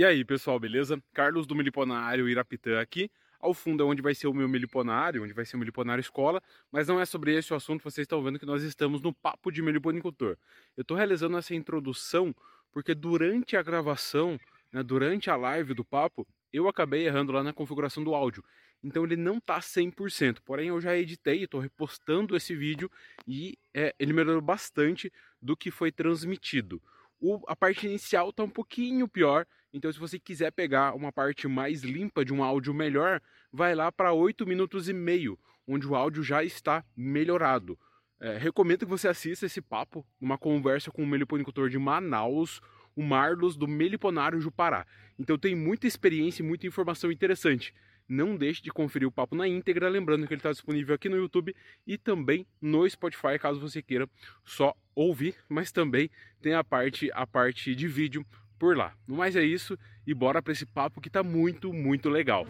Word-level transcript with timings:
E 0.00 0.04
aí, 0.06 0.24
pessoal, 0.24 0.58
beleza? 0.58 0.98
Carlos 1.12 1.46
do 1.46 1.54
Meliponário 1.54 2.26
Irapitã 2.26 2.80
aqui. 2.80 3.10
Ao 3.38 3.52
fundo 3.52 3.82
é 3.82 3.86
onde 3.86 4.00
vai 4.00 4.14
ser 4.14 4.28
o 4.28 4.32
meu 4.32 4.48
meliponário, 4.48 5.22
onde 5.22 5.34
vai 5.34 5.44
ser 5.44 5.56
o 5.56 5.58
meliponário 5.58 6.00
escola, 6.00 6.42
mas 6.72 6.88
não 6.88 6.98
é 6.98 7.04
sobre 7.04 7.36
esse 7.36 7.52
o 7.52 7.56
assunto, 7.56 7.82
vocês 7.82 8.06
estão 8.06 8.22
vendo 8.22 8.38
que 8.38 8.46
nós 8.46 8.62
estamos 8.62 9.02
no 9.02 9.12
papo 9.12 9.52
de 9.52 9.60
meliponicultor. 9.60 10.38
Eu 10.74 10.80
estou 10.80 10.96
realizando 10.96 11.36
essa 11.36 11.54
introdução 11.54 12.34
porque 12.72 12.94
durante 12.94 13.58
a 13.58 13.62
gravação, 13.62 14.40
né, 14.72 14.82
durante 14.82 15.28
a 15.28 15.36
live 15.36 15.74
do 15.74 15.84
papo, 15.84 16.26
eu 16.50 16.66
acabei 16.66 17.06
errando 17.06 17.30
lá 17.30 17.42
na 17.42 17.52
configuração 17.52 18.02
do 18.02 18.14
áudio. 18.14 18.42
Então 18.82 19.04
ele 19.04 19.16
não 19.16 19.36
está 19.36 19.60
100%, 19.60 20.38
porém 20.46 20.68
eu 20.68 20.80
já 20.80 20.96
editei, 20.96 21.44
estou 21.44 21.60
repostando 21.60 22.34
esse 22.34 22.56
vídeo 22.56 22.90
e 23.28 23.58
é, 23.74 23.94
ele 23.98 24.14
melhorou 24.14 24.40
bastante 24.40 25.12
do 25.42 25.54
que 25.54 25.70
foi 25.70 25.92
transmitido. 25.92 26.80
O, 27.20 27.38
a 27.46 27.54
parte 27.54 27.86
inicial 27.86 28.30
está 28.30 28.42
um 28.42 28.48
pouquinho 28.48 29.06
pior, 29.06 29.46
então 29.72 29.92
se 29.92 29.98
você 29.98 30.18
quiser 30.18 30.50
pegar 30.50 30.94
uma 30.94 31.12
parte 31.12 31.46
mais 31.46 31.82
limpa 31.82 32.24
de 32.24 32.32
um 32.32 32.42
áudio 32.42 32.74
melhor, 32.74 33.20
vai 33.52 33.74
lá 33.74 33.90
para 33.92 34.12
8 34.12 34.46
minutos 34.46 34.88
e 34.88 34.92
meio, 34.92 35.38
onde 35.66 35.86
o 35.86 35.94
áudio 35.94 36.22
já 36.22 36.42
está 36.42 36.84
melhorado. 36.96 37.78
É, 38.20 38.36
recomendo 38.36 38.80
que 38.80 38.84
você 38.84 39.08
assista 39.08 39.46
esse 39.46 39.62
papo, 39.62 40.06
uma 40.20 40.36
conversa 40.36 40.90
com 40.90 41.02
o 41.02 41.06
meliponicultor 41.06 41.70
de 41.70 41.78
Manaus, 41.78 42.60
o 42.94 43.02
Marlos 43.02 43.56
do 43.56 43.66
Meliponário 43.66 44.40
Jupará. 44.40 44.86
Então 45.18 45.38
tem 45.38 45.54
muita 45.54 45.86
experiência 45.86 46.42
e 46.42 46.46
muita 46.46 46.66
informação 46.66 47.10
interessante. 47.10 47.72
Não 48.06 48.36
deixe 48.36 48.60
de 48.60 48.70
conferir 48.70 49.06
o 49.06 49.12
papo 49.12 49.36
na 49.36 49.46
íntegra, 49.46 49.88
lembrando 49.88 50.26
que 50.26 50.34
ele 50.34 50.40
está 50.40 50.50
disponível 50.50 50.94
aqui 50.94 51.08
no 51.08 51.16
YouTube 51.16 51.54
e 51.86 51.96
também 51.96 52.44
no 52.60 52.88
Spotify, 52.90 53.38
caso 53.38 53.60
você 53.60 53.80
queira 53.80 54.08
só 54.44 54.74
ouvir, 54.94 55.36
mas 55.48 55.70
também 55.70 56.10
tem 56.42 56.54
a 56.54 56.64
parte 56.64 57.08
a 57.14 57.24
parte 57.24 57.74
de 57.74 57.86
vídeo 57.86 58.26
por 58.60 58.76
lá. 58.76 58.92
No 59.08 59.16
mais 59.16 59.34
é 59.34 59.42
isso 59.42 59.76
e 60.06 60.12
bora 60.12 60.42
para 60.42 60.52
esse 60.52 60.66
papo 60.66 61.00
que 61.00 61.08
está 61.08 61.22
muito, 61.22 61.72
muito 61.72 62.10
legal. 62.10 62.46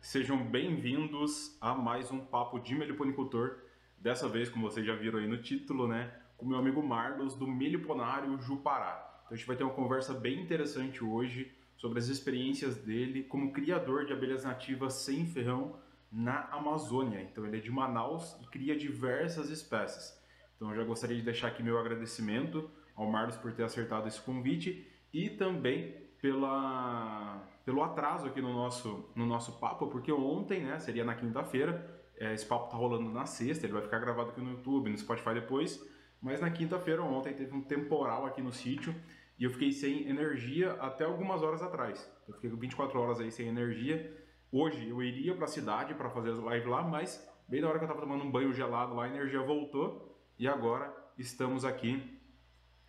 Sejam 0.00 0.42
bem-vindos 0.42 1.58
a 1.60 1.74
mais 1.74 2.10
um 2.10 2.18
papo 2.18 2.58
de 2.58 2.74
meliponicultor. 2.74 3.58
Dessa 3.98 4.26
vez, 4.26 4.48
como 4.48 4.70
vocês 4.70 4.86
já 4.86 4.94
viram 4.94 5.18
aí 5.18 5.28
no 5.28 5.42
título, 5.42 5.86
né, 5.86 6.10
com 6.38 6.46
meu 6.46 6.58
amigo 6.58 6.82
Marlos 6.82 7.34
do 7.34 7.46
Meliponário 7.46 8.40
Jupará. 8.40 9.20
Então 9.24 9.34
a 9.34 9.36
gente 9.36 9.46
vai 9.46 9.56
ter 9.56 9.64
uma 9.64 9.74
conversa 9.74 10.14
bem 10.14 10.40
interessante 10.40 11.04
hoje 11.04 11.52
sobre 11.76 11.98
as 11.98 12.08
experiências 12.08 12.76
dele 12.78 13.24
como 13.24 13.52
criador 13.52 14.06
de 14.06 14.14
abelhas 14.14 14.44
nativas 14.44 14.94
sem 14.94 15.26
ferrão 15.26 15.76
na 16.10 16.48
Amazônia. 16.52 17.20
Então 17.20 17.44
ele 17.44 17.58
é 17.58 17.60
de 17.60 17.70
Manaus 17.70 18.34
e 18.40 18.46
cria 18.46 18.74
diversas 18.74 19.50
espécies. 19.50 20.23
Então 20.56 20.70
eu 20.70 20.76
já 20.76 20.84
gostaria 20.84 21.16
de 21.16 21.22
deixar 21.22 21.48
aqui 21.48 21.62
meu 21.62 21.78
agradecimento 21.78 22.70
ao 22.94 23.10
Marlos 23.10 23.36
por 23.36 23.52
ter 23.52 23.64
acertado 23.64 24.06
esse 24.08 24.20
convite 24.20 24.86
e 25.12 25.30
também 25.30 25.94
pela, 26.20 27.46
pelo 27.64 27.82
atraso 27.82 28.26
aqui 28.26 28.40
no 28.40 28.52
nosso, 28.52 29.10
no 29.14 29.26
nosso 29.26 29.58
papo, 29.58 29.88
porque 29.88 30.10
ontem, 30.10 30.62
né, 30.62 30.78
seria 30.78 31.04
na 31.04 31.14
quinta-feira, 31.14 32.02
é, 32.16 32.32
esse 32.32 32.46
papo 32.46 32.70
tá 32.70 32.76
rolando 32.76 33.10
na 33.10 33.26
sexta, 33.26 33.66
ele 33.66 33.72
vai 33.72 33.82
ficar 33.82 33.98
gravado 33.98 34.30
aqui 34.30 34.40
no 34.40 34.52
YouTube, 34.52 34.90
no 34.90 34.96
Spotify 34.96 35.34
depois, 35.34 35.84
mas 36.22 36.40
na 36.40 36.50
quinta-feira, 36.50 37.02
ontem, 37.02 37.34
teve 37.34 37.54
um 37.54 37.60
temporal 37.60 38.24
aqui 38.24 38.40
no 38.40 38.52
sítio 38.52 38.94
e 39.38 39.44
eu 39.44 39.50
fiquei 39.50 39.70
sem 39.72 40.08
energia 40.08 40.72
até 40.74 41.04
algumas 41.04 41.42
horas 41.42 41.60
atrás. 41.60 42.10
Eu 42.26 42.34
fiquei 42.34 42.48
24 42.48 42.98
horas 42.98 43.20
aí 43.20 43.30
sem 43.30 43.48
energia. 43.48 44.16
Hoje 44.50 44.88
eu 44.88 45.02
iria 45.02 45.34
para 45.34 45.44
a 45.44 45.48
cidade 45.48 45.92
para 45.92 46.08
fazer 46.08 46.30
as 46.30 46.38
lives 46.38 46.66
lá, 46.66 46.82
mas 46.82 47.28
bem 47.46 47.60
na 47.60 47.68
hora 47.68 47.78
que 47.78 47.84
eu 47.84 47.88
estava 47.88 48.00
tomando 48.00 48.24
um 48.24 48.30
banho 48.30 48.52
gelado 48.52 48.94
lá, 48.94 49.04
a 49.04 49.08
energia 49.08 49.42
voltou 49.42 50.13
e 50.38 50.48
agora 50.48 50.94
estamos 51.16 51.64
aqui, 51.64 52.18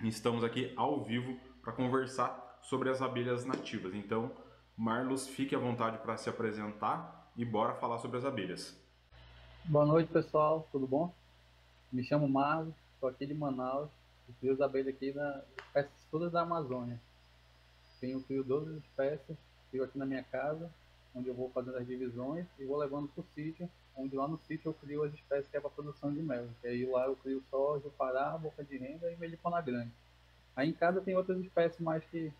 estamos 0.03 0.43
aqui 0.43 0.73
ao 0.75 1.03
vivo 1.03 1.37
para 1.61 1.73
conversar 1.73 2.59
sobre 2.61 2.89
as 2.89 3.01
abelhas 3.01 3.45
nativas. 3.45 3.93
Então, 3.93 4.31
Marlos, 4.75 5.27
fique 5.27 5.55
à 5.55 5.59
vontade 5.59 5.97
para 5.99 6.17
se 6.17 6.29
apresentar 6.29 7.31
e 7.37 7.45
bora 7.45 7.75
falar 7.75 7.99
sobre 7.99 8.17
as 8.17 8.25
abelhas. 8.25 8.79
Boa 9.63 9.85
noite, 9.85 10.11
pessoal. 10.11 10.67
Tudo 10.71 10.87
bom? 10.87 11.13
Me 11.91 12.03
chamo 12.03 12.27
Marlos, 12.27 12.73
Estou 12.95 13.09
aqui 13.09 13.25
de 13.27 13.33
Manaus, 13.33 13.89
eu 14.27 14.33
crio 14.39 14.53
as 14.53 14.61
abelhas 14.61 14.95
aqui 14.95 15.13
na 15.13 15.43
espécies 15.57 16.05
todas 16.09 16.31
da 16.31 16.41
Amazônia. 16.41 16.99
Tenho 17.99 18.21
crio 18.23 18.43
12 18.43 18.77
espécies, 18.79 19.37
crio 19.69 19.83
aqui 19.83 19.97
na 19.97 20.05
minha 20.05 20.23
casa, 20.23 20.71
onde 21.13 21.27
eu 21.27 21.35
vou 21.35 21.51
fazendo 21.51 21.77
as 21.77 21.85
divisões 21.85 22.47
e 22.57 22.65
vou 22.65 22.77
levando 22.77 23.07
para 23.09 23.21
o 23.21 23.25
sítio, 23.35 23.69
onde 23.97 24.15
lá 24.15 24.27
no 24.27 24.37
sítio 24.37 24.69
eu 24.69 24.73
crio 24.73 25.03
as 25.03 25.13
espécies 25.13 25.49
que 25.49 25.57
é 25.57 25.59
para 25.59 25.69
produção 25.69 26.13
de 26.13 26.21
mel. 26.21 26.47
E 26.63 26.67
aí 26.67 26.85
lá 26.85 27.05
eu 27.05 27.15
crio 27.15 27.43
só 27.49 27.79
Jupará, 27.79 28.37
Boca 28.37 28.63
de 28.63 28.77
Renda 28.77 29.11
e 29.11 29.15
Melipona 29.17 29.61
Grande. 29.61 29.91
Aí 30.55 30.69
em 30.69 30.73
casa 30.73 31.01
tem 31.01 31.15
outras 31.15 31.39
espécies 31.39 31.79
mais 31.79 32.03
que 32.05 32.31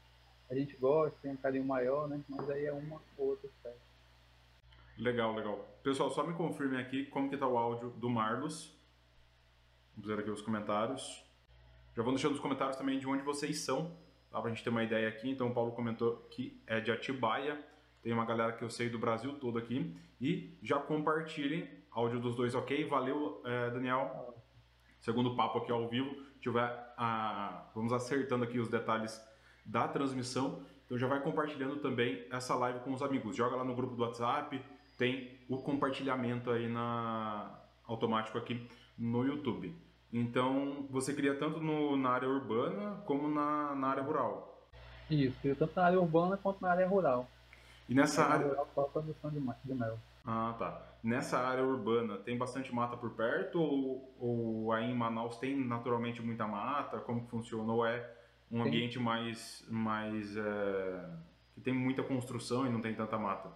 a 0.50 0.56
gente 0.56 0.76
gosta, 0.78 1.18
tem 1.22 1.32
um 1.32 1.38
carinho 1.38 1.66
maior, 1.66 2.08
né? 2.08 2.22
Mas 2.30 2.50
aí 2.50 2.66
é 2.66 2.74
uma 2.74 3.02
ou 3.18 3.30
outra 3.30 3.48
espécie. 3.48 3.80
Legal, 4.98 5.34
legal. 5.36 5.58
Pessoal, 5.84 6.10
só 6.10 6.26
me 6.26 6.34
confirme 6.34 6.80
aqui 6.80 7.06
como 7.08 7.30
que 7.30 7.38
tá 7.38 7.48
o 7.48 7.58
áudio 7.58 7.90
do 7.92 8.10
Marlos. 8.10 8.74
Vamos 9.96 10.08
ver 10.08 10.20
aqui 10.20 10.30
os 10.30 10.42
comentários. 10.42 11.26
Já 11.96 12.04
vou 12.04 12.14
deixando 12.14 12.32
nos 12.32 12.42
comentários 12.42 12.78
também 12.78 13.00
de 13.00 13.08
onde 13.08 13.24
vocês 13.24 13.60
são, 13.60 13.96
tá? 14.32 14.42
Pra 14.42 14.50
gente 14.50 14.64
ter 14.64 14.70
uma 14.70 14.84
ideia 14.84 15.08
aqui. 15.08 15.30
Então 15.30 15.48
o 15.48 15.54
Paulo 15.54 15.72
comentou 15.72 16.18
que 16.30 16.62
é 16.68 16.80
de 16.80 16.92
Atibaia. 16.92 17.62
Tem 18.06 18.14
uma 18.14 18.24
galera 18.24 18.52
que 18.52 18.64
eu 18.64 18.70
sei 18.70 18.88
do 18.88 19.00
Brasil 19.00 19.34
todo 19.40 19.58
aqui. 19.58 19.98
E 20.22 20.56
já 20.62 20.78
compartilhem 20.78 21.68
áudio 21.90 22.20
dos 22.20 22.36
dois, 22.36 22.54
ok? 22.54 22.86
Valeu, 22.88 23.42
é, 23.44 23.72
Daniel. 23.72 24.44
Segundo 25.00 25.36
papo 25.36 25.58
aqui 25.58 25.72
ao 25.72 25.90
vivo. 25.90 26.16
Tiver 26.40 26.70
a... 26.96 27.68
Vamos 27.74 27.92
acertando 27.92 28.44
aqui 28.44 28.60
os 28.60 28.70
detalhes 28.70 29.20
da 29.66 29.88
transmissão. 29.88 30.64
Então 30.86 31.00
já 31.00 31.08
vai 31.08 31.20
compartilhando 31.20 31.78
também 31.78 32.28
essa 32.32 32.54
live 32.54 32.82
com 32.82 32.94
os 32.94 33.02
amigos. 33.02 33.36
Joga 33.36 33.56
lá 33.56 33.64
no 33.64 33.74
grupo 33.74 33.96
do 33.96 34.04
WhatsApp. 34.04 34.62
Tem 35.00 35.40
o 35.50 35.58
compartilhamento 35.58 36.52
aí 36.52 36.68
na 36.68 37.60
automático 37.88 38.38
aqui 38.38 38.70
no 38.96 39.26
YouTube. 39.26 39.76
Então, 40.14 40.86
você 40.92 41.12
cria 41.12 41.34
tanto 41.40 41.60
no, 41.60 41.98
na 41.98 42.12
área 42.12 42.30
urbana 42.30 43.02
como 43.08 43.28
na, 43.28 43.74
na 43.74 43.88
área 43.88 44.04
rural. 44.04 44.70
Isso, 45.10 45.36
cria 45.42 45.56
tanto 45.56 45.76
na 45.76 45.86
área 45.86 46.00
urbana 46.00 46.38
quanto 46.38 46.62
na 46.62 46.70
área 46.70 46.88
rural. 46.88 47.28
E 47.88 47.94
nessa 47.94 48.28
na 48.28 48.34
área. 48.36 48.56
Só 48.74 48.82
a 48.82 48.90
produção 48.90 49.30
de, 49.30 49.40
de 49.40 49.74
mel. 49.74 49.98
Ah, 50.26 50.56
tá. 50.58 50.82
Nessa 51.04 51.38
área 51.38 51.64
urbana, 51.64 52.18
tem 52.18 52.38
bastante 52.38 52.74
mata 52.74 52.98
por 52.98 53.12
perto 53.12 53.60
ou, 53.60 54.16
ou 54.20 54.72
aí 54.72 54.90
em 54.90 54.96
Manaus 54.96 55.38
tem 55.38 55.56
naturalmente 55.56 56.22
muita 56.22 56.48
mata? 56.48 57.00
Como 57.00 57.24
que 57.24 57.30
funciona? 57.30 57.72
Ou 57.72 57.86
é 57.86 58.12
um 58.52 58.58
tem. 58.60 58.68
ambiente 58.68 59.00
mais. 59.00 59.66
mais 59.70 60.36
é... 60.36 61.10
que 61.54 61.62
tem 61.62 61.74
muita 61.74 62.02
construção 62.02 62.66
e 62.66 62.70
não 62.70 62.82
tem 62.82 62.96
tanta 62.96 63.18
mata? 63.18 63.50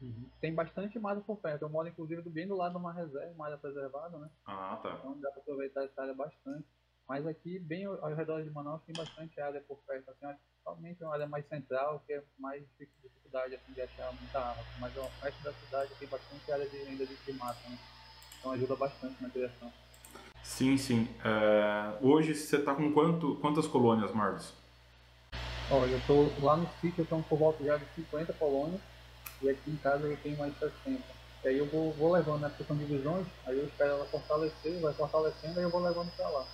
Uhum. 0.00 0.28
Tem 0.40 0.54
bastante 0.54 0.98
mata 0.98 1.20
por 1.20 1.38
perto. 1.38 1.62
Eu 1.62 1.70
moro, 1.70 1.88
inclusive, 1.88 2.22
bem 2.28 2.46
do 2.46 2.54
lado 2.54 2.72
de 2.72 2.78
uma 2.78 2.92
reserva, 2.92 3.32
uma 3.34 3.46
área 3.46 3.56
preservada, 3.58 4.18
né? 4.18 4.28
Ah, 4.44 4.78
tá. 4.82 4.96
Então 5.00 5.18
dá 5.20 5.30
para 5.30 5.40
aproveitar 5.40 5.84
essa 5.84 6.02
área 6.02 6.14
bastante. 6.14 6.66
Mas 7.08 7.26
aqui, 7.26 7.58
bem 7.58 7.84
ao, 7.84 8.04
ao 8.04 8.14
redor 8.14 8.42
de 8.42 8.50
Manaus, 8.50 8.82
tem 8.82 8.94
bastante 8.94 9.40
área 9.40 9.60
por 9.60 9.78
perto. 9.86 10.10
Assim, 10.10 10.36
principalmente 10.66 11.02
uma 11.04 11.14
área 11.14 11.26
mais 11.26 11.46
central, 11.48 12.02
que 12.06 12.12
é 12.12 12.22
mais 12.38 12.62
dificuldade 12.78 13.54
assim, 13.54 13.72
de 13.72 13.80
achar 13.80 14.12
muita 14.12 14.40
árvore. 14.40 14.66
Mas 14.80 14.96
o 14.96 15.10
resto 15.22 15.42
da 15.42 15.52
cidade 15.52 15.90
tem 15.98 16.08
bastante 16.08 16.52
área 16.52 16.68
de, 16.68 16.76
ainda 16.76 17.06
de 17.06 17.32
mata, 17.34 17.68
né? 17.68 17.78
Então 18.38 18.52
ajuda 18.52 18.76
bastante 18.76 19.22
na 19.22 19.30
criação. 19.30 19.72
Sim, 20.42 20.76
sim. 20.76 21.08
É... 21.24 21.98
Hoje 22.00 22.34
você 22.34 22.56
está 22.56 22.74
com 22.74 22.92
quanto, 22.92 23.36
quantas 23.36 23.66
colônias, 23.66 24.12
Marcos? 24.12 24.52
Olha, 25.70 25.90
eu 25.90 25.98
estou 25.98 26.32
lá 26.40 26.56
no 26.56 26.68
sítio, 26.80 27.00
eu 27.00 27.04
estou 27.04 27.22
por 27.24 27.38
volta 27.38 27.64
já 27.64 27.76
de 27.76 27.84
50 27.94 28.32
colônias. 28.34 28.80
E 29.42 29.50
aqui 29.50 29.70
em 29.70 29.76
casa 29.76 30.06
eu 30.06 30.16
tenho 30.18 30.38
mais 30.38 30.56
60. 30.58 31.02
E 31.44 31.48
aí 31.48 31.58
eu 31.58 31.66
vou, 31.66 31.92
vou 31.92 32.12
levando, 32.12 32.40
né? 32.40 32.48
Porque 32.48 32.64
são 32.64 32.76
divisões, 32.76 33.26
aí 33.46 33.58
eu 33.58 33.66
espero 33.66 33.90
ela 33.90 34.04
fortalecer, 34.06 34.80
vai 34.80 34.92
fortalecendo, 34.94 35.58
aí 35.58 35.64
eu 35.64 35.70
vou 35.70 35.82
levando 35.82 36.10
pra 36.16 36.28
lá. 36.28 36.46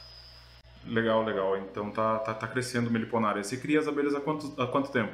Legal, 0.84 1.22
legal. 1.24 1.56
Então 1.58 1.90
tá, 1.90 2.18
tá, 2.18 2.34
tá 2.34 2.48
crescendo 2.48 2.88
o 2.88 2.92
meliponária. 2.92 3.42
Você 3.42 3.56
cria 3.56 3.78
as 3.78 3.88
abelhas 3.88 4.14
há 4.14 4.20
quanto, 4.20 4.60
há 4.60 4.66
quanto 4.66 4.90
tempo? 4.90 5.12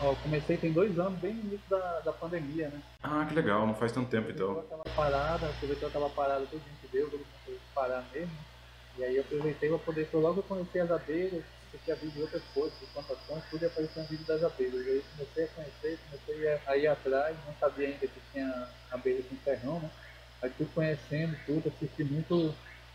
Ó, 0.00 0.12
eu 0.12 0.16
comecei 0.16 0.56
tem 0.56 0.72
dois 0.72 0.98
anos, 0.98 1.18
bem 1.20 1.34
no 1.34 1.40
início 1.40 1.68
da, 1.68 2.00
da 2.00 2.12
pandemia, 2.12 2.68
né? 2.68 2.80
Ah, 3.02 3.24
que 3.26 3.34
legal, 3.34 3.66
não 3.66 3.74
faz 3.74 3.92
tanto 3.92 4.08
tempo 4.10 4.30
então. 4.30 4.58
Aquela 4.60 4.84
parada, 4.96 5.46
aproveitou 5.46 5.88
aquela 5.88 6.08
parada, 6.10 6.46
tudo 6.46 6.62
que 6.80 6.88
deu, 6.88 7.10
todo 7.10 7.20
mundo 7.20 7.60
parar 7.74 8.04
mesmo. 8.12 8.32
E 8.98 9.04
aí 9.04 9.16
eu 9.16 9.22
aproveitei 9.22 9.68
para 9.68 9.78
poder, 9.78 10.08
logo 10.12 10.40
eu 10.40 10.42
conheci 10.42 10.80
as 10.80 10.90
abelhas, 10.90 11.44
tinha 11.84 11.96
visto 11.96 12.20
outras 12.20 12.42
coisas, 12.54 12.78
de 12.80 12.86
plantações, 12.86 13.44
tudo 13.50 13.66
apareceu 13.66 14.02
um 14.02 14.06
vídeo 14.06 14.26
das 14.26 14.42
abelhas. 14.42 14.86
E 14.86 14.90
aí 14.90 15.04
comecei 15.16 15.44
a 15.44 15.48
conhecer, 15.48 15.98
comecei 16.10 16.60
a 16.66 16.76
ir 16.76 16.86
atrás, 16.86 17.36
não 17.46 17.54
sabia 17.60 17.86
ainda 17.88 17.98
que 17.98 18.20
tinha 18.32 18.68
abelha 18.90 19.22
com 19.22 19.36
ferrão, 19.36 19.80
né? 19.80 19.90
Aí 20.42 20.50
fui 20.50 20.66
conhecendo 20.74 21.36
tudo, 21.46 21.68
assisti 21.68 22.04
muito 22.04 22.54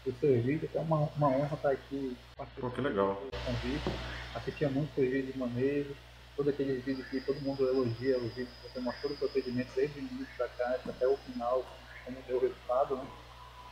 o 0.10 0.14
que 0.14 0.70
é 0.76 0.80
uma, 0.82 1.10
uma 1.18 1.28
honra 1.30 1.56
estar 1.56 1.72
aqui 1.72 2.16
Pô, 2.60 2.70
que 2.70 2.82
legal. 2.82 3.22
convite. 3.46 3.90
Assistia 4.36 4.70
muito 4.70 4.90
os 4.90 5.08
vídeos 5.08 5.34
de 5.34 5.40
manejo, 5.40 5.96
todos 6.36 6.54
aqueles 6.54 6.84
vídeos 6.84 7.08
que 7.08 7.22
todo 7.22 7.42
mundo 7.42 7.68
elogia, 7.68 8.18
os 8.18 8.34
vídeos 8.34 8.50
que 8.62 8.70
você 8.70 8.80
mostrou 8.80 9.14
o 9.14 9.18
procedimento 9.18 9.70
desde 9.76 10.00
o 10.00 10.04
início 10.04 10.38
da 10.38 10.48
caixa 10.50 10.90
até 10.90 11.08
o 11.08 11.18
final, 11.18 11.66
como 12.04 12.18
deu 12.28 12.38
o 12.38 12.42
resultado, 12.42 12.98
né? 12.98 13.08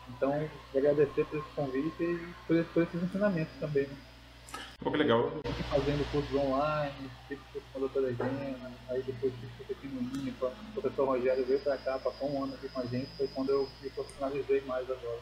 Então, 0.09 0.49
agradecer 0.75 1.25
por 1.25 1.39
esse 1.39 1.49
convite 1.55 2.03
e 2.03 2.33
por, 2.47 2.65
por 2.65 2.83
esses 2.83 3.03
ensinamentos 3.03 3.53
também. 3.59 3.83
Né? 3.83 3.95
Pô, 4.79 4.91
que 4.91 4.97
legal. 4.97 5.31
Fazendo 5.69 6.11
cursos 6.11 6.35
online, 6.35 7.09
tive 7.27 7.41
curso 7.51 7.67
com 7.71 7.77
a 7.77 7.79
doutora 7.79 8.13
Gena, 8.13 8.71
aí 8.89 9.01
depois 9.03 9.33
tive 9.33 9.51
curso 9.57 9.71
aqui 9.71 9.87
no 9.87 10.27
INPA. 10.27 10.47
O 10.47 10.81
professor 10.81 11.05
Rogério 11.05 11.45
veio 11.45 11.59
para 11.59 11.77
cá, 11.77 11.99
passou 11.99 12.33
um 12.33 12.43
ano 12.43 12.53
aqui 12.55 12.67
com 12.69 12.81
a 12.81 12.85
gente, 12.85 13.07
foi 13.17 13.27
quando 13.27 13.49
eu 13.49 13.69
me 13.81 13.89
profissionalizei 13.89 14.61
mais 14.61 14.89
agora. 14.89 15.19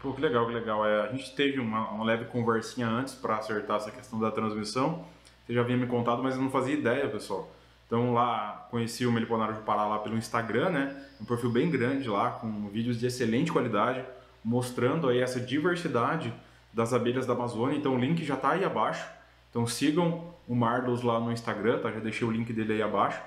Pô, 0.00 0.12
que 0.12 0.20
legal, 0.20 0.46
que 0.46 0.52
legal. 0.52 0.86
É, 0.86 1.08
a 1.08 1.10
gente 1.10 1.34
teve 1.34 1.58
uma, 1.58 1.90
uma 1.90 2.04
leve 2.04 2.26
conversinha 2.26 2.86
antes 2.86 3.16
para 3.16 3.36
acertar 3.36 3.78
essa 3.78 3.90
questão 3.90 4.20
da 4.20 4.30
transmissão. 4.30 5.04
Você 5.44 5.52
já 5.52 5.60
havia 5.60 5.76
me 5.76 5.88
contado, 5.88 6.22
mas 6.22 6.36
eu 6.36 6.40
não 6.40 6.50
fazia 6.50 6.72
ideia, 6.72 7.08
pessoal. 7.08 7.50
Então 7.84 8.14
lá 8.14 8.68
conheci 8.70 9.04
o 9.04 9.10
Meliponário 9.10 9.56
de 9.56 9.62
Pará 9.62 9.88
lá 9.88 9.98
pelo 9.98 10.16
Instagram, 10.16 10.70
né? 10.70 11.04
Um 11.20 11.24
perfil 11.24 11.50
bem 11.50 11.68
grande 11.68 12.08
lá, 12.08 12.30
com 12.30 12.68
vídeos 12.68 13.00
de 13.00 13.06
excelente 13.06 13.50
qualidade, 13.50 14.04
mostrando 14.44 15.08
aí 15.08 15.18
essa 15.18 15.40
diversidade 15.40 16.32
das 16.72 16.92
abelhas 16.94 17.26
da 17.26 17.32
Amazônia. 17.32 17.76
Então 17.76 17.96
o 17.96 17.98
link 17.98 18.24
já 18.24 18.34
está 18.34 18.50
aí 18.50 18.64
abaixo. 18.64 19.04
Então 19.50 19.66
sigam 19.66 20.32
o 20.46 20.54
Marlos 20.54 21.02
lá 21.02 21.18
no 21.18 21.32
Instagram, 21.32 21.80
tá? 21.80 21.90
Já 21.90 21.98
deixei 21.98 22.24
o 22.24 22.30
link 22.30 22.52
dele 22.52 22.74
aí 22.74 22.82
abaixo. 22.82 23.20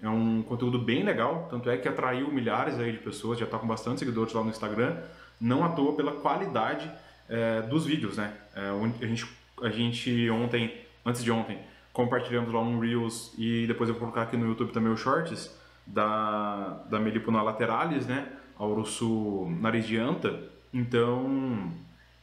É 0.00 0.08
um 0.08 0.42
conteúdo 0.42 0.78
bem 0.78 1.02
legal, 1.02 1.48
tanto 1.50 1.68
é 1.68 1.76
que 1.76 1.86
atraiu 1.86 2.32
milhares 2.32 2.78
aí 2.78 2.92
de 2.92 2.98
pessoas, 2.98 3.38
já 3.38 3.44
está 3.44 3.58
com 3.58 3.66
bastante 3.66 3.98
seguidores 3.98 4.32
lá 4.32 4.42
no 4.42 4.48
Instagram 4.48 4.96
não 5.44 5.62
à 5.62 5.68
toa 5.68 5.94
pela 5.94 6.12
qualidade 6.12 6.90
é, 7.28 7.60
dos 7.62 7.84
vídeos, 7.84 8.16
né? 8.16 8.32
É, 8.56 8.70
a, 9.02 9.06
gente, 9.06 9.26
a 9.62 9.68
gente 9.68 10.30
ontem, 10.30 10.74
antes 11.04 11.22
de 11.22 11.30
ontem, 11.30 11.58
compartilhamos 11.92 12.52
lá 12.52 12.60
um 12.60 12.80
Reels 12.80 13.34
e 13.36 13.66
depois 13.66 13.88
eu 13.88 13.94
vou 13.94 14.00
colocar 14.00 14.22
aqui 14.22 14.38
no 14.38 14.46
YouTube 14.46 14.72
também 14.72 14.90
os 14.90 15.00
Shorts 15.00 15.54
da, 15.86 16.82
da 16.88 16.98
Melipona 16.98 17.42
lateralis, 17.42 18.06
né? 18.06 18.26
A 18.58 18.64
Urso 18.64 19.46
nariz 19.60 19.86
de 19.86 19.98
anta. 19.98 20.40
Então, 20.72 21.70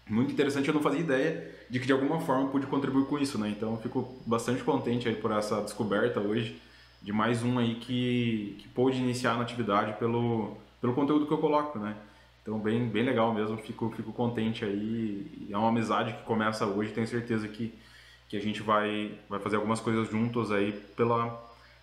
muito 0.10 0.32
interessante, 0.32 0.68
eu 0.68 0.74
não 0.74 0.82
fazia 0.82 1.00
ideia 1.00 1.56
de 1.70 1.80
que 1.80 1.86
de 1.86 1.94
alguma 1.94 2.20
forma 2.22 2.50
pude 2.50 2.66
contribuir 2.66 3.06
com 3.06 3.20
isso, 3.20 3.38
né? 3.38 3.50
Então, 3.50 3.78
fico 3.78 4.20
bastante 4.26 4.64
contente 4.64 5.08
aí 5.08 5.16
por 5.16 5.32
essa 5.32 5.62
descoberta 5.62 6.20
hoje 6.20 6.60
de 7.02 7.14
mais 7.14 7.44
um 7.44 7.60
aí 7.60 7.76
que, 7.76 8.58
que 8.60 8.68
pôde 8.70 8.98
iniciar 8.98 9.36
na 9.36 9.44
atividade 9.44 9.94
pelo, 10.00 10.58
pelo 10.80 10.94
conteúdo 10.94 11.28
que 11.28 11.32
eu 11.32 11.38
coloco, 11.38 11.78
né? 11.78 11.96
Então, 12.42 12.58
bem, 12.60 12.88
bem 12.90 13.04
legal 13.04 13.34
mesmo, 13.34 13.58
fico, 13.58 13.92
fico 13.92 14.12
contente 14.12 14.66
aí. 14.66 15.48
É 15.50 15.58
uma 15.58 15.70
amizade 15.70 16.14
que 16.14 16.24
começa 16.24 16.66
hoje, 16.66 16.92
tenho 16.92 17.06
certeza 17.06 17.48
que, 17.48 17.78
que 18.28 18.36
a 18.36 18.42
gente 18.42 18.64
vai, 18.64 19.20
vai 19.30 19.40
fazer 19.40 19.58
algumas 19.58 19.80
coisas 19.80 20.10
juntos 20.10 20.52
aí 20.52 20.72
pela, 20.72 21.40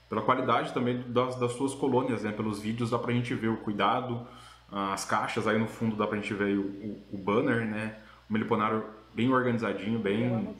pela 0.08 0.22
qualidade 0.22 0.74
também 0.74 1.00
das, 1.12 1.36
das 1.38 1.52
suas 1.52 1.74
colônias, 1.74 2.24
né? 2.24 2.32
Pelos 2.32 2.58
vídeos 2.58 2.90
dá 2.90 2.98
pra 2.98 3.12
gente 3.12 3.32
ver 3.34 3.48
o 3.48 3.58
cuidado, 3.58 4.26
as 4.70 5.04
caixas 5.04 5.46
aí 5.46 5.58
no 5.58 5.68
fundo 5.68 5.94
dá 5.94 6.06
pra 6.06 6.18
gente 6.18 6.34
ver 6.34 6.58
o, 6.58 6.62
o, 6.62 7.04
o 7.12 7.18
banner, 7.18 7.64
né? 7.64 7.96
O 8.28 8.32
meliponário 8.32 8.84
bem 9.14 9.32
organizadinho, 9.32 10.00
bem... 10.00 10.56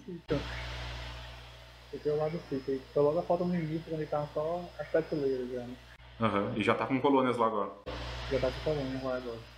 Fiquei 1.91 2.13
lá 2.13 2.29
do 2.29 2.39
sítio, 2.49 2.81
foi 2.93 3.03
logo 3.03 3.19
a 3.19 3.23
foto 3.23 3.47
no 3.47 3.55
início, 3.55 3.83
quando 3.89 4.01
ele 4.01 4.11
tava 4.11 4.29
só 4.35 4.63
as 4.79 4.87
prateleiras 4.89 5.51
já, 5.51 5.61
né? 5.61 5.75
Aham, 6.21 6.41
uhum. 6.41 6.57
e 6.57 6.63
já 6.63 6.75
tá 6.75 6.87
com 6.87 7.01
colônias 7.01 7.37
lá 7.37 7.47
agora. 7.47 7.71
Já 8.31 8.39
tá 8.39 8.51
com 8.51 8.61
colônias 8.61 9.03
lá 9.03 9.17
agora. 9.17 9.58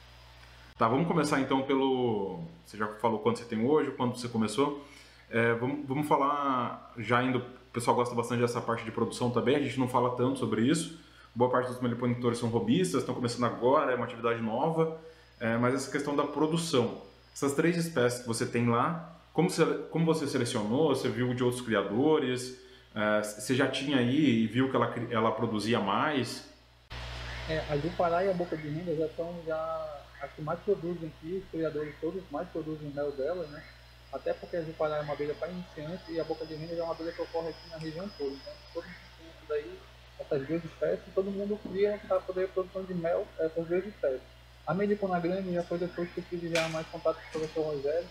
Tá, 0.80 0.88
vamos 0.88 1.06
começar 1.06 1.38
então 1.42 1.60
pelo. 1.60 2.42
Você 2.64 2.78
já 2.78 2.86
falou 2.86 3.18
quanto 3.18 3.38
você 3.38 3.44
tem 3.44 3.62
hoje, 3.62 3.90
quando 3.90 4.16
você 4.16 4.28
começou. 4.28 4.82
É, 5.28 5.52
vamos, 5.52 5.86
vamos 5.86 6.08
falar, 6.08 6.94
já 6.96 7.22
indo. 7.22 7.36
O 7.36 7.70
pessoal 7.70 7.94
gosta 7.94 8.14
bastante 8.14 8.40
dessa 8.40 8.62
parte 8.62 8.82
de 8.82 8.90
produção 8.90 9.30
também, 9.30 9.56
a 9.56 9.60
gente 9.60 9.78
não 9.78 9.86
fala 9.86 10.16
tanto 10.16 10.38
sobre 10.38 10.62
isso. 10.62 10.98
Boa 11.34 11.50
parte 11.50 11.70
dos 11.70 11.82
meliponitores 11.82 12.38
são 12.38 12.48
robistas, 12.48 13.02
estão 13.02 13.14
começando 13.14 13.44
agora, 13.44 13.92
é 13.92 13.94
uma 13.94 14.06
atividade 14.06 14.40
nova. 14.40 14.98
É, 15.38 15.54
mas 15.58 15.74
essa 15.74 15.90
questão 15.90 16.16
da 16.16 16.24
produção. 16.24 17.02
Essas 17.34 17.52
três 17.52 17.76
espécies 17.76 18.22
que 18.22 18.26
você 18.26 18.46
tem 18.46 18.66
lá, 18.66 19.20
como 19.34 19.50
você, 19.50 19.66
como 19.90 20.06
você 20.06 20.26
selecionou? 20.26 20.96
Você 20.96 21.10
viu 21.10 21.34
de 21.34 21.44
outros 21.44 21.60
criadores? 21.60 22.58
É, 22.94 23.22
você 23.22 23.54
já 23.54 23.68
tinha 23.68 23.98
aí 23.98 24.44
e 24.44 24.46
viu 24.46 24.70
que 24.70 24.76
ela, 24.76 24.94
ela 25.10 25.30
produzia 25.32 25.78
mais? 25.78 26.48
É, 27.50 27.58
a 27.68 27.76
Jupará 27.76 28.24
e 28.24 28.30
a 28.30 28.32
Boca 28.32 28.56
de 28.56 28.66
Renda 28.66 28.96
já 28.96 29.04
estão 29.04 29.34
já 29.46 29.99
as 30.20 30.30
que 30.32 30.42
mais 30.42 30.60
produzem 30.60 31.08
aqui, 31.08 31.42
os 31.44 31.50
criadores 31.50 31.94
todos 32.00 32.22
mais 32.30 32.48
produzem 32.48 32.90
mel 32.90 33.12
dela, 33.12 33.46
né? 33.46 33.62
Até 34.12 34.32
porque 34.32 34.56
a 34.56 34.62
Jupará 34.62 34.96
é 34.96 35.00
uma 35.00 35.12
abelha 35.12 35.34
para 35.34 35.48
iniciantes 35.48 36.08
e 36.08 36.20
a 36.20 36.24
boca 36.24 36.44
de 36.44 36.54
renda 36.54 36.74
é 36.74 36.82
uma 36.82 36.92
abelha 36.92 37.12
que 37.12 37.22
ocorre 37.22 37.48
aqui 37.48 37.70
na 37.70 37.76
região 37.76 38.08
toda. 38.18 38.34
Então, 38.34 38.52
todo 38.74 38.84
mundo 38.84 38.96
tem 39.18 39.28
daí, 39.48 39.78
essas 40.18 40.46
duas 40.46 40.64
espécies, 40.64 41.14
todo 41.14 41.30
mundo 41.30 41.58
cria 41.62 41.98
para 42.06 42.20
poder 42.20 42.48
produção 42.48 42.82
de 42.84 42.94
mel 42.94 43.26
essas 43.38 43.66
duas 43.66 43.86
espécies. 43.86 44.20
A 44.66 44.74
Melipona 44.74 45.18
Grande 45.20 45.54
já 45.54 45.62
foi 45.62 45.78
depois 45.78 46.10
que 46.10 46.18
eu 46.18 46.24
tive 46.28 46.54
já 46.54 46.68
mais 46.68 46.86
contato 46.88 47.16
com 47.16 47.28
o 47.28 47.40
professor 47.40 47.74
Rogério, 47.74 48.08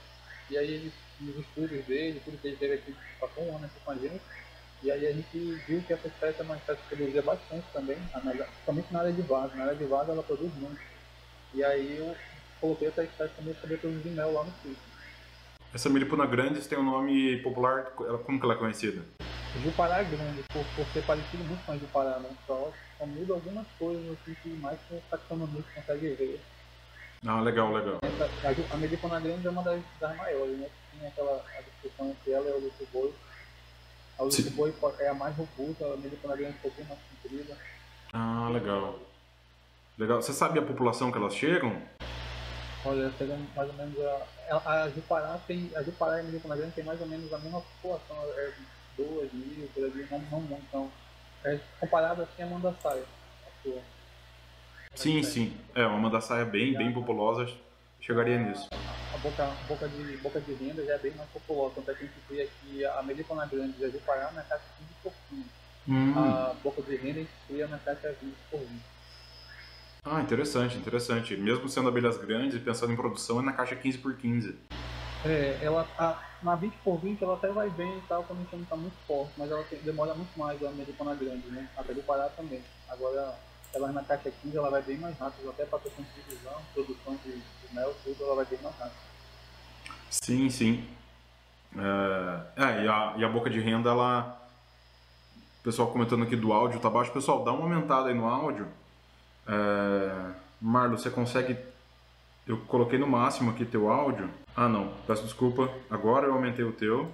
e 0.49 0.57
aí 0.57 0.73
ele, 0.73 0.93
nos 1.19 1.37
estudos 1.37 1.85
dele, 1.85 2.21
tudo 2.25 2.37
que 2.41 2.47
ele 2.47 2.57
teve 2.57 2.73
aqui, 2.73 2.95
passou 3.19 3.43
um 3.43 3.55
ano 3.55 3.65
aqui 3.65 3.79
com 3.85 3.91
a 3.91 3.95
gente, 3.95 4.21
e 4.81 4.89
aí 4.89 5.05
a 5.05 5.11
gente 5.11 5.37
viu 5.67 5.83
que 5.83 5.93
essa 5.93 6.07
espécie 6.07 6.39
é 6.39 6.43
uma 6.43 6.55
espécie 6.55 6.81
que 6.81 6.95
produzia 6.95 7.21
bastante 7.21 7.65
também, 7.73 7.97
principalmente 7.97 8.93
na 8.93 8.99
área 8.99 9.11
de 9.11 9.21
vaso. 9.21 9.55
Na 9.55 9.63
área 9.65 9.75
de 9.75 9.85
vaso 9.85 10.11
ela 10.11 10.23
produz 10.23 10.53
muito. 10.55 10.88
E 11.53 11.63
aí 11.63 11.97
eu 11.97 12.15
coloquei 12.61 12.87
essa 12.89 13.05
também 13.35 13.53
para 13.53 13.77
produzir 13.77 14.09
mel 14.09 14.33
lá 14.33 14.43
no 14.43 14.51
sítio. 14.61 14.89
Essa 15.73 15.89
milipuna 15.89 16.25
grande 16.25 16.67
tem 16.67 16.77
um 16.77 16.83
nome 16.83 17.37
popular, 17.37 17.85
como 18.25 18.39
que 18.39 18.45
ela 18.45 18.55
é 18.55 18.57
conhecida? 18.57 19.03
Jupará 19.63 20.01
grande, 20.03 20.43
por, 20.51 20.63
por 20.75 20.85
ser 20.93 21.03
parecido 21.03 21.43
muito 21.43 21.63
com 21.65 21.71
a 21.71 21.77
Jupará, 21.77 22.19
né? 22.19 22.29
Só, 22.45 22.71
só 22.97 23.05
muda 23.05 23.33
algumas 23.33 23.65
coisas 23.77 24.03
assim 24.11 24.35
que 24.41 24.49
mais 24.49 24.79
que 24.87 24.95
o 24.95 25.01
taxonomista 25.09 25.71
consegue 25.75 26.09
ver. 26.13 26.41
Ah, 27.25 27.41
legal, 27.41 27.73
legal. 27.73 27.99
Essa, 28.01 28.47
a, 28.47 28.75
a 28.75 28.77
melipona 28.77 29.19
grande 29.19 29.45
é 29.45 29.49
uma 29.49 29.63
das, 29.63 29.81
das 29.99 30.15
maiores, 30.15 30.57
né? 30.57 30.69
Tem 30.91 31.07
aquela 31.07 31.43
a 31.57 31.61
discussão 31.61 32.09
entre 32.09 32.31
ela 32.31 32.47
e 32.47 32.51
a 32.51 32.55
Luto 32.55 32.87
Boi. 32.93 33.13
A 34.17 34.23
Luto 34.23 34.51
Boi 34.51 34.73
é 34.99 35.07
a 35.07 35.13
mais 35.13 35.35
robusta, 35.35 35.85
a 35.85 35.97
melipona 35.97 36.35
grande 36.35 36.53
é 36.53 36.57
um 36.57 36.61
pouquinho 36.61 36.87
mais 36.87 36.99
comprida. 37.11 37.57
Ah, 38.13 38.49
legal. 38.51 38.99
Legal. 39.99 40.21
Você 40.21 40.31
sabe 40.31 40.57
a 40.57 40.61
população 40.61 41.11
que 41.11 41.17
elas 41.17 41.35
chegam? 41.35 41.75
Olha, 42.85 43.11
chega 43.17 43.37
mais 43.53 43.69
ou 43.69 43.75
menos 43.75 43.95
a. 43.99 44.83
A 44.83 44.89
Jupará 44.89 45.37
tem. 45.45 45.69
A 45.75 45.83
Jupará 45.83 46.17
e 46.17 46.19
a 46.21 46.23
Milicona 46.23 46.55
Grande 46.55 46.71
tem 46.71 46.85
mais 46.85 47.01
ou 47.01 47.07
menos 47.07 47.31
a 47.33 47.37
mesma 47.37 47.61
população, 47.61 48.15
é 48.37 48.53
2 48.97 49.33
mil, 49.33 49.69
por 49.75 49.83
ali, 49.83 50.07
não, 50.09 50.19
não 50.31 50.39
muito. 50.39 50.63
Então, 50.69 50.89
é 51.43 51.59
comparado 51.81 52.21
assim 52.21 52.41
a 52.41 52.45
Mandaçaia. 52.45 53.03
Sim, 54.95 55.21
sim. 55.21 55.57
É, 55.75 55.85
uma 55.85 55.99
Mandaçaia 55.99 56.45
bem, 56.45 56.73
bem 56.73 56.93
populosa 56.93 57.45
chegaria 57.99 58.39
nisso. 58.39 58.69
A 59.13 59.17
boca, 59.17 59.51
boca, 59.67 59.87
de, 59.89 60.17
boca 60.17 60.39
de 60.39 60.53
renda 60.53 60.85
já 60.85 60.93
é 60.93 60.97
bem 60.97 61.11
mais 61.15 61.29
populosa, 61.29 61.75
tanto 61.75 61.91
é 61.91 61.93
que 61.93 62.05
a 62.05 62.07
gente 62.07 62.19
vê 62.29 62.41
aqui 62.43 62.85
a 62.85 63.03
Melicona 63.03 63.45
Grande 63.45 63.75
e 63.77 63.85
a 63.85 63.89
Jupará 63.89 64.31
na 64.31 64.41
caixa 64.43 64.63
15 64.79 64.89
por 65.03 65.13
15. 65.29 65.45
Hum. 65.89 66.13
A 66.17 66.55
boca 66.63 66.81
de 66.81 66.95
renda 66.95 67.19
a 67.19 67.23
gente 67.23 67.31
cria 67.47 67.67
na 67.67 67.77
caixa 67.77 68.15
20 68.21 68.33
por 68.49 68.59
20. 68.59 68.98
Ah, 70.03 70.21
interessante, 70.21 70.77
interessante. 70.77 71.35
Mesmo 71.35 71.67
sendo 71.67 71.89
abelhas 71.89 72.17
grandes 72.17 72.55
e 72.55 72.59
pensando 72.59 72.93
em 72.93 72.95
produção, 72.95 73.39
é 73.39 73.43
na 73.43 73.53
caixa 73.53 73.75
15 73.75 73.97
por 73.97 74.15
15. 74.15 74.55
É, 75.25 75.59
ela 75.61 75.85
a, 75.97 76.17
na 76.41 76.55
20 76.55 76.73
por 76.83 76.97
20 76.97 77.21
ela 77.21 77.33
até 77.33 77.49
vai 77.49 77.69
bem 77.69 77.97
e 77.97 78.01
tal, 78.07 78.23
quando 78.23 78.39
a 78.39 78.41
gente 78.43 78.55
não 78.55 78.65
tá 78.65 78.75
muito 78.77 78.95
forte, 79.05 79.33
mas 79.37 79.51
ela 79.51 79.63
tem, 79.63 79.79
demora 79.79 80.13
muito 80.13 80.37
mais 80.39 80.63
a 80.63 80.69
americana 80.69 81.13
grande, 81.13 81.47
né? 81.49 81.69
Até 81.75 81.93
do 81.93 82.01
Pará 82.03 82.29
também. 82.29 82.61
Agora, 82.87 83.35
ela 83.73 83.91
na 83.91 84.03
caixa 84.03 84.31
15 84.41 84.55
ela 84.55 84.69
vai 84.69 84.81
bem 84.81 84.97
mais 84.97 85.17
rápido, 85.17 85.49
até 85.49 85.65
para 85.65 85.79
questão 85.79 86.05
de 86.05 86.21
divisão, 86.21 86.53
produção 86.73 87.17
de, 87.23 87.33
de 87.33 87.75
mel, 87.75 87.93
tudo, 88.03 88.23
ela 88.23 88.35
vai 88.35 88.45
bem 88.45 88.59
mais 88.63 88.75
rápido. 88.77 89.09
Sim, 90.09 90.49
sim. 90.49 90.87
É, 91.75 92.63
é 92.63 92.83
e, 92.85 92.87
a, 92.87 93.13
e 93.17 93.23
a 93.23 93.29
boca 93.29 93.49
de 93.49 93.59
renda, 93.59 93.89
ela. 93.89 94.37
O 95.59 95.63
pessoal 95.63 95.91
comentando 95.91 96.23
aqui 96.23 96.37
do 96.37 96.53
áudio, 96.53 96.79
tá 96.79 96.89
baixo. 96.89 97.11
Pessoal, 97.11 97.43
dá 97.43 97.51
uma 97.51 97.63
aumentada 97.63 98.07
aí 98.07 98.15
no 98.15 98.25
áudio 98.25 98.65
é... 99.49 100.35
Marlo, 100.61 100.97
você 100.97 101.09
consegue. 101.09 101.57
Eu 102.45 102.59
coloquei 102.65 102.99
no 102.99 103.07
máximo 103.07 103.51
aqui 103.51 103.65
teu 103.65 103.89
áudio. 103.89 104.29
Ah, 104.55 104.67
não. 104.67 104.93
Peço 105.07 105.23
desculpa. 105.23 105.69
Agora 105.89 106.27
eu 106.27 106.33
aumentei 106.33 106.65
o 106.65 106.73
teu. 106.73 107.11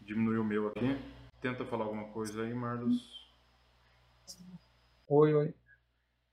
Diminuiu 0.00 0.42
o 0.42 0.44
meu 0.44 0.68
aqui. 0.68 0.98
Tenta 1.40 1.64
falar 1.64 1.84
alguma 1.84 2.04
coisa 2.08 2.42
aí, 2.42 2.52
Marlos. 2.52 3.30
Oi, 5.08 5.34
oi. 5.34 5.54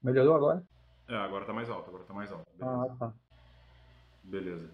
Melhorou 0.02 0.36
agora? 0.36 0.64
É, 1.08 1.16
agora 1.16 1.46
tá 1.46 1.54
mais 1.54 1.70
alto. 1.70 1.90
Agora 1.90 2.04
tá 2.04 2.14
mais 2.14 2.32
alto. 2.32 2.46
Beleza. 2.58 2.82
Ah, 2.82 2.96
tá. 2.98 3.14
Beleza. 4.24 4.72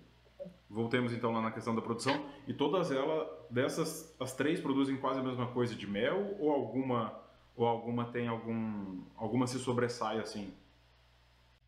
Voltemos 0.70 1.12
então 1.14 1.32
lá 1.32 1.42
na 1.42 1.52
questão 1.52 1.76
da 1.76 1.82
produção. 1.82 2.26
E 2.48 2.54
todas 2.54 2.92
elas, 2.92 3.28
dessas, 3.50 4.16
as 4.20 4.34
três 4.34 4.60
produzem 4.62 4.98
quase 4.98 5.20
a 5.20 5.24
mesma 5.24 5.48
coisa 5.48 5.76
de 5.76 5.88
mel 5.88 6.36
ou 6.40 6.52
alguma 6.52 7.26
ou 7.58 7.66
alguma 7.66 8.06
tem 8.12 8.28
algum. 8.28 9.02
Alguma 9.18 9.48
se 9.48 9.58
sobressai 9.58 10.20
assim? 10.20 10.54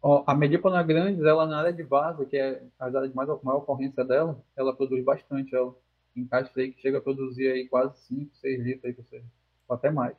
Ó, 0.01 0.24
a 0.25 0.36
Medípona 0.36 0.81
grandes, 0.84 1.25
ela 1.25 1.46
na 1.46 1.60
área 1.60 1.74
de 1.74 1.84
vaso, 1.84 2.25
que 2.25 2.38
é 2.38 2.63
a 2.79 2.86
área 2.86 3.10
de 3.10 3.15
mais, 3.15 3.27
maior 3.43 3.58
ocorrência 3.58 4.05
dela, 4.05 4.41
ela 4.55 4.74
produz 4.74 5.03
bastante. 5.03 5.53
Ela 5.53 5.75
encaixa 6.15 6.51
aí 6.55 6.72
que 6.72 6.79
chega 6.79 7.00
a 7.00 7.01
produzir 7.01 7.51
aí 7.51 7.67
quase 7.67 8.00
5, 8.03 8.36
6 8.38 8.63
litros 8.63 8.86
aí 8.86 8.91
você. 8.93 9.24
Ou 9.67 9.75
até 9.75 9.89
mais. 9.89 10.15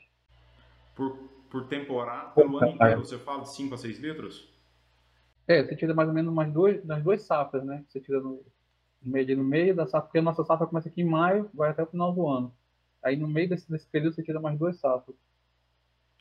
Por, 0.94 1.16
por 1.48 1.66
temporada, 1.68 2.30
pelo 2.32 2.58
ano 2.58 2.72
inteiro, 2.72 3.04
você 3.04 3.18
fala 3.18 3.42
de 3.42 3.54
5 3.54 3.74
a 3.74 3.78
6 3.78 3.98
litros? 4.00 4.50
É, 5.46 5.64
você 5.64 5.76
tira 5.76 5.94
mais 5.94 6.08
ou 6.08 6.14
menos 6.14 6.32
umas 6.32 6.52
duas, 6.52 6.84
das 6.84 7.02
duas 7.02 7.22
safras, 7.22 7.64
né? 7.64 7.84
Você 7.88 8.00
tira 8.00 8.20
no, 8.20 8.42
meio, 9.02 9.36
no 9.36 9.44
meio 9.44 9.74
da 9.74 9.86
safra, 9.86 10.02
porque 10.02 10.18
a 10.18 10.22
nossa 10.22 10.44
safra 10.44 10.66
começa 10.66 10.88
aqui 10.88 11.00
em 11.00 11.08
maio, 11.08 11.48
vai 11.54 11.70
até 11.70 11.82
o 11.82 11.86
final 11.86 12.12
do 12.12 12.28
ano. 12.28 12.52
Aí 13.02 13.16
no 13.16 13.26
meio 13.26 13.48
desse, 13.48 13.68
desse 13.70 13.86
período 13.86 14.14
você 14.14 14.22
tira 14.22 14.40
mais 14.40 14.58
duas 14.58 14.76
safras. 14.76 15.16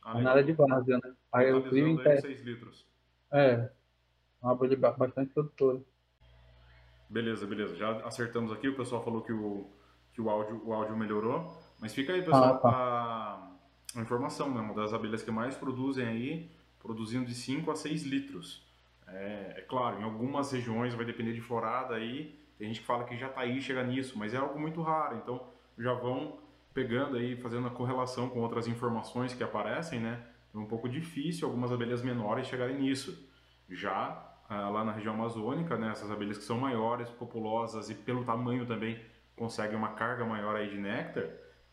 Ah, 0.02 0.20
na 0.20 0.30
área 0.30 0.44
de 0.44 0.52
várzea, 0.52 0.98
né? 1.02 1.14
Aí 1.32 1.52
o 1.52 1.62
trio 1.62 1.88
em 1.88 2.20
6 2.20 2.42
litros. 2.42 2.86
É, 3.32 3.70
uma 4.42 4.52
abelha 4.52 4.76
bastante 4.76 5.32
produtora. 5.32 5.80
Beleza, 7.08 7.46
beleza. 7.46 7.76
Já 7.76 7.90
acertamos 8.06 8.52
aqui, 8.52 8.68
o 8.68 8.76
pessoal 8.76 9.02
falou 9.02 9.22
que 9.22 9.32
o, 9.32 9.68
que 10.12 10.20
o, 10.20 10.30
áudio, 10.30 10.62
o 10.64 10.72
áudio 10.72 10.96
melhorou. 10.96 11.52
Mas 11.80 11.94
fica 11.94 12.12
aí, 12.12 12.22
pessoal, 12.22 12.54
ah, 12.54 12.58
tá. 12.58 12.68
a, 12.68 13.98
a, 13.98 14.02
informação, 14.02 14.52
né? 14.54 14.60
Uma 14.60 14.74
das 14.74 14.92
abelhas 14.92 15.22
que 15.22 15.30
mais 15.30 15.56
produzem 15.56 16.06
aí, 16.06 16.50
produzindo 16.78 17.26
de 17.26 17.34
5 17.34 17.70
a 17.70 17.74
6 17.74 18.04
litros. 18.04 18.64
É, 19.08 19.54
é, 19.56 19.60
claro, 19.62 20.00
em 20.00 20.04
algumas 20.04 20.52
regiões 20.52 20.94
vai 20.94 21.04
depender 21.04 21.32
de 21.32 21.40
florada 21.40 21.94
aí. 21.94 22.38
Tem 22.56 22.68
gente 22.68 22.80
que 22.80 22.86
fala 22.86 23.04
que 23.04 23.16
já 23.16 23.28
tá 23.28 23.40
aí, 23.40 23.60
chega 23.60 23.82
nisso, 23.82 24.18
mas 24.18 24.32
é 24.32 24.36
algo 24.36 24.58
muito 24.58 24.80
raro. 24.80 25.16
Então 25.16 25.44
já 25.78 25.92
vão 25.94 26.38
pegando 26.72 27.16
aí, 27.16 27.36
fazendo 27.36 27.66
a 27.66 27.70
correlação 27.70 28.28
com 28.28 28.40
outras 28.40 28.66
informações 28.66 29.34
que 29.34 29.42
aparecem, 29.42 30.00
né? 30.00 30.22
É 30.54 30.58
um 30.58 30.66
pouco 30.66 30.88
difícil 30.88 31.46
algumas 31.46 31.72
abelhas 31.72 32.02
menores 32.02 32.46
chegarem 32.46 32.78
nisso. 32.78 33.28
Já 33.68 34.30
ah, 34.48 34.68
lá 34.68 34.84
na 34.84 34.90
região 34.90 35.14
amazônica, 35.14 35.76
né, 35.78 35.90
essas 35.92 36.10
abelhas 36.10 36.36
que 36.36 36.42
são 36.42 36.58
maiores, 36.58 37.08
populosas 37.08 37.88
e 37.88 37.94
pelo 37.94 38.24
tamanho 38.24 38.66
também 38.66 39.00
conseguem 39.36 39.76
uma 39.76 39.92
carga 39.92 40.24
maior 40.24 40.56
aí 40.56 40.68
de 40.68 40.76
néctar, 40.76 41.24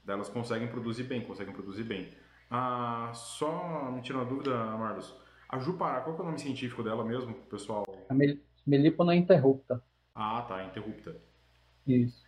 elas 0.08 0.30
conseguem 0.30 0.68
produzir 0.68 1.04
bem, 1.04 1.22
conseguem 1.22 1.54
produzir 1.54 1.84
bem. 1.84 2.10
Ah, 2.52 3.12
só 3.16 3.92
me 3.92 4.02
tira 4.02 4.20
uma 4.20 4.26
dúvida, 4.26 4.56
Marlos, 4.78 5.14
a 5.50 5.58
Jupará, 5.58 6.02
qual 6.02 6.16
é 6.16 6.22
o 6.22 6.24
nome 6.24 6.40
científico 6.40 6.84
dela 6.84 7.04
mesmo, 7.04 7.34
pessoal? 7.50 7.84
A 8.08 8.14
Melipona 8.66 9.16
interrupta. 9.16 9.84
Ah, 10.14 10.46
tá, 10.48 10.64
interrupta. 10.64 11.16
Isso. 11.86 12.27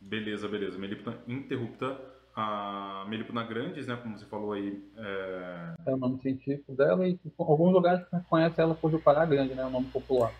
Beleza, 0.00 0.48
beleza. 0.48 0.78
Melipona 0.78 1.18
interrupta 1.28 2.00
a 2.34 3.04
Melipona 3.08 3.44
grandes, 3.44 3.86
né, 3.86 3.96
como 3.96 4.16
você 4.18 4.24
falou 4.26 4.52
aí. 4.52 4.82
É... 4.96 5.74
é 5.86 5.94
o 5.94 5.96
nome 5.96 6.20
científico 6.20 6.74
dela 6.74 7.06
e 7.06 7.18
alguns 7.38 7.72
lugares 7.72 8.06
conhecem 8.28 8.64
ela 8.64 8.74
por 8.74 8.90
Jupará 8.90 9.26
grande, 9.26 9.54
né, 9.54 9.64
o 9.64 9.70
nome 9.70 9.86
popular. 9.88 10.32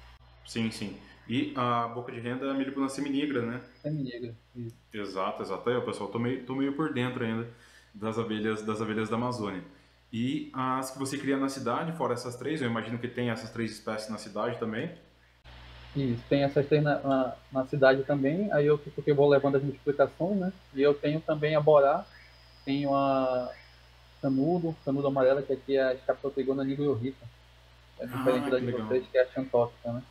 Sim, 0.47 0.71
sim. 0.71 0.97
E 1.29 1.53
a 1.57 1.87
boca 1.89 2.11
de 2.11 2.19
renda 2.19 2.47
é 2.47 2.51
a 2.51 2.55
Melipona 2.55 2.89
seminigra, 2.89 3.43
né? 3.43 3.61
Seminigra, 3.83 4.35
isso. 4.57 4.75
Exato, 4.93 5.43
exato. 5.43 5.69
Aí, 5.71 5.81
pessoal, 5.81 6.11
tô 6.11 6.19
meio, 6.19 6.45
tô 6.45 6.57
meio 6.57 6.73
por 6.73 6.93
dentro 6.93 7.25
ainda 7.25 7.47
das 7.95 8.19
abelhas, 8.19 8.63
das 8.63 8.81
abelhas 8.81 9.09
da 9.09 9.17
Amazônia. 9.17 9.63
E 10.13 10.51
as 10.53 10.91
que 10.91 10.99
você 10.99 11.17
cria 11.17 11.37
na 11.37 11.49
cidade, 11.49 11.93
fora 11.93 12.15
essas 12.15 12.35
três, 12.35 12.61
eu 12.61 12.69
imagino 12.69 12.99
que 12.99 13.07
tem 13.07 13.31
essas 13.31 13.51
três 13.51 13.71
espécies 13.71 14.11
na 14.11 14.19
cidade 14.19 14.59
também. 14.59 14.91
Isso, 15.97 16.23
tem 16.29 16.45
essas 16.45 16.67
três 16.67 16.83
na, 16.83 17.01
na, 17.01 17.35
na, 17.53 17.67
cidade 17.67 18.05
também, 18.05 18.51
aí 18.53 18.67
eu 18.67 18.79
porque 18.79 19.13
vou 19.13 19.29
levando 19.29 19.57
as 19.57 19.63
multiplicações, 19.63 20.39
né? 20.39 20.53
E 20.73 20.81
eu 20.81 20.95
tenho 20.95 21.21
também 21.21 21.57
a 21.57 21.61
Borá, 21.61 22.07
tenho 22.65 22.95
a 22.95 23.51
Canudo, 24.23 24.77
Canudo 24.85 25.09
amarela, 25.09 25.43
que 25.43 25.53
aqui 25.53 25.77
é 25.77 25.83
a 25.83 25.95
Escaptotrigona 25.95 26.63
nigrorrica. 26.63 27.27
É 27.99 28.07
diferente 28.07 28.47
ah, 28.47 28.51
da 28.51 28.59
de 28.59 28.71
vocês, 28.71 29.05
que 29.11 29.19
é 29.19 29.23
a 29.23 29.27
Xantóxica, 29.27 29.93
né? 29.93 30.03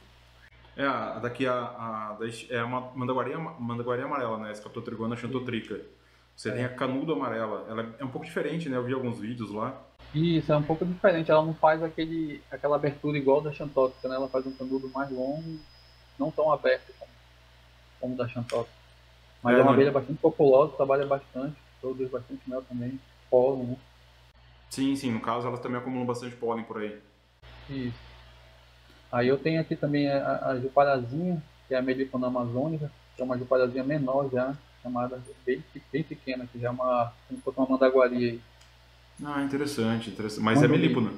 É, 0.76 0.86
a, 0.86 1.20
daqui 1.20 1.48
a, 1.48 1.54
a, 1.54 2.18
é 2.50 2.60
a 2.60 2.68
mandaguaria, 2.68 3.38
mandaguaria 3.38 4.06
amarela, 4.06 4.38
né? 4.38 4.52
Escaptotrigona 4.52 5.16
xantotrica. 5.16 5.82
Você 6.36 6.50
é. 6.50 6.52
tem 6.54 6.64
a 6.64 6.70
canudo 6.70 7.14
amarela. 7.14 7.66
Ela 7.70 7.96
é 8.00 8.06
um 8.06 8.10
pouco 8.10 8.26
diferente, 8.26 8.70
né? 8.70 8.78
Eu 8.78 8.84
vi 8.84 8.94
alguns 8.94 9.20
vídeos 9.20 9.52
lá. 9.52 9.78
Isso, 10.14 10.52
é 10.52 10.58
um 10.58 10.64
pouco 10.64 10.86
diferente. 10.86 11.30
Ela 11.30 11.46
não 11.46 11.54
faz 11.54 11.84
aquele, 11.84 12.42
aquela 12.50 12.76
abertura 12.76 13.18
igual 13.18 13.42
da 13.42 13.52
Xantóxica, 13.52 14.08
né? 14.08 14.16
Ela 14.16 14.28
faz 14.28 14.46
um 14.46 14.52
canudo 14.52 14.90
mais 14.90 15.10
longo, 15.12 15.60
não 16.18 16.32
tão 16.32 16.52
aberto 16.52 16.94
como, 16.98 17.12
como 18.00 18.16
da 18.16 18.28
Xantóxica. 18.28 18.78
Mas 19.44 19.56
é, 19.56 19.60
é 19.60 19.64
uma 19.64 19.74
abelha 19.74 19.92
bastante 19.92 20.20
populosa, 20.20 20.74
trabalha 20.76 21.06
bastante, 21.06 21.56
produz 21.80 22.10
bastante 22.10 22.42
mel 22.48 22.62
também, 22.64 23.00
pólen, 23.30 23.68
né? 23.68 23.78
Sim, 24.70 24.96
sim. 24.96 25.12
No 25.12 25.22
caso, 25.22 25.48
elas 25.48 25.60
também 25.60 25.80
acumulam 25.80 26.06
bastante 26.06 26.36
pólen 26.36 26.64
por 26.64 26.82
aí. 26.82 27.00
Isso. 27.70 27.98
Aí 29.12 29.28
eu 29.28 29.38
tenho 29.38 29.60
aqui 29.60 29.76
também 29.76 30.10
a, 30.10 30.48
a 30.48 30.60
juparazinha, 30.60 31.42
que 31.68 31.74
é 31.74 31.78
a 31.78 31.82
melipona 31.82 32.28
amazônica, 32.28 32.92
que 33.16 33.22
é 33.22 33.26
uma 33.26 33.38
juparazinha 33.38 33.84
menor 33.84 34.30
já, 34.32 34.56
chamada 34.84 35.20
bem, 35.46 35.64
bem 35.92 36.04
pequena, 36.04 36.46
que 36.52 36.60
já 36.60 36.68
é 36.68 36.72
uma, 36.72 37.14
como 37.28 37.38
se 37.38 37.44
fosse 37.44 37.58
uma 37.58 37.70
mandaguaria 37.70 38.32
aí. 38.32 38.42
Ah, 39.24 39.44
interessante, 39.44 40.10
interessante. 40.10 40.44
Mas 40.44 40.64
é 40.64 40.68
melípona? 40.68 41.12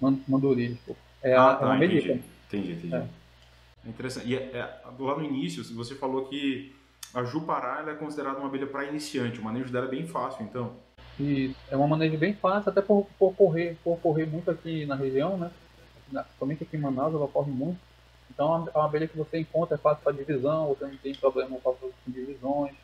Manduri, 0.00 0.68
desculpa. 0.68 1.00
É 1.22 1.34
ah, 1.34 1.50
a, 1.50 1.56
tá, 1.56 1.74
é 1.74 1.76
entendi. 1.76 2.20
Entendi, 2.48 2.72
entendi. 2.72 2.94
É. 2.94 3.06
é 3.86 3.88
interessante. 3.88 4.28
E 4.28 4.36
é, 4.36 4.38
é, 4.38 4.80
lá 4.98 5.16
no 5.16 5.24
início, 5.24 5.62
você 5.74 5.94
falou 5.94 6.26
que 6.26 6.74
a 7.14 7.22
Jupará 7.22 7.84
é 7.86 7.94
considerada 7.94 8.38
uma 8.38 8.48
abelha 8.48 8.66
para 8.66 8.84
iniciante. 8.84 9.38
O 9.38 9.44
manejo 9.44 9.70
dela 9.70 9.86
é 9.86 9.90
bem 9.90 10.06
fácil, 10.06 10.44
então. 10.44 10.72
Isso, 11.20 11.54
é 11.70 11.76
uma 11.76 11.86
manejo 11.86 12.18
bem 12.18 12.34
fácil, 12.34 12.70
até 12.70 12.80
por, 12.80 13.06
por, 13.18 13.34
correr, 13.34 13.76
por 13.84 13.98
correr 13.98 14.26
muito 14.26 14.50
aqui 14.50 14.84
na 14.86 14.96
região, 14.96 15.36
né? 15.36 15.50
Somente 16.38 16.64
aqui 16.64 16.76
em 16.76 16.80
Manaus 16.80 17.14
ela 17.14 17.28
corre 17.28 17.50
muito. 17.50 17.78
Então 18.30 18.68
é 18.74 18.78
uma 18.78 18.86
abelha 18.86 19.06
que 19.06 19.16
você 19.16 19.38
encontra, 19.38 19.76
é 19.76 19.78
fácil 19.78 20.02
para 20.02 20.12
divisão, 20.12 20.68
você 20.68 20.86
não 20.86 20.96
tem 20.96 21.14
problema 21.14 21.56
com 21.62 21.76
divisões 22.06 22.74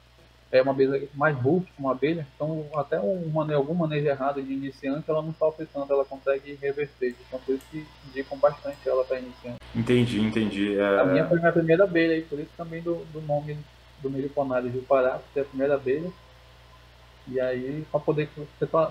é 0.50 0.62
uma 0.62 0.73
abelha 0.73 1.07
mais 1.14 1.37
rústica, 1.37 1.73
uma 1.78 1.93
abelha, 1.93 2.26
então 2.35 2.67
até 2.75 2.99
um 2.99 3.40
algum 3.55 3.75
manejo 3.75 4.07
errado 4.07 4.43
de 4.43 4.52
iniciante, 4.52 5.11
ela 5.11 5.23
não 5.23 5.35
sofre 5.35 5.67
tanto, 5.67 5.93
ela 5.93 6.05
consegue 6.05 6.59
reverter. 6.61 7.14
Então 7.26 7.38
por 7.45 7.55
isso 7.55 7.64
que 7.71 7.87
indicam 8.09 8.38
bastante 8.38 8.88
ela 8.88 9.05
para 9.05 9.19
iniciante. 9.19 9.59
Entendi, 9.75 10.21
entendi. 10.21 10.78
É... 10.78 11.00
A 11.00 11.05
minha 11.05 11.26
foi 11.26 11.37
a 11.38 11.40
minha 11.40 11.52
primeira 11.52 11.85
abelha, 11.85 12.17
e 12.17 12.23
por 12.23 12.38
isso 12.38 12.50
também 12.57 12.81
do, 12.83 13.05
do 13.12 13.21
nome 13.21 13.59
do 14.00 14.11
Meliponário 14.11 14.71
de 14.71 14.78
Pará, 14.78 15.21
que 15.33 15.38
é 15.38 15.43
a 15.43 15.45
primeira 15.45 15.75
abelha. 15.75 16.11
E 17.31 17.38
aí, 17.38 17.85
para 17.93 18.00
poder 18.00 18.31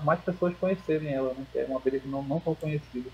mais 0.04 0.20
pessoas 0.20 0.54
conhecerem 0.58 1.12
ela, 1.12 1.34
né? 1.34 1.44
Que 1.50 1.58
é 1.58 1.64
uma 1.64 1.78
abelha 1.78 1.98
que 1.98 2.06
não, 2.06 2.22
não 2.22 2.38
tão 2.38 2.54
conhecida. 2.54 3.10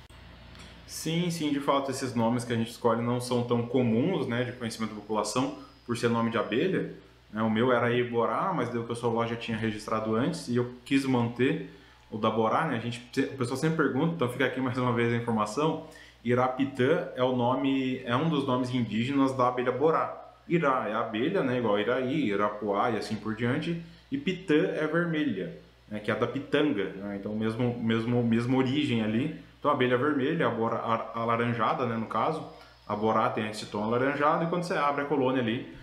Sim, 0.86 1.30
sim, 1.30 1.50
de 1.50 1.60
fato, 1.60 1.90
esses 1.90 2.14
nomes 2.14 2.44
que 2.44 2.52
a 2.52 2.56
gente 2.56 2.70
escolhe 2.70 3.00
não 3.00 3.20
são 3.20 3.42
tão 3.42 3.66
comuns, 3.66 4.26
né, 4.26 4.44
de 4.44 4.52
conhecimento 4.52 4.94
da 4.94 5.00
população, 5.00 5.58
por 5.86 5.96
ser 5.96 6.10
nome 6.10 6.30
de 6.30 6.36
abelha? 6.36 6.94
O 7.42 7.50
meu 7.50 7.72
era 7.72 7.92
Iborá, 7.92 8.52
mas 8.54 8.68
daí 8.68 8.78
o 8.78 8.84
pessoal 8.84 9.12
lá 9.12 9.26
já 9.26 9.34
tinha 9.34 9.56
registrado 9.56 10.14
antes 10.14 10.46
e 10.48 10.56
eu 10.56 10.72
quis 10.84 11.04
manter 11.04 11.68
o 12.08 12.16
da 12.16 12.30
Borá, 12.30 12.66
né? 12.66 12.76
A 12.76 12.78
gente, 12.78 13.00
o 13.20 13.36
pessoal 13.36 13.56
sempre 13.56 13.76
pergunta, 13.76 14.14
então 14.14 14.28
fica 14.28 14.46
aqui 14.46 14.60
mais 14.62 14.78
uma 14.78 14.92
vez 14.92 15.12
a 15.12 15.16
informação. 15.16 15.86
Irapitã 16.24 17.08
é 17.16 17.24
o 17.24 17.34
nome, 17.34 18.00
é 18.04 18.14
um 18.14 18.28
dos 18.28 18.46
nomes 18.46 18.70
indígenas 18.70 19.32
da 19.36 19.48
abelha 19.48 19.72
Borá. 19.72 20.20
Irá 20.48 20.88
é 20.88 20.94
abelha, 20.94 21.42
né? 21.42 21.58
Igual 21.58 21.80
Iraí, 21.80 22.26
Irapuá 22.26 22.90
e 22.90 22.98
assim 22.98 23.16
por 23.16 23.34
diante. 23.34 23.82
E 24.12 24.16
Pitã 24.16 24.54
é 24.54 24.86
vermelha, 24.86 25.58
né? 25.88 25.98
que 25.98 26.10
é 26.10 26.14
da 26.14 26.26
pitanga, 26.26 26.84
né? 26.96 27.16
Então 27.18 27.34
mesmo, 27.34 27.76
mesmo, 27.82 28.22
mesma 28.22 28.56
origem 28.56 29.02
ali. 29.02 29.40
Então 29.58 29.70
abelha 29.70 29.98
vermelha, 29.98 30.46
a 30.46 30.50
Borá 30.50 31.10
alaranjada, 31.14 31.84
né? 31.86 31.96
No 31.96 32.06
caso, 32.06 32.46
a 32.86 32.94
Borá 32.94 33.28
tem 33.30 33.48
esse 33.48 33.66
tom 33.66 33.82
alaranjado 33.82 34.44
e 34.44 34.46
quando 34.46 34.62
você 34.62 34.74
abre 34.74 35.02
a 35.02 35.06
colônia 35.06 35.42
ali 35.42 35.74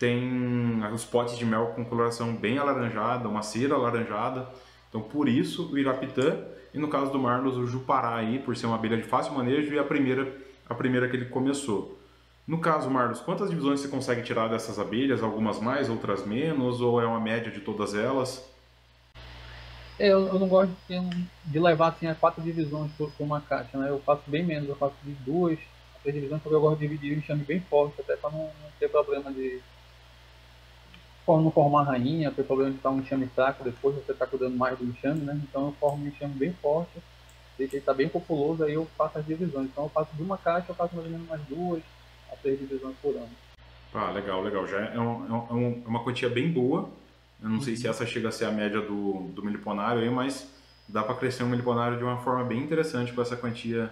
tem 0.00 0.82
os 0.92 1.04
potes 1.04 1.38
de 1.38 1.44
mel 1.44 1.68
com 1.76 1.84
coloração 1.84 2.34
bem 2.34 2.58
alaranjada, 2.58 3.28
uma 3.28 3.42
cera 3.42 3.74
alaranjada. 3.74 4.48
Então, 4.88 5.02
por 5.02 5.28
isso, 5.28 5.70
o 5.70 5.78
Irapitã 5.78 6.42
e 6.72 6.78
no 6.78 6.88
caso 6.88 7.10
do 7.10 7.18
Marlos, 7.18 7.56
o 7.56 7.66
Jupará 7.66 8.16
aí, 8.16 8.38
por 8.38 8.56
ser 8.56 8.66
uma 8.66 8.76
abelha 8.76 8.96
de 8.96 9.02
fácil 9.02 9.34
manejo 9.34 9.74
e 9.74 9.78
a 9.78 9.84
primeira, 9.84 10.32
a 10.68 10.74
primeira 10.74 11.08
que 11.08 11.16
ele 11.16 11.26
começou. 11.26 11.98
No 12.46 12.60
caso, 12.60 12.90
Marlos, 12.90 13.20
quantas 13.20 13.50
divisões 13.50 13.80
você 13.80 13.88
consegue 13.88 14.22
tirar 14.22 14.48
dessas 14.48 14.78
abelhas? 14.78 15.22
Algumas 15.22 15.60
mais, 15.60 15.90
outras 15.90 16.24
menos? 16.24 16.80
Ou 16.80 17.00
é 17.00 17.06
uma 17.06 17.20
média 17.20 17.50
de 17.50 17.60
todas 17.60 17.94
elas? 17.94 18.48
É, 19.98 20.08
eu, 20.08 20.28
eu 20.28 20.38
não 20.38 20.48
gosto 20.48 20.74
de, 20.88 20.98
de, 21.44 21.58
levar 21.58 21.88
assim, 21.88 22.06
a 22.06 22.14
quatro 22.14 22.42
divisões 22.42 22.90
por, 22.96 23.10
por, 23.12 23.24
uma 23.24 23.40
caixa, 23.40 23.76
né? 23.76 23.90
Eu 23.90 24.00
faço 24.00 24.22
bem 24.26 24.42
menos, 24.42 24.68
eu 24.68 24.76
faço 24.76 24.94
de 25.04 25.12
duas, 25.12 25.58
três 26.02 26.14
divisões, 26.14 26.40
porque 26.40 26.54
eu 26.54 26.60
gosto 26.60 26.78
de 26.78 26.88
dividir 26.88 27.14
o 27.14 27.18
enxame 27.18 27.44
bem 27.44 27.60
forte, 27.60 28.00
até 28.00 28.16
para 28.16 28.30
não, 28.30 28.38
não 28.38 28.70
ter 28.78 28.88
problema 28.88 29.30
de, 29.30 29.60
não 31.26 31.50
formar 31.50 31.84
rainha, 31.84 32.30
tem 32.30 32.44
problema 32.44 32.70
de 32.70 32.76
estar 32.76 32.90
um 32.90 32.98
enxame 32.98 33.26
fraco, 33.26 33.62
depois 33.62 33.94
você 33.94 34.12
está 34.12 34.26
cuidando 34.26 34.56
mais 34.56 34.78
do 34.78 34.84
enxame, 34.84 35.20
né? 35.20 35.40
Então 35.48 35.66
eu 35.66 35.72
formo 35.78 36.04
um 36.04 36.08
enxame 36.08 36.34
bem 36.34 36.52
forte, 36.52 36.98
deixa 37.56 37.76
ele 37.76 37.82
estar 37.82 37.92
tá 37.92 37.96
bem 37.96 38.08
populoso, 38.08 38.64
aí 38.64 38.74
eu 38.74 38.86
faço 38.96 39.18
as 39.18 39.26
divisões. 39.26 39.66
Então 39.66 39.84
eu 39.84 39.90
faço 39.90 40.10
de 40.14 40.22
uma 40.22 40.36
caixa, 40.36 40.66
eu 40.70 40.74
faço 40.74 40.94
mais 40.94 41.06
ou 41.06 41.12
menos 41.12 41.28
umas 41.28 41.40
duas 41.42 41.82
a 42.32 42.36
três 42.36 42.58
divisões 42.58 42.96
por 43.00 43.14
ano. 43.14 43.30
Ah, 43.92 44.10
legal, 44.10 44.42
legal. 44.42 44.66
Já 44.66 44.78
é, 44.78 44.98
um, 44.98 45.26
é, 45.26 45.52
um, 45.52 45.82
é 45.84 45.88
uma 45.88 46.02
quantia 46.02 46.28
bem 46.28 46.50
boa. 46.50 46.88
Eu 47.42 47.48
não 47.48 47.56
uhum. 47.56 47.62
sei 47.62 47.76
se 47.76 47.88
essa 47.88 48.06
chega 48.06 48.28
a 48.28 48.32
ser 48.32 48.44
a 48.44 48.50
média 48.50 48.80
do, 48.80 49.28
do 49.34 49.42
meliponário 49.42 50.02
aí, 50.02 50.10
mas 50.10 50.48
dá 50.88 51.02
para 51.02 51.14
crescer 51.14 51.42
um 51.42 51.48
meliponário 51.48 51.96
de 51.96 52.04
uma 52.04 52.18
forma 52.18 52.44
bem 52.44 52.58
interessante 52.58 53.12
com 53.12 53.22
essa 53.22 53.36
quantia, 53.36 53.90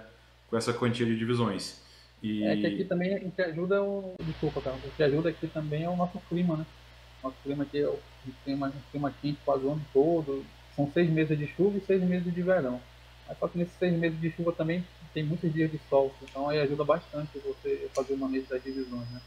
com 0.48 0.56
essa 0.56 0.72
quantia 0.72 1.06
de 1.06 1.16
divisões. 1.16 1.80
E... 2.22 2.44
É 2.44 2.56
que 2.56 2.66
aqui 2.66 2.84
também 2.84 3.16
o 3.16 3.30
que 3.30 3.42
ajuda 3.42 3.82
o. 3.82 4.14
Desculpa, 4.20 4.60
cara. 4.60 4.76
O 4.76 4.90
que 4.90 5.02
ajuda 5.02 5.28
aqui 5.28 5.46
também 5.46 5.84
é 5.84 5.88
o 5.88 5.96
nosso 5.96 6.20
clima, 6.28 6.56
né? 6.56 6.66
Nosso 7.22 7.36
clima 7.42 7.64
aqui 7.64 7.78
é 7.78 7.88
um 7.88 8.32
clima, 8.44 8.72
clima 8.90 9.14
quente 9.20 9.38
quase 9.44 9.64
o 9.64 9.72
ano 9.72 9.82
todo. 9.92 10.44
São 10.76 10.90
seis 10.92 11.10
meses 11.10 11.36
de 11.36 11.46
chuva 11.46 11.78
e 11.78 11.80
seis 11.80 12.02
meses 12.02 12.32
de 12.32 12.42
verão. 12.42 12.80
Mas 13.26 13.38
só 13.38 13.48
que 13.48 13.58
nesses 13.58 13.74
seis 13.78 13.92
meses 13.98 14.20
de 14.20 14.30
chuva 14.30 14.52
também 14.52 14.84
tem 15.12 15.24
muitos 15.24 15.52
dias 15.52 15.70
de 15.70 15.80
sol, 15.88 16.14
então 16.22 16.48
aí 16.48 16.60
ajuda 16.60 16.84
bastante 16.84 17.38
você 17.38 17.88
fazer 17.94 18.14
o 18.14 18.18
manejo 18.18 18.46
das 18.48 18.62
divisões, 18.62 19.08
né? 19.10 19.20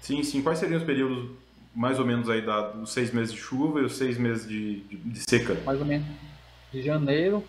Sim, 0.00 0.22
sim. 0.22 0.42
Quais 0.42 0.58
seriam 0.58 0.78
os 0.78 0.84
períodos 0.84 1.30
mais 1.74 1.98
ou 1.98 2.06
menos 2.06 2.28
aí 2.28 2.42
da, 2.42 2.70
dos 2.70 2.92
seis 2.92 3.12
meses 3.12 3.32
de 3.32 3.40
chuva 3.40 3.80
e 3.80 3.84
os 3.84 3.96
seis 3.96 4.18
meses 4.18 4.46
de, 4.48 4.80
de, 4.80 4.96
de 4.96 5.20
seca? 5.28 5.54
Mais 5.64 5.80
ou 5.80 5.86
menos 5.86 6.06
de 6.72 6.82
janeiro, 6.82 7.44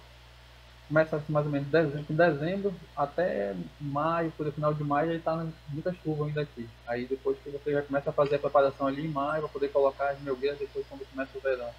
começa 0.91 1.15
assim, 1.15 1.31
mais 1.31 1.45
ou 1.45 1.51
menos 1.51 1.69
dezembro, 1.69 2.13
dezembro 2.13 2.73
até 2.95 3.55
maio, 3.79 4.29
por 4.31 4.51
final 4.51 4.73
de 4.73 4.83
maio, 4.83 5.11
aí 5.11 5.19
tá 5.19 5.47
muita 5.69 5.93
chuva 6.03 6.25
ainda 6.25 6.41
aqui. 6.41 6.67
Aí 6.85 7.05
depois 7.05 7.37
que 7.41 7.49
você 7.49 7.71
já 7.71 7.81
começa 7.81 8.09
a 8.09 8.13
fazer 8.13 8.35
a 8.35 8.39
preparação 8.39 8.87
ali 8.87 9.05
em 9.05 9.07
maio, 9.07 9.43
para 9.43 9.49
poder 9.49 9.69
colocar 9.69 10.09
as 10.09 10.19
melgueiras 10.19 10.59
depois 10.59 10.85
quando 10.89 11.09
começa 11.09 11.31
o 11.37 11.41
verão. 11.41 11.69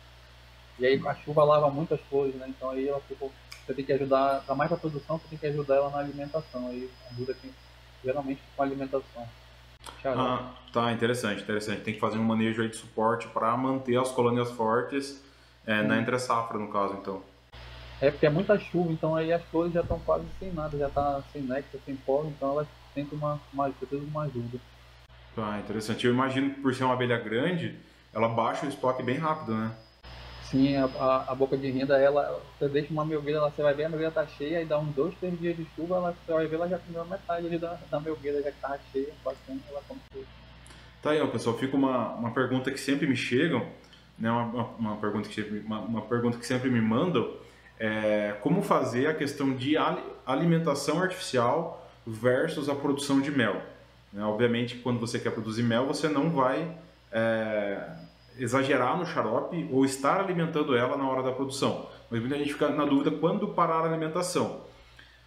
E 0.79 0.87
aí 0.87 1.01
a 1.07 1.15
chuva 1.17 1.45
lava 1.45 1.71
muitas 1.71 2.01
flores, 2.09 2.35
né? 2.35 2.47
Então 2.49 2.71
aí 2.71 2.89
ela, 2.89 3.01
tipo, 3.07 3.31
você 3.67 3.75
tem 3.75 3.85
que 3.85 3.93
ajudar, 3.93 4.43
a 4.49 4.55
mais 4.55 4.73
a 4.73 4.77
produção, 4.79 5.19
você 5.19 5.29
tem 5.29 5.39
que 5.39 5.47
ajudar 5.47 5.77
ela 5.77 5.91
na 5.91 5.99
alimentação. 5.99 6.69
Aí 6.69 6.91
ajuda 7.11 7.33
aqui, 7.33 7.53
geralmente 8.03 8.41
com 8.57 8.63
a 8.63 8.67
alimentação. 8.67 9.29
Ah, 10.05 10.55
tá, 10.73 10.91
interessante, 10.91 11.43
interessante. 11.43 11.83
Tem 11.83 11.93
que 11.93 12.01
fazer 12.01 12.19
um 12.19 12.25
manejo 12.25 12.63
aí 12.63 12.69
de 12.69 12.77
suporte 12.77 13.29
para 13.29 13.55
manter 13.57 14.01
as 14.01 14.11
colônias 14.11 14.51
fortes 14.53 15.23
é, 15.67 15.83
na 15.83 15.99
entre 15.99 16.19
safra, 16.19 16.59
no 16.59 16.69
caso, 16.69 16.95
então. 16.95 17.32
É 18.03 18.11
porque 18.11 18.27
é 18.27 18.31
muita 18.31 18.59
chuva, 18.59 18.91
então 18.91 19.15
aí 19.15 19.33
as 19.33 19.43
flores 19.45 19.73
já 19.73 19.81
estão 19.81 19.97
quase 20.01 20.25
sem 20.41 20.53
nada, 20.53 20.77
já 20.77 20.89
tá 20.89 21.23
sem 21.33 21.41
néctar, 21.41 21.81
sem 21.87 21.95
pólen, 21.95 22.33
então 22.37 22.51
elas 22.51 22.67
têm 22.93 23.07
uma, 23.13 23.41
uma, 23.53 23.71
precisam 23.71 24.05
de 24.05 24.11
uma 24.11 24.25
ajuda. 24.25 24.59
Tá, 25.37 25.61
interessante. 25.61 26.05
Eu 26.05 26.13
imagino 26.13 26.51
que 26.51 26.61
por 26.61 26.75
ser 26.75 26.83
uma 26.83 26.95
abelha 26.95 27.17
grande, 27.17 27.79
ela 28.13 28.29
baixa 28.29 28.67
o 28.67 28.69
estoque 28.69 29.05
bem 29.05 29.19
rápido, 29.19 29.55
né? 29.55 29.73
Sim, 30.51 30.77
a, 30.77 30.85
a, 30.85 31.33
a, 31.33 31.35
boca 31.37 31.57
de 31.57 31.71
renda, 31.71 31.97
ela, 31.97 32.43
você 32.59 32.69
deixa 32.69 32.93
uma 32.93 33.05
melgueira, 33.05 33.39
ela, 33.39 33.51
você 33.53 33.63
vai 33.63 33.73
ver 33.73 33.85
a 33.85 33.89
melgueira 33.89 34.13
tá 34.13 34.27
cheia, 34.27 34.61
e 34.61 34.65
dá 34.65 34.81
uns 34.81 34.93
dois, 34.97 35.15
três 35.21 35.39
dias 35.39 35.57
de 35.57 35.65
chuva, 35.77 35.95
ela, 35.95 36.13
você 36.27 36.33
vai 36.33 36.47
ver, 36.49 36.57
ela 36.57 36.69
já 36.69 36.79
comeu 36.81 37.05
metade 37.05 37.47
ali 37.47 37.57
da, 37.57 37.79
da 37.89 38.01
melgueira, 38.01 38.43
já 38.43 38.51
que 38.51 38.61
tava 38.61 38.81
cheia, 38.93 39.13
bastante, 39.25 39.63
ela 39.71 39.81
come 39.87 40.01
tudo. 40.13 40.27
Tá 41.01 41.13
aí, 41.13 41.21
ó, 41.21 41.29
pessoal, 41.29 41.57
fica 41.57 41.77
uma, 41.77 42.15
uma 42.15 42.33
pergunta 42.33 42.69
que 42.73 42.81
sempre 42.81 43.07
me 43.07 43.17
chegam, 43.17 43.65
né, 44.19 44.31
uma, 44.31 44.45
uma, 44.45 44.65
uma 44.77 44.97
pergunta 44.97 45.29
que 45.29 45.35
sempre, 45.37 45.61
uma, 45.61 45.81
uma, 45.81 46.03
pergunta 46.03 46.37
que 46.37 46.47
sempre 46.47 46.69
me 46.69 46.81
mandam, 46.81 47.33
é 47.85 48.37
como 48.41 48.63
fazer 48.63 49.07
a 49.07 49.15
questão 49.15 49.53
de 49.55 49.77
alimentação 50.25 51.03
artificial 51.03 51.91
versus 52.07 52.69
a 52.69 52.75
produção 52.75 53.21
de 53.21 53.31
mel. 53.31 53.61
Né? 54.13 54.25
Obviamente, 54.25 54.77
quando 54.77 55.01
você 55.01 55.19
quer 55.19 55.31
produzir 55.31 55.63
mel, 55.63 55.87
você 55.87 56.09
não 56.09 56.31
vai... 56.31 56.77
É, 57.11 58.03
exagerar 58.39 58.97
no 58.97 59.05
xarope 59.05 59.69
ou 59.71 59.85
estar 59.85 60.21
alimentando 60.21 60.75
ela 60.75 60.97
na 60.97 61.09
hora 61.09 61.23
da 61.23 61.33
produção. 61.33 61.87
Mas 62.11 62.21
muita 62.21 62.39
gente 62.39 62.53
fica 62.53 62.69
na 62.69 62.85
dúvida 62.85 63.11
quando 63.11 63.49
parar 63.49 63.81
a 63.81 63.89
alimentação. 63.89 64.63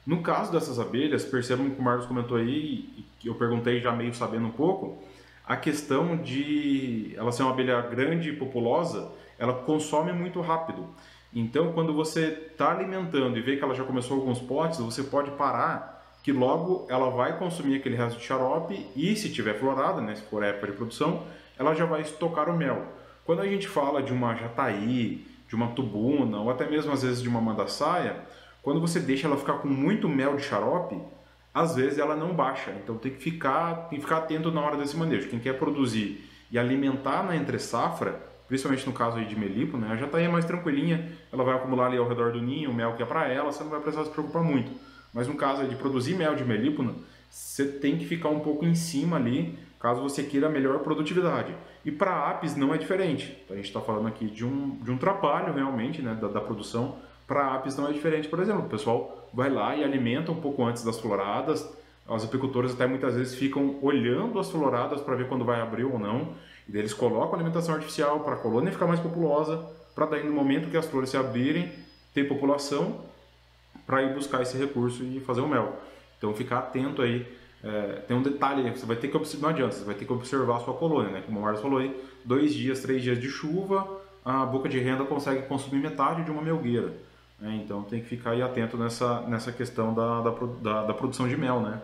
No 0.05 0.21
caso 0.21 0.51
dessas 0.51 0.79
abelhas, 0.79 1.25
percebam 1.25 1.69
que 1.69 1.79
o 1.79 1.83
Marcos 1.83 2.05
comentou 2.05 2.37
aí, 2.37 3.05
e 3.23 3.27
eu 3.27 3.35
perguntei 3.35 3.79
já 3.79 3.91
meio 3.91 4.13
sabendo 4.13 4.45
um 4.45 4.51
pouco, 4.51 5.01
a 5.45 5.55
questão 5.55 6.17
de 6.17 7.13
ela 7.15 7.31
ser 7.31 7.43
uma 7.43 7.51
abelha 7.51 7.81
grande 7.81 8.29
e 8.29 8.35
populosa, 8.35 9.11
ela 9.37 9.53
consome 9.53 10.13
muito 10.13 10.41
rápido. 10.41 10.87
Então, 11.35 11.73
quando 11.73 11.93
você 11.93 12.47
está 12.49 12.71
alimentando 12.71 13.37
e 13.37 13.41
vê 13.41 13.57
que 13.57 13.63
ela 13.63 13.75
já 13.75 13.83
começou 13.83 14.15
alguns 14.15 14.39
potes, 14.39 14.79
você 14.79 15.03
pode 15.03 15.31
parar, 15.31 16.01
que 16.23 16.31
logo 16.31 16.87
ela 16.89 17.09
vai 17.09 17.37
consumir 17.37 17.75
aquele 17.75 17.97
resto 17.97 18.17
de 18.17 18.25
xarope 18.25 18.87
e, 18.95 19.13
se 19.17 19.29
tiver 19.29 19.59
florada, 19.59 19.99
né, 19.99 20.15
se 20.15 20.21
for 20.23 20.41
época 20.41 20.67
de 20.67 20.73
produção, 20.73 21.23
ela 21.59 21.75
já 21.75 21.85
vai 21.85 21.99
estocar 21.99 22.49
o 22.49 22.55
mel. 22.55 22.83
Quando 23.25 23.41
a 23.41 23.45
gente 23.45 23.67
fala 23.67 24.01
de 24.01 24.13
uma 24.13 24.33
jataí, 24.33 25.27
de 25.47 25.55
uma 25.55 25.67
tubuna, 25.67 26.39
ou 26.39 26.49
até 26.49 26.69
mesmo 26.69 26.93
às 26.93 27.03
vezes 27.03 27.21
de 27.21 27.27
uma 27.27 27.41
mandaçaia, 27.41 28.15
quando 28.63 28.79
você 28.79 28.99
deixa 28.99 29.27
ela 29.27 29.35
ficar 29.35 29.55
com 29.55 29.67
muito 29.67 30.07
mel 30.07 30.37
de 30.37 30.43
xarope, 30.43 30.97
às 31.53 31.75
vezes 31.75 31.99
ela 31.99 32.15
não 32.15 32.33
baixa. 32.33 32.71
Então 32.81 32.97
tem 32.97 33.11
que 33.11 33.21
ficar, 33.21 33.89
tem 33.89 33.99
que 33.99 34.05
ficar 34.05 34.19
atento 34.19 34.51
na 34.51 34.61
hora 34.61 34.77
desse 34.77 34.95
manejo. 34.95 35.29
Quem 35.29 35.39
quer 35.39 35.57
produzir 35.57 36.29
e 36.49 36.57
alimentar 36.57 37.23
na 37.23 37.35
entre 37.35 37.59
safra, 37.59 38.19
principalmente 38.47 38.85
no 38.85 38.93
caso 38.93 39.17
aí 39.17 39.25
de 39.25 39.37
melipo, 39.37 39.77
né? 39.77 39.89
A 39.91 39.95
jataí 39.95 40.25
é 40.25 40.29
mais 40.29 40.45
tranquilinha, 40.45 41.11
ela 41.31 41.43
vai 41.43 41.55
acumular 41.55 41.87
ali 41.87 41.97
ao 41.97 42.07
redor 42.07 42.31
do 42.31 42.41
ninho 42.41 42.71
o 42.71 42.73
mel 42.73 42.93
que 42.93 43.03
é 43.03 43.05
para 43.05 43.27
ela, 43.27 43.51
você 43.51 43.63
não 43.63 43.71
vai 43.71 43.79
precisar 43.79 44.05
se 44.05 44.11
preocupar 44.11 44.43
muito. 44.43 44.71
Mas 45.13 45.27
no 45.27 45.35
caso 45.35 45.65
de 45.65 45.75
produzir 45.75 46.15
mel 46.15 46.35
de 46.35 46.43
melípona, 46.43 46.93
você 47.29 47.65
tem 47.65 47.97
que 47.97 48.05
ficar 48.05 48.29
um 48.29 48.39
pouco 48.39 48.65
em 48.65 48.75
cima 48.75 49.17
ali 49.17 49.57
caso 49.85 50.01
você 50.01 50.23
queira 50.23 50.49
melhor 50.49 50.79
produtividade. 50.79 51.53
E 51.85 51.91
para 51.91 52.31
apis 52.31 52.55
não 52.55 52.73
é 52.73 52.77
diferente. 52.77 53.37
A 53.47 53.53
gente 53.53 53.65
está 53.65 53.79
falando 53.79 54.07
aqui 54.07 54.25
de 54.25 54.43
um, 54.43 54.79
de 54.81 54.89
um 54.89 54.97
trabalho 54.97 55.53
realmente 55.53 56.01
né, 56.01 56.17
da, 56.19 56.27
da 56.27 56.41
produção. 56.41 56.95
Para 57.27 57.53
apis 57.53 57.77
não 57.77 57.87
é 57.87 57.93
diferente, 57.93 58.27
por 58.27 58.39
exemplo. 58.39 58.65
O 58.65 58.69
pessoal 58.69 59.29
vai 59.31 59.47
lá 59.47 59.75
e 59.75 59.83
alimenta 59.83 60.31
um 60.31 60.41
pouco 60.41 60.63
antes 60.63 60.83
das 60.83 60.99
floradas. 60.99 61.71
Os 62.07 62.23
apicultores 62.23 62.73
até 62.73 62.87
muitas 62.87 63.15
vezes 63.15 63.35
ficam 63.35 63.77
olhando 63.79 64.39
as 64.39 64.49
floradas 64.49 65.01
para 65.01 65.15
ver 65.15 65.27
quando 65.27 65.45
vai 65.45 65.61
abrir 65.61 65.83
ou 65.83 65.99
não. 65.99 66.33
Eles 66.71 66.93
colocam 66.93 67.35
alimentação 67.35 67.75
artificial 67.75 68.19
para 68.21 68.33
a 68.33 68.37
colônia 68.37 68.71
ficar 68.71 68.87
mais 68.87 68.99
populosa, 68.99 69.63
para 69.93 70.05
daí 70.07 70.23
no 70.23 70.33
momento 70.33 70.69
que 70.69 70.77
as 70.77 70.85
flores 70.85 71.09
se 71.09 71.17
abrirem, 71.17 71.71
ter 72.13 72.27
população 72.27 73.01
para 73.85 74.01
ir 74.01 74.13
buscar 74.13 74.41
esse 74.41 74.57
recurso 74.57 75.03
e 75.03 75.19
fazer 75.19 75.41
o 75.41 75.47
mel. 75.47 75.79
Então 76.17 76.33
ficar 76.33 76.59
atento 76.59 77.01
aí 77.01 77.25
é, 77.63 78.03
tem 78.07 78.15
um 78.15 78.21
detalhe 78.21 78.69
que 78.71 78.79
você 78.79 78.85
vai 78.85 78.95
ter 78.95 79.07
que 79.07 79.17
observar, 79.17 79.47
não 79.47 79.49
adianta, 79.55 79.75
você 79.75 79.83
vai 79.83 79.95
ter 79.95 80.05
que 80.05 80.13
observar 80.13 80.57
a 80.57 80.59
sua 80.59 80.73
colônia, 80.75 81.11
né? 81.11 81.23
Como 81.25 81.39
o 81.39 81.41
Marcos 81.41 81.61
falou 81.61 81.79
aí, 81.79 81.95
dois 82.23 82.53
dias, 82.53 82.79
três 82.81 83.01
dias 83.01 83.19
de 83.19 83.27
chuva, 83.27 84.01
a 84.23 84.45
boca 84.45 84.69
de 84.69 84.79
renda 84.79 85.03
consegue 85.03 85.47
consumir 85.47 85.81
metade 85.81 86.23
de 86.23 86.31
uma 86.31 86.41
melgueira. 86.41 86.93
Né? 87.39 87.61
Então 87.63 87.83
tem 87.83 88.01
que 88.01 88.07
ficar 88.07 88.31
aí 88.31 88.41
atento 88.41 88.77
nessa, 88.77 89.21
nessa 89.21 89.51
questão 89.51 89.93
da, 89.93 90.21
da, 90.21 90.31
da, 90.61 90.83
da 90.85 90.93
produção 90.93 91.27
de 91.27 91.35
mel, 91.35 91.59
né? 91.59 91.81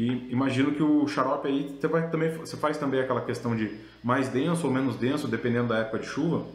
E 0.00 0.32
imagino 0.32 0.72
que 0.72 0.82
o 0.82 1.06
xarope 1.06 1.46
aí 1.46 1.76
você, 1.78 1.86
vai 1.86 2.08
também, 2.08 2.30
você 2.30 2.56
faz 2.56 2.78
também 2.78 3.00
aquela 3.00 3.20
questão 3.20 3.54
de 3.54 3.78
mais 4.02 4.30
denso 4.30 4.66
ou 4.66 4.72
menos 4.72 4.96
denso, 4.96 5.28
dependendo 5.28 5.68
da 5.68 5.80
época 5.80 5.98
de 5.98 6.06
chuva? 6.06 6.46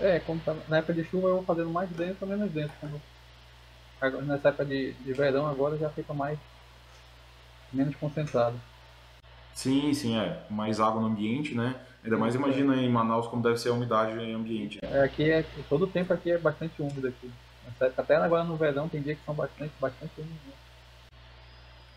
É, 0.00 0.18
como 0.20 0.40
tá, 0.40 0.56
na 0.70 0.78
época 0.78 0.94
de 0.94 1.04
chuva 1.04 1.28
eu 1.28 1.34
vou 1.34 1.42
fazendo 1.42 1.68
mais 1.68 1.90
denso 1.90 2.16
ou 2.22 2.26
menos 2.26 2.50
denso. 2.50 2.72
Quando 2.80 4.22
nessa 4.22 4.48
época 4.48 4.64
de, 4.64 4.94
de 4.94 5.12
verão 5.12 5.46
agora 5.46 5.76
já 5.76 5.90
fica 5.90 6.14
mais 6.14 6.38
menos 7.70 7.94
concentrado. 7.96 8.58
Sim, 9.52 9.92
sim, 9.92 10.18
é. 10.18 10.40
Mais 10.48 10.80
água 10.80 10.98
no 10.98 11.08
ambiente, 11.08 11.54
né? 11.54 11.78
Ainda 12.02 12.16
mais 12.16 12.34
imagina 12.34 12.74
em 12.76 12.88
Manaus 12.88 13.26
como 13.26 13.42
deve 13.42 13.58
ser 13.58 13.68
a 13.68 13.74
umidade 13.74 14.18
em 14.18 14.32
ambiente. 14.32 14.78
É, 14.80 15.02
aqui 15.02 15.30
é, 15.30 15.44
todo 15.68 15.84
o 15.84 15.88
tempo 15.88 16.10
aqui 16.14 16.30
é 16.30 16.38
bastante 16.38 16.80
úmido 16.80 17.06
aqui. 17.06 17.30
Até 17.98 18.16
agora 18.16 18.44
no 18.44 18.56
verão 18.56 18.88
tem 18.88 19.02
dias 19.02 19.18
que 19.18 19.24
são 19.26 19.34
bastante, 19.34 19.74
bastante 19.78 20.12
úmidos. 20.16 20.62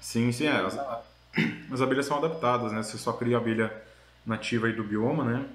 Sim, 0.06 0.32
sim, 0.32 0.46
é. 0.46 0.52
As, 0.52 0.78
as, 1.74 1.82
abelhas 1.82 2.06
são 2.06 2.18
adaptadas, 2.18 2.72
né? 2.72 2.84
Você 2.84 2.96
só 2.96 3.12
cria 3.12 3.38
abelha 3.38 3.76
nativa 4.24 4.68
aí 4.68 4.74
do 4.74 4.84
bioma, 4.84 5.24
né? 5.26 5.46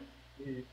E, 0.41 0.65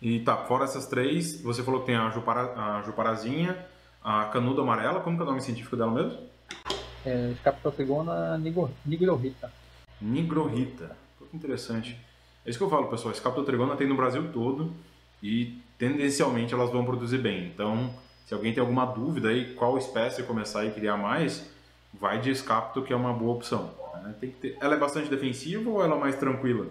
e 0.00 0.20
tá, 0.20 0.34
fora 0.38 0.64
essas 0.64 0.86
três, 0.86 1.42
você 1.42 1.62
falou 1.62 1.80
que 1.80 1.86
tem 1.86 1.94
a, 1.94 2.08
jupara, 2.08 2.54
a 2.56 2.82
juparazinha, 2.82 3.54
a 4.02 4.24
canuda 4.32 4.62
amarela, 4.62 5.00
como 5.00 5.14
que 5.14 5.22
é 5.22 5.26
o 5.26 5.28
nome 5.28 5.42
científico 5.42 5.76
dela 5.76 5.90
mesmo? 5.90 6.18
É, 7.04 7.34
Scaptocegona 7.38 8.38
nigrorita. 8.38 9.52
Nigrorita. 10.00 10.96
Que 11.30 11.36
interessante. 11.36 12.00
É 12.46 12.48
isso 12.48 12.58
que 12.58 12.64
eu 12.64 12.70
falo, 12.70 12.88
pessoal. 12.88 13.14
Scaptotrigona 13.14 13.76
tem 13.76 13.86
no 13.86 13.94
Brasil 13.94 14.32
todo 14.32 14.72
e 15.22 15.58
tendencialmente 15.76 16.54
elas 16.54 16.70
vão 16.70 16.82
produzir 16.82 17.18
bem. 17.18 17.44
Então, 17.46 17.94
se 18.24 18.32
alguém 18.32 18.54
tem 18.54 18.62
alguma 18.62 18.86
dúvida 18.86 19.28
aí 19.28 19.52
qual 19.52 19.76
espécie 19.76 20.22
começar 20.22 20.62
a 20.62 20.70
criar 20.70 20.96
mais, 20.96 21.52
vai 22.00 22.20
de 22.20 22.34
Scapto 22.34 22.82
que 22.82 22.92
é 22.92 22.96
uma 22.96 23.12
boa 23.12 23.34
opção. 23.34 23.70
Né? 24.02 24.14
Tem 24.20 24.30
que 24.30 24.36
ter... 24.36 24.58
Ela 24.60 24.74
é 24.74 24.78
bastante 24.78 25.08
defensiva 25.08 25.68
ou 25.68 25.82
ela 25.82 25.96
é 25.96 25.98
mais 25.98 26.16
tranquila? 26.16 26.66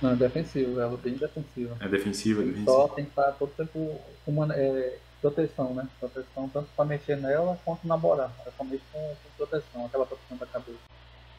Não, 0.00 0.12
é 0.12 0.16
defensiva, 0.16 0.82
ela 0.82 0.94
é 0.94 0.96
bem 0.96 1.14
defensiva. 1.14 1.76
É 1.80 1.88
defensiva, 1.88 2.42
é 2.42 2.44
defensiva. 2.44 2.70
Só 2.70 2.88
tem 2.88 3.04
que 3.04 3.10
estar 3.10 3.32
todo 3.32 3.50
tempo 3.50 4.00
uma, 4.26 4.54
é, 4.54 4.96
proteção, 5.20 5.74
né? 5.74 5.88
Proteção 5.98 6.48
tanto 6.48 6.68
para 6.76 6.84
mexer 6.84 7.16
nela 7.16 7.58
quanto 7.64 7.86
na 7.86 7.96
borá. 7.96 8.30
Ela 8.42 8.52
só 8.56 8.64
mexe 8.64 8.82
com, 8.92 9.00
com, 9.00 9.36
proteção, 9.36 9.86
aquela 9.86 10.06
proteção 10.06 10.36
da 10.36 10.46
cabeça. 10.46 10.78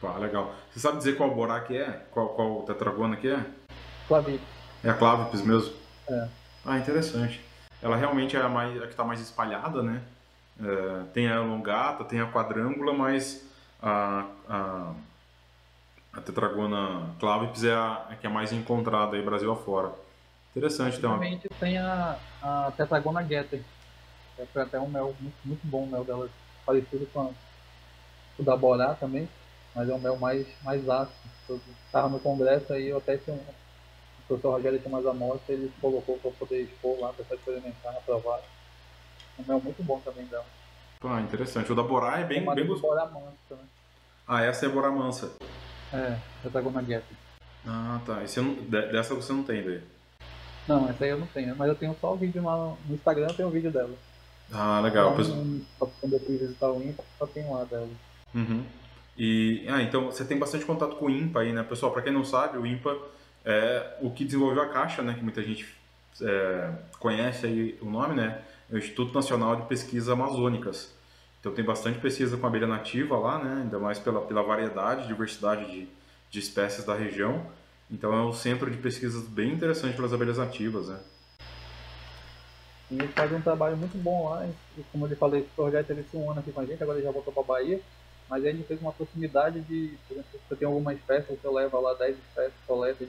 Ah, 0.02 0.18
legal. 0.18 0.54
Você 0.70 0.80
sabe 0.80 0.98
dizer 0.98 1.16
qual 1.16 1.34
borá 1.34 1.60
que 1.60 1.76
é? 1.76 2.04
Qual, 2.10 2.30
qual 2.30 2.62
tetragona 2.62 3.16
que 3.16 3.28
é? 3.28 3.44
Clavipes. 4.08 4.46
É 4.82 4.90
a 4.90 4.94
clavipes 4.94 5.42
mesmo? 5.42 5.74
É. 6.08 6.28
Ah, 6.64 6.78
interessante. 6.78 7.40
Ela 7.82 7.96
realmente 7.96 8.36
é 8.36 8.40
a, 8.40 8.48
mais, 8.48 8.76
a 8.76 8.86
que 8.86 8.92
está 8.92 9.04
mais 9.04 9.20
espalhada, 9.20 9.82
né? 9.82 10.02
É, 10.62 11.04
tem 11.14 11.28
a 11.28 11.36
elongata, 11.36 12.04
tem 12.04 12.20
a 12.20 12.30
quadrângula, 12.30 12.92
mas 12.92 13.48
a, 13.82 14.26
a, 14.48 14.92
a 16.12 16.20
tetragona 16.20 17.14
clavipes 17.18 17.64
é 17.64 17.72
a, 17.72 18.06
a, 18.10 18.16
que 18.16 18.26
é 18.26 18.30
mais 18.30 18.52
encontrada 18.52 19.16
aí 19.16 19.22
Brasil 19.22 19.50
afora. 19.50 19.90
Interessante, 20.54 20.98
então. 20.98 21.10
Realmente 21.10 21.48
tem 21.60 21.78
a, 21.78 22.18
a 22.42 22.72
Tetragona 22.76 23.22
Getter. 23.24 23.62
É, 24.38 24.44
foi 24.46 24.62
até 24.62 24.78
um 24.78 24.88
mel 24.88 25.14
muito, 25.20 25.36
muito 25.44 25.66
bom, 25.66 25.84
o 25.84 25.86
mel 25.86 26.04
dela 26.04 26.28
parecido 26.66 27.06
com 27.12 27.32
o 28.38 28.42
da 28.42 28.56
Borá 28.56 28.94
também, 28.94 29.28
mas 29.74 29.88
é 29.88 29.94
um 29.94 29.98
mel 29.98 30.16
mais, 30.18 30.46
mais 30.62 30.88
ácido. 30.88 31.60
Estava 31.86 32.08
no 32.08 32.20
congresso 32.20 32.72
aí, 32.72 32.88
eu 32.88 32.98
até 32.98 33.16
tinha 33.16 33.34
um, 33.34 33.38
o 33.38 34.22
professor 34.28 34.52
Rogério 34.52 34.78
tinha 34.78 34.94
umas 34.94 35.06
amostras, 35.06 35.58
ele 35.58 35.72
colocou 35.80 36.18
para 36.18 36.30
poder 36.32 36.62
expor 36.62 37.00
lá, 37.00 37.12
para 37.12 37.34
experimentar, 37.34 37.96
aprovar. 37.96 38.40
Um 39.40 39.44
mel 39.46 39.60
muito 39.60 39.82
bom 39.82 40.00
também 40.00 40.24
dela. 40.26 40.46
Ah, 41.02 41.20
interessante. 41.20 41.72
O 41.72 41.74
da 41.74 41.82
Borá 41.82 42.18
é 42.18 42.24
bem, 42.24 42.44
bem 42.44 42.66
gostoso. 42.66 42.82
Borá 42.82 43.06
mansa, 43.06 43.52
né? 43.52 43.64
Ah, 44.26 44.42
essa 44.42 44.66
é 44.66 44.68
a 44.68 44.72
Borá 44.72 44.90
mansa. 44.90 45.32
É, 45.92 46.16
Tetragona 46.42 46.82
Gap. 46.82 47.04
Ah, 47.66 48.00
tá. 48.06 48.22
Esse 48.22 48.40
não, 48.40 48.54
dessa 48.54 49.14
você 49.14 49.32
não 49.32 49.42
tem 49.42 49.62
daí? 49.62 49.82
Não, 50.68 50.88
essa 50.88 51.04
aí 51.04 51.10
eu 51.10 51.18
não 51.18 51.26
tenho. 51.26 51.56
Mas 51.56 51.68
eu 51.68 51.74
tenho 51.74 51.96
só 52.00 52.12
o 52.12 52.16
vídeo 52.16 52.44
lá 52.44 52.76
no 52.86 52.94
Instagram, 52.94 53.26
eu 53.28 53.34
tenho 53.34 53.48
o 53.48 53.52
vídeo 53.52 53.70
dela. 53.70 53.94
Ah, 54.52 54.80
legal. 54.80 55.12
Então, 55.18 55.90
quando 56.00 56.12
eu 56.12 56.20
fui 56.20 56.36
visitar 56.36 56.70
o 56.70 56.82
IMPA, 56.82 57.04
só 57.18 57.26
tem 57.26 57.48
lá 57.48 57.64
dela. 57.64 57.88
Uhum. 58.34 58.64
E, 59.16 59.66
ah, 59.68 59.82
então 59.82 60.06
você 60.06 60.24
tem 60.24 60.38
bastante 60.38 60.64
contato 60.64 60.96
com 60.96 61.06
o 61.06 61.10
IMPA 61.10 61.40
aí, 61.40 61.52
né? 61.52 61.62
Pessoal, 61.62 61.92
para 61.92 62.02
quem 62.02 62.12
não 62.12 62.24
sabe, 62.24 62.58
o 62.58 62.66
IMPA 62.66 62.96
é 63.44 63.96
o 64.00 64.10
que 64.10 64.24
desenvolveu 64.24 64.62
a 64.62 64.68
caixa, 64.68 65.02
né? 65.02 65.14
Que 65.14 65.22
muita 65.22 65.42
gente 65.42 65.66
é, 66.20 66.70
conhece 66.98 67.46
aí 67.46 67.78
o 67.80 67.86
nome, 67.86 68.14
né? 68.14 68.42
É 68.70 68.74
o 68.74 68.78
Instituto 68.78 69.12
Nacional 69.14 69.56
de 69.56 69.66
Pesquisas 69.66 70.08
Amazônicas. 70.08 70.94
Então 71.40 71.52
tem 71.52 71.64
bastante 71.64 71.98
pesquisa 71.98 72.36
com 72.36 72.46
abelha 72.46 72.66
nativa 72.66 73.18
lá, 73.18 73.42
né? 73.42 73.62
Ainda 73.62 73.78
mais 73.78 73.98
pela, 73.98 74.20
pela 74.20 74.42
variedade, 74.42 75.06
diversidade 75.06 75.70
de, 75.70 75.88
de 76.30 76.38
espécies 76.38 76.84
da 76.84 76.94
região. 76.94 77.46
Então 77.90 78.12
é 78.12 78.22
um 78.22 78.32
centro 78.32 78.70
de 78.70 78.76
pesquisas 78.76 79.26
bem 79.26 79.52
interessante 79.52 79.96
para 79.96 80.06
as 80.06 80.12
abelhas 80.12 80.38
nativas, 80.38 80.88
né? 80.88 81.00
E 82.90 82.94
ele 82.94 83.08
faz 83.08 83.32
um 83.32 83.40
trabalho 83.40 83.76
muito 83.76 83.96
bom 83.98 84.28
lá. 84.28 84.46
Como 84.92 85.06
eu 85.06 85.16
falei, 85.16 85.40
o 85.40 85.48
projeto 85.56 85.86
teve 85.86 86.04
um 86.14 86.30
ano 86.30 86.40
aqui 86.40 86.52
com 86.52 86.60
a 86.60 86.66
gente, 86.66 86.82
agora 86.82 86.98
ele 86.98 87.06
já 87.06 87.12
voltou 87.12 87.32
para 87.32 87.42
a 87.42 87.46
Bahia. 87.46 87.80
Mas 88.30 88.44
ele 88.44 88.62
fez 88.62 88.80
uma 88.80 88.92
proximidade 88.92 89.60
de, 89.62 89.98
por 90.06 90.14
exemplo, 90.14 90.30
se 90.30 90.38
você 90.48 90.54
tem 90.54 90.68
alguma 90.68 90.94
espécie, 90.94 91.26
você 91.34 91.48
leva 91.48 91.80
lá 91.80 91.94
10 91.94 92.16
espécies, 92.16 92.54
coleta, 92.64 93.04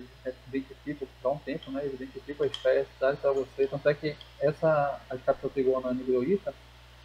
identifica, 0.47 1.05
dá 1.21 1.29
um 1.29 1.37
tempo, 1.37 1.69
né? 1.69 1.85
Identifica 1.85 2.43
a 2.43 2.47
espécie, 2.47 2.89
traz 2.97 3.19
para 3.19 3.31
você. 3.31 3.67
Tanto 3.67 3.87
é 3.87 3.93
que 3.93 4.17
essa, 4.39 4.99
a 5.07 5.17
captotrigona 5.17 5.93
nigroíta, 5.93 6.51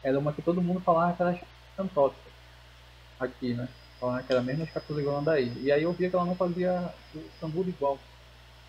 era 0.02 0.18
uma 0.18 0.32
que 0.32 0.40
todo 0.40 0.62
mundo 0.62 0.80
falava 0.80 1.14
que 1.14 1.22
era 1.22 1.38
xantótica 1.76 2.30
aqui, 3.20 3.52
né? 3.52 3.68
Falava 4.00 4.22
que 4.22 4.32
era 4.32 4.40
a 4.40 4.44
mesma 4.44 4.66
captotrigona 4.66 5.20
daí. 5.20 5.52
E 5.62 5.70
aí 5.70 5.82
eu 5.82 5.92
via 5.92 6.08
que 6.08 6.16
ela 6.16 6.24
não 6.24 6.34
fazia 6.34 6.90
o 7.14 7.22
sambudo 7.38 7.68
igual. 7.68 7.98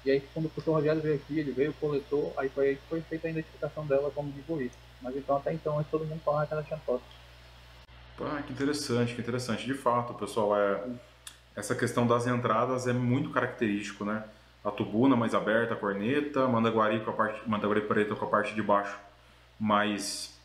E 0.03 0.11
aí 0.11 0.19
quando 0.33 0.47
o 0.47 0.49
professor 0.49 0.73
Rogério 0.73 1.01
veio 1.01 1.15
aqui, 1.15 1.39
ele 1.39 1.53
veio, 1.53 1.73
coletou, 1.73 2.33
aí 2.35 2.49
foi 2.49 2.69
aí 2.69 2.75
que 2.75 2.87
foi 2.89 2.99
feita 2.99 3.27
a 3.27 3.31
identificação 3.31 3.85
dela 3.87 4.11
como 4.11 4.29
nigroíta. 4.29 4.75
Mas 5.01 5.15
então 5.15 5.37
até 5.37 5.53
então 5.53 5.81
todo 5.89 6.03
mundo 6.03 6.21
falava 6.21 6.45
que 6.47 6.53
era 6.53 6.63
xantótica. 6.65 7.16
Ah, 8.19 8.41
que 8.41 8.51
interessante, 8.51 9.13
que 9.13 9.21
interessante. 9.21 9.65
De 9.65 9.73
fato, 9.73 10.13
pessoal, 10.13 10.57
é, 10.57 10.83
essa 11.55 11.75
questão 11.75 12.07
das 12.07 12.25
entradas 12.25 12.87
é 12.87 12.93
muito 12.93 13.29
característico, 13.29 14.03
né? 14.03 14.23
A 14.65 14.71
tubuna 14.71 15.15
mais 15.15 15.35
aberta, 15.35 15.73
a 15.73 15.77
corneta, 15.77 16.47
mandaguari 16.47 16.99
com 17.01 17.11
a 17.11 17.13
parte, 17.13 17.47
mandaguari 17.47 17.81
preta 17.81 18.15
com 18.15 18.25
a 18.25 18.27
parte 18.27 18.55
de 18.55 18.61
baixo 18.61 18.97
mais 19.59 20.35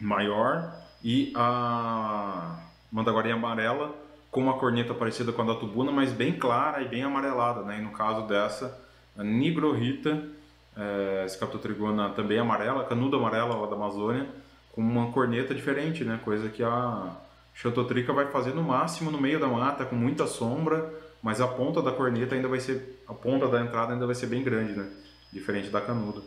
maior 0.00 0.72
e 1.02 1.32
a 1.36 2.58
mandaguari 2.90 3.30
amarela 3.30 3.94
com 4.30 4.40
uma 4.40 4.54
corneta 4.54 4.94
parecida 4.94 5.32
com 5.32 5.42
a 5.42 5.44
da 5.44 5.54
tubuna, 5.54 5.92
mas 5.92 6.12
bem 6.12 6.32
clara 6.36 6.82
e 6.82 6.88
bem 6.88 7.02
amarelada, 7.02 7.62
né? 7.62 7.78
E 7.78 7.82
no 7.82 7.90
caso 7.90 8.26
dessa, 8.26 8.80
a 9.16 9.22
nigrorita, 9.22 10.28
é, 10.76 11.24
escaptotrigona 11.26 12.10
também 12.10 12.38
amarela, 12.38 12.84
canudo 12.84 13.16
amarela 13.16 13.54
lá 13.56 13.66
da 13.66 13.76
Amazônia, 13.76 14.26
com 14.74 14.80
uma 14.80 15.12
corneta 15.12 15.54
diferente, 15.54 16.04
né? 16.04 16.18
Coisa 16.24 16.48
que 16.48 16.62
a 16.62 17.16
Xantotrica 17.54 18.12
vai 18.12 18.26
fazer 18.26 18.52
no 18.52 18.62
máximo 18.62 19.10
no 19.10 19.20
meio 19.20 19.38
da 19.38 19.46
mata, 19.46 19.84
com 19.84 19.94
muita 19.94 20.26
sombra, 20.26 20.92
mas 21.22 21.40
a 21.40 21.46
ponta 21.46 21.80
da 21.80 21.92
corneta 21.92 22.34
ainda 22.34 22.48
vai 22.48 22.58
ser, 22.58 23.00
a 23.06 23.14
ponta 23.14 23.46
da 23.46 23.60
entrada 23.60 23.92
ainda 23.92 24.04
vai 24.04 24.16
ser 24.16 24.26
bem 24.26 24.42
grande, 24.42 24.72
né? 24.72 24.90
Diferente 25.32 25.70
da 25.70 25.80
canudo. 25.80 26.24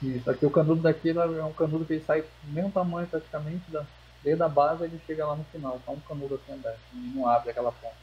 Isso, 0.00 0.30
aqui 0.30 0.46
o 0.46 0.50
canudo 0.50 0.82
daqui 0.82 1.10
é 1.10 1.44
um 1.44 1.52
canudo 1.52 1.84
que 1.84 1.98
sai 2.00 2.22
do 2.22 2.52
mesmo 2.52 2.70
tamanho 2.70 3.08
praticamente, 3.08 3.70
da, 3.72 3.84
desde 4.22 4.42
a 4.42 4.48
base 4.48 4.84
ele 4.84 5.00
chega 5.04 5.26
lá 5.26 5.34
no 5.34 5.44
final, 5.44 5.80
tá 5.84 5.90
um 5.90 6.00
canudo 6.00 6.36
assim 6.36 6.52
aberto, 6.52 6.78
não 6.92 7.28
abre 7.28 7.50
aquela 7.50 7.72
ponta. 7.72 7.96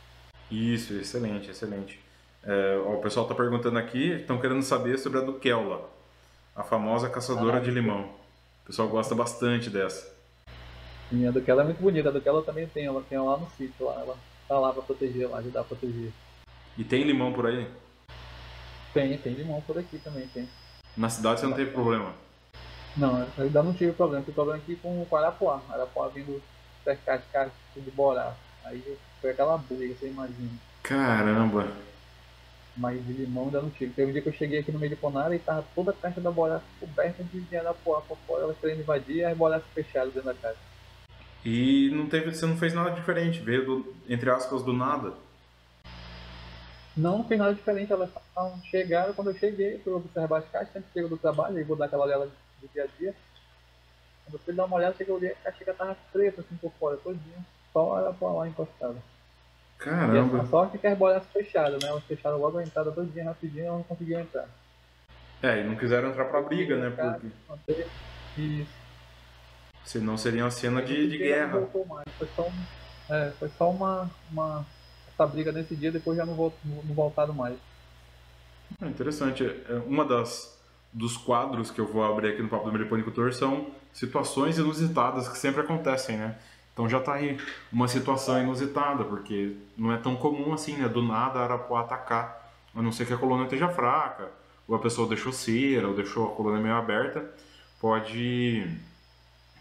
Isso, 0.52 0.94
excelente, 0.94 1.50
excelente. 1.50 2.00
É, 2.44 2.78
ó, 2.86 2.96
o 2.96 3.02
pessoal 3.02 3.26
está 3.26 3.36
perguntando 3.36 3.80
aqui, 3.80 4.12
estão 4.12 4.38
querendo 4.38 4.64
saber 4.64 4.98
sobre 4.98 5.20
a 5.20 5.22
Duquela, 5.22 5.90
a 6.54 6.64
famosa 6.64 7.10
caçadora 7.10 7.58
ah, 7.58 7.62
de 7.62 7.72
limão. 7.72 8.22
O 8.64 8.68
pessoal 8.68 8.88
gosta 8.88 9.14
bastante 9.14 9.70
dessa. 9.70 10.14
Sim, 11.10 11.28
a 11.28 11.32
Duquela 11.32 11.64
é 11.64 11.66
muito 11.66 11.82
bonita. 11.82 12.10
A 12.10 12.12
Duquela 12.14 12.42
também 12.42 12.66
tem, 12.68 12.86
ela 12.86 13.04
tem 13.08 13.20
lá 13.20 13.38
no 13.38 13.48
sítio, 13.58 13.86
lá, 13.86 14.00
ela 14.00 14.18
tá 14.48 14.58
lá 14.58 14.72
pra 14.72 14.82
proteger, 14.82 15.30
lá, 15.30 15.40
ajudar 15.40 15.62
a 15.62 15.64
proteger. 15.66 16.12
E 16.78 16.84
tem 16.84 17.04
limão 17.04 17.34
por 17.34 17.46
aí? 17.46 17.68
Tem, 18.94 19.18
tem 19.18 19.34
limão 19.34 19.62
por 19.62 19.78
aqui 19.78 19.98
também, 19.98 20.28
tem. 20.28 20.48
Na 20.96 21.10
cidade 21.10 21.42
você 21.42 21.46
não 21.46 21.54
teve 21.54 21.72
problema? 21.72 22.14
Não, 22.96 23.28
ainda 23.38 23.64
não 23.64 23.74
tive 23.74 23.92
problema. 23.92 24.24
Tive 24.24 24.36
problema 24.36 24.62
aqui 24.62 24.76
com 24.78 25.06
o 25.10 25.16
Arapuá. 25.16 25.62
Arapuá 25.70 26.08
vindo 26.08 26.42
cercar 26.84 27.18
de 27.18 27.26
caixa 27.34 27.52
de 27.76 27.92
Borá. 27.92 28.34
Aí 28.64 28.98
foi 29.20 29.32
aquela 29.32 29.58
briga, 29.58 29.94
você 29.94 30.08
imagina. 30.08 30.52
Caramba! 30.82 31.68
Mas 32.76 33.06
de 33.06 33.14
limão 33.14 33.46
ainda 33.46 33.62
não 33.62 33.70
tive. 33.70 33.94
Teve 33.94 34.10
um 34.10 34.14
dia 34.14 34.22
que 34.22 34.30
eu 34.30 34.34
cheguei 34.34 34.60
aqui 34.60 34.72
no 34.72 34.80
meio 34.80 34.90
de 34.90 34.96
Ponara 34.96 35.36
e 35.36 35.40
tava 35.40 35.64
toda 35.76 35.92
a 35.92 35.94
caixa 35.94 36.20
da 36.20 36.32
boiaça 36.32 36.66
coberta 36.80 37.24
de 37.24 37.58
arapuá 37.58 38.02
por 38.02 38.18
fora, 38.26 38.44
elas 38.44 38.58
querendo 38.60 38.82
invadir 38.82 39.18
e 39.18 39.24
as 39.24 39.38
boiaças 39.38 39.68
fechadas 39.74 40.14
dentro 40.14 40.30
da 40.30 40.34
caixa. 40.34 40.60
E 41.46 41.90
não 41.94 42.08
teve, 42.08 42.34
você 42.34 42.46
não 42.46 42.58
fez 42.58 42.74
nada 42.74 42.92
diferente, 42.92 43.40
veio 43.40 43.66
do, 43.66 43.96
entre 44.08 44.30
aspas 44.30 44.64
do 44.64 44.74
nada? 44.74 45.14
Não, 46.96 47.18
não 47.18 47.26
fez 47.26 47.40
nada 47.40 47.54
diferente, 47.54 47.92
elas 47.92 48.10
chegaram, 48.70 49.14
quando 49.14 49.32
eu 49.32 49.38
cheguei, 49.38 49.80
fui 49.80 49.94
observar 49.94 50.40
as 50.40 50.50
caixas, 50.50 50.72
sempre 50.72 50.90
chego 50.94 51.10
do 51.10 51.18
trabalho, 51.18 51.60
e 51.60 51.64
vou 51.64 51.76
dar 51.76 51.86
aquela 51.86 52.06
olhada 52.06 52.26
do 52.62 52.68
dia 52.72 52.84
a 52.84 52.88
dia. 52.98 53.14
Quando 54.26 54.36
eu 54.36 54.40
fui 54.40 54.54
dar 54.54 54.66
uma 54.66 54.78
olhada, 54.78 54.96
cheguei, 54.96 55.14
olhei, 55.14 55.32
a 55.32 55.52
caixa 55.52 55.74
tava 55.74 55.98
preta 56.14 56.42
assim 56.42 56.56
por 56.56 56.72
fora, 56.80 56.98
todinha, 56.98 57.46
só 57.74 57.98
arapuá 57.98 58.32
lá 58.32 58.48
encostada. 58.48 58.98
Caramba. 59.84 60.38
E 60.38 60.42
a 60.42 60.46
sorte 60.46 60.78
é 60.78 60.80
que 60.80 60.88
as 60.88 60.98
bolas 60.98 61.26
fechadas, 61.28 61.84
né? 61.84 61.90
Elas 61.90 62.04
fecharam 62.06 62.38
logo 62.38 62.58
a 62.58 62.64
entrada 62.64 62.92
todo 62.92 63.12
dia 63.12 63.26
rapidinho 63.26 63.66
e 63.66 63.68
não 63.68 63.84
conseguiam 63.84 64.22
entrar. 64.22 64.48
É, 65.42 65.60
e 65.60 65.64
não 65.66 65.76
quiseram 65.76 66.10
entrar 66.10 66.26
pra 66.26 66.42
briga, 66.42 66.78
né? 66.78 66.90
Porque... 66.90 67.86
Isso. 68.38 68.72
Senão 69.84 70.18
seria 70.18 70.46
uma 70.46 70.52
cena 70.52 70.82
de, 70.82 71.10
de 71.10 71.18
guerra. 71.18 71.68
Foi 72.18 72.28
só, 72.34 72.44
um, 72.44 73.14
é, 73.14 73.32
foi 73.38 73.50
só 73.58 73.70
uma, 73.70 74.10
uma. 74.32 74.66
Essa 75.10 75.28
briga 75.28 75.52
nesse 75.52 75.76
dia, 75.76 75.92
depois 75.92 76.18
já 76.18 76.26
não, 76.26 76.34
volt, 76.34 76.54
não 76.64 76.96
voltaram 76.96 77.34
mais. 77.34 77.58
É 78.82 78.88
interessante. 78.88 79.44
É, 79.44 79.74
uma 79.86 80.06
das 80.06 80.54
dos 80.92 81.18
quadros 81.18 81.72
que 81.72 81.82
eu 81.82 81.88
vou 81.88 82.04
abrir 82.04 82.30
aqui 82.30 82.42
no 82.42 82.48
Papo 82.48 82.66
do 82.66 82.72
Meliponicultor 82.72 83.34
são 83.34 83.68
situações 83.92 84.60
inusitadas 84.60 85.28
que 85.28 85.38
sempre 85.38 85.62
acontecem, 85.62 86.18
né? 86.18 86.38
Então 86.74 86.90
já 86.90 86.98
está 86.98 87.14
aí 87.14 87.40
uma 87.72 87.88
situação 87.88 88.42
inusitada, 88.42 89.04
porque 89.04 89.56
não 89.78 89.92
é 89.94 89.98
tão 89.98 90.16
comum 90.16 90.54
assim, 90.54 90.76
né? 90.76 90.90
Do 90.90 91.04
nada 91.04 91.40
a 91.40 91.44
Arapuá 91.44 91.82
atacar, 91.82 92.52
a 92.76 92.82
não 92.82 92.92
ser 92.92 93.06
que 93.06 93.14
a 93.14 93.18
coluna 93.18 93.44
esteja 93.44 93.70
fraca, 93.70 94.32
ou 94.68 94.76
a 94.76 94.80
pessoa 94.80 95.08
deixou 95.08 95.32
cera, 95.32 95.88
ou 95.88 95.94
deixou 95.94 96.32
a 96.32 96.36
coluna 96.36 96.60
meio 96.60 96.76
aberta, 96.76 97.32
pode 97.80 98.68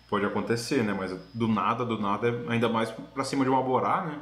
pode 0.08 0.24
acontecer, 0.24 0.82
né? 0.82 0.94
Mas 0.94 1.12
do 1.34 1.46
nada, 1.46 1.84
do 1.84 2.00
nada, 2.00 2.28
ainda 2.48 2.68
mais 2.68 2.90
para 2.90 3.24
cima 3.24 3.44
de 3.44 3.50
uma 3.50 3.62
borá, 3.62 4.04
né? 4.04 4.18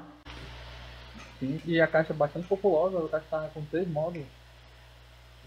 Sim, 1.39 1.61
e 1.65 1.81
a 1.81 1.87
caixa 1.87 2.13
é 2.13 2.17
bastante 2.17 2.47
populosa, 2.49 2.99
a 2.99 3.09
caixa 3.09 3.25
está 3.25 3.49
com 3.55 3.65
três 3.67 3.89
módulos. 3.89 4.27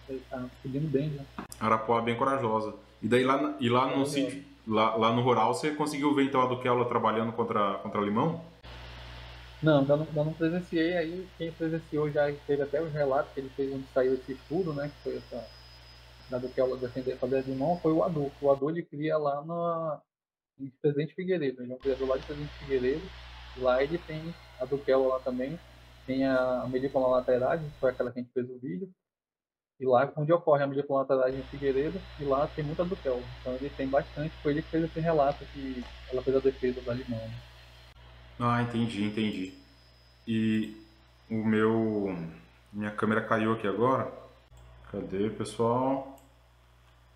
Está 0.10 0.44
subindo 0.62 0.90
bem, 0.90 1.10
né? 1.10 1.26
Arapuá 1.60 2.00
é 2.00 2.02
bem 2.02 2.16
corajosa. 2.16 2.74
E 3.02 3.08
daí 3.08 3.24
lá, 3.24 3.56
e 3.60 3.70
lá 3.70 3.96
no 3.96 4.06
sítio 4.06 4.44
Lá, 4.66 4.96
lá 4.96 5.12
no 5.12 5.22
rural 5.22 5.54
você 5.54 5.72
conseguiu 5.72 6.16
ver 6.16 6.24
então 6.24 6.42
a 6.42 6.48
Duquela 6.48 6.86
trabalhando 6.86 7.34
contra, 7.34 7.76
contra 7.80 8.02
Limão? 8.02 8.42
Não, 9.62 9.80
ainda 9.80 9.98
não, 9.98 10.08
não 10.26 10.34
presenciei. 10.34 10.98
Aí 10.98 11.28
quem 11.38 11.52
presenciou 11.52 12.10
já 12.10 12.32
teve 12.48 12.64
até 12.64 12.82
os 12.82 12.92
relatos 12.92 13.32
que 13.34 13.40
ele 13.40 13.50
fez 13.50 13.74
onde 13.74 13.86
saiu 13.94 14.14
esse 14.14 14.34
estudo, 14.34 14.74
né? 14.74 14.90
Que 14.90 15.04
foi 15.04 15.18
essa 15.18 15.46
da 16.30 16.38
Duquela 16.38 16.78
defender 16.78 17.18
fazer 17.18 17.44
Limão, 17.44 17.80
foi 17.80 17.92
o 17.92 18.04
Adu. 18.04 18.32
O 18.42 18.52
Adu 18.52 18.70
ele 18.70 18.84
cria 18.84 19.18
lá 19.18 19.44
na, 19.44 20.02
em 20.60 20.68
Presidente 20.82 21.14
Figueiredo. 21.14 21.62
Ele 21.62 21.74
é 21.74 21.76
um 21.76 21.80
criador 21.80 22.10
lá 22.10 22.18
de 22.18 22.26
Presidente 22.26 22.54
Figueiredo. 22.60 23.04
Lá 23.58 23.84
ele 23.84 23.98
tem 23.98 24.34
a 24.60 24.66
Duquela 24.66 25.08
lá 25.08 25.20
também. 25.20 25.60
Tem 26.06 26.26
a 26.26 26.66
melícola 26.70 27.08
laterais, 27.08 27.62
que 27.62 27.80
foi 27.80 27.92
aquela 27.92 28.12
que 28.12 28.20
a 28.20 28.22
gente 28.22 28.34
fez 28.34 28.50
o 28.50 28.60
vídeo. 28.60 28.90
E 29.80 29.86
lá 29.86 30.12
onde 30.16 30.32
ocorre 30.32 30.64
a 30.64 30.68
mídia 30.68 30.84
plantaragem 30.84 31.40
em 31.40 31.44
Figueiredo, 31.44 32.00
e 32.20 32.24
lá 32.24 32.48
tem 32.48 32.64
muita 32.64 32.86
Duquel. 32.86 33.22
Então 33.42 33.54
ele 33.54 33.70
tem 33.70 33.88
bastante, 33.88 34.34
foi 34.42 34.54
ele 34.54 34.62
que 34.62 34.70
fez 34.70 34.84
esse 34.84 35.00
relato 35.00 35.44
que 35.46 35.84
ela 36.12 36.22
fez 36.22 36.36
a 36.36 36.40
defesa 36.40 36.82
da 36.82 36.94
limão. 36.94 37.30
Ah, 38.40 38.62
entendi, 38.62 39.04
entendi. 39.04 39.54
E 40.28 40.76
o 41.30 41.44
meu. 41.44 42.16
Minha 42.72 42.92
câmera 42.92 43.22
caiu 43.22 43.54
aqui 43.54 43.68
agora. 43.68 44.12
Cadê, 44.92 45.30
pessoal? 45.30 46.20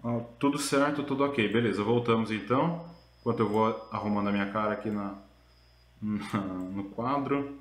Ah, 0.04 0.22
tudo 0.40 0.58
certo, 0.58 1.04
tudo 1.04 1.24
ok. 1.24 1.48
Beleza, 1.52 1.84
voltamos 1.84 2.32
então. 2.32 2.86
Enquanto 3.20 3.40
eu 3.40 3.50
vou 3.50 3.88
arrumando 3.92 4.30
a 4.30 4.32
minha 4.32 4.52
cara 4.52 4.74
aqui 4.74 4.90
na, 4.90 5.16
na 6.02 6.40
no 6.40 6.86
quadro. 6.86 7.58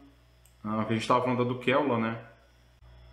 Ah, 0.65 0.81
a 0.81 0.93
gente 0.93 1.03
estava 1.03 1.23
falando 1.23 1.39
da 1.39 1.45
Duquela, 1.45 1.99
né? 1.99 2.21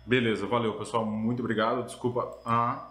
Beleza, 0.06 0.46
valeu 0.46 0.74
pessoal, 0.74 1.06
muito 1.06 1.40
obrigado. 1.40 1.84
Desculpa 1.84 2.36
a, 2.44 2.90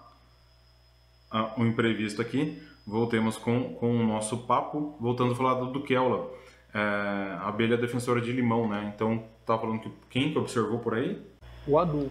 a, 1.30 1.54
o 1.60 1.65
imprevisto 1.65 2.21
aqui. 2.21 2.62
voltemos 2.86 3.38
com, 3.38 3.76
com 3.76 3.95
o 3.95 4.06
nosso 4.06 4.39
papo, 4.39 4.95
voltando 4.99 5.34
a 5.34 5.36
falar 5.36 5.54
do, 5.56 5.71
do 5.71 5.84
Keula, 5.84 6.32
é, 6.73 6.80
a 6.80 7.47
abelha 7.47 7.78
defensora 7.78 8.19
de 8.19 8.32
limão, 8.32 8.67
né? 8.67 8.91
Então, 8.95 9.23
tá 9.45 9.58
falando 9.58 9.82
que 9.82 9.91
quem 10.10 10.32
que 10.32 10.39
observou 10.39 10.80
por 10.80 10.95
aí? 10.95 11.21
O 11.67 11.78
Adu. 11.78 12.10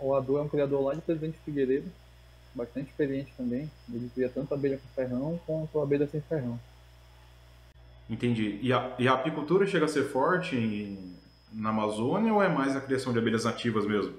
O 0.00 0.14
Adu 0.14 0.36
é 0.36 0.42
um 0.42 0.48
criador 0.48 0.82
lá 0.82 0.94
de 0.94 1.00
Presidente 1.00 1.38
Figueiredo, 1.44 1.88
bastante 2.54 2.90
experiente 2.90 3.32
também. 3.36 3.70
Ele 3.92 4.10
cria 4.12 4.28
tanto 4.28 4.52
abelha 4.52 4.78
com 4.78 4.94
ferrão 4.94 5.40
quanto 5.46 5.80
abelha 5.80 6.06
sem 6.08 6.20
ferrão. 6.20 6.58
Entendi. 8.10 8.58
E 8.60 8.72
a, 8.72 8.92
e 8.98 9.06
a 9.06 9.12
apicultura 9.12 9.64
chega 9.64 9.84
a 9.84 9.88
ser 9.88 10.08
forte 10.08 10.56
em, 10.56 11.14
na 11.52 11.70
Amazônia 11.70 12.34
ou 12.34 12.42
é 12.42 12.48
mais 12.48 12.74
a 12.74 12.80
criação 12.80 13.12
de 13.12 13.20
abelhas 13.20 13.44
nativas 13.44 13.86
mesmo? 13.86 14.12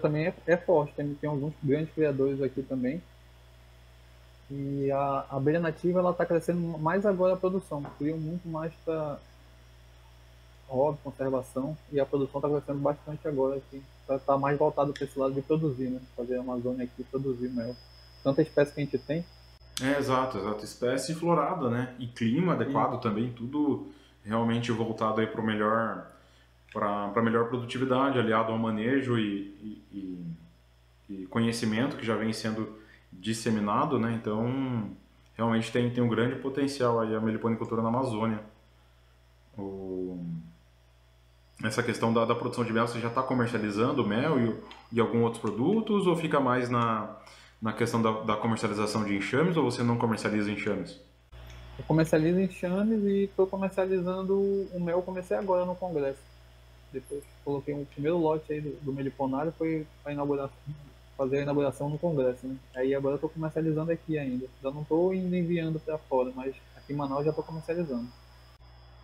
Também 0.00 0.26
é, 0.26 0.34
é 0.46 0.56
forte, 0.56 0.94
tem, 0.94 1.14
tem 1.14 1.30
alguns 1.30 1.54
grandes 1.62 1.92
criadores 1.94 2.42
aqui 2.42 2.62
também. 2.62 3.02
E 4.50 4.90
a, 4.90 5.26
abelha 5.30 5.58
nativa 5.58 5.98
ela 5.98 6.10
está 6.10 6.24
crescendo 6.24 6.60
mais 6.78 7.04
agora 7.04 7.34
a 7.34 7.36
produção, 7.36 7.82
criam 7.98 8.18
muito 8.18 8.48
mais 8.48 8.72
para 8.84 9.18
hobby, 10.68 10.98
conservação, 11.02 11.76
e 11.92 11.98
a 12.00 12.06
produção 12.06 12.40
está 12.40 12.48
crescendo 12.48 12.78
bastante 12.78 13.26
agora 13.26 13.56
aqui. 13.56 13.82
Está 14.02 14.18
tá 14.18 14.38
mais 14.38 14.58
voltado 14.58 14.92
para 14.92 15.04
esse 15.04 15.18
lado 15.18 15.34
de 15.34 15.42
produzir, 15.42 15.90
né? 15.90 16.00
Fazer 16.16 16.36
a 16.36 16.40
Amazônia 16.40 16.84
aqui 16.84 17.02
produzir 17.04 17.48
mel. 17.48 17.74
Tanta 18.22 18.42
espécie 18.42 18.72
que 18.72 18.80
a 18.80 18.84
gente 18.84 18.98
tem. 18.98 19.24
É, 19.82 19.98
exato, 19.98 20.38
exato. 20.38 20.64
Espécie 20.64 21.14
florada, 21.14 21.68
né? 21.68 21.94
E 21.98 22.06
clima 22.06 22.54
adequado 22.54 23.00
também, 23.00 23.32
tudo 23.32 23.92
realmente 24.24 24.72
voltado 24.72 25.20
aí 25.20 25.26
para 25.26 25.42
melhor 25.42 26.06
para 26.76 27.22
melhor 27.22 27.48
produtividade, 27.48 28.18
aliado 28.18 28.52
ao 28.52 28.58
manejo 28.58 29.18
e, 29.18 29.80
e, 29.90 30.26
e, 31.08 31.26
conhecimento 31.26 31.96
que 31.96 32.04
já 32.04 32.14
vem 32.14 32.34
sendo 32.34 32.78
disseminado, 33.10 33.98
né? 33.98 34.12
Então, 34.20 34.90
realmente 35.34 35.72
tem, 35.72 35.88
tem 35.90 36.04
um 36.04 36.08
grande 36.08 36.36
potencial 36.36 37.00
aí 37.00 37.14
a 37.14 37.20
meliponicultura 37.20 37.80
na 37.80 37.88
Amazônia. 37.88 38.40
O 39.56 40.22
essa 41.64 41.82
questão 41.82 42.12
da, 42.12 42.26
da 42.26 42.34
produção 42.34 42.62
de 42.62 42.70
mel, 42.70 42.86
você 42.86 43.00
já 43.00 43.08
está 43.08 43.22
comercializando 43.22 44.06
mel 44.06 44.38
e, 44.38 44.54
e 44.92 45.00
alguns 45.00 45.22
outros 45.22 45.40
produtos 45.40 46.06
ou 46.06 46.14
fica 46.14 46.38
mais 46.38 46.68
na, 46.68 47.16
na 47.62 47.72
questão 47.72 48.02
da, 48.02 48.10
da 48.20 48.36
comercialização 48.36 49.02
de 49.04 49.16
enxames 49.16 49.56
ou 49.56 49.64
você 49.64 49.82
não 49.82 49.96
comercializa 49.96 50.50
enxames? 50.50 51.00
Eu 51.78 51.84
comercializo 51.86 52.38
enxames 52.38 53.02
e 53.04 53.24
estou 53.24 53.46
comercializando 53.46 54.34
o 54.34 54.78
mel, 54.78 55.00
comecei 55.00 55.34
agora 55.34 55.64
no 55.64 55.74
congresso. 55.74 56.35
Depois 57.00 57.22
coloquei 57.44 57.74
um 57.74 57.84
primeiro 57.84 58.16
lote 58.16 58.52
aí 58.52 58.60
do, 58.60 58.70
do 58.80 58.92
meliponário, 58.92 59.52
foi 59.58 59.86
fazer 61.16 61.38
a 61.38 61.42
inauguração 61.42 61.88
no 61.90 61.98
congresso. 61.98 62.46
Né? 62.46 62.56
Aí 62.74 62.94
agora 62.94 63.16
estou 63.16 63.28
comercializando 63.28 63.92
aqui 63.92 64.18
ainda. 64.18 64.46
Já 64.62 64.70
não 64.70 64.82
estou 64.82 65.14
enviando 65.14 65.78
para 65.78 65.98
fora, 65.98 66.32
mas 66.34 66.54
aqui 66.76 66.92
em 66.92 66.96
Manaus 66.96 67.24
já 67.24 67.30
estou 67.30 67.44
comercializando. 67.44 68.06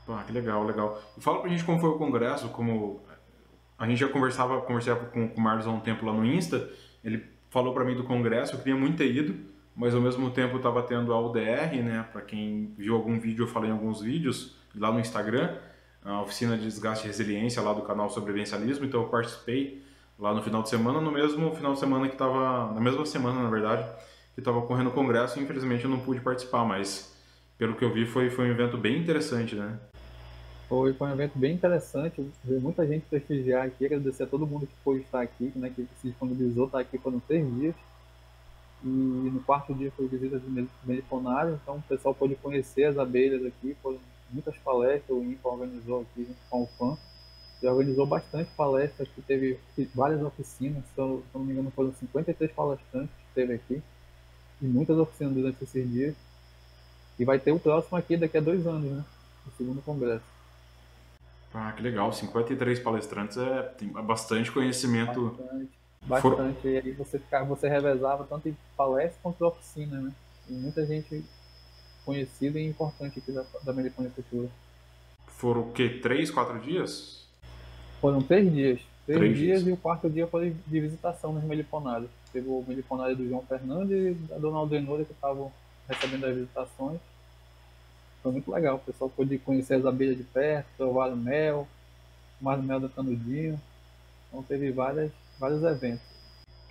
Ah, 0.09 0.25
que 0.27 0.33
legal, 0.33 0.65
legal. 0.65 1.01
E 1.17 1.21
fala 1.21 1.41
pra 1.41 1.51
gente 1.51 1.65
como 1.65 1.79
foi 1.79 1.91
o 1.91 1.99
congresso, 1.99 2.49
como 2.49 3.01
a 3.79 3.87
gente 3.87 3.99
já 3.99 4.09
conversava, 4.09 4.61
conversava 4.63 5.07
com, 5.07 5.29
com 5.29 5.41
o 5.41 5.45
Marlos 5.45 5.67
há 5.67 5.71
um 5.71 5.81
tempo 5.81 6.07
lá 6.07 6.13
no 6.13 6.25
Insta, 6.25 6.71
ele 7.05 7.25
falou 7.51 7.75
para 7.75 7.85
mim 7.85 7.95
do 7.95 8.05
congresso, 8.05 8.55
eu 8.55 8.59
queria 8.59 8.77
muito 8.77 8.97
ter 8.97 9.13
ido, 9.15 9.35
mas 9.77 9.95
ao 9.95 10.01
mesmo 10.01 10.31
tempo 10.31 10.57
estava 10.57 10.83
tendo 10.83 11.13
a 11.13 11.21
UDR, 11.21 11.83
né, 11.83 12.07
para 12.13 12.23
quem 12.23 12.75
viu 12.77 12.95
algum 12.95 13.19
vídeo, 13.19 13.45
eu 13.45 13.49
falei 13.49 13.71
em 13.71 13.73
alguns 13.73 14.01
vídeos 14.01 14.57
lá 14.75 14.91
no 14.93 15.01
Instagram, 15.01 15.57
a 16.05 16.21
oficina 16.23 16.57
de 16.57 16.65
desgaste 16.65 17.05
e 17.05 17.07
resiliência 17.09 17.63
lá 17.63 17.73
do 17.73 17.83
canal 17.83 18.11
Sobrevivencialismo, 18.11 18.85
então 18.85 19.03
eu 19.03 19.09
participei 19.09 19.83
lá 20.19 20.35
no 20.35 20.43
final 20.43 20.63
de 20.63 20.69
semana, 20.69 21.01
no 21.01 21.11
mesmo 21.11 21.55
final 21.55 21.73
de 21.73 21.81
semana 21.81 22.07
que 22.09 22.15
estava, 22.15 22.73
na 22.73 22.81
mesma 22.81 23.05
semana, 23.07 23.43
na 23.43 23.51
verdade, 23.51 23.89
que 24.35 24.41
estava 24.41 24.59
ocorrendo 24.59 24.91
o 24.91 24.93
congresso, 24.93 25.39
e 25.39 25.43
infelizmente 25.43 25.85
eu 25.85 25.91
não 25.91 26.01
pude 26.01 26.21
participar, 26.21 26.65
mas 26.65 27.15
pelo 27.59 27.75
que 27.75 27.85
eu 27.85 27.93
vi 27.93 28.07
foi, 28.07 28.31
foi 28.31 28.47
um 28.47 28.51
evento 28.51 28.77
bem 28.77 28.99
interessante, 28.99 29.55
né? 29.55 29.79
Foi, 30.69 30.93
foi 30.95 31.09
um 31.09 31.13
evento 31.13 31.39
bem 31.39 31.55
interessante, 31.55 32.27
ver 32.43 32.61
muita 32.61 32.87
gente 32.87 33.05
prestigiar 33.09 33.67
aqui, 33.67 33.85
agradecer 33.85 34.23
a 34.23 34.27
todo 34.27 34.47
mundo 34.47 34.67
que 34.67 34.75
pôde 34.83 35.01
estar 35.01 35.21
aqui, 35.21 35.53
né, 35.55 35.71
que 35.75 35.87
se 36.01 36.09
disponibilizou, 36.09 36.67
estar 36.67 36.81
aqui 36.81 36.99
foram 36.99 37.21
três 37.21 37.47
dias. 37.57 37.75
E 38.85 38.89
no 38.89 39.41
quarto 39.41 39.73
dia 39.75 39.93
foi 39.97 40.09
visita 40.09 40.41
de 40.41 40.69
meliponário, 40.85 41.61
então 41.63 41.77
o 41.77 41.83
pessoal 41.83 42.15
pôde 42.15 42.35
conhecer 42.37 42.85
as 42.85 42.99
abelhas 42.99 43.45
aqui, 43.45 43.77
foram 43.81 43.99
muitas 44.33 44.57
palestras, 44.59 45.11
o 45.11 45.23
INPA 45.23 45.49
organizou 45.49 46.01
aqui 46.03 46.25
junto 46.25 46.39
com 46.51 46.63
o 46.63 46.67
FAM, 46.67 46.99
e 47.63 47.67
organizou 47.67 48.07
bastante 48.07 48.51
palestras, 48.57 49.09
que 49.09 49.23
teve 49.23 49.59
várias 49.95 50.23
oficinas, 50.23 50.83
se 50.95 51.01
eu, 51.01 51.23
se 51.31 51.39
não 51.39 51.45
me 51.45 51.53
engano 51.53 51.71
foram 51.71 51.93
53 51.95 52.51
palestrantes 52.51 53.15
que 53.15 53.35
teve 53.35 53.55
aqui, 53.55 53.83
e 54.61 54.67
muitas 54.67 54.99
oficinas 54.99 55.35
durante 55.35 55.63
esses 55.63 55.91
dias. 55.91 56.15
E 57.19 57.25
vai 57.25 57.39
ter 57.39 57.53
o 57.53 57.61
próximo 57.61 57.97
aqui 57.97 58.17
daqui 58.17 58.39
a 58.39 58.41
dois 58.41 58.67
anos, 58.67 58.91
né? 58.91 59.05
O 59.47 59.51
segundo 59.57 59.83
congresso. 59.83 60.25
Ah, 61.55 61.73
que 61.73 61.83
legal. 61.83 62.13
53 62.13 62.81
palestrantes 62.81 63.37
é, 63.37 63.63
tem 63.63 63.89
bastante 63.89 64.51
conhecimento. 64.51 65.31
Bastante. 65.31 65.71
Bastante. 66.07 66.61
For... 66.61 66.69
E 66.69 66.79
aí 66.79 66.93
você, 66.93 67.19
ficava, 67.19 67.45
você 67.45 67.69
revezava 67.69 68.25
tanto 68.25 68.49
em 68.49 68.57
palestra 68.77 69.19
quanto 69.23 69.45
em 69.45 69.47
oficina, 69.47 70.01
né? 70.01 70.13
E 70.49 70.53
muita 70.55 70.85
gente 70.87 71.25
conhecida 72.05 72.59
e 72.59 72.67
importante 72.67 73.19
aqui 73.19 73.33
da, 73.33 73.45
da 73.63 73.73
Meliponicultura. 73.73 74.49
Foram 75.27 75.63
o 75.63 75.73
quê? 75.73 76.01
Três, 76.03 76.31
quatro 76.31 76.59
dias? 76.61 77.27
Foram 78.01 78.23
três 78.23 78.53
dias. 78.53 78.81
Três, 79.05 79.19
três 79.19 79.37
dias, 79.37 79.59
dias, 79.61 79.69
e 79.69 79.73
o 79.73 79.77
quarto 79.77 80.09
dia 80.09 80.27
foi 80.27 80.55
de 80.67 80.81
visitação 80.81 81.33
nos 81.33 81.43
meliponários. 81.43 82.11
Teve 82.33 82.49
o 82.49 82.65
meliponário 82.67 83.17
do 83.17 83.29
João 83.29 83.43
Fernandes 83.43 83.97
e 83.97 84.15
da 84.29 84.39
Dona 84.39 84.59
Aldenora 84.59 85.05
que 85.05 85.13
estavam 85.13 85.53
recebendo 85.89 86.25
as 86.25 86.35
visitações. 86.35 87.01
Foi 88.23 88.31
muito 88.31 88.51
legal. 88.51 88.77
O 88.77 88.79
pessoal 88.79 89.11
pôde 89.11 89.37
conhecer 89.39 89.75
as 89.75 89.85
abelhas 89.85 90.17
de 90.17 90.23
perto, 90.23 90.67
provar 90.77 91.11
o 91.11 91.17
mel, 91.17 91.67
tomar 92.39 92.59
o 92.59 92.63
mel 92.63 92.79
do 92.79 92.89
canudinho. 92.89 93.61
Então 94.29 94.43
teve 94.45 94.71
várias, 94.71 95.11
vários 95.39 95.63
eventos. 95.65 96.07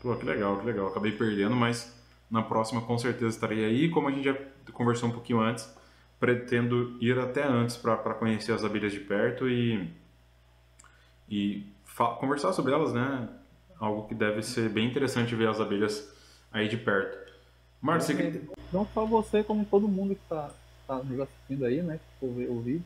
Pô, 0.01 0.15
que 0.15 0.25
legal, 0.25 0.57
que 0.57 0.65
legal. 0.65 0.87
Acabei 0.87 1.11
perdendo, 1.11 1.55
mas 1.55 1.93
na 2.31 2.41
próxima 2.41 2.81
com 2.81 2.97
certeza 2.97 3.35
estarei 3.35 3.65
aí. 3.65 3.89
Como 3.89 4.07
a 4.07 4.11
gente 4.11 4.23
já 4.23 4.37
conversou 4.71 5.09
um 5.09 5.11
pouquinho 5.11 5.41
antes, 5.41 5.69
pretendo 6.19 6.97
ir 7.01 7.19
até 7.19 7.43
antes 7.43 7.75
para 7.75 7.97
conhecer 8.15 8.53
as 8.53 8.63
abelhas 8.63 8.93
de 8.93 8.99
perto 9.01 9.49
e, 9.49 9.91
e 11.29 11.65
conversar 12.19 12.53
sobre 12.53 12.73
elas, 12.73 12.93
né? 12.93 13.29
Algo 13.79 14.07
que 14.07 14.15
deve 14.15 14.41
ser 14.41 14.69
bem 14.69 14.87
interessante 14.87 15.35
ver 15.35 15.49
as 15.49 15.59
abelhas 15.59 16.09
aí 16.51 16.67
de 16.67 16.77
perto. 16.77 17.31
Márcio, 17.81 18.15
você... 18.15 18.41
Não 18.71 18.87
só 18.93 19.05
você, 19.05 19.43
como 19.43 19.65
todo 19.65 19.87
mundo 19.87 20.15
que 20.15 20.21
está 20.21 20.51
está 20.91 20.97
nos 20.97 21.19
assistindo 21.21 21.65
aí, 21.65 21.81
né, 21.81 21.97
que 21.97 22.19
for 22.19 22.35
ver 22.35 22.49
o 22.49 22.59
vídeo, 22.59 22.83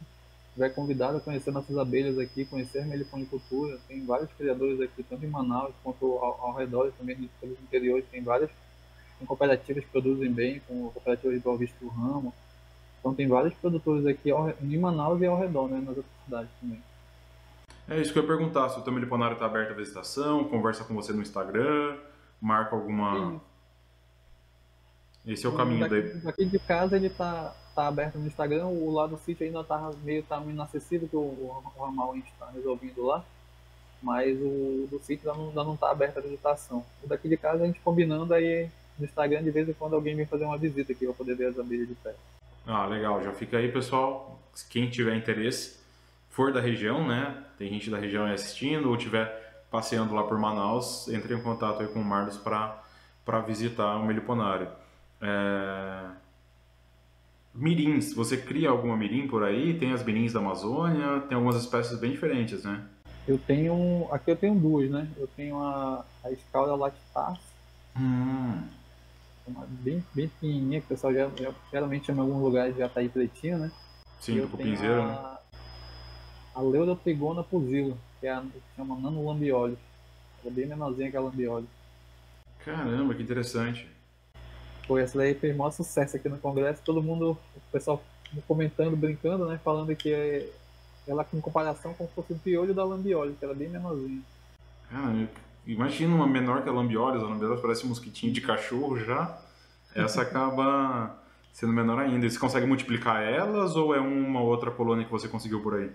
estiver 0.50 0.70
convidado 0.70 1.18
a 1.18 1.22
conhecer 1.22 1.52
nossas 1.52 1.78
abelhas 1.78 2.18
aqui, 2.20 2.46
conhecer 2.46 2.80
a 2.80 2.86
meliponicultura, 2.86 3.80
tem 3.88 4.06
vários 4.06 4.32
criadores 4.34 4.80
aqui, 4.80 5.04
tanto 5.04 5.26
em 5.26 5.30
Manaus 5.30 5.74
quanto 5.84 6.06
ao, 6.20 6.40
ao 6.42 6.54
redor, 6.56 6.92
também 6.98 7.30
pelos 7.42 7.60
interiores, 7.60 8.06
tem 8.12 8.24
várias 8.24 8.52
tem 9.18 9.28
cooperativas 9.28 9.84
que 9.84 9.90
produzem 9.92 10.32
bem, 10.32 10.62
com 10.68 10.90
cooperativas 10.90 11.38
de 11.38 11.44
Boa 11.44 11.58
Vista 11.58 11.76
do 11.80 11.88
Ramo, 11.88 12.34
então 13.00 13.14
tem 13.14 13.28
vários 13.28 13.54
produtores 13.54 14.06
aqui 14.06 14.32
ao, 14.32 14.50
em 14.50 14.78
Manaus 14.78 15.22
e 15.22 15.26
ao 15.26 15.38
redor, 15.38 15.68
né, 15.68 15.78
nas 15.78 15.96
outras 15.96 16.06
cidades 16.26 16.50
também. 16.60 16.82
É 17.88 18.02
isso 18.02 18.12
que 18.12 18.18
eu 18.18 18.24
ia 18.24 18.28
perguntar, 18.28 18.70
se 18.70 18.80
o 18.80 18.82
teu 18.82 18.92
meliponário 18.92 19.36
está 19.36 19.46
aberto 19.46 19.72
à 19.72 19.76
visitação, 19.76 20.44
conversa 20.46 20.84
com 20.84 20.96
você 20.96 21.14
no 21.14 21.22
Instagram, 21.22 21.98
marca 22.42 22.76
alguma... 22.76 23.14
Sim. 23.14 23.42
Esse 25.28 25.46
é 25.46 25.50
o 25.50 25.56
caminho 25.56 25.88
daqui, 25.88 26.02
daí. 26.02 26.28
Aqui 26.28 26.46
de 26.46 26.60
casa 26.60 26.96
ele 26.96 27.08
está 27.08 27.56
tá 27.76 27.88
aberto 27.88 28.18
no 28.18 28.28
Instagram, 28.28 28.68
o 28.68 28.92
lado 28.92 29.16
do 29.16 29.22
sítio 29.22 29.46
ainda 29.46 29.64
tá 29.64 29.92
meio 30.04 30.24
tá 30.24 30.40
inacessível, 30.42 31.08
que 31.08 31.16
o, 31.16 31.20
o 31.20 31.64
ramal 31.80 32.12
a 32.12 32.16
gente 32.16 32.32
está 32.32 32.50
resolvendo 32.52 33.06
lá. 33.06 33.24
Mas 34.02 34.38
o 34.40 34.88
do 34.90 35.00
sítio 35.02 35.30
ainda 35.30 35.42
não, 35.42 35.50
ainda 35.50 35.64
não 35.64 35.76
tá 35.76 35.90
aberto 35.90 36.18
a 36.20 36.22
visitação. 36.22 36.86
O 37.04 37.08
daqui 37.08 37.28
de 37.28 37.38
casa 37.38 37.64
a 37.64 37.68
gente 37.68 37.80
combinando 37.80 38.34
aí 38.34 38.70
no 38.98 39.06
Instagram 39.06 39.44
de 39.44 39.52
vez 39.52 39.68
em 39.68 39.74
quando 39.74 39.96
alguém 39.96 40.16
vem 40.16 40.26
fazer 40.26 40.46
uma 40.46 40.58
visita 40.58 40.92
aqui 40.92 41.06
para 41.06 41.14
poder 41.14 41.36
ver 41.36 41.48
as 41.48 41.60
abelhas 41.60 41.88
de 41.88 41.96
perto. 41.96 42.20
Ah, 42.66 42.86
legal. 42.86 43.24
Já 43.24 43.32
fica 43.32 43.58
aí, 43.58 43.72
pessoal. 43.72 44.40
Quem 44.70 44.90
tiver 44.90 45.16
interesse, 45.16 45.78
for 46.30 46.52
da 46.52 46.60
região, 46.60 47.08
né? 47.08 47.44
Tem 47.58 47.70
gente 47.70 47.90
da 47.90 47.98
região 47.98 48.26
aí 48.26 48.34
assistindo 48.34 48.90
ou 48.90 48.98
tiver 48.98 49.44
passeando 49.70 50.14
lá 50.14 50.24
por 50.24 50.38
Manaus, 50.38 51.08
entre 51.10 51.34
em 51.34 51.42
contato 51.42 51.82
aí 51.82 51.88
com 51.88 52.00
o 52.00 52.06
Marlos 52.06 52.38
para 52.38 53.40
visitar 53.46 53.98
o 53.98 54.06
Meliponário. 54.06 54.68
É... 55.22 56.06
Mirins, 57.54 58.14
você 58.14 58.38
cria 58.38 58.70
alguma 58.70 58.98
mirim 58.98 59.28
por 59.28 59.44
aí? 59.44 59.78
Tem 59.78 59.94
as 59.94 60.04
mirins 60.04 60.34
da 60.34 60.40
Amazônia, 60.40 61.22
tem 61.22 61.36
algumas 61.36 61.56
espécies 61.56 61.98
bem 61.98 62.12
diferentes, 62.12 62.64
né? 62.64 62.84
Eu 63.28 63.38
tenho, 63.38 64.08
aqui 64.12 64.32
eu 64.32 64.36
tenho 64.36 64.56
duas, 64.56 64.90
né? 64.90 65.08
Eu 65.18 65.28
tenho 65.36 65.60
a, 65.60 66.06
a 66.24 66.32
escalda 66.32 66.76
lactas, 66.76 67.40
hum. 67.98 68.62
Uma 69.48 69.66
bem, 69.68 70.04
bem 70.14 70.28
pequenininha, 70.28 70.80
que 70.82 70.86
o 70.86 70.90
pessoal 70.90 71.14
já, 71.14 71.30
já, 71.38 71.54
geralmente 71.72 72.06
chama 72.06 72.24
em 72.24 72.26
alguns 72.26 72.42
lugares 72.42 72.76
já 72.76 72.90
tá 72.90 73.00
aí 73.00 73.10
pretinha, 73.10 73.58
né? 73.58 73.72
Sim, 74.20 74.42
do 74.42 74.48
cupinzeiro, 74.48 75.02
a, 75.02 75.06
né? 75.06 75.38
A 76.56 76.62
Leurotrigona 76.62 77.44
pusila, 77.44 77.96
que 78.20 78.28
é 78.28 78.32
a 78.32 78.42
que 78.42 78.62
chama 78.76 78.96
nanolambiolio. 79.00 79.78
Ela 80.42 80.52
é 80.52 80.56
bem 80.56 80.66
menorzinha 80.66 81.12
que 81.12 81.18
a 81.18 81.22
lambiolio. 81.22 81.68
Caramba, 82.60 83.14
que 83.14 83.22
interessante. 83.22 83.88
Pô, 84.88 84.98
essa 84.98 85.18
daí 85.18 85.34
fez 85.36 85.56
maior 85.56 85.72
sucesso 85.72 86.16
aqui 86.16 86.30
no 86.30 86.38
Congresso, 86.38 86.82
todo 86.84 87.02
mundo, 87.02 87.38
o 87.56 87.72
pessoal 87.72 88.02
comentando, 88.48 88.96
brincando, 88.96 89.46
né? 89.46 89.60
Falando 89.64 89.96
que 89.96 90.14
é 90.14 90.50
ela 91.08 91.26
em 91.34 91.42
comparação 91.42 91.94
com 91.94 92.08
fosse 92.08 92.34
o 92.34 92.40
piolho 92.40 92.74
da 92.74 92.84
lambioli, 92.84 93.36
que 93.36 93.46
era 93.46 93.54
bem 93.54 93.70
menorzinha. 93.70 94.22
Ah, 94.92 95.28
imagina 95.66 96.16
uma 96.16 96.28
menor 96.28 96.64
que 96.64 96.70
a 96.70 96.72
lambioli, 96.72 97.18
a 97.18 97.22
lambioli 97.22 97.62
parece 97.62 97.86
um 97.86 97.90
mosquitinho 97.90 98.34
de 98.34 98.42
cachorro 98.42 98.98
já. 98.98 99.38
Essa 99.94 100.22
acaba 100.24 101.18
sendo 101.52 101.74
menor 101.74 102.00
ainda. 102.00 102.26
E 102.26 102.30
você 102.30 102.40
consegue 102.40 102.66
multiplicar 102.66 103.24
elas 103.24 103.76
ou 103.76 103.96
é 103.96 104.00
uma 104.00 104.42
outra 104.42 104.72
colônia 104.72 105.06
que 105.06 105.12
você 105.12 105.28
conseguiu 105.28 105.62
por 105.62 105.76
aí? 105.76 105.92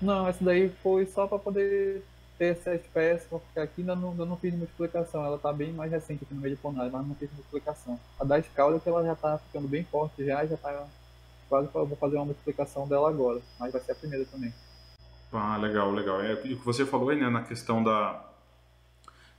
Não, 0.00 0.28
essa 0.28 0.44
daí 0.44 0.70
foi 0.82 1.06
só 1.06 1.26
para 1.26 1.38
poder 1.38 2.04
ter 2.38 2.52
essa 2.52 2.74
espécie, 2.74 3.26
porque 3.28 3.58
aqui 3.58 3.80
ainda 3.80 3.96
não, 3.96 4.10
ainda 4.12 4.24
não 4.24 4.36
fiz 4.36 4.54
multiplicação. 4.54 5.24
Ela 5.24 5.38
tá 5.38 5.52
bem 5.52 5.72
mais 5.72 5.90
recente 5.90 6.24
aqui 6.24 6.32
no 6.32 6.40
meio 6.40 6.54
de 6.54 6.60
Ponário, 6.60 6.92
mas 6.92 7.06
não 7.06 7.14
fiz 7.14 7.28
multiplicação. 7.32 7.98
A 8.18 8.24
da 8.24 8.38
escala 8.38 8.78
que 8.78 8.88
ela 8.88 9.04
já 9.04 9.14
tá 9.14 9.38
ficando 9.38 9.68
bem 9.68 9.84
forte 9.84 10.24
já, 10.24 10.46
já 10.46 10.56
tá 10.56 10.86
quase 11.48 11.68
vou 11.72 11.96
fazer 11.96 12.16
uma 12.16 12.26
multiplicação 12.26 12.86
dela 12.86 13.08
agora, 13.08 13.40
mas 13.58 13.72
vai 13.72 13.80
ser 13.80 13.92
a 13.92 13.94
primeira 13.94 14.24
também. 14.26 14.52
Ah, 15.32 15.56
legal, 15.56 15.90
legal. 15.92 16.20
É, 16.20 16.32
e 16.44 16.54
o 16.54 16.58
que 16.58 16.64
você 16.64 16.86
falou 16.86 17.10
aí, 17.10 17.18
né, 17.18 17.28
na 17.28 17.42
questão 17.42 17.82
da 17.82 18.27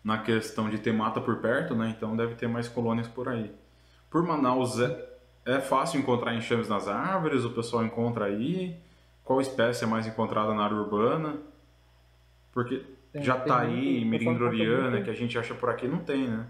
na 0.10 0.18
questão 0.18 0.68
de 0.70 0.80
ter 0.80 0.92
mata 0.92 1.22
por 1.22 1.38
perto, 1.38 1.76
né? 1.76 1.94
Então 1.96 2.18
deve 2.18 2.34
ter 2.34 2.48
mais 2.48 2.68
colônias 2.68 3.08
por 3.08 3.30
aí. 3.30 3.54
Por 4.10 4.24
Manaus 4.24 4.80
é, 4.80 5.10
é 5.46 5.60
fácil 5.60 6.00
encontrar 6.00 6.34
enxames 6.34 6.68
nas 6.68 6.88
árvores, 6.88 7.46
o 7.46 7.52
pessoal 7.52 7.86
encontra 7.86 8.26
aí. 8.26 8.76
Qual 9.24 9.40
espécie 9.40 9.84
é 9.84 9.88
mais 9.88 10.08
encontrada 10.08 10.52
na 10.56 10.64
área 10.64 10.76
urbana? 10.76 11.38
Porque 12.52 12.84
tem, 13.14 13.22
Jataí, 13.22 14.04
Mirindroriana, 14.04 15.04
que 15.04 15.12
a 15.12 15.14
gente 15.14 15.38
acha 15.38 15.54
por 15.54 15.70
aqui, 15.70 15.88
não 15.88 16.00
tem, 16.00 16.28
né? 16.28 16.48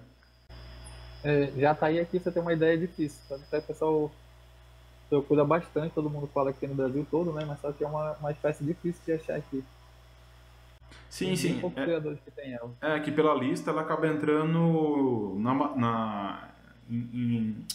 É, 1.21 1.51
Jataí 1.57 1.99
aqui 1.99 2.17
você 2.17 2.31
tem 2.31 2.41
uma 2.41 2.53
ideia 2.53 2.77
difícil. 2.77 3.19
Até 3.35 3.57
o 3.57 3.61
pessoal 3.61 4.11
procura 5.09 5.43
bastante, 5.43 5.93
todo 5.93 6.09
mundo 6.09 6.27
fala 6.33 6.53
tem 6.53 6.69
no 6.69 6.75
Brasil 6.75 7.05
todo, 7.11 7.33
né? 7.33 7.43
Mas 7.45 7.59
só 7.59 7.73
que 7.73 7.83
é 7.83 7.87
uma, 7.87 8.13
uma 8.13 8.31
espécie 8.31 8.63
difícil 8.63 9.01
de 9.05 9.11
achar 9.11 9.35
aqui. 9.35 9.61
Sim, 11.09 11.35
sim. 11.35 11.59
Poucos 11.59 11.81
é, 11.81 11.99
que 12.23 12.31
tem 12.31 12.53
ela. 12.53 12.71
É, 12.81 12.99
que 12.99 13.11
pela 13.11 13.33
lista 13.33 13.71
ela 13.71 13.81
acaba 13.81 14.07
entrando 14.07 15.35
na, 15.39 15.53
na, 15.75 16.49
em, 16.89 17.65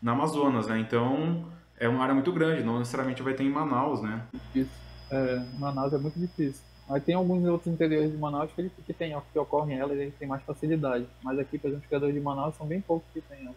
na 0.00 0.12
Amazonas, 0.12 0.68
né? 0.68 0.78
Então 0.78 1.46
é 1.78 1.88
uma 1.88 2.02
área 2.02 2.14
muito 2.14 2.32
grande, 2.32 2.62
não 2.62 2.78
necessariamente 2.78 3.22
vai 3.22 3.34
ter 3.34 3.44
em 3.44 3.50
Manaus, 3.50 4.00
né? 4.00 4.22
É, 5.10 5.44
Manaus 5.58 5.92
é 5.92 5.98
muito 5.98 6.18
difícil. 6.18 6.62
Mas 6.88 7.02
tem 7.02 7.14
alguns 7.16 7.44
outros 7.44 7.72
interiores 7.72 8.12
de 8.12 8.16
Manaus 8.16 8.50
que, 8.52 8.68
que, 8.68 8.92
tem, 8.92 9.16
que 9.32 9.38
ocorrem 9.38 9.78
elas 9.78 9.98
e 9.98 10.12
tem 10.12 10.28
mais 10.28 10.42
facilidade. 10.42 11.06
Mas 11.22 11.38
aqui, 11.38 11.58
por 11.58 11.66
exemplo, 11.68 11.82
os 11.82 11.88
criadores 11.88 12.14
de 12.14 12.20
Manaus 12.20 12.54
são 12.54 12.66
bem 12.66 12.80
poucos 12.80 13.08
que 13.12 13.20
tem 13.20 13.44
elas. 13.44 13.56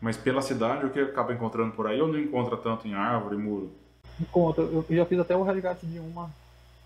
Mas 0.00 0.16
pela 0.16 0.40
cidade, 0.40 0.86
o 0.86 0.90
que 0.90 1.00
acaba 1.00 1.34
encontrando 1.34 1.72
por 1.72 1.86
aí 1.86 2.00
ou 2.00 2.08
não 2.08 2.18
encontra 2.18 2.56
tanto 2.56 2.86
em 2.86 2.94
árvore, 2.94 3.36
muro? 3.36 3.70
Encontra. 4.18 4.62
Eu 4.62 4.84
já 4.88 5.04
fiz 5.04 5.18
até 5.18 5.36
o 5.36 5.42
resgate 5.42 5.84
de 5.86 5.98
uma 5.98 6.30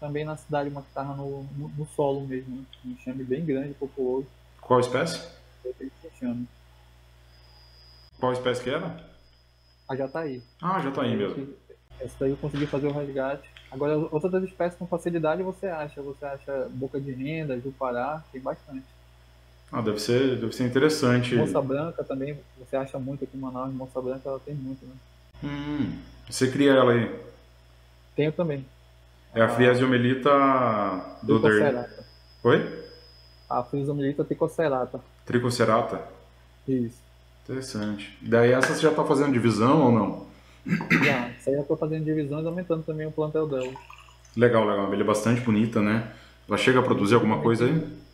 também 0.00 0.24
na 0.24 0.36
cidade, 0.36 0.68
uma 0.68 0.82
que 0.82 0.88
estava 0.88 1.14
no, 1.14 1.44
no, 1.56 1.68
no, 1.68 1.86
solo 1.94 2.26
mesmo. 2.26 2.56
Né? 2.56 2.64
Um 2.84 2.90
enxame 2.90 3.24
bem 3.24 3.44
grande, 3.44 3.74
populoso. 3.74 4.26
Qual 4.60 4.80
espécie? 4.80 5.20
Qual 8.18 8.32
espécie 8.32 8.62
que 8.62 8.70
era? 8.70 8.96
A 9.88 9.96
jataí. 9.96 10.42
Ah, 10.62 10.80
jataí 10.80 11.16
mesmo. 11.16 11.54
Essa 12.00 12.16
daí 12.20 12.30
eu 12.30 12.36
consegui 12.36 12.66
fazer 12.66 12.86
o 12.86 12.92
resgate. 12.92 13.48
Agora, 13.70 13.96
outras 13.96 14.42
espécies 14.44 14.78
com 14.78 14.86
facilidade 14.86 15.42
você 15.42 15.66
acha. 15.66 16.00
Você 16.02 16.24
acha 16.24 16.68
boca 16.70 17.00
de 17.00 17.12
renda, 17.12 17.58
jupará, 17.60 18.22
tem 18.32 18.40
bastante. 18.40 18.84
Ah, 19.72 19.80
deve 19.80 19.98
ser, 19.98 20.38
deve 20.38 20.52
ser 20.52 20.64
interessante. 20.66 21.34
Moça 21.34 21.60
branca 21.60 22.04
também, 22.04 22.38
você 22.58 22.76
acha 22.76 22.98
muito 22.98 23.24
aqui 23.24 23.36
em 23.36 23.40
Manaus, 23.40 23.74
moça 23.74 24.00
branca 24.00 24.28
ela 24.28 24.38
tem 24.38 24.54
muito, 24.54 24.86
né? 24.86 24.94
Hum, 25.42 25.98
você 26.30 26.48
cria 26.48 26.72
ela 26.72 26.92
aí? 26.92 27.12
Tenho 28.14 28.30
também. 28.30 28.64
É 29.34 29.42
a 29.42 29.48
Friasiomelita 29.48 30.30
do 31.22 31.40
Tricocerata. 31.40 32.04
Oi? 32.44 32.84
A 33.50 33.62
Friasiomelita 33.62 34.24
tricocerata. 34.24 35.00
Tricocerata? 35.26 36.02
Isso. 36.66 37.02
Interessante. 37.42 38.16
Daí 38.22 38.52
essa 38.52 38.74
você 38.74 38.82
já 38.82 38.90
está 38.90 39.04
fazendo 39.04 39.32
divisão 39.32 39.86
ou 39.86 39.92
não? 39.92 40.26
Já, 41.04 41.28
essa 41.28 41.50
aí 41.50 41.56
já 41.56 41.62
estou 41.62 41.76
fazendo 41.76 42.04
divisão 42.04 42.42
e 42.42 42.46
aumentando 42.46 42.82
também 42.84 43.06
o 43.06 43.12
plantel 43.12 43.46
dela. 43.48 43.72
Legal, 44.36 44.64
legal. 44.64 44.92
Ela 44.92 45.02
é 45.02 45.04
bastante 45.04 45.40
bonita, 45.40 45.82
né? 45.82 46.12
Ela 46.48 46.56
chega 46.56 46.78
a 46.78 46.82
produzir 46.82 47.14
alguma 47.14 47.40
coisa 47.40 47.64
aí? 47.64 48.04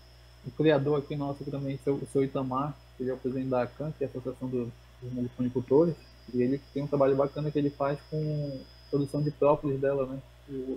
o 0.47 0.51
criador 0.51 0.99
aqui 0.99 1.17
nosso 1.17 1.45
também, 1.51 1.79
o 1.87 2.07
seu 2.07 2.25
Itamar, 2.25 2.75
ele 2.99 3.11
é 3.11 3.13
o 3.13 3.17
presidente 3.17 3.49
da 3.49 3.63
ACAN, 3.63 3.93
que 3.97 4.05
é 4.05 4.07
a 4.07 4.11
Associação 4.11 4.49
dos 4.49 4.69
Meliponicultores, 5.03 5.95
e 6.33 6.43
ele 6.43 6.61
tem 6.73 6.83
um 6.83 6.87
trabalho 6.87 7.17
bacana 7.17 7.51
que 7.51 7.59
ele 7.59 7.71
faz 7.71 7.99
com 8.11 8.61
produção 8.91 9.23
de 9.23 9.31
própolis 9.31 9.81
dela, 9.81 10.07
né? 10.07 10.19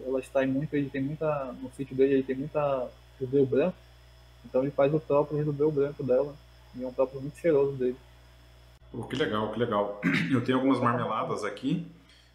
Ela 0.06 0.20
está 0.20 0.44
em 0.44 0.48
muito, 0.48 0.74
ele 0.76 0.90
tem 0.90 1.02
muita, 1.02 1.54
no 1.62 1.72
sítio 1.72 1.96
dele 1.96 2.14
ele 2.14 2.24
tem 2.24 2.36
muita 2.36 2.90
breu 3.20 3.46
branco, 3.46 3.78
então 4.46 4.62
ele 4.62 4.72
faz 4.72 4.94
o 4.94 5.00
própolis 5.00 5.46
do 5.46 5.54
breu 5.54 5.72
branco 5.72 6.04
dela, 6.04 6.36
e 6.76 6.84
é 6.84 6.88
um 6.88 6.92
própolis 6.92 7.22
muito 7.22 7.38
cheiroso 7.38 7.72
dele. 7.74 7.96
Oh, 8.92 9.04
que 9.04 9.16
legal, 9.16 9.52
que 9.52 9.60
legal. 9.60 10.02
Eu 10.32 10.44
tenho 10.44 10.58
algumas 10.58 10.80
marmeladas 10.80 11.44
aqui 11.44 11.88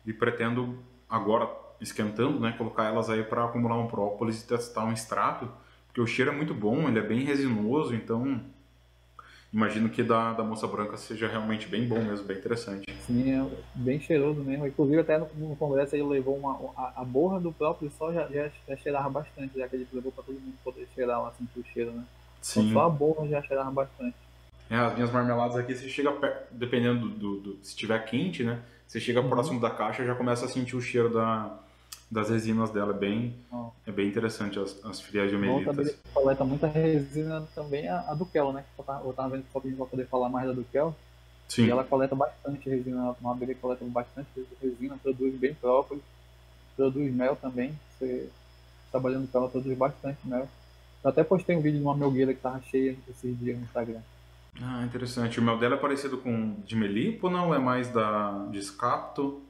e 0.06 0.12
pretendo 0.12 0.78
agora 1.08 1.48
esquentando, 1.80 2.40
né, 2.40 2.54
colocar 2.56 2.84
elas 2.84 3.10
aí 3.10 3.22
para 3.22 3.44
acumular 3.44 3.76
um 3.76 3.86
própolis 3.86 4.42
e 4.42 4.46
testar 4.46 4.84
um 4.84 4.92
extrato 4.92 5.48
porque 5.98 6.00
o 6.00 6.06
cheiro 6.06 6.30
é 6.30 6.34
muito 6.34 6.54
bom, 6.54 6.88
ele 6.88 7.00
é 7.00 7.02
bem 7.02 7.24
resinoso, 7.24 7.92
então 7.92 8.40
imagino 9.52 9.88
que 9.88 10.02
da, 10.02 10.32
da 10.32 10.42
moça 10.42 10.66
branca 10.66 10.96
seja 10.96 11.28
realmente 11.28 11.68
bem 11.68 11.86
bom 11.86 12.02
mesmo, 12.02 12.26
bem 12.26 12.36
interessante. 12.36 12.84
Sim, 13.06 13.32
é 13.32 13.46
bem 13.74 14.00
cheiroso 14.00 14.42
mesmo. 14.42 14.66
Inclusive 14.66 15.00
até 15.00 15.18
no, 15.18 15.28
no 15.34 15.56
congresso 15.56 15.96
ele 15.96 16.04
levou 16.04 16.36
uma, 16.36 16.52
a, 16.76 17.00
a 17.00 17.04
borra 17.04 17.40
do 17.40 17.52
próprio 17.52 17.90
sol 17.90 18.12
já, 18.12 18.26
já, 18.28 18.50
já, 18.68 18.76
cheirava 18.76 19.08
bastante, 19.08 19.58
já 19.58 19.68
que 19.68 19.76
ele 19.76 19.88
levou 19.92 20.12
para 20.12 20.24
todo 20.24 20.34
mundo 20.34 20.54
poder 20.62 20.86
cheirar 20.94 21.22
lá, 21.22 21.32
sentir 21.32 21.60
o 21.60 21.64
cheiro, 21.72 21.92
né? 21.92 22.04
Sim. 22.40 22.60
Então, 22.60 22.72
só 22.74 22.86
a 22.86 22.90
borra 22.90 23.26
já 23.28 23.42
cheirava 23.42 23.70
bastante. 23.70 24.14
É, 24.70 24.76
as 24.76 24.94
minhas 24.94 25.10
marmeladas 25.10 25.56
aqui, 25.56 25.74
você 25.74 25.88
chega, 25.88 26.12
dependendo 26.50 27.08
do, 27.08 27.14
do, 27.14 27.40
do 27.40 27.58
se 27.62 27.70
estiver 27.70 27.98
quente, 28.04 28.44
né? 28.44 28.60
Você 28.86 29.00
chega 29.00 29.20
uhum. 29.20 29.28
próximo 29.28 29.60
da 29.60 29.70
caixa 29.70 30.04
já 30.04 30.14
começa 30.14 30.46
a 30.46 30.48
sentir 30.48 30.76
o 30.76 30.80
cheiro 30.80 31.12
da, 31.12 31.58
das 32.10 32.30
resinas 32.30 32.70
dela. 32.70 32.94
É 32.94 32.98
bem, 32.98 33.36
oh. 33.52 33.70
é 33.86 33.92
bem 33.92 34.08
interessante 34.08 34.58
as, 34.58 34.82
as 34.84 35.00
filiais 35.00 35.30
geomelitas. 35.30 35.96
coleta 36.12 36.44
muita 36.44 36.66
resina 36.66 37.46
também, 37.54 37.88
a, 37.88 38.00
a 38.08 38.14
Dukel, 38.14 38.52
né? 38.52 38.64
Eu 38.78 39.12
tava 39.12 39.30
vendo 39.30 39.44
que 39.44 39.76
pra 39.76 39.86
poder 39.86 40.06
falar 40.06 40.28
mais 40.28 40.46
da 40.46 40.52
Dukel. 40.52 40.94
Sim. 41.48 41.66
E 41.66 41.70
ela 41.70 41.84
coleta 41.84 42.14
bastante 42.14 42.68
resina, 42.68 43.14
uma 43.20 43.32
abelha 43.32 43.54
coleta 43.54 43.84
bastante 43.86 44.28
resina, 44.60 44.98
produz 45.02 45.34
bem 45.36 45.54
próprio, 45.54 46.02
produz 46.76 47.12
mel 47.12 47.36
também. 47.36 47.78
Você 47.98 48.28
trabalhando 48.90 49.30
com 49.30 49.38
ela 49.38 49.48
produz 49.48 49.76
bastante 49.76 50.18
mel. 50.24 50.48
Eu 51.02 51.10
até 51.10 51.22
postei 51.22 51.56
um 51.56 51.60
vídeo 51.60 51.78
de 51.78 51.84
uma 51.84 51.96
melgueira 51.96 52.34
que 52.34 52.40
tava 52.40 52.60
cheia 52.62 52.96
esses 53.08 53.38
dias 53.38 53.56
no 53.56 53.64
Instagram. 53.64 54.00
Ah, 54.60 54.82
interessante. 54.84 55.38
O 55.38 55.42
mel 55.42 55.58
dela 55.58 55.76
é 55.76 55.78
parecido 55.78 56.18
com 56.18 56.56
de 56.66 56.74
melipo 56.76 57.30
não? 57.30 57.54
É 57.54 57.58
mais 57.58 57.88
da 57.90 58.46
de 58.50 58.58
escapto? 58.58 59.42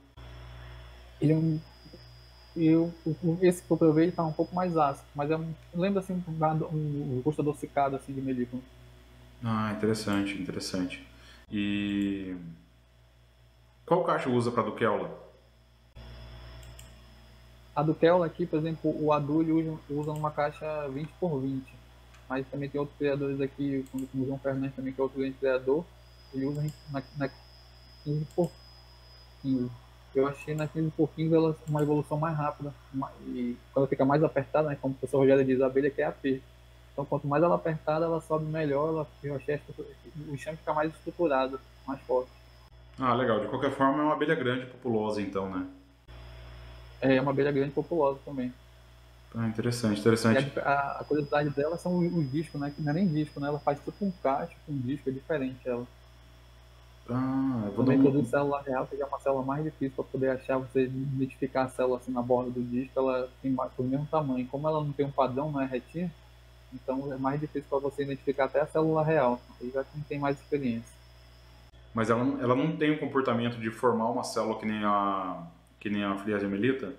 Ele 1.20 1.32
é 1.32 1.36
um 1.36 1.58
e 2.58 2.74
o, 2.74 2.92
esse 3.40 3.62
que 3.62 3.70
eu 3.70 3.76
provei 3.76 4.08
está 4.08 4.24
um 4.24 4.32
pouco 4.32 4.54
mais 4.54 4.76
ácido, 4.76 5.06
mas 5.14 5.30
é 5.30 5.36
um, 5.36 5.54
lembra 5.74 6.00
assim 6.00 6.22
um, 6.26 6.64
um 6.72 7.22
gosto 7.24 7.40
adocicado 7.40 7.94
assim 7.94 8.12
de 8.12 8.20
melícono. 8.20 8.62
Ah, 9.44 9.72
interessante, 9.76 10.34
interessante. 10.34 11.06
E 11.50 12.34
qual 13.86 14.02
caixa 14.02 14.28
usa 14.28 14.50
para 14.50 14.64
Duquela? 14.64 15.16
A 17.76 17.82
Duquela 17.82 18.26
aqui, 18.26 18.44
por 18.44 18.58
exemplo, 18.58 18.92
o 19.00 19.12
Adulho 19.12 19.58
usa, 19.58 19.78
usa 19.88 20.12
numa 20.12 20.32
caixa 20.32 20.88
20 20.88 21.08
por 21.20 21.38
20. 21.38 21.64
Mas 22.28 22.46
também 22.48 22.68
tem 22.68 22.80
outros 22.80 22.98
criadores 22.98 23.40
aqui, 23.40 23.86
como 23.92 24.06
o 24.12 24.26
João 24.26 24.38
Fernandes 24.38 24.74
também, 24.74 24.92
que 24.92 25.00
é 25.00 25.02
outro 25.02 25.18
grande 25.18 25.36
criador, 25.38 25.84
ele 26.34 26.44
usa 26.44 26.60
na, 26.90 27.02
na 27.16 27.30
15 28.04 28.26
por 28.34 28.50
15 29.42 29.70
eu 30.14 30.26
achei 30.26 30.54
na 30.54 30.66
15 30.66 30.90
por 30.96 31.08
15 31.10 31.34
ela 31.34 31.56
uma 31.68 31.82
evolução 31.82 32.18
mais 32.18 32.36
rápida. 32.36 32.72
E 33.26 33.56
quando 33.72 33.88
fica 33.88 34.04
mais 34.04 34.22
apertada, 34.22 34.68
né, 34.68 34.78
como 34.80 34.94
o 34.94 34.96
professor 34.96 35.18
Rogério 35.18 35.44
diz, 35.44 35.60
a 35.60 35.66
abelha 35.66 35.90
quer 35.90 36.04
AP. 36.04 36.42
Então 36.92 37.04
quanto 37.04 37.28
mais 37.28 37.42
ela 37.42 37.54
apertada, 37.54 38.04
ela 38.06 38.20
sobe 38.20 38.44
melhor, 38.46 38.88
ela, 38.88 39.06
eu 39.22 39.36
achei 39.36 39.60
o 40.16 40.34
enxame 40.34 40.56
fica 40.56 40.72
mais 40.74 40.92
estruturado, 40.92 41.60
mais 41.86 42.00
forte. 42.02 42.30
Ah, 42.98 43.14
legal. 43.14 43.40
De 43.40 43.46
qualquer 43.46 43.70
forma, 43.70 44.02
é 44.02 44.06
uma 44.06 44.14
abelha 44.14 44.34
grande 44.34 44.66
populosa, 44.66 45.22
então, 45.22 45.48
né? 45.48 45.66
É, 47.00 47.20
uma 47.20 47.30
abelha 47.30 47.52
grande 47.52 47.70
populosa 47.70 48.18
também. 48.24 48.52
Ah, 49.34 49.46
interessante, 49.46 50.00
interessante. 50.00 50.58
A, 50.58 50.62
a, 50.62 51.00
a, 51.00 51.04
curiosidade 51.04 51.50
dela 51.50 51.76
são 51.76 51.98
os, 51.98 52.12
os, 52.12 52.30
discos, 52.32 52.60
né? 52.60 52.72
Que 52.74 52.82
não 52.82 52.90
é 52.90 52.94
nem 52.94 53.06
disco, 53.06 53.38
né? 53.38 53.48
Ela 53.48 53.58
faz 53.60 53.78
tipo 53.78 54.04
um 54.04 54.10
cacho 54.22 54.56
com 54.66 54.72
um 54.72 54.78
disco, 54.78 55.08
é 55.08 55.12
diferente 55.12 55.68
ela. 55.68 55.86
Ah, 57.10 57.70
vou 57.74 57.84
Também 57.84 58.02
dar 58.02 58.24
célula 58.24 58.62
real, 58.62 58.86
que 58.86 59.00
é 59.00 59.04
uma 59.04 59.18
célula 59.18 59.42
mais 59.42 59.64
difícil 59.64 59.92
para 59.96 60.04
poder 60.04 60.30
achar, 60.30 60.58
você 60.58 60.84
identificar 60.84 61.64
a 61.64 61.68
célula 61.68 61.98
assim 61.98 62.12
na 62.12 62.20
borda 62.22 62.50
do 62.50 62.62
disco, 62.62 62.98
ela 63.00 63.30
tem 63.40 63.56
o 63.78 63.82
mesmo 63.84 64.06
tamanho. 64.06 64.46
Como 64.48 64.68
ela 64.68 64.84
não 64.84 64.92
tem 64.92 65.06
um 65.06 65.10
padrão, 65.12 65.50
não 65.50 65.60
é 65.60 65.66
retinha, 65.66 66.12
então 66.72 67.12
é 67.12 67.16
mais 67.16 67.40
difícil 67.40 67.68
para 67.70 67.78
você 67.78 68.02
identificar 68.02 68.44
até 68.46 68.60
a 68.60 68.66
célula 68.66 69.02
real. 69.04 69.40
Aí 69.60 69.70
já 69.70 69.84
quem 69.84 70.02
tem 70.02 70.18
mais 70.18 70.38
experiência. 70.38 70.94
mas 71.94 72.10
ela, 72.10 72.22
ela 72.42 72.54
não 72.54 72.76
tem 72.76 72.92
o 72.92 73.00
comportamento 73.00 73.58
de 73.58 73.70
formar 73.70 74.10
uma 74.10 74.24
célula 74.24 74.58
que 74.58 74.66
nem 74.66 74.84
a, 74.84 75.46
que 75.80 75.90
nem 75.90 76.04
a 76.04 76.16
Friasia 76.16 76.48
melita? 76.48 76.94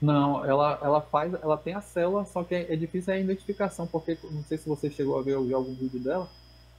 Não, 0.00 0.44
ela, 0.44 0.78
ela 0.82 1.00
faz, 1.00 1.32
ela 1.34 1.56
tem 1.56 1.74
a 1.74 1.80
célula, 1.80 2.24
só 2.24 2.42
que 2.42 2.54
é, 2.54 2.72
é 2.72 2.76
difícil 2.76 3.14
a 3.14 3.18
identificação, 3.18 3.86
porque 3.86 4.18
não 4.24 4.42
sei 4.42 4.58
se 4.58 4.68
você 4.68 4.90
chegou 4.90 5.18
a 5.18 5.22
ver 5.22 5.34
algum 5.34 5.74
vídeo 5.74 6.00
dela, 6.00 6.28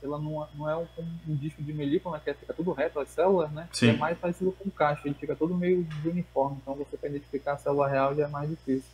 ela 0.04 0.20
não, 0.20 0.48
não 0.56 0.70
é 0.70 0.76
um, 0.76 0.88
um 1.28 1.36
disco 1.36 1.62
de 1.62 1.74
melícona, 1.74 2.20
que 2.20 2.30
é, 2.30 2.34
fica 2.34 2.54
tudo 2.54 2.72
reto 2.74 3.00
as 3.00 3.10
células, 3.10 3.52
né? 3.52 3.68
Sim. 3.72 3.90
É 3.90 3.94
mais 3.98 4.18
parecido 4.18 4.52
com 4.52 4.68
um 4.68 4.72
caixa, 4.72 5.02
ele 5.06 5.16
fica 5.16 5.36
todo 5.36 5.56
meio 5.56 5.88
uniforme, 6.06 6.58
então 6.62 6.76
você 6.76 6.98
para 6.98 7.10
identificar 7.10 7.54
a 7.54 7.58
célula 7.58 7.88
real 7.88 8.16
já 8.16 8.26
é 8.26 8.28
mais 8.28 8.50
difícil. 8.50 8.90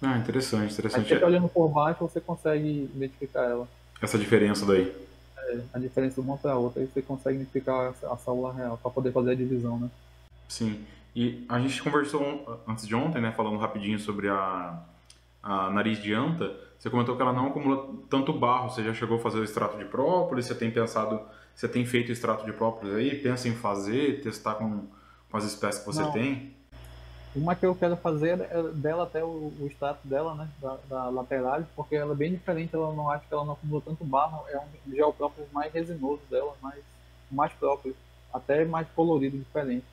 Ah, 0.00 0.18
interessante, 0.18 0.72
interessante. 0.72 1.12
Aí 1.12 1.18
você 1.18 1.24
olhando 1.24 1.48
por 1.48 1.68
baixo, 1.68 2.00
você 2.00 2.20
consegue 2.20 2.90
identificar 2.94 3.44
ela. 3.44 3.68
Essa 4.00 4.18
diferença 4.18 4.66
daí. 4.66 4.94
É, 5.38 5.60
a 5.72 5.78
diferença 5.78 6.20
de 6.20 6.26
uma 6.26 6.36
para 6.36 6.56
outra, 6.56 6.82
aí 6.82 6.86
você 6.86 7.00
consegue 7.02 7.36
identificar 7.36 7.94
a 8.10 8.16
célula 8.16 8.52
real, 8.52 8.78
para 8.78 8.90
poder 8.90 9.12
fazer 9.12 9.32
a 9.32 9.34
divisão, 9.34 9.78
né? 9.78 9.90
Sim. 10.48 10.84
E 11.14 11.44
a 11.48 11.58
gente 11.58 11.82
conversou 11.82 12.62
antes 12.68 12.86
de 12.86 12.94
ontem, 12.94 13.22
né, 13.22 13.32
falando 13.32 13.56
rapidinho 13.56 13.98
sobre 13.98 14.28
a, 14.28 14.78
a 15.42 15.70
nariz 15.70 16.00
de 16.02 16.12
anta. 16.12 16.65
Você 16.78 16.90
comentou 16.90 17.16
que 17.16 17.22
ela 17.22 17.32
não 17.32 17.48
acumula 17.48 17.88
tanto 18.08 18.32
barro. 18.32 18.70
Você 18.70 18.82
já 18.84 18.92
chegou 18.92 19.18
a 19.18 19.20
fazer 19.20 19.38
o 19.38 19.44
extrato 19.44 19.78
de 19.78 19.84
própolis? 19.84 20.46
Você 20.46 20.54
tem 20.54 20.70
pensado, 20.70 21.20
você 21.54 21.68
tem 21.68 21.84
feito 21.84 22.08
o 22.08 22.12
extrato 22.12 22.44
de 22.44 22.52
própolis 22.52 22.94
aí? 22.94 23.14
Pensa 23.16 23.48
em 23.48 23.54
fazer, 23.54 24.20
testar 24.22 24.54
com, 24.54 24.86
com 25.30 25.36
as 25.36 25.44
espécies 25.44 25.80
que 25.80 25.86
você 25.86 26.02
não. 26.02 26.12
tem? 26.12 26.54
Uma 27.34 27.54
que 27.54 27.66
eu 27.66 27.74
quero 27.74 27.96
fazer 27.96 28.40
é 28.40 28.62
dela 28.72 29.04
até 29.04 29.22
o, 29.22 29.52
o 29.60 29.66
extrato 29.66 30.06
dela, 30.08 30.34
né, 30.34 30.48
da, 30.60 30.78
da 30.88 31.08
lateral, 31.10 31.62
porque 31.74 31.94
ela 31.94 32.12
é 32.12 32.16
bem 32.16 32.32
diferente. 32.32 32.74
Ela 32.74 32.92
não 32.94 33.10
acho 33.10 33.26
que 33.26 33.34
ela 33.34 33.44
não 33.44 33.52
acumula 33.52 33.82
tanto 33.84 34.04
barro. 34.04 34.44
É 34.48 34.58
um 34.58 34.94
gel 34.94 35.12
própolis 35.12 35.50
mais 35.52 35.72
resinoso 35.72 36.22
dela, 36.30 36.54
mais 36.62 36.82
mais 37.30 37.52
próprio, 37.52 37.96
até 38.32 38.64
mais 38.64 38.88
colorido, 38.94 39.38
diferente. 39.38 39.84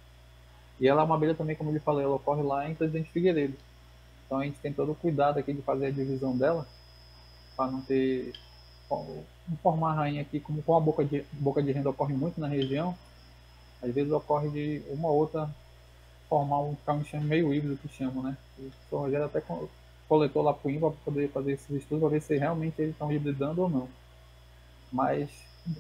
E 0.80 0.88
ela 0.88 1.02
é 1.02 1.06
uma 1.06 1.16
abelha 1.16 1.36
também, 1.36 1.56
como 1.56 1.70
eu 1.70 1.74
lhe 1.74 1.80
falei, 1.80 2.04
ela 2.04 2.16
ocorre 2.16 2.44
lá 2.44 2.70
em 2.70 2.76
Presidente 2.76 3.12
Figueiredo. 3.12 3.56
Então 4.34 4.42
a 4.42 4.46
gente 4.46 4.58
tem 4.58 4.74
todo 4.74 4.94
o 4.94 4.96
cuidado 4.96 5.38
aqui 5.38 5.54
de 5.54 5.62
fazer 5.62 5.86
a 5.86 5.92
divisão 5.92 6.36
dela, 6.36 6.68
para 7.56 7.70
não 7.70 7.82
ter. 7.82 8.34
Formar 9.62 9.92
a 9.92 9.94
rainha 9.94 10.22
aqui, 10.24 10.40
como 10.40 10.62
com 10.64 10.76
a 10.76 10.80
boca 10.80 11.06
de, 11.06 11.24
boca 11.34 11.62
de 11.62 11.72
renda 11.72 11.90
ocorre 11.90 12.16
muito 12.16 12.40
na 12.42 12.48
região, 12.48 12.98
às 13.82 13.94
vezes 13.94 14.12
ocorre 14.12 14.50
de 14.50 14.82
uma 14.90 15.10
outra 15.10 15.50
formar 16.30 16.62
um, 16.62 16.76
enxame 17.00 17.26
meio 17.26 17.54
híbrido 17.54 17.78
que 17.78 17.88
chamam, 17.88 18.24
né? 18.24 18.38
O 18.58 18.64
Sr. 18.90 18.98
Rogério 18.98 19.26
até 19.26 19.42
coletou 20.08 20.42
lá 20.42 20.54
para 20.54 20.72
o 20.72 20.80
para 20.80 20.92
poder 21.06 21.30
fazer 21.30 21.54
esses 21.54 21.70
estudos 21.70 22.00
para 22.00 22.10
ver 22.10 22.22
se 22.22 22.38
realmente 22.38 22.82
eles 22.82 22.94
estão 22.94 23.12
hibridando 23.12 23.62
ou 23.62 23.70
não. 23.70 23.88
Mas 24.92 25.30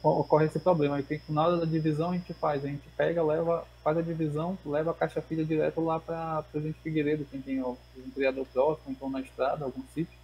ocorre 0.01 0.45
esse 0.45 0.59
problema. 0.59 0.95
Aí 0.95 1.21
na 1.29 1.45
hora 1.45 1.57
da 1.57 1.65
divisão 1.65 2.11
a 2.11 2.13
gente 2.13 2.33
faz, 2.33 2.63
a 2.63 2.67
gente 2.67 2.87
pega, 2.95 3.23
leva, 3.23 3.65
faz 3.83 3.97
a 3.97 4.01
divisão, 4.01 4.57
leva 4.65 4.91
a 4.91 4.93
caixa 4.93 5.21
filha 5.21 5.43
direto 5.43 5.81
lá 5.81 5.99
para 5.99 6.43
Presidente 6.51 6.79
Figueiredo, 6.81 7.27
quem 7.29 7.41
tem 7.41 7.61
um 7.61 7.75
criador 8.13 8.45
próximo, 8.51 8.91
então 8.91 9.09
na 9.09 9.21
estrada, 9.21 9.65
algum 9.65 9.81
sítio, 9.93 10.17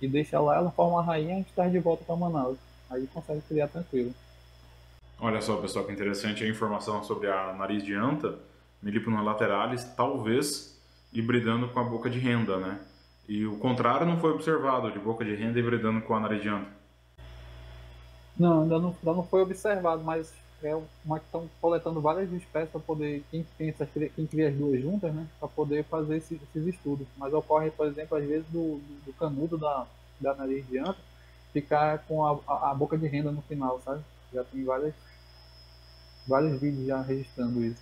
e 0.00 0.08
deixa 0.08 0.38
lá, 0.40 0.56
ela 0.56 0.70
forma 0.70 1.00
a 1.00 1.04
rainha, 1.04 1.34
a 1.34 1.38
gente 1.38 1.52
traz 1.52 1.72
de 1.72 1.78
volta 1.78 2.04
para 2.04 2.16
Manaus. 2.16 2.58
Aí 2.90 3.06
consegue 3.06 3.40
criar 3.48 3.68
tranquilo. 3.68 4.14
Olha 5.18 5.40
só, 5.40 5.56
pessoal, 5.56 5.84
que 5.84 5.92
interessante 5.92 6.44
a 6.44 6.48
informação 6.48 7.02
sobre 7.02 7.30
a 7.30 7.52
nariz 7.54 7.82
de 7.82 7.94
anta, 7.94 8.38
Melipona 8.82 9.22
lateralis, 9.22 9.84
talvez 9.96 10.78
hibridando 11.12 11.68
com 11.68 11.80
a 11.80 11.84
boca 11.84 12.10
de 12.10 12.18
renda, 12.18 12.58
né? 12.58 12.80
E 13.26 13.46
o 13.46 13.56
contrário 13.56 14.06
não 14.06 14.18
foi 14.18 14.32
observado, 14.32 14.90
de 14.92 14.98
boca 14.98 15.24
de 15.24 15.34
renda 15.34 15.58
hibridando 15.58 16.02
com 16.02 16.14
a 16.14 16.20
nariz 16.20 16.42
de 16.42 16.48
anta. 16.48 16.83
Não, 18.38 18.62
ainda 18.62 18.78
não, 18.78 18.88
ainda 18.88 19.12
não 19.14 19.22
foi 19.22 19.42
observado, 19.42 20.02
mas 20.02 20.32
é 20.62 20.74
uma 21.04 21.18
que 21.18 21.26
estão 21.26 21.48
coletando 21.60 22.00
várias 22.00 22.32
espécies 22.32 22.70
para 22.70 22.80
poder, 22.80 23.22
quem, 23.30 23.46
essas, 23.60 23.88
quem 23.92 24.26
cria 24.26 24.48
as 24.48 24.54
duas 24.54 24.80
juntas, 24.80 25.12
né, 25.12 25.26
para 25.38 25.48
poder 25.48 25.84
fazer 25.84 26.16
esses, 26.16 26.40
esses, 26.42 26.74
estudos. 26.74 27.06
Mas 27.16 27.32
ocorre, 27.32 27.70
por 27.70 27.86
exemplo, 27.86 28.16
às 28.16 28.24
vezes 28.24 28.46
do, 28.48 28.80
do, 29.04 29.12
canudo 29.12 29.58
da, 29.58 29.86
da 30.20 30.34
nariz 30.34 30.66
de 30.66 30.78
anta 30.78 30.96
ficar 31.52 31.98
com 32.08 32.26
a, 32.26 32.38
a, 32.48 32.70
a, 32.70 32.74
boca 32.74 32.98
de 32.98 33.06
renda 33.06 33.30
no 33.30 33.42
final, 33.42 33.80
sabe? 33.84 34.02
Já 34.32 34.42
tem 34.42 34.64
várias, 34.64 34.94
vários 36.26 36.60
vídeos 36.60 36.86
já 36.86 37.00
registrando 37.00 37.62
isso. 37.62 37.80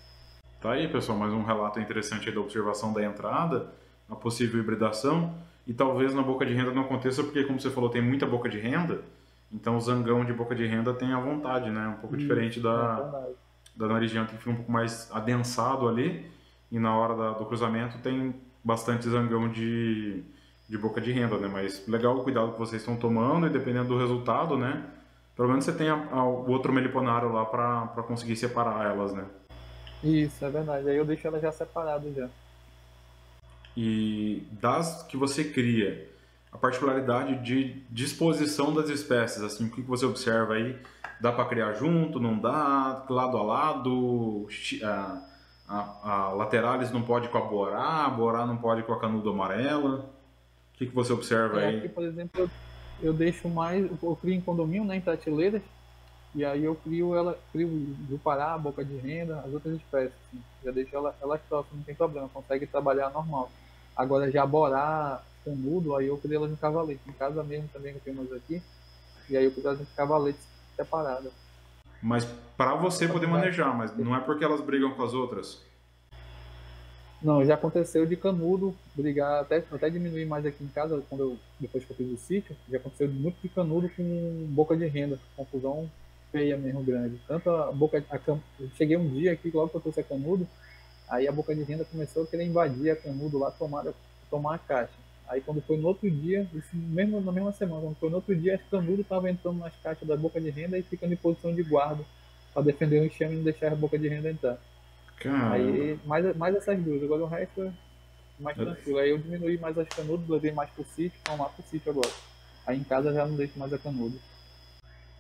Tá 0.60 0.72
aí, 0.72 0.86
pessoal, 0.88 1.18
mais 1.18 1.32
um 1.32 1.42
relato 1.42 1.80
interessante 1.80 2.30
da 2.30 2.40
observação 2.40 2.92
da 2.92 3.02
entrada, 3.02 3.72
a 4.10 4.14
possível 4.14 4.60
hibridação, 4.60 5.34
e 5.66 5.72
talvez 5.72 6.12
na 6.12 6.22
boca 6.22 6.44
de 6.44 6.52
renda 6.52 6.72
não 6.72 6.82
aconteça 6.82 7.22
porque, 7.24 7.44
como 7.44 7.60
você 7.60 7.70
falou, 7.70 7.88
tem 7.88 8.02
muita 8.02 8.26
boca 8.26 8.48
de 8.48 8.58
renda, 8.58 9.02
então 9.52 9.76
o 9.76 9.80
zangão 9.80 10.24
de 10.24 10.32
boca 10.32 10.54
de 10.54 10.66
renda 10.66 10.94
tem 10.94 11.12
a 11.12 11.20
vontade, 11.20 11.70
né? 11.70 11.88
Um 11.88 12.00
pouco 12.00 12.16
Isso, 12.16 12.22
diferente 12.22 12.60
da, 12.60 13.26
é 13.28 13.32
da 13.76 13.86
nariz 13.86 14.10
de 14.10 14.18
anta 14.18 14.32
que 14.32 14.38
fica 14.38 14.50
um 14.50 14.56
pouco 14.56 14.72
mais 14.72 15.10
adensado 15.12 15.88
ali. 15.88 16.30
E 16.70 16.78
na 16.78 16.96
hora 16.96 17.14
da, 17.14 17.30
do 17.32 17.44
cruzamento 17.44 17.98
tem 17.98 18.34
bastante 18.64 19.08
zangão 19.08 19.48
de, 19.48 20.22
de 20.68 20.78
boca 20.78 21.00
de 21.00 21.12
renda, 21.12 21.36
né? 21.36 21.48
Mas 21.48 21.86
legal 21.86 22.16
o 22.16 22.22
cuidado 22.24 22.52
que 22.52 22.58
vocês 22.58 22.80
estão 22.80 22.96
tomando 22.96 23.46
e 23.46 23.50
dependendo 23.50 23.88
do 23.88 23.98
resultado, 23.98 24.56
né? 24.56 24.84
Pelo 25.36 25.48
menos 25.48 25.64
você 25.64 25.72
tem 25.72 25.88
a, 25.88 25.94
a, 25.94 26.24
o 26.24 26.50
outro 26.50 26.72
meliponário 26.72 27.32
lá 27.32 27.44
para 27.44 28.02
conseguir 28.02 28.36
separar 28.36 28.86
elas, 28.86 29.12
né? 29.12 29.26
Isso, 30.02 30.44
é 30.44 30.50
verdade. 30.50 30.88
Aí 30.88 30.96
eu 30.96 31.04
deixo 31.04 31.26
elas 31.26 31.42
já 31.42 31.52
separadas 31.52 32.14
já. 32.14 32.28
E 33.76 34.46
das 34.52 35.02
que 35.04 35.16
você 35.16 35.44
cria, 35.44 36.11
a 36.52 36.58
particularidade 36.58 37.42
de 37.42 37.82
disposição 37.90 38.74
das 38.74 38.90
espécies, 38.90 39.42
assim, 39.42 39.66
o 39.66 39.70
que 39.70 39.80
você 39.80 40.04
observa 40.04 40.54
aí? 40.54 40.78
Dá 41.18 41.32
para 41.32 41.46
criar 41.46 41.72
junto, 41.72 42.20
não 42.20 42.38
dá? 42.38 43.06
Lado 43.08 43.38
a 43.38 43.42
lado? 43.42 44.46
A, 44.84 45.22
a, 45.66 46.10
a 46.10 46.32
lateralis 46.32 46.90
não 46.90 47.02
pode 47.02 47.28
com 47.28 47.38
a 47.38 47.40
borá, 47.40 48.04
a 48.04 48.10
borá 48.10 48.44
não 48.44 48.58
pode 48.58 48.82
com 48.82 48.92
a 48.92 49.00
canudo 49.00 49.30
amarela? 49.30 50.10
O 50.74 50.78
que, 50.78 50.86
que 50.86 50.94
você 50.94 51.12
observa 51.12 51.62
é, 51.62 51.68
aí? 51.68 51.78
Aqui, 51.78 51.88
por 51.88 52.04
exemplo, 52.04 52.40
eu, 52.42 52.50
eu 53.00 53.14
deixo 53.14 53.48
mais, 53.48 53.88
eu 54.02 54.16
crio 54.16 54.34
em 54.34 54.40
condomínio, 54.40 54.84
né, 54.84 54.96
em 54.96 55.00
prateleiras, 55.00 55.62
e 56.34 56.44
aí 56.44 56.64
eu 56.64 56.74
crio 56.74 57.14
ela, 57.14 57.38
crio 57.50 57.68
do 57.68 58.18
Pará, 58.18 58.58
boca 58.58 58.84
de 58.84 58.96
renda, 58.96 59.38
as 59.40 59.52
outras 59.52 59.74
espécies. 59.76 60.12
Assim. 60.28 60.42
Já 60.64 60.70
deixo 60.70 60.94
ela, 60.94 61.14
elas 61.22 61.40
próximas, 61.48 61.78
não 61.78 61.84
tem 61.84 61.94
problema, 61.94 62.28
consegue 62.28 62.66
trabalhar 62.66 63.10
normal. 63.10 63.50
Agora 63.96 64.30
já 64.30 64.44
borá, 64.44 65.22
canudo, 65.44 65.96
aí 65.96 66.06
eu 66.06 66.18
criei 66.18 66.36
elas 66.36 66.50
no 66.50 66.56
cavalete. 66.56 67.00
Em 67.06 67.12
casa 67.12 67.42
mesmo 67.42 67.68
também 67.72 67.94
que 67.94 68.00
temos 68.00 68.32
aqui. 68.32 68.62
E 69.28 69.36
aí 69.36 69.44
eu 69.44 69.50
criei 69.50 69.66
elas 69.66 69.80
no 69.80 69.86
cavalete 69.96 70.38
separada. 70.76 71.30
Mas 72.02 72.24
para 72.56 72.74
você 72.74 73.06
poder 73.06 73.26
manejar, 73.26 73.76
mas 73.76 73.96
não 73.96 74.14
é 74.16 74.20
porque 74.20 74.44
elas 74.44 74.60
brigam 74.60 74.92
com 74.94 75.02
as 75.02 75.14
outras? 75.14 75.60
Não, 77.22 77.44
já 77.44 77.54
aconteceu 77.54 78.04
de 78.04 78.16
canudo 78.16 78.74
brigar, 78.96 79.42
até, 79.42 79.64
até 79.70 79.88
diminuir 79.88 80.26
mais 80.26 80.44
aqui 80.44 80.64
em 80.64 80.68
casa, 80.68 81.00
quando 81.08 81.20
eu, 81.20 81.38
depois 81.60 81.84
que 81.84 81.92
eu 81.92 81.96
fiz 81.96 82.10
o 82.10 82.16
sítio, 82.16 82.56
já 82.68 82.78
aconteceu 82.78 83.08
muito 83.08 83.36
de 83.40 83.48
canudo 83.48 83.88
com 83.90 84.46
boca 84.50 84.76
de 84.76 84.86
renda, 84.86 85.20
confusão 85.36 85.88
feia 86.32 86.56
mesmo, 86.56 86.82
grande. 86.82 87.20
Tanto 87.28 87.48
a 87.48 87.70
boca, 87.70 88.04
a, 88.10 88.18
eu 88.26 88.40
cheguei 88.76 88.96
um 88.96 89.08
dia 89.08 89.32
aqui, 89.32 89.52
logo 89.54 89.68
que 89.68 89.76
eu 89.76 89.80
trouxe 89.80 90.00
a 90.00 90.02
canudo, 90.02 90.48
aí 91.08 91.28
a 91.28 91.32
boca 91.32 91.54
de 91.54 91.62
renda 91.62 91.84
começou 91.84 92.24
a 92.24 92.26
querer 92.26 92.44
invadir 92.44 92.90
a 92.90 92.96
canudo 92.96 93.38
lá, 93.38 93.52
tomar, 93.52 93.84
tomar 94.28 94.56
a 94.56 94.58
caixa. 94.58 95.01
Aí 95.32 95.40
quando 95.40 95.62
foi 95.62 95.78
no 95.78 95.88
outro 95.88 96.10
dia, 96.10 96.46
isso 96.52 96.76
mesmo 96.76 97.18
na 97.22 97.32
mesma 97.32 97.52
semana, 97.52 97.80
quando 97.80 97.96
foi 97.96 98.10
no 98.10 98.16
outro 98.16 98.36
dia, 98.36 98.54
as 98.54 98.60
canudos 98.70 99.00
estavam 99.00 99.30
entrando 99.30 99.58
nas 99.60 99.74
caixas 99.82 100.06
da 100.06 100.14
boca 100.14 100.38
de 100.38 100.50
renda 100.50 100.78
e 100.78 100.82
ficando 100.82 101.14
em 101.14 101.16
posição 101.16 101.54
de 101.54 101.62
guarda 101.62 102.04
para 102.52 102.62
defender 102.62 103.00
o 103.00 103.06
enxame 103.06 103.32
e 103.32 103.36
não 103.36 103.44
deixar 103.44 103.72
a 103.72 103.74
boca 103.74 103.98
de 103.98 104.08
renda 104.08 104.30
entrar. 104.30 104.58
Caramba. 105.16 105.54
Aí 105.54 105.98
mais, 106.04 106.36
mais 106.36 106.54
essas 106.54 106.78
duas, 106.78 107.02
agora 107.02 107.22
o 107.22 107.26
resto 107.26 107.62
é 107.62 107.72
mais 108.38 108.58
tranquilo. 108.58 108.98
Aí 108.98 109.08
eu 109.08 109.16
diminuí 109.16 109.56
mais 109.56 109.78
as 109.78 109.88
canudas, 109.88 110.28
levei 110.28 110.52
mais 110.52 110.68
pro 110.68 110.84
sítio, 110.84 111.18
vamos 111.26 111.46
lá 111.46 111.48
pro 111.48 111.64
sítio 111.64 111.90
agora. 111.90 112.10
Aí 112.66 112.78
em 112.78 112.84
casa 112.84 113.10
já 113.14 113.26
não 113.26 113.34
deixo 113.34 113.58
mais 113.58 113.72
a 113.72 113.78
canudo. 113.78 114.18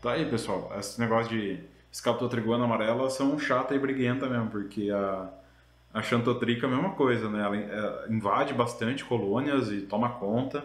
Tá 0.02 0.12
aí, 0.12 0.28
pessoal. 0.28 0.70
Esse 0.78 1.00
negócio 1.00 1.30
de 1.30 1.58
escaptotriguana 1.90 2.64
amarela 2.64 3.08
são 3.08 3.38
chata 3.38 3.74
e 3.74 3.78
briguenta 3.78 4.28
mesmo, 4.28 4.50
porque 4.50 4.90
a 4.90 5.32
a 5.92 6.02
Xantotrica 6.02 6.66
é 6.66 6.70
a 6.70 6.72
mesma 6.72 6.90
coisa, 6.90 7.28
né? 7.28 7.42
Ela 7.42 7.56
é, 7.56 8.12
invade 8.12 8.54
bastante 8.54 9.04
colônias 9.04 9.70
e 9.70 9.82
toma 9.82 10.08
conta. 10.10 10.64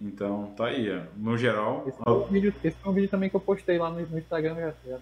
Então, 0.00 0.52
tá 0.56 0.66
aí. 0.66 1.02
No 1.16 1.36
geral. 1.36 1.84
Esse, 1.86 1.98
é 2.04 2.10
um 2.10 2.24
vídeo, 2.24 2.54
esse 2.64 2.76
é 2.82 2.88
um 2.88 2.92
vídeo 2.92 3.08
também 3.08 3.28
que 3.28 3.36
eu 3.36 3.40
postei 3.40 3.78
lá 3.78 3.90
no, 3.90 4.00
no 4.00 4.18
Instagram 4.18 4.54
já, 4.56 4.74
já, 4.86 4.98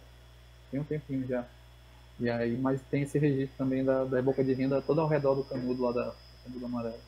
tem 0.71 0.81
um 0.81 0.85
tempinho 0.85 1.27
já. 1.27 1.45
E 2.19 2.29
aí, 2.29 2.57
mas 2.57 2.81
tem 2.83 3.03
esse 3.03 3.19
registro 3.19 3.57
também 3.57 3.85
da, 3.85 4.05
da 4.05 4.21
boca 4.21 4.43
de 4.45 4.53
renda 4.53 4.83
toda 4.83 5.01
ao 5.01 5.09
redor 5.09 5.35
do 5.35 5.45
canudo 5.45 5.83
lá 5.83 5.93
da 5.93 6.15
canudo 6.45 6.67
amarelo. 6.67 7.01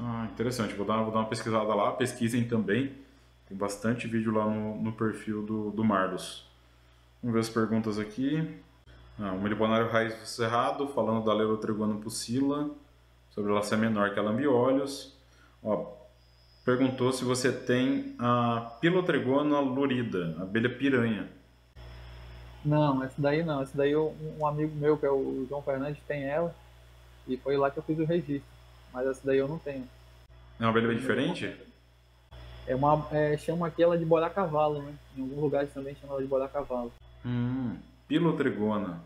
Ah, 0.00 0.28
interessante. 0.32 0.74
Vou 0.74 0.86
dar, 0.86 1.02
vou 1.02 1.12
dar 1.12 1.20
uma 1.20 1.28
pesquisada 1.28 1.74
lá. 1.74 1.92
Pesquisem 1.92 2.44
também. 2.44 2.92
Tem 3.48 3.56
bastante 3.56 4.06
vídeo 4.06 4.32
lá 4.32 4.44
no, 4.46 4.80
no 4.80 4.92
perfil 4.92 5.42
do, 5.42 5.70
do 5.70 5.84
Marlos. 5.84 6.46
Vamos 7.22 7.34
ver 7.34 7.40
as 7.40 7.48
perguntas 7.48 7.98
aqui. 7.98 8.56
Ah, 9.20 9.32
o 9.32 9.40
Meliponário 9.40 9.88
Raiz 9.88 10.14
do 10.14 10.26
Cerrado, 10.26 10.86
falando 10.88 11.24
da 11.24 11.34
Leurotriguana 11.34 11.96
puscila, 11.96 12.70
sobre 13.30 13.50
ela 13.50 13.62
ser 13.62 13.76
menor 13.76 14.14
que 14.14 14.20
a 14.20 14.22
lambiolhos. 14.22 15.16
Ó, 15.62 15.92
perguntou 16.64 17.12
se 17.12 17.24
você 17.24 17.50
tem 17.50 18.14
a 18.18 18.76
Pilotrigona 18.80 19.58
lurida, 19.58 20.36
abelha 20.40 20.70
piranha. 20.70 21.28
Não, 22.64 23.02
essa 23.02 23.14
daí 23.20 23.42
não. 23.42 23.62
Essa 23.62 23.76
daí 23.76 23.96
um 23.96 24.46
amigo 24.46 24.74
meu, 24.76 24.96
que 24.96 25.06
é 25.06 25.10
o 25.10 25.46
João 25.48 25.62
Fernandes, 25.62 26.02
tem 26.06 26.24
ela. 26.24 26.54
E 27.26 27.36
foi 27.36 27.56
lá 27.56 27.70
que 27.70 27.78
eu 27.78 27.82
fiz 27.82 27.98
o 27.98 28.04
registro. 28.04 28.48
Mas 28.92 29.06
essa 29.06 29.20
daí 29.24 29.38
eu 29.38 29.48
não 29.48 29.58
tenho. 29.58 29.88
É 30.60 30.62
uma 30.62 30.70
abelha 30.70 30.88
bem 30.88 30.96
diferente? 30.96 31.56
É 32.66 32.74
uma, 32.74 33.06
é, 33.10 33.36
chama 33.36 33.66
aqui 33.66 33.82
ela 33.82 33.96
de 33.96 34.04
borá 34.04 34.28
cavalo, 34.28 34.82
né? 34.82 34.94
Em 35.16 35.22
alguns 35.22 35.38
lugares 35.38 35.72
também 35.72 35.94
chama 35.94 36.12
ela 36.12 36.22
de 36.22 36.28
borá 36.28 36.48
cavalo. 36.48 36.92
Hum, 37.24 37.76
pilotrigona. 38.08 39.00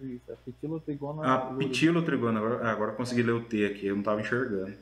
Isso, 0.00 0.30
é 0.30 0.34
pitilotrigona. 0.44 1.22
Ah, 1.24 1.54
pitilotrigona. 1.58 2.38
Agora, 2.38 2.70
agora 2.70 2.92
eu 2.92 2.96
consegui 2.96 3.22
ler 3.22 3.32
o 3.32 3.40
T 3.40 3.64
aqui, 3.64 3.86
eu 3.86 3.94
não 3.94 4.00
estava 4.00 4.20
enxergando. 4.20 4.74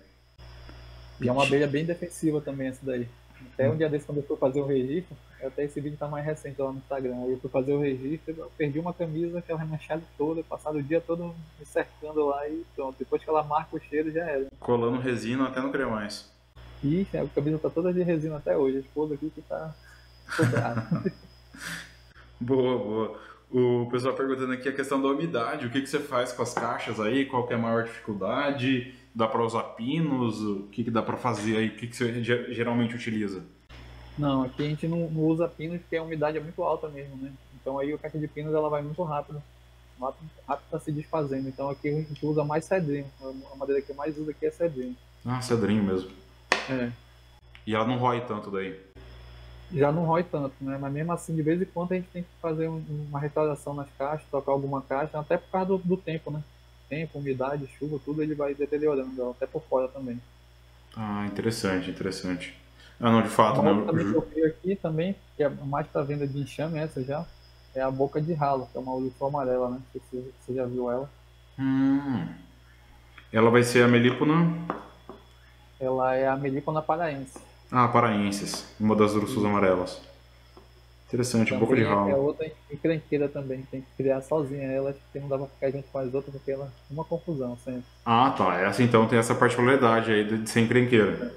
E 1.21 1.29
é 1.29 1.33
uma 1.33 1.45
abelha 1.45 1.69
bem 1.69 1.85
defensiva 1.85 2.41
também 2.41 2.69
essa 2.69 2.85
daí. 2.85 3.09
Até 3.53 3.71
um 3.71 3.77
dia 3.77 3.89
desse, 3.89 4.05
quando 4.05 4.19
eu 4.19 4.25
fui 4.25 4.37
fazer 4.37 4.61
o 4.61 4.67
registro, 4.67 5.17
até 5.41 5.65
esse 5.65 5.81
vídeo 5.81 5.99
tá 5.99 6.09
mais 6.09 6.25
recente 6.25 6.61
lá 6.61 6.73
no 6.73 6.79
Instagram. 6.79 7.17
Aí 7.23 7.33
eu 7.33 7.39
fui 7.39 7.51
fazer 7.51 7.73
o 7.73 7.81
registro, 7.81 8.35
eu 8.37 8.51
perdi 8.57 8.81
uma 8.81 8.93
camisa 8.93 9.41
que 9.41 9.53
ela 9.53 9.61
remanchada 9.61 10.03
toda, 10.19 10.43
passado 10.43 10.79
o 10.79 10.83
dia 10.83 11.01
todo 11.01 11.35
me 11.59 11.67
cercando 11.67 12.27
lá 12.27 12.49
e 12.49 12.65
pronto. 12.75 12.97
Depois 12.99 13.23
que 13.23 13.31
ela 13.31 13.45
marca 13.45 13.77
o 13.77 13.81
cheiro, 13.81 14.11
já 14.11 14.25
era. 14.25 14.47
Colando 14.59 14.99
resina 14.99 15.47
até 15.47 15.61
não 15.61 15.71
querer 15.71 15.87
mais. 15.87 16.33
Ixi, 16.83 17.17
a 17.17 17.27
camisa 17.27 17.59
tá 17.59 17.71
toda 17.71 17.93
de 17.93 18.03
resina 18.03 18.37
até 18.37 18.57
hoje. 18.57 18.79
A 18.79 18.81
esposa 18.81 19.15
aqui 19.15 19.31
que 19.31 19.43
tá 19.43 19.75
boa, 22.41 22.79
boa. 22.79 23.21
O 23.55 23.87
pessoal 23.89 24.13
perguntando 24.15 24.53
aqui 24.53 24.69
a 24.69 24.73
questão 24.73 25.01
da 25.01 25.07
umidade. 25.07 25.65
O 25.65 25.71
que, 25.71 25.81
que 25.81 25.87
você 25.87 26.01
faz 26.01 26.33
com 26.33 26.43
as 26.43 26.53
caixas 26.53 26.99
aí? 26.99 27.25
Qual 27.25 27.47
que 27.47 27.53
é 27.53 27.57
a 27.57 27.59
maior 27.59 27.85
dificuldade? 27.85 28.93
Dá 29.15 29.29
para 29.29 29.45
usar 29.45 29.63
pinos? 29.63 30.41
O 30.43 30.65
que, 30.73 30.83
que 30.83 30.91
dá 30.91 31.01
para 31.01 31.17
fazer 31.17 31.59
aí? 31.59 31.69
O 31.69 31.77
que, 31.77 31.87
que 31.87 31.97
você 31.97 32.21
geralmente 32.53 32.97
utiliza? 32.97 33.45
Não, 34.19 34.43
aqui 34.43 34.65
a 34.65 34.69
gente 34.69 34.89
não, 34.89 35.07
usa 35.07 35.47
pinos 35.47 35.81
porque 35.81 35.97
a 35.97 36.03
umidade 36.03 36.37
é 36.37 36.41
muito 36.41 36.61
alta 36.65 36.89
mesmo, 36.89 37.17
né? 37.17 37.31
Então 37.55 37.79
aí 37.79 37.93
a 37.93 37.99
caixa 37.99 38.19
de 38.19 38.27
pinos 38.27 38.53
ela 38.53 38.69
vai 38.69 38.83
muito 38.83 39.01
rápido. 39.05 39.41
Rápido, 40.01 40.29
rápido 40.49 40.67
tá 40.69 40.81
se 40.81 40.91
desfazendo. 40.91 41.49
Então 41.49 41.71
aqui 41.71 41.91
a 41.91 41.93
gente 41.93 42.27
usa 42.27 42.43
mais 42.43 42.65
cedrinho. 42.65 43.07
A 43.53 43.57
madeira 43.57 43.81
que 43.81 43.91
eu 43.91 43.95
mais 43.95 44.19
uso 44.19 44.33
aqui 44.33 44.47
é 44.47 44.51
cedrinho. 44.51 44.97
Ah, 45.25 45.41
cedrinho 45.41 45.85
mesmo. 45.85 46.11
É. 46.69 46.91
E 47.65 47.73
ela 47.73 47.87
não 47.87 47.99
rói 47.99 48.21
tanto 48.23 48.51
daí? 48.51 48.77
Já 49.73 49.91
não 49.91 50.05
rói 50.05 50.23
tanto, 50.23 50.55
né? 50.61 50.79
Mas 50.81 50.93
mesmo 50.93 51.13
assim, 51.13 51.35
de 51.35 51.43
vez 51.43 51.61
em 51.61 51.65
quando 51.65 51.93
a 51.93 51.95
gente 51.97 52.09
tem 52.09 52.23
que 52.23 52.29
fazer 52.41 52.69
uma 52.69 53.19
restauração 53.19 53.75
nas 53.75 53.89
caixas, 53.99 54.27
trocar 54.31 54.53
alguma 54.53 54.83
caixa, 54.83 55.19
até 55.19 55.37
por 55.37 55.51
causa 55.51 55.67
do, 55.67 55.79
do 55.79 55.97
tempo, 55.97 56.31
né? 56.31 56.43
Tempo, 56.89 57.19
umidade, 57.19 57.67
chuva, 57.79 57.99
tudo 58.05 58.23
ele 58.23 58.35
vai 58.35 58.55
deteriorando, 58.55 59.31
até 59.31 59.47
por 59.47 59.63
fora 59.63 59.89
também. 59.89 60.21
Ah, 60.97 61.27
interessante, 61.27 61.91
interessante. 61.91 62.55
Ah, 63.01 63.11
não, 63.11 63.23
de 63.23 63.29
fato, 63.29 63.63
né? 63.63 63.71
outra 63.71 63.99
que 63.99 64.15
eu 64.15 64.29
vi 64.35 64.45
aqui 64.45 64.77
também, 64.77 65.17
que 65.37 65.43
é 65.43 65.49
mais 65.49 65.87
para 65.87 66.03
venda 66.03 66.27
de 66.27 66.39
enxame, 66.39 66.79
essa 66.79 67.03
já, 67.03 67.27
é 67.75 67.81
a 67.81 67.91
boca 67.91 68.21
de 68.21 68.33
ralo, 68.33 68.69
que 68.71 68.79
é 68.79 68.81
uma 68.81 68.95
olifa 68.95 69.27
amarela, 69.27 69.71
né? 69.71 69.77
Não 69.77 69.87
sei 69.93 70.01
se 70.11 70.33
você 70.41 70.55
já 70.55 70.65
viu 70.65 70.91
ela. 70.91 71.11
Hum. 71.59 72.29
Ela 73.33 73.51
vai 73.51 73.65
ser 73.65 73.83
a 73.85 73.89
melípona? 73.89 74.35
Ela 75.81 76.15
é 76.15 76.29
a 76.29 76.37
melípona 76.37 76.81
paraense. 76.81 77.39
Ah, 77.77 77.89
paraenses. 77.89 78.65
Uma 78.79 78.95
das 78.95 79.15
ursas 79.15 79.45
amarelas. 79.45 80.01
Interessante, 81.09 81.49
também 81.49 81.57
um 81.57 81.59
pouco 81.59 81.75
de 81.75 81.83
ralo. 81.83 82.09
É 82.09 82.15
outra 82.15 82.49
encrenqueira 82.71 83.29
também, 83.29 83.63
tem 83.63 83.81
que 83.81 83.87
criar 83.97 84.21
sozinha 84.23 84.71
ela, 84.71 84.93
porque 84.93 85.19
não 85.19 85.29
dá 85.29 85.37
pra 85.37 85.49
ficar 85.49 85.71
junto 85.73 85.89
com 85.91 85.99
as 85.99 86.15
outras, 86.15 86.33
porque 86.33 86.53
ela 86.53 86.67
é 86.67 86.93
uma 86.93 87.05
confusão 87.05 87.59
sempre. 87.65 87.83
Ah, 88.07 88.33
tá. 88.39 88.61
Essa 88.61 88.81
então 88.81 89.09
tem 89.09 89.19
essa 89.19 89.35
particularidade 89.35 90.13
aí 90.13 90.25
de 90.25 90.49
ser 90.49 90.61
encrenqueira. 90.61 91.35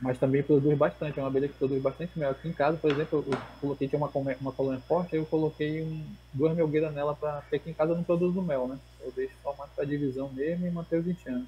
Mas 0.00 0.18
também 0.18 0.42
produz 0.42 0.76
bastante, 0.76 1.20
é 1.20 1.22
uma 1.22 1.28
abelha 1.28 1.46
que 1.46 1.54
produz 1.54 1.80
bastante 1.80 2.18
mel. 2.18 2.30
Aqui 2.30 2.48
em 2.48 2.52
casa, 2.52 2.76
por 2.76 2.90
exemplo, 2.90 3.24
eu 3.30 3.38
coloquei 3.60 3.86
tinha 3.86 3.98
uma, 3.98 4.10
uma 4.40 4.52
colônia 4.52 4.80
forte, 4.88 5.14
aí 5.14 5.20
eu 5.20 5.26
coloquei 5.26 5.82
um, 5.82 6.02
duas 6.32 6.56
melgueiras 6.56 6.92
nela, 6.92 7.14
pra, 7.14 7.34
porque 7.42 7.56
aqui 7.56 7.70
em 7.70 7.74
casa 7.74 7.92
eu 7.92 7.96
não 7.96 8.02
produzo 8.02 8.42
mel, 8.42 8.66
né? 8.66 8.76
Eu 9.00 9.12
deixo 9.12 9.34
só 9.44 9.54
mais 9.56 9.70
pra 9.76 9.84
divisão 9.84 10.28
mesmo 10.32 10.66
e 10.66 10.70
manter 10.72 10.98
os 10.98 11.06
enxames. 11.06 11.46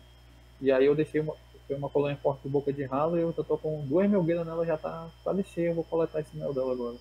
E 0.60 0.70
aí 0.70 0.86
eu 0.86 0.94
deixei 0.94 1.20
uma, 1.20 1.34
foi 1.66 1.76
uma 1.76 1.88
colônia 1.88 2.16
forte 2.22 2.48
boca 2.48 2.72
de 2.72 2.84
ralo 2.84 3.18
e 3.18 3.22
eu 3.22 3.32
tô 3.32 3.56
com 3.56 3.84
duas 3.86 4.08
melgueiras 4.08 4.46
nela, 4.46 4.66
já 4.66 4.76
tá 4.76 5.08
quase 5.22 5.44
cheia, 5.44 5.68
eu 5.68 5.74
vou 5.74 5.84
coletar 5.84 6.20
esse 6.20 6.36
mel 6.36 6.52
dela 6.52 6.72
agora. 6.72 6.96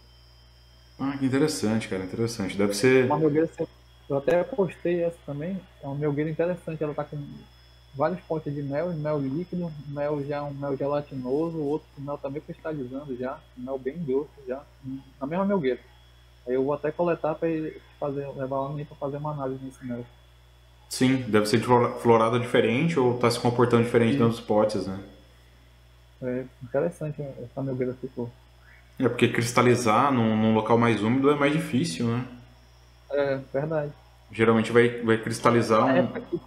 Ah, 0.99 1.18
que 1.18 1.26
interessante, 1.26 1.88
cara, 1.88 2.03
interessante. 2.03 2.57
Deve 2.57 2.74
ser. 2.74 3.05
Uma 3.05 3.18
melgueira, 3.18 3.49
eu 4.09 4.18
até 4.18 4.43
postei 4.43 5.03
essa 5.03 5.18
também, 5.26 5.59
é 5.82 5.88
uma 5.88 5.95
melgueira 5.95 6.30
interessante, 6.30 6.84
ela 6.84 6.93
tá 6.93 7.03
com 7.03 7.18
vários 7.95 8.22
potes 8.22 8.53
de 8.53 8.62
mel, 8.62 8.93
mel 8.93 9.20
líquido, 9.20 9.72
mel 9.88 10.24
já 10.26 10.43
um 10.43 10.53
mel 10.53 10.78
gelatinoso, 10.78 11.57
outro 11.57 11.88
mel 11.97 12.18
também 12.18 12.41
cristalizando 12.41 13.16
já, 13.18 13.39
mel 13.57 13.78
bem 13.78 13.97
grosso 14.03 14.30
já, 14.47 14.64
na 15.20 15.28
mesma 15.28 15.45
melgueira. 15.45 15.80
Aí 16.47 16.53
eu 16.53 16.64
vou 16.64 16.74
até 16.74 16.91
coletar 16.91 17.36
para 17.36 17.49
fazer, 17.99 18.28
levar 18.36 18.62
lá 18.62 18.74
para 18.74 18.95
fazer 18.97 19.18
uma 19.18 19.32
análise 19.32 19.64
nesse 19.64 19.86
mel. 19.86 20.05
Sim, 20.92 21.24
deve 21.30 21.46
ser 21.46 21.58
de 21.58 21.66
florada 22.02 22.38
diferente 22.38 23.00
ou 23.00 23.18
tá 23.18 23.32
se 23.32 23.39
comportando 23.39 23.86
diferente 23.86 24.18
Sim. 24.18 24.24
nos 24.24 24.42
potes, 24.42 24.86
né? 24.86 25.00
É 26.22 26.44
interessante 26.62 27.22
essa 27.22 27.64
melgueira 27.64 27.94
ficou. 27.94 28.30
É 29.00 29.08
porque 29.08 29.30
cristalizar 29.30 30.12
num, 30.12 30.36
num 30.36 30.54
local 30.54 30.78
mais 30.78 31.02
úmido 31.02 31.32
é 31.32 31.36
mais 31.36 31.54
difícil, 31.54 32.08
né? 32.08 32.26
É, 33.10 33.39
verdade. 33.54 33.94
Geralmente 34.34 34.74
vai, 34.74 35.02
vai 35.02 35.18
cristalizar 35.18 35.86
um... 35.86 35.96
época 35.96 36.22
que 36.30 36.39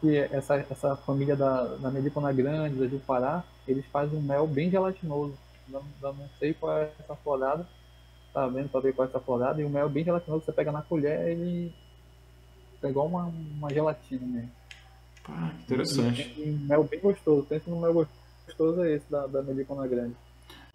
que 0.00 0.16
essa, 0.16 0.64
essa 0.70 0.96
família 0.96 1.34
da, 1.34 1.62
da 1.76 1.90
Melipona 1.90 2.32
Grande, 2.32 2.76
da 2.76 2.86
Jupará, 2.86 3.42
eles 3.66 3.84
fazem 3.86 4.16
um 4.16 4.22
mel 4.22 4.46
bem 4.46 4.70
gelatinoso. 4.70 5.34
Eu 5.72 5.82
não 6.00 6.28
sei 6.38 6.54
qual 6.54 6.78
é 6.78 6.90
essa 7.00 7.16
florada, 7.16 7.66
tá 8.32 8.46
vendo 8.46 8.68
para 8.68 8.80
ver 8.80 8.92
qual 8.92 9.06
é 9.06 9.08
essa 9.08 9.20
florada, 9.20 9.60
e 9.60 9.64
o 9.64 9.70
mel 9.70 9.88
bem 9.88 10.04
gelatinoso, 10.04 10.44
você 10.44 10.52
pega 10.52 10.70
na 10.70 10.82
colher, 10.82 11.28
ele 11.28 11.72
é 12.86 12.90
igual 12.90 13.06
uma, 13.06 13.24
uma 13.24 13.72
gelatina 13.72 14.26
mesmo. 14.26 14.50
Ah, 15.28 15.52
interessante. 15.60 16.34
E, 16.36 16.50
um 16.50 16.66
mel 16.66 16.84
bem 16.84 17.00
gostoso, 17.00 17.46
pensa 17.46 17.70
no 17.70 17.80
mel 17.80 18.06
gostoso 18.46 18.82
é 18.82 18.94
esse 18.94 19.10
da, 19.10 19.26
da 19.26 19.42
Melipona 19.42 19.86
Grande. 19.86 20.14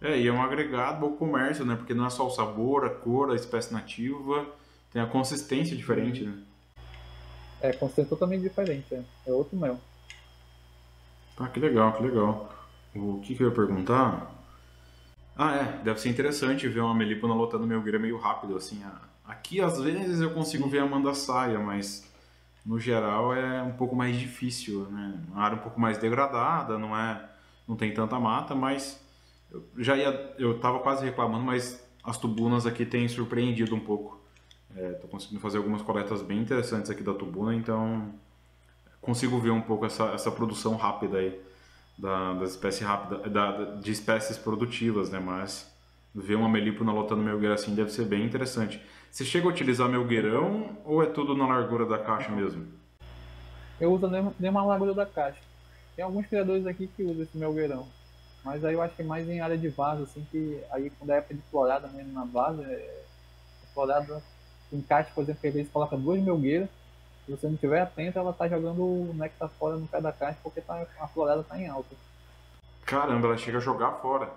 É, 0.00 0.18
e 0.18 0.28
é 0.28 0.32
um 0.32 0.40
agregado 0.40 1.04
ao 1.04 1.12
comércio, 1.12 1.64
né? 1.64 1.74
Porque 1.74 1.92
não 1.92 2.06
é 2.06 2.10
só 2.10 2.26
o 2.26 2.30
sabor, 2.30 2.84
a 2.84 2.90
cor, 2.90 3.30
a 3.30 3.34
espécie 3.34 3.72
nativa, 3.72 4.46
tem 4.92 5.02
a 5.02 5.06
consistência 5.06 5.76
diferente, 5.76 6.24
né? 6.24 6.38
É, 7.60 7.72
consistência 7.72 8.10
totalmente 8.10 8.42
diferente, 8.42 8.94
é. 8.94 9.02
é 9.26 9.32
outro 9.32 9.56
mel. 9.56 9.78
Ah, 11.36 11.48
que 11.48 11.58
legal, 11.58 11.92
que 11.92 12.02
legal. 12.02 12.52
O 12.94 13.20
que, 13.20 13.34
que 13.34 13.42
eu 13.42 13.48
ia 13.48 13.54
perguntar? 13.54 14.32
Ah, 15.36 15.54
é, 15.54 15.82
deve 15.84 16.00
ser 16.00 16.08
interessante 16.08 16.68
ver 16.68 16.80
uma 16.80 16.94
melípona 16.94 17.34
lotando 17.34 17.66
melgueira 17.66 17.98
meio 17.98 18.18
rápido, 18.18 18.56
assim. 18.56 18.82
Aqui, 19.28 19.60
às 19.60 19.78
vezes, 19.78 20.22
eu 20.22 20.30
consigo 20.30 20.66
ver 20.70 20.78
a 20.78 20.84
Amanda 20.84 21.12
Saia, 21.12 21.58
mas 21.58 22.10
no 22.64 22.80
geral 22.80 23.34
é 23.34 23.62
um 23.62 23.72
pouco 23.72 23.94
mais 23.94 24.16
difícil, 24.16 24.86
né? 24.90 25.20
Uma 25.28 25.42
área 25.42 25.56
um 25.58 25.60
pouco 25.60 25.78
mais 25.78 25.98
degradada, 25.98 26.78
não 26.78 26.96
é, 26.96 27.28
não 27.68 27.76
tem 27.76 27.92
tanta 27.92 28.18
mata, 28.18 28.54
mas 28.54 28.98
eu 29.50 29.62
já 29.76 29.94
ia, 29.94 30.34
eu 30.38 30.58
tava 30.58 30.78
quase 30.78 31.04
reclamando, 31.04 31.44
mas 31.44 31.86
as 32.02 32.16
tubunas 32.16 32.66
aqui 32.66 32.86
têm 32.86 33.06
surpreendido 33.06 33.74
um 33.74 33.80
pouco. 33.80 34.18
Estou 34.74 35.08
é, 35.08 35.10
conseguindo 35.10 35.40
fazer 35.40 35.58
algumas 35.58 35.82
coletas 35.82 36.22
bem 36.22 36.38
interessantes 36.38 36.90
aqui 36.90 37.02
da 37.02 37.12
tubuna, 37.12 37.54
então 37.54 38.14
consigo 39.02 39.38
ver 39.38 39.50
um 39.50 39.60
pouco 39.60 39.84
essa, 39.84 40.04
essa 40.06 40.30
produção 40.30 40.74
rápida 40.76 41.18
aí 41.18 41.38
da, 41.98 42.32
das 42.32 42.52
espécies 42.52 42.86
rápida, 42.86 43.28
da, 43.28 43.76
de 43.76 43.92
espécies 43.92 44.38
produtivas, 44.38 45.10
né? 45.10 45.18
Mas 45.18 45.70
ver 46.14 46.34
uma 46.34 46.48
melípona 46.48 46.92
lotando 46.92 47.22
melgueira 47.22 47.54
assim 47.54 47.74
deve 47.74 47.90
ser 47.90 48.06
bem 48.06 48.24
interessante. 48.24 48.80
Você 49.10 49.24
chega 49.24 49.46
a 49.46 49.50
utilizar 49.50 49.88
melgueirão 49.88 50.76
ou 50.84 51.02
é 51.02 51.06
tudo 51.06 51.36
na 51.36 51.46
largura 51.46 51.86
da 51.86 51.98
caixa 51.98 52.30
mesmo? 52.30 52.66
Eu 53.80 53.92
uso 53.92 54.08
nem, 54.08 54.50
uma 54.50 54.64
largura 54.64 54.94
da 54.94 55.06
caixa. 55.06 55.40
Tem 55.96 56.04
alguns 56.04 56.26
criadores 56.26 56.66
aqui 56.66 56.88
que 56.96 57.02
usam 57.02 57.22
esse 57.22 57.36
melgueirão. 57.36 57.86
Mas 58.44 58.64
aí 58.64 58.74
eu 58.74 58.82
acho 58.82 58.94
que 58.94 59.02
é 59.02 59.04
mais 59.04 59.28
em 59.28 59.40
área 59.40 59.58
de 59.58 59.68
vaso, 59.68 60.04
assim, 60.04 60.26
que 60.30 60.62
aí 60.70 60.90
quando 60.90 61.10
é 61.10 61.18
época 61.18 61.34
de 61.34 61.42
florada 61.50 61.88
mesmo 61.88 62.12
na 62.12 62.24
vaso, 62.24 62.62
é, 62.62 63.02
florada 63.74 64.22
encaixe, 64.72 65.10
por 65.14 65.22
exemplo, 65.22 65.40
que 65.40 65.48
às 65.48 65.54
vezes 65.54 65.72
coloca 65.72 65.96
duas 65.96 66.20
melgueiras, 66.20 66.68
se 67.26 67.32
você 67.32 67.46
não 67.46 67.54
estiver 67.54 67.82
atento, 67.82 68.18
ela 68.18 68.32
tá 68.32 68.48
jogando 68.48 68.82
o 68.82 69.14
néctar 69.14 69.50
fora 69.58 69.76
no 69.76 69.86
pé 69.86 70.00
da 70.00 70.12
caixa 70.12 70.38
porque 70.42 70.60
tá, 70.60 70.86
a 70.98 71.08
florada 71.08 71.42
tá 71.42 71.58
em 71.58 71.68
alta. 71.68 71.94
Caramba, 72.86 73.28
ela 73.28 73.36
chega 73.36 73.58
a 73.58 73.60
jogar 73.60 73.92
fora. 74.00 74.30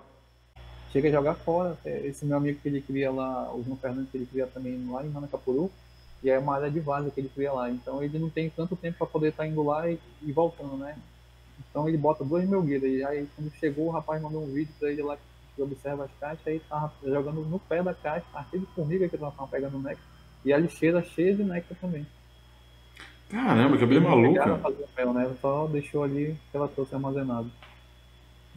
Chega 0.92 1.08
a 1.08 1.12
jogar 1.12 1.34
fora. 1.34 1.76
É, 1.84 2.06
esse 2.06 2.24
meu 2.24 2.36
amigo 2.36 2.60
que 2.60 2.68
ele 2.68 2.82
cria 2.82 3.10
lá, 3.10 3.52
o 3.54 3.62
João 3.64 3.76
Fernando, 3.76 4.08
que 4.10 4.16
ele 4.16 4.26
cria 4.26 4.46
também 4.46 4.86
lá 4.90 5.04
em 5.04 5.08
Manacapuru, 5.08 5.70
e 6.22 6.30
é 6.30 6.38
uma 6.38 6.54
área 6.54 6.70
de 6.70 6.80
vaza 6.80 7.10
que 7.10 7.20
ele 7.20 7.30
cria 7.34 7.52
lá. 7.52 7.70
Então 7.70 8.02
ele 8.02 8.18
não 8.18 8.28
tem 8.28 8.50
tanto 8.50 8.76
tempo 8.76 8.98
para 8.98 9.06
poder 9.06 9.28
estar 9.28 9.44
tá 9.44 9.48
indo 9.48 9.62
lá 9.62 9.90
e, 9.90 9.98
e, 10.22 10.30
voltando, 10.32 10.76
né? 10.76 10.96
Então 11.58 11.88
ele 11.88 11.96
bota 11.96 12.24
duas 12.24 12.44
melgueiras. 12.48 12.90
E 12.90 13.04
aí 13.04 13.26
quando 13.34 13.50
chegou, 13.54 13.86
o 13.86 13.90
rapaz 13.90 14.20
mandou 14.20 14.42
um 14.42 14.52
vídeo 14.52 14.72
para 14.78 14.90
ele 14.92 15.02
lá 15.02 15.16
que 15.54 15.62
observa 15.62 16.04
as 16.04 16.10
caixas, 16.18 16.46
aí 16.46 16.60
tava 16.60 16.92
jogando 17.04 17.42
no 17.42 17.58
pé 17.58 17.82
da 17.82 17.92
caixa, 17.92 18.24
a 18.34 18.42
de 18.42 18.64
formiga 18.74 19.08
que 19.08 19.18
tava 19.18 19.46
pegando 19.48 19.76
o 19.76 19.82
néctar 19.82 20.12
e 20.44 20.52
a 20.52 20.58
lixeira 20.58 21.02
cheia 21.02 21.34
de 21.34 21.44
néctar 21.44 21.76
também. 21.80 22.06
Caramba, 23.28 23.78
que 23.78 23.86
bem 23.86 24.00
maluca. 24.00 24.58
Fazer 24.58 24.86
mel, 24.96 25.12
né? 25.14 25.36
Só 25.40 25.66
deixou 25.66 26.02
ali 26.02 26.36
que 26.50 26.56
ela 26.56 26.68
trouxe 26.68 26.94
armazenado. 26.94 27.50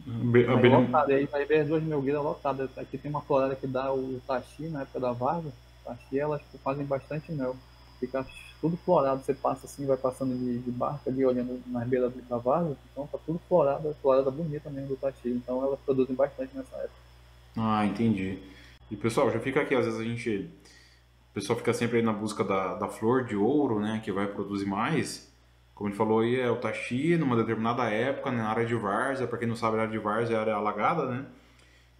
Be 0.04 0.46
abelha... 0.46 0.78
Lotada, 0.78 1.14
aí 1.14 1.26
vai 1.26 1.44
ver 1.44 1.60
as 1.60 1.68
duas 1.68 1.82
melgueiras 1.82 2.22
lotadas. 2.22 2.70
Aqui 2.76 2.98
tem 2.98 3.10
uma 3.10 3.22
floresta 3.22 3.56
que 3.56 3.66
dá 3.66 3.92
o 3.92 4.20
taxi 4.26 4.68
na 4.68 4.82
época 4.82 5.00
da 5.00 5.12
vaga. 5.12 5.50
taxi, 5.84 6.18
elas 6.18 6.42
fazem 6.62 6.84
bastante 6.84 7.32
mel. 7.32 7.56
Fica 7.98 8.26
tudo 8.60 8.76
florado, 8.78 9.22
você 9.22 9.34
passa 9.34 9.66
assim, 9.66 9.86
vai 9.86 9.96
passando 9.96 10.36
de, 10.36 10.58
de 10.58 10.70
barca 10.70 11.10
ali, 11.10 11.24
olhando 11.24 11.60
nas 11.66 11.86
beiras 11.86 12.12
da 12.28 12.38
vaza, 12.38 12.76
então 12.90 13.06
tá 13.06 13.18
tudo 13.24 13.40
florado, 13.48 13.94
florada 14.00 14.30
bonita 14.30 14.70
mesmo 14.70 14.88
do 14.88 14.96
taxi. 14.96 15.28
Então 15.28 15.62
elas 15.64 15.78
produzem 15.80 16.14
bastante 16.14 16.56
nessa 16.56 16.76
época. 16.76 16.94
Ah, 17.56 17.86
entendi. 17.86 18.38
E 18.90 18.96
pessoal, 18.96 19.30
já 19.30 19.40
fica 19.40 19.60
aqui, 19.60 19.74
às 19.74 19.84
vezes 19.84 20.00
a 20.00 20.04
gente. 20.04 20.50
O 21.30 21.34
pessoal 21.34 21.58
fica 21.58 21.72
sempre 21.74 21.98
aí 21.98 22.02
na 22.02 22.12
busca 22.12 22.42
da, 22.42 22.74
da 22.74 22.88
flor 22.88 23.24
de 23.24 23.36
ouro, 23.36 23.80
né? 23.80 24.00
Que 24.04 24.12
vai 24.12 24.26
produzir 24.26 24.66
mais. 24.66 25.30
Como 25.76 25.88
ele 25.88 25.96
falou 25.96 26.20
aí, 26.20 26.40
é 26.40 26.50
o 26.50 26.56
taxi 26.56 27.16
numa 27.16 27.36
determinada 27.36 27.84
época, 27.84 28.32
na 28.32 28.48
área 28.48 28.66
de 28.66 28.74
várzea. 28.74 29.28
Para 29.28 29.38
quem 29.38 29.46
não 29.46 29.54
sabe, 29.54 29.76
a 29.76 29.82
área 29.82 29.92
de 29.92 29.98
várzea 29.98 30.34
é 30.34 30.38
a 30.38 30.40
área 30.40 30.54
alagada, 30.54 31.06
né? 31.06 31.26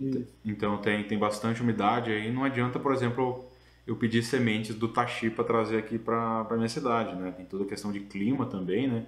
Isso. 0.01 0.27
Então 0.45 0.79
tem, 0.79 1.05
tem 1.05 1.17
bastante 1.17 1.63
umidade 1.63 2.11
aí. 2.11 2.33
Não 2.33 2.43
adianta, 2.43 2.81
por 2.81 2.93
exemplo, 2.93 3.49
eu 3.87 3.95
pedir 3.95 4.25
sementes 4.25 4.75
do 4.75 4.89
taxi 4.89 5.31
para 5.31 5.45
trazer 5.45 5.77
aqui 5.79 5.97
para 5.97 6.49
minha 6.53 6.69
cidade, 6.69 7.15
né? 7.15 7.31
Tem 7.31 7.47
toda 7.47 7.63
a 7.63 7.69
questão 7.69 7.93
de 7.93 8.01
clima 8.01 8.47
também, 8.47 8.89
né? 8.89 9.07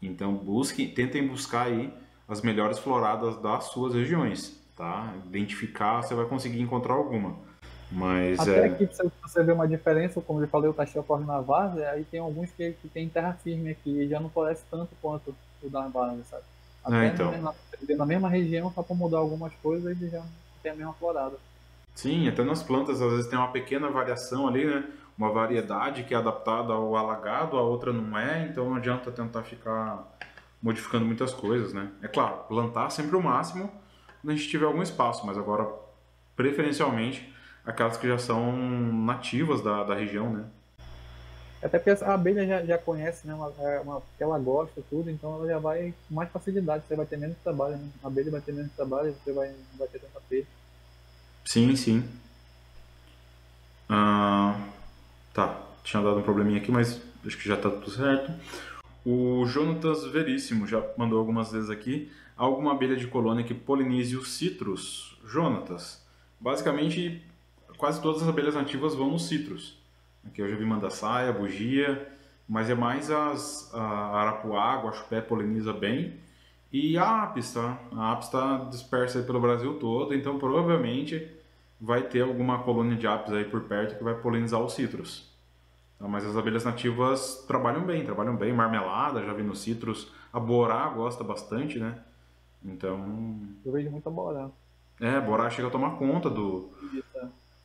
Então 0.00 0.34
busquem, 0.34 0.88
tentem 0.88 1.26
buscar 1.26 1.66
aí 1.66 1.92
as 2.26 2.40
melhores 2.40 2.78
floradas 2.78 3.36
das 3.42 3.64
suas 3.64 3.94
regiões 3.94 4.64
tá? 4.76 5.14
Identificar, 5.26 6.02
você 6.02 6.14
vai 6.14 6.26
conseguir 6.26 6.60
encontrar 6.60 6.94
alguma. 6.94 7.38
Mas 7.90 8.40
Até 8.40 8.66
é... 8.66 8.68
que 8.70 8.88
você 9.22 9.42
vê 9.42 9.52
uma 9.52 9.68
diferença, 9.68 10.20
como 10.20 10.40
eu 10.40 10.48
falei, 10.48 10.68
o 10.68 10.74
Taxi 10.74 10.98
ocorre 10.98 11.24
na 11.24 11.40
várzea, 11.40 11.90
aí 11.90 12.04
tem 12.04 12.20
alguns 12.20 12.50
que, 12.50 12.72
que 12.72 12.88
tem 12.88 13.08
terra 13.08 13.32
firme 13.42 13.70
aqui 13.70 14.02
e 14.02 14.08
já 14.08 14.18
não 14.18 14.28
floresce 14.28 14.64
tanto 14.70 14.90
quanto 15.00 15.34
o 15.62 15.70
da 15.70 15.86
várzea, 15.88 16.24
sabe? 16.24 16.42
É, 16.84 16.88
Até 16.88 17.04
é, 17.04 17.06
então. 17.08 17.42
na, 17.42 17.54
na, 17.96 18.06
mesma 18.06 18.28
região, 18.28 18.72
só 18.72 18.82
para 18.82 18.94
mudar 18.94 19.18
algumas 19.18 19.52
coisas, 19.62 19.96
ele 19.96 20.10
já 20.10 20.22
tem 20.62 20.72
a 20.72 20.74
mesma 20.74 20.94
florada. 20.94 21.36
Sim, 21.94 22.28
até 22.28 22.44
nas 22.44 22.62
plantas 22.62 23.00
às 23.00 23.10
vezes 23.10 23.26
tem 23.28 23.38
uma 23.38 23.52
pequena 23.52 23.88
variação 23.88 24.46
ali, 24.46 24.66
né? 24.66 24.84
Uma 25.16 25.30
variedade 25.30 26.04
que 26.04 26.12
é 26.12 26.16
adaptada 26.16 26.74
ao 26.74 26.94
alagado, 26.94 27.56
a 27.56 27.62
outra 27.62 27.92
não 27.92 28.18
é, 28.18 28.46
então 28.46 28.68
não 28.68 28.76
adianta 28.76 29.10
tentar 29.10 29.42
ficar 29.44 30.04
modificando 30.62 31.06
muitas 31.06 31.32
coisas, 31.32 31.72
né? 31.72 31.90
É 32.02 32.08
claro, 32.08 32.44
plantar 32.48 32.90
sempre 32.90 33.16
o 33.16 33.22
máximo, 33.22 33.70
quando 34.20 34.34
a 34.34 34.36
gente 34.36 34.48
tiver 34.48 34.66
algum 34.66 34.82
espaço, 34.82 35.26
mas 35.26 35.38
agora, 35.38 35.66
preferencialmente, 36.36 37.32
aquelas 37.66 37.96
que 37.96 38.06
já 38.06 38.18
são 38.18 38.56
nativas 38.92 39.60
da, 39.62 39.82
da 39.82 39.94
região, 39.94 40.32
né? 40.32 40.44
Até 41.62 41.78
porque 41.78 42.04
a 42.04 42.14
abelha 42.14 42.46
já, 42.46 42.64
já 42.64 42.78
conhece, 42.78 43.26
né? 43.26 43.34
Uma, 43.34 43.52
é 43.58 43.80
uma, 43.80 44.02
ela 44.20 44.38
gosta 44.38 44.80
tudo, 44.88 45.10
então 45.10 45.34
ela 45.34 45.46
já 45.48 45.58
vai 45.58 45.92
com 46.08 46.14
mais 46.14 46.30
facilidade, 46.30 46.84
você 46.86 46.94
vai 46.94 47.06
ter 47.06 47.16
menos 47.16 47.36
trabalho, 47.42 47.76
né? 47.76 47.88
A 48.04 48.06
abelha 48.06 48.30
vai 48.30 48.40
ter 48.40 48.52
menos 48.52 48.72
trabalho, 48.72 49.14
você 49.24 49.32
vai, 49.32 49.52
vai 49.76 49.88
ter 49.88 49.98
tanta 49.98 50.20
perda. 50.28 50.46
Sim, 51.44 51.74
sim. 51.74 52.08
Ah, 53.88 54.60
tá, 55.32 55.60
tinha 55.82 56.02
dado 56.02 56.18
um 56.18 56.22
probleminha 56.22 56.58
aqui, 56.58 56.70
mas 56.70 57.00
acho 57.26 57.36
que 57.36 57.48
já 57.48 57.56
tá 57.56 57.70
tudo 57.70 57.90
certo. 57.90 58.32
O 59.04 59.44
Jonatas 59.46 60.04
Veríssimo 60.04 60.66
já 60.66 60.84
mandou 60.96 61.18
algumas 61.18 61.52
vezes 61.52 61.70
aqui 61.70 62.12
alguma 62.36 62.72
abelha 62.72 62.96
de 62.96 63.06
colônia 63.06 63.44
que 63.44 63.54
polinize 63.54 64.16
os 64.16 64.36
citros, 64.36 65.18
Jonatas. 65.24 66.04
Basicamente, 66.38 67.24
quase 67.76 68.00
todas 68.00 68.22
as 68.22 68.28
abelhas 68.28 68.54
nativas 68.54 68.94
vão 68.94 69.10
nos 69.10 69.28
citros. 69.28 69.78
Aqui 70.26 70.42
eu 70.42 70.48
já 70.48 70.56
vi 70.56 70.64
mandaçaia, 70.64 71.32
bugia, 71.32 72.08
mas 72.48 72.68
é 72.68 72.74
mais 72.74 73.10
as, 73.10 73.72
a 73.74 74.20
arapuá, 74.20 74.82
guaxupé 74.82 75.20
poliniza 75.20 75.72
bem. 75.72 76.14
E 76.72 76.98
a 76.98 77.22
apis, 77.22 77.54
tá? 77.54 77.78
A 77.92 78.12
apis 78.12 78.26
está 78.26 78.58
dispersa 78.70 79.22
pelo 79.22 79.40
Brasil 79.40 79.78
todo, 79.78 80.14
então 80.14 80.38
provavelmente 80.38 81.30
vai 81.80 82.02
ter 82.02 82.22
alguma 82.22 82.62
colônia 82.62 82.96
de 82.96 83.06
apis 83.06 83.32
aí 83.32 83.44
por 83.44 83.62
perto 83.62 83.96
que 83.96 84.04
vai 84.04 84.14
polinizar 84.14 84.60
os 84.60 84.74
citros. 84.74 85.30
Tá? 85.98 86.08
Mas 86.08 86.24
as 86.24 86.36
abelhas 86.36 86.64
nativas 86.64 87.44
trabalham 87.46 87.84
bem, 87.84 88.04
trabalham 88.04 88.36
bem. 88.36 88.52
Marmelada, 88.52 89.24
já 89.24 89.32
vi 89.32 89.42
nos 89.42 89.60
citros. 89.60 90.12
A 90.32 90.40
borá 90.40 90.88
gosta 90.88 91.22
bastante, 91.22 91.78
né? 91.78 91.98
Então. 92.64 93.38
Eu 93.64 93.72
vejo 93.72 93.90
muita 93.90 94.10
borá. 94.10 94.50
É, 95.00 95.20
borá 95.20 95.50
chega 95.50 95.68
a 95.68 95.70
tomar 95.70 95.96
conta 95.96 96.30
do, 96.30 96.70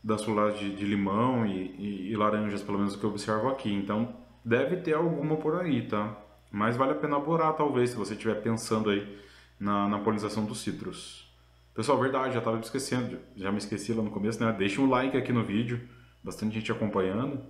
das 0.04 0.24
flores 0.24 0.60
de, 0.60 0.76
de 0.76 0.86
limão 0.86 1.45
e, 1.45 1.76
e, 1.78 2.12
e, 2.12 2.16
laranjas, 2.16 2.64
pelo 2.64 2.78
menos 2.78 2.95
o 2.95 2.99
que 2.99 3.04
eu 3.04 3.10
observo 3.10 3.49
aqui. 3.49 3.72
Então, 3.72 4.16
deve 4.43 4.78
ter 4.78 4.93
alguma 4.93 5.38
por 5.38 5.60
aí, 5.60 5.88
tá? 5.88 6.18
Mas 6.52 6.76
vale 6.76 6.93
a 6.93 6.95
pena 6.95 7.20
borá, 7.20 7.54
talvez, 7.54 7.91
se 7.91 7.95
você 7.95 8.14
estiver 8.14 8.41
pensando 8.41 8.89
aí 8.89 9.20
na, 9.60 9.88
na 9.88 9.99
polinização 9.99 10.45
dos 10.45 10.62
citros. 10.62 11.32
Pessoal, 11.74 11.99
verdade, 11.99 12.34
já 12.34 12.39
estava 12.39 12.60
esquecendo, 12.60 13.18
já 13.36 13.52
me 13.52 13.60
esqueci 13.60 13.93
lá 13.93 14.04
no 14.04 14.12
começo, 14.12 14.43
né? 14.43 14.52
Deixa 14.52 14.82
um 14.82 14.89
like 14.89 15.16
aqui 15.16 15.32
no 15.32 15.43
vídeo, 15.43 15.88
bastante 16.24 16.56
gente 16.56 16.72
acompanhando. 16.72 17.41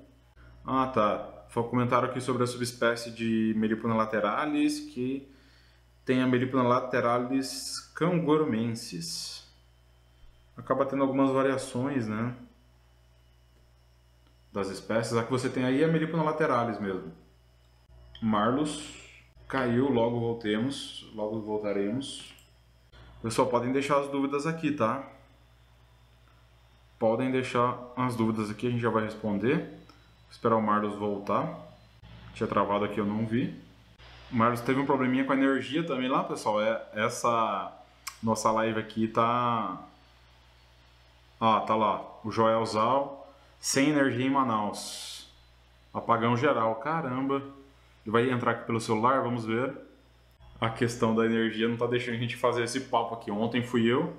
Ah, 0.66 0.88
tá. 0.88 1.45
Foi 1.49 1.64
um 1.64 1.68
comentário 1.68 2.08
aqui 2.08 2.22
sobre 2.22 2.43
a 2.43 2.47
subespécie 2.47 3.12
de 3.12 3.54
Melipona 3.58 3.95
lateralis, 3.95 4.80
que 4.80 5.28
tem 6.06 6.22
a 6.22 6.28
Melipona 6.28 6.64
lateralis 6.64 7.91
cangurumensis. 7.95 9.41
Acaba 10.58 10.86
tendo 10.86 11.04
algumas 11.04 11.32
variações, 11.32 12.08
né? 12.08 12.36
Das 14.52 14.70
espécies. 14.70 15.16
A 15.16 15.24
que 15.24 15.32
você 15.32 15.49
tem 15.49 15.64
aí 15.64 15.84
é 15.84 15.88
Melipona 15.88 16.24
lateralis 16.24 16.80
mesmo. 16.80 17.12
Marlos 18.22 19.02
caiu, 19.47 19.89
logo 19.89 20.20
voltemos, 20.20 21.10
logo 21.14 21.41
voltaremos. 21.41 22.34
Pessoal, 23.22 23.47
podem 23.47 23.72
deixar 23.72 23.99
as 23.99 24.08
dúvidas 24.08 24.47
aqui, 24.47 24.72
tá? 24.72 25.04
Podem 26.97 27.32
deixar 27.32 27.78
as 27.97 28.16
dúvidas 28.16 28.49
aqui, 28.49 28.68
a 28.68 28.70
gente 28.70 28.82
já 28.82 28.89
vai 28.89 29.04
responder. 29.04 29.58
Vou 29.58 30.32
esperar 30.32 30.56
o 30.56 30.62
Marlos 30.62 30.95
voltar. 30.95 31.72
Tinha 32.34 32.47
travado 32.47 32.86
aqui, 32.86 32.99
eu 32.99 33.06
não 33.06 33.26
vi. 33.26 33.60
O 34.32 34.36
Marlos 34.36 34.62
teve 34.62 34.80
um 34.80 34.86
probleminha 34.86 35.26
com 35.26 35.34
a 35.34 35.36
energia 35.36 35.86
também 35.86 36.08
lá, 36.08 36.24
pessoal. 36.24 36.62
É, 36.62 36.82
essa 36.93 37.72
nossa 38.24 38.52
live 38.52 38.80
aqui 38.80 39.08
tá. 39.08 39.84
Ah, 41.44 41.60
tá 41.62 41.76
lá. 41.76 42.06
O 42.24 42.30
Joel 42.30 42.64
Zal, 42.68 43.28
sem 43.60 43.89
energia 43.89 44.28
em 44.28 44.30
Manaus. 44.30 45.28
Apagão 45.92 46.38
geral. 46.38 46.76
Caramba. 46.76 47.38
Ele 48.06 48.12
vai 48.12 48.30
entrar 48.30 48.52
aqui 48.52 48.68
pelo 48.68 48.80
celular, 48.80 49.24
vamos 49.24 49.44
ver. 49.44 49.76
A 50.60 50.70
questão 50.70 51.16
da 51.16 51.26
energia 51.26 51.68
não 51.68 51.78
tá 51.78 51.88
deixando 51.88 52.14
a 52.14 52.20
gente 52.20 52.38
fazer 52.38 52.64
esse 52.64 52.82
papo 52.82 53.16
aqui. 53.16 53.32
Ontem 53.32 53.64
fui 53.64 53.88
eu, 53.92 54.16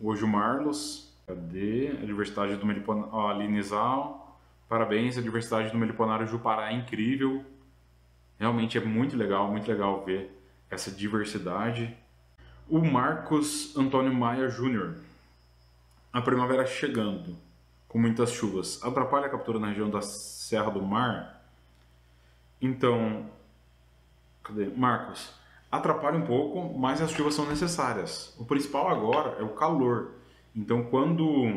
hoje 0.00 0.24
o 0.24 0.26
Marlos. 0.26 1.14
Cadê? 1.26 1.90
A 2.02 2.06
diversidade 2.06 2.56
do 2.56 2.64
Meliponário. 2.64 3.10
Ó, 3.12 3.28
Aline 3.28 3.62
Zal. 3.62 4.38
Parabéns, 4.66 5.18
a 5.18 5.20
diversidade 5.20 5.70
do 5.70 5.76
Meliponário 5.76 6.26
Jupará 6.26 6.72
é 6.72 6.74
incrível. 6.74 7.44
Realmente 8.38 8.78
é 8.78 8.80
muito 8.80 9.18
legal, 9.18 9.50
muito 9.50 9.70
legal 9.70 10.02
ver 10.02 10.34
essa 10.70 10.90
diversidade. 10.90 11.94
O 12.66 12.78
Marcos 12.78 13.76
Antônio 13.76 14.14
Maia 14.14 14.48
Júnior. 14.48 14.94
A 16.14 16.22
primavera 16.22 16.64
chegando, 16.64 17.36
com 17.88 17.98
muitas 17.98 18.30
chuvas, 18.30 18.80
atrapalha 18.84 19.26
a 19.26 19.28
captura 19.28 19.58
na 19.58 19.66
região 19.66 19.90
da 19.90 20.00
Serra 20.00 20.70
do 20.70 20.80
Mar? 20.80 21.44
Então, 22.62 23.26
cadê? 24.40 24.66
Marcos, 24.66 25.34
atrapalha 25.72 26.16
um 26.16 26.24
pouco, 26.24 26.78
mas 26.78 27.02
as 27.02 27.10
chuvas 27.10 27.34
são 27.34 27.48
necessárias. 27.48 28.32
O 28.38 28.44
principal 28.44 28.88
agora 28.88 29.36
é 29.40 29.42
o 29.42 29.54
calor. 29.54 30.12
Então, 30.54 30.84
quando 30.84 31.50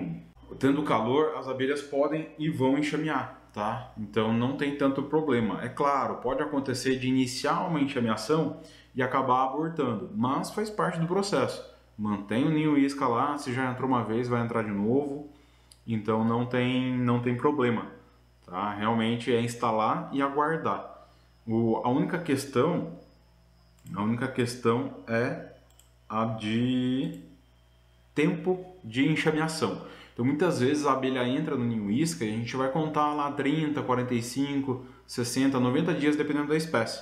tendo 0.58 0.82
calor, 0.82 1.38
as 1.38 1.47
abelhas 1.47 1.84
podem 1.84 2.32
e 2.39 2.49
vão 2.49 2.80
enxamear 2.80 3.38
tá? 3.53 3.91
Então 3.97 4.32
não 4.32 4.55
tem 4.55 4.78
tanto 4.78 5.01
problema. 5.03 5.64
É 5.64 5.70
claro, 5.70 6.18
pode 6.18 6.43
acontecer 6.43 6.97
de 6.99 7.08
iniciar 7.08 7.68
uma 7.68 7.82
enxameação 7.82 8.60
e 8.93 9.01
acabar 9.01 9.45
abortando, 9.45 10.12
mas 10.16 10.51
faz 10.51 10.70
parte 10.70 10.99
do 10.99 11.08
processo. 11.08 11.76
Mantém 11.98 12.45
o 12.45 12.50
ninho 12.52 12.78
isca 12.78 13.08
lá, 13.08 13.38
se 13.38 13.52
já 13.52 13.72
entrou 13.72 13.89
uma 13.89 14.04
vez, 14.04 14.28
vai 14.28 14.43
entrar 14.43 14.64
de 14.64 14.72
novo. 14.72 15.30
Então 15.86 16.24
não 16.24 16.45
tem, 16.45 16.95
não 16.98 17.22
tem 17.22 17.36
problema, 17.36 17.88
tá? 18.45 18.74
Realmente 18.74 19.34
é 19.34 19.41
instalar 19.41 20.10
e 20.12 20.22
aguardar. 20.22 21.08
O, 21.48 21.78
a 21.84 21.89
única 21.89 22.20
questão, 22.20 22.91
a 23.95 24.04
única 24.04 24.28
questão 24.28 24.93
é 25.08 25.54
a 26.10 26.26
de 26.26 27.20
tempo 28.14 28.64
de 28.84 29.08
enxameação. 29.08 29.88
Então 30.14 30.26
muitas 30.26 30.60
vezes 30.60 30.86
a 30.86 30.93
abelha 30.93 31.28
entra 31.28 31.56
no 31.56 31.64
ninho 31.64 31.89
isca 31.89 32.26
e 32.26 32.30
a 32.30 32.36
gente 32.36 32.56
vai 32.56 32.70
contar 32.72 33.14
lá 33.14 33.32
30, 33.32 33.82
45, 33.82 34.86
60, 35.08 35.60
90 35.60 35.93
dias 35.93 36.16
dependendo 36.16 36.50
da 36.50 36.58
espécie. 36.58 37.02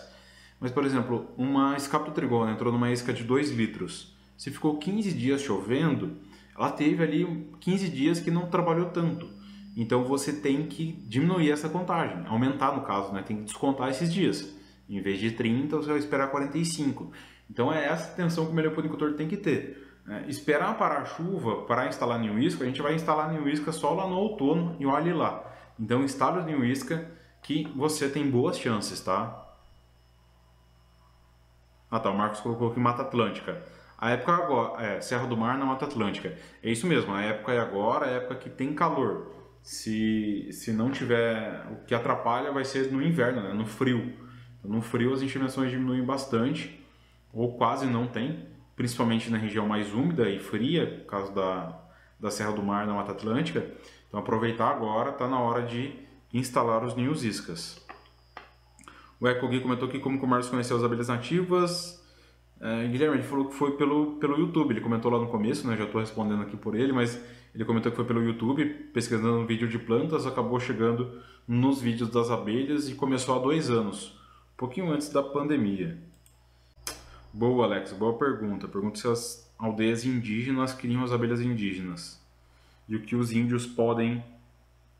Mas 0.59 0.71
por 0.71 0.85
exemplo, 0.85 1.27
uma 1.37 1.75
escaptotrigona 1.75 2.51
entrou 2.51 2.71
numa 2.71 2.91
isca 2.91 3.11
de 3.11 3.23
2 3.23 3.51
litros. 3.51 4.14
Se 4.37 4.51
ficou 4.51 4.77
15 4.77 5.13
dias 5.13 5.41
chovendo, 5.41 6.17
ela 6.55 6.71
teve 6.71 7.03
ali 7.03 7.49
15 7.59 7.89
dias 7.89 8.19
que 8.19 8.31
não 8.31 8.47
trabalhou 8.47 8.89
tanto. 8.89 9.29
Então 9.75 10.03
você 10.03 10.33
tem 10.33 10.67
que 10.67 10.93
diminuir 11.07 11.51
essa 11.51 11.67
contagem, 11.67 12.25
aumentar 12.27 12.75
no 12.75 12.81
caso, 12.81 13.11
né? 13.11 13.21
tem 13.21 13.37
que 13.37 13.43
descontar 13.43 13.89
esses 13.89 14.13
dias. 14.13 14.55
Em 14.89 15.01
vez 15.01 15.19
de 15.19 15.31
30, 15.31 15.75
você 15.77 15.89
vai 15.89 15.97
esperar 15.97 16.29
45. 16.29 17.11
Então 17.49 17.73
é 17.73 17.85
essa 17.85 18.11
atenção 18.11 18.45
que 18.45 18.51
o 18.51 18.55
melhoponicultor 18.55 19.13
tem 19.13 19.27
que 19.27 19.37
ter. 19.37 19.83
É, 20.07 20.29
esperar 20.29 20.77
parar 20.77 21.01
a 21.01 21.05
chuva 21.05 21.63
para 21.63 21.87
instalar 21.87 22.19
ninho 22.19 22.39
isca, 22.39 22.63
a 22.63 22.67
gente 22.67 22.81
vai 22.81 22.93
instalar 22.93 23.31
ninho 23.31 23.49
isca 23.49 23.71
só 23.71 23.93
lá 23.93 24.07
no 24.07 24.15
outono 24.15 24.75
e 24.79 24.85
olhe 24.85 25.11
lá. 25.11 25.55
Então 25.79 26.03
instale 26.03 26.39
o 26.39 26.43
Ninho 26.43 26.65
Isca 26.65 27.11
que 27.41 27.67
você 27.75 28.09
tem 28.09 28.29
boas 28.29 28.57
chances, 28.57 28.99
tá? 29.01 29.43
Ah 31.91 31.99
tá, 31.99 32.09
o 32.09 32.17
Marcos 32.17 32.39
colocou 32.39 32.71
aqui 32.71 32.79
Mata 32.79 33.03
Atlântica. 33.03 33.63
A 33.97 34.11
época 34.11 34.33
agora, 34.33 34.83
é, 34.83 35.01
Serra 35.01 35.25
do 35.25 35.37
Mar 35.37 35.57
na 35.57 35.65
Mata 35.65 35.85
Atlântica. 35.85 36.37
É 36.61 36.69
isso 36.69 36.85
mesmo, 36.85 37.13
a 37.13 37.21
época 37.21 37.53
é 37.53 37.59
agora, 37.59 38.05
a 38.05 38.09
época 38.09 38.35
que 38.35 38.49
tem 38.49 38.73
calor. 38.73 39.31
Se, 39.61 40.49
se 40.51 40.71
não 40.71 40.91
tiver, 40.91 41.65
o 41.71 41.85
que 41.85 41.95
atrapalha 41.95 42.51
vai 42.51 42.65
ser 42.65 42.91
no 42.91 43.01
inverno, 43.01 43.41
né? 43.41 43.53
no 43.53 43.65
frio. 43.65 44.13
No 44.63 44.81
frio 44.81 45.13
as 45.13 45.21
intimações 45.21 45.71
diminuem 45.71 46.03
bastante, 46.03 46.83
ou 47.33 47.57
quase 47.57 47.85
não 47.85 48.07
tem, 48.07 48.47
principalmente 48.75 49.29
na 49.29 49.37
região 49.37 49.67
mais 49.67 49.93
úmida 49.93 50.29
e 50.29 50.39
fria, 50.39 50.85
por 50.85 51.05
causa 51.05 51.31
da, 51.31 51.79
da 52.19 52.29
Serra 52.29 52.51
do 52.51 52.61
Mar 52.61 52.85
na 52.85 52.93
Mata 52.93 53.11
Atlântica. 53.11 53.65
Então 54.07 54.19
aproveitar 54.19 54.69
agora, 54.69 55.11
está 55.11 55.27
na 55.27 55.39
hora 55.39 55.63
de 55.63 55.93
instalar 56.33 56.83
os 56.83 56.95
ninhos 56.95 57.23
iscas. 57.23 57.83
O 59.19 59.27
EcoGui 59.27 59.61
comentou 59.61 59.87
aqui 59.87 59.99
como 59.99 60.21
o 60.21 60.27
Marcos 60.27 60.49
conheceu 60.49 60.77
as 60.77 60.83
abelhas 60.83 61.07
nativas. 61.07 62.04
É, 62.59 62.87
Guilherme, 62.87 63.17
ele 63.17 63.23
falou 63.23 63.45
que 63.45 63.53
foi 63.53 63.75
pelo, 63.77 64.13
pelo 64.13 64.37
YouTube, 64.37 64.71
ele 64.71 64.81
comentou 64.81 65.11
lá 65.11 65.19
no 65.19 65.27
começo, 65.27 65.67
né? 65.67 65.75
já 65.75 65.83
estou 65.83 65.99
respondendo 65.99 66.41
aqui 66.41 66.55
por 66.55 66.75
ele, 66.75 66.93
mas 66.93 67.21
ele 67.53 67.65
comentou 67.65 67.91
que 67.91 67.95
foi 67.95 68.05
pelo 68.05 68.23
YouTube, 68.23 68.65
pesquisando 68.93 69.37
um 69.37 69.45
vídeo 69.45 69.67
de 69.67 69.77
plantas, 69.77 70.25
acabou 70.25 70.59
chegando 70.59 71.21
nos 71.47 71.81
vídeos 71.81 72.09
das 72.09 72.31
abelhas 72.31 72.89
e 72.89 72.95
começou 72.95 73.35
há 73.35 73.39
dois 73.39 73.69
anos, 73.69 74.17
um 74.53 74.57
pouquinho 74.57 74.91
antes 74.91 75.09
da 75.09 75.21
pandemia. 75.21 75.97
Boa, 77.31 77.65
Alex, 77.65 77.91
boa 77.91 78.17
pergunta. 78.17 78.67
Pergunta 78.67 78.97
se 78.97 79.07
as 79.07 79.53
aldeias 79.59 80.05
indígenas 80.05 80.73
criam 80.73 81.03
as 81.03 81.11
abelhas 81.11 81.41
indígenas 81.41 82.21
e 82.87 82.95
o 82.95 83.01
que 83.01 83.15
os 83.15 83.31
índios 83.31 83.65
podem. 83.65 84.23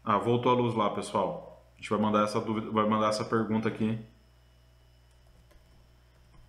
Ah, 0.03 0.17
voltou 0.17 0.51
a 0.51 0.55
luz 0.55 0.75
lá, 0.75 0.89
pessoal. 0.89 1.65
A 1.73 1.77
gente 1.77 1.89
vai 1.89 1.99
mandar 1.99 2.25
essa 2.25 2.39
dúvida, 2.41 2.69
vai 2.71 2.87
mandar 2.87 3.09
essa 3.09 3.23
pergunta 3.23 3.69
aqui 3.69 3.97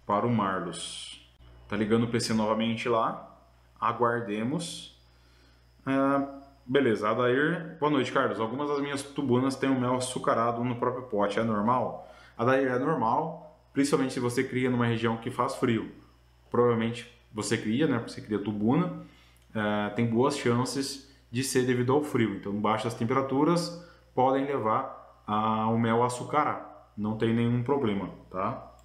para 0.07 0.27
o 0.27 0.31
Marlos. 0.31 1.29
Tá 1.69 1.77
ligando 1.77 2.05
o 2.05 2.09
PC 2.09 2.33
novamente 2.33 2.89
lá. 2.89 3.37
Aguardemos. 3.81 4.97
Ah, 5.85 6.43
beleza, 6.65 7.11
Adair. 7.11 7.77
Boa 7.81 7.91
noite, 7.91 8.13
Carlos. 8.13 8.39
Algumas 8.39 8.69
das 8.69 8.81
minhas 8.81 9.03
tubunas 9.03 9.57
têm 9.57 9.69
o 9.69 9.79
mel 9.79 9.97
açucarado 9.97 10.63
no 10.63 10.77
próprio 10.77 11.05
pote. 11.05 11.41
É 11.41 11.43
normal? 11.43 12.09
Adair, 12.39 12.69
é 12.69 12.79
normal, 12.79 13.59
principalmente 13.73 14.15
se 14.15 14.21
você 14.21 14.45
cria 14.45 14.71
numa 14.71 14.87
região 14.87 15.17
que 15.17 15.31
faz 15.31 15.57
frio. 15.57 15.91
Provavelmente 16.51 17.13
você 17.35 17.59
cria, 17.59 17.89
né? 17.89 17.99
Você 18.07 18.21
cria 18.21 18.39
tubuna. 18.39 19.03
Ah, 19.53 19.91
tem 19.97 20.07
boas 20.07 20.39
chances 20.39 21.13
de 21.33 21.43
ser 21.43 21.67
devido 21.67 21.93
ao 21.93 22.03
frio. 22.03 22.37
Então, 22.37 22.53
baixas 22.53 22.95
temperaturas 22.95 23.85
podem 24.15 24.47
levar 24.47 25.25
ao 25.27 25.77
mel 25.77 26.05
açucarar. 26.05 26.91
Não 26.97 27.19
tem 27.19 27.35
nenhum 27.35 27.63
problema, 27.65 28.09
tá? 28.31 28.76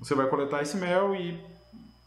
Você 0.00 0.14
vai 0.14 0.26
coletar 0.28 0.62
esse 0.62 0.76
mel 0.78 1.14
e 1.14 1.38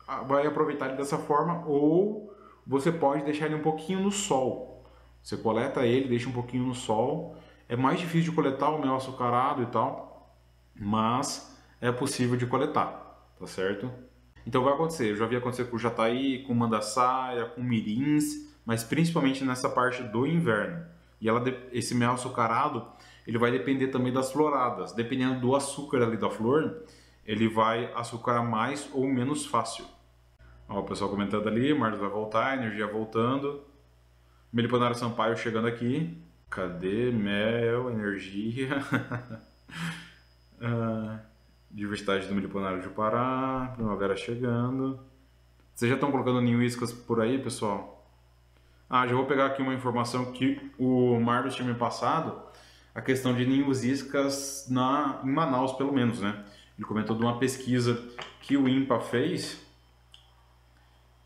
ah, 0.08 0.24
vai 0.24 0.48
aproveitar 0.48 0.88
ele 0.88 0.98
dessa 0.98 1.18
forma 1.18 1.64
ou 1.68 2.34
você 2.66 2.92
pode 2.92 3.24
deixar 3.24 3.46
ele 3.46 3.56
um 3.56 3.62
pouquinho 3.62 4.00
no 4.00 4.12
sol. 4.12 4.84
Você 5.22 5.38
coleta 5.38 5.86
ele, 5.86 6.10
deixa 6.10 6.28
um 6.28 6.34
pouquinho 6.34 6.66
no 6.66 6.74
sol. 6.74 7.38
É 7.70 7.76
mais 7.76 8.00
difícil 8.00 8.32
de 8.32 8.36
coletar 8.36 8.70
o 8.70 8.82
mel 8.82 8.96
açucarado 8.96 9.62
e 9.62 9.68
tal, 9.68 10.36
mas 10.76 11.56
é 11.80 11.92
possível 11.92 12.36
de 12.36 12.48
coletar, 12.48 13.32
tá 13.40 13.46
certo? 13.46 13.92
Então 14.46 14.64
vai 14.64 14.74
acontecer, 14.74 15.12
eu 15.12 15.16
já 15.16 15.26
vi 15.26 15.36
acontecer 15.36 15.66
com 15.66 15.78
jataí, 15.78 16.44
com 16.44 16.54
mandaçaia, 16.54 17.46
com 17.46 17.62
mirins, 17.62 18.52
mas 18.66 18.84
principalmente 18.84 19.46
nessa 19.46 19.70
parte 19.70 20.04
do 20.04 20.26
inverno. 20.26 20.86
E 21.22 21.30
ela, 21.30 21.42
esse 21.72 21.96
mel 21.96 22.14
açucarado, 22.14 22.86
ele 23.26 23.38
vai 23.38 23.52
depender 23.52 23.88
também 23.88 24.12
das 24.12 24.32
floradas. 24.32 24.92
Dependendo 24.92 25.40
do 25.40 25.56
açúcar 25.56 26.04
ali 26.04 26.18
da 26.18 26.30
flor, 26.30 26.84
ele 27.26 27.48
vai 27.48 27.92
açucarar 27.94 28.44
mais 28.44 28.90
ou 28.94 29.08
menos 29.08 29.46
fácil. 29.46 29.86
Ó, 30.68 30.80
o 30.80 30.84
pessoal 30.84 31.10
comentando 31.10 31.48
ali, 31.48 31.74
Marlos 31.74 32.00
vai 32.00 32.10
voltar, 32.10 32.58
energia 32.58 32.88
voltando. 32.88 33.62
Meliponário 34.52 34.96
Sampaio 34.96 35.36
chegando 35.38 35.68
aqui. 35.68 36.18
Cadê? 36.50 37.12
Mel, 37.12 37.90
energia. 37.90 38.70
ah, 40.62 41.20
diversidade 41.72 42.28
do 42.28 42.36
Meliponário 42.36 42.82
de 42.82 42.90
Pará. 42.90 43.72
Primavera 43.76 44.16
chegando. 44.16 45.00
Vocês 45.74 45.90
já 45.90 45.96
estão 45.96 46.12
colocando 46.12 46.40
ninho 46.40 46.62
iscas 46.62 46.94
por 46.94 47.20
aí, 47.20 47.40
pessoal? 47.40 48.08
Ah, 48.90 49.08
já 49.08 49.16
vou 49.16 49.26
pegar 49.26 49.48
aqui 49.48 49.62
uma 49.62 49.74
informação 49.74 50.32
que 50.32 50.72
o 50.78 51.20
Marlos 51.20 51.56
tinha 51.56 51.68
me 51.68 51.74
passado. 51.74 52.40
A 52.94 53.02
questão 53.02 53.34
de 53.34 53.44
ninhos 53.44 53.84
iscas 53.84 54.68
na, 54.70 55.20
em 55.24 55.32
Manaus, 55.32 55.74
pelo 55.74 55.92
menos, 55.92 56.22
né? 56.22 56.44
Ele 56.78 56.88
comentou 56.88 57.16
de 57.16 57.22
uma 57.22 57.38
pesquisa 57.38 58.02
que 58.42 58.58
o 58.58 58.68
INPA 58.68 59.00
fez 59.00 59.64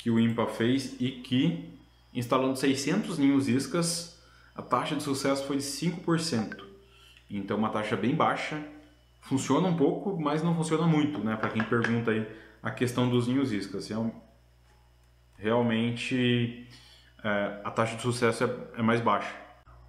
que 0.08 0.12
o 0.12 0.18
IMPA 0.18 0.48
fez 0.48 0.96
e 1.02 1.12
que, 1.12 1.78
instalando 2.14 2.56
600 2.56 3.18
ninhos 3.18 3.50
iscas, 3.50 4.18
a 4.56 4.62
taxa 4.62 4.96
de 4.96 5.04
sucesso 5.04 5.46
foi 5.46 5.58
de 5.58 5.64
5%. 5.64 6.64
Então, 7.30 7.58
uma 7.58 7.70
taxa 7.70 7.98
bem 7.98 8.16
baixa. 8.16 8.64
Funciona 9.20 9.68
um 9.68 9.76
pouco, 9.76 10.18
mas 10.18 10.42
não 10.42 10.56
funciona 10.56 10.88
muito, 10.88 11.20
né? 11.20 11.36
Para 11.36 11.50
quem 11.50 11.62
pergunta 11.62 12.12
aí 12.12 12.26
a 12.64 12.72
questão 12.72 13.10
dos 13.10 13.28
ninhos 13.28 13.52
iscas. 13.52 13.90
Realmente, 15.38 16.66
é, 17.22 17.62
a 17.64 17.72
taxa 17.72 17.98
de 17.98 18.02
sucesso 18.02 18.46
é, 18.46 18.80
é 18.80 18.82
mais 18.82 19.02
baixa. 19.02 19.36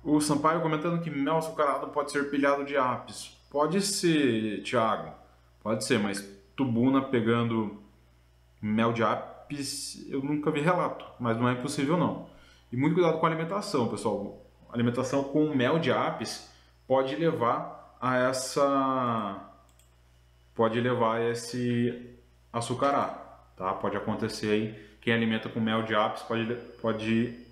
O 0.03 0.21
Sampaio 0.21 0.61
comentando 0.61 1.01
que 1.01 1.11
mel 1.11 1.37
açucarado 1.37 1.87
pode 1.89 2.11
ser 2.11 2.29
pilhado 2.29 2.65
de 2.65 2.77
apis. 2.77 3.37
Pode 3.51 3.81
ser, 3.83 4.63
Thiago. 4.65 5.13
Pode 5.69 5.85
ser, 5.85 5.99
mas 5.99 6.27
tubuna 6.57 7.03
pegando 7.03 7.79
mel 8.59 8.91
de 8.91 9.05
apis 9.05 10.03
eu 10.09 10.23
nunca 10.23 10.51
vi 10.51 10.63
relato, 10.63 11.05
mas 11.21 11.37
não 11.37 11.47
é 11.47 11.53
impossível 11.53 11.95
não. 11.95 12.27
E 12.73 12.77
muito 12.77 12.95
cuidado 12.95 13.21
com 13.21 13.27
a 13.27 13.29
alimentação, 13.29 13.87
pessoal. 13.87 14.43
A 14.71 14.75
alimentação 14.75 15.25
com 15.25 15.55
mel 15.55 15.79
de 15.79 15.93
apis 15.93 16.51
pode 16.87 17.15
levar 17.17 17.99
a 18.01 18.17
essa 18.17 19.47
pode 20.55 20.81
levar 20.81 21.17
a 21.17 21.31
esse 21.33 22.17
açucarar, 22.51 23.53
tá? 23.55 23.75
Pode 23.75 23.95
acontecer 23.95 24.51
aí 24.51 24.97
quem 25.03 25.13
alimenta 25.13 25.51
com 25.51 25.61
mel 25.61 25.83
de 25.83 25.95
apis 25.95 26.23
pode 26.23 26.47
pode 26.81 27.47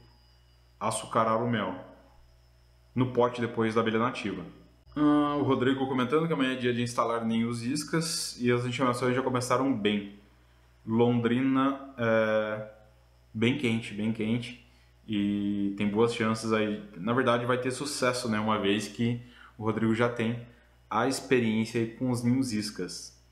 açucarar 0.81 1.45
o 1.45 1.51
mel 1.51 1.75
no 2.95 3.13
pote 3.13 3.43
depois 3.43 3.75
da 3.75 3.83
abelha 3.83 3.99
nativa. 3.99 4.43
Ah, 4.99 5.37
o 5.37 5.43
Rodrigo 5.43 5.87
comentando 5.87 6.27
que 6.27 6.33
amanhã 6.33 6.55
é 6.55 6.57
dia 6.57 6.73
de 6.73 6.81
instalar 6.81 7.23
ninhos 7.23 7.63
iscas 7.63 8.35
e 8.41 8.51
as 8.51 8.65
intimações 8.65 9.15
já 9.15 9.21
começaram 9.21 9.71
bem. 9.71 10.15
Londrina 10.87 11.79
é 11.99 12.67
bem 13.35 13.59
quente, 13.59 13.93
bem 13.93 14.11
quente 14.11 14.67
e 15.07 15.75
tem 15.77 15.87
boas 15.87 16.15
chances 16.15 16.51
aí. 16.51 16.83
Na 16.97 17.13
verdade, 17.13 17.45
vai 17.45 17.59
ter 17.59 17.73
sucesso, 17.73 18.27
né? 18.31 18.41
Uma 18.41 18.59
vez 18.59 18.89
que 18.89 19.21
o 19.59 19.65
Rodrigo 19.65 19.95
já 19.95 20.09
tem 20.09 20.41
a 20.89 21.07
experiência 21.07 21.87
com 21.99 22.11
os 22.11 22.25
ninhos 22.25 22.55
iscas. 22.55 23.23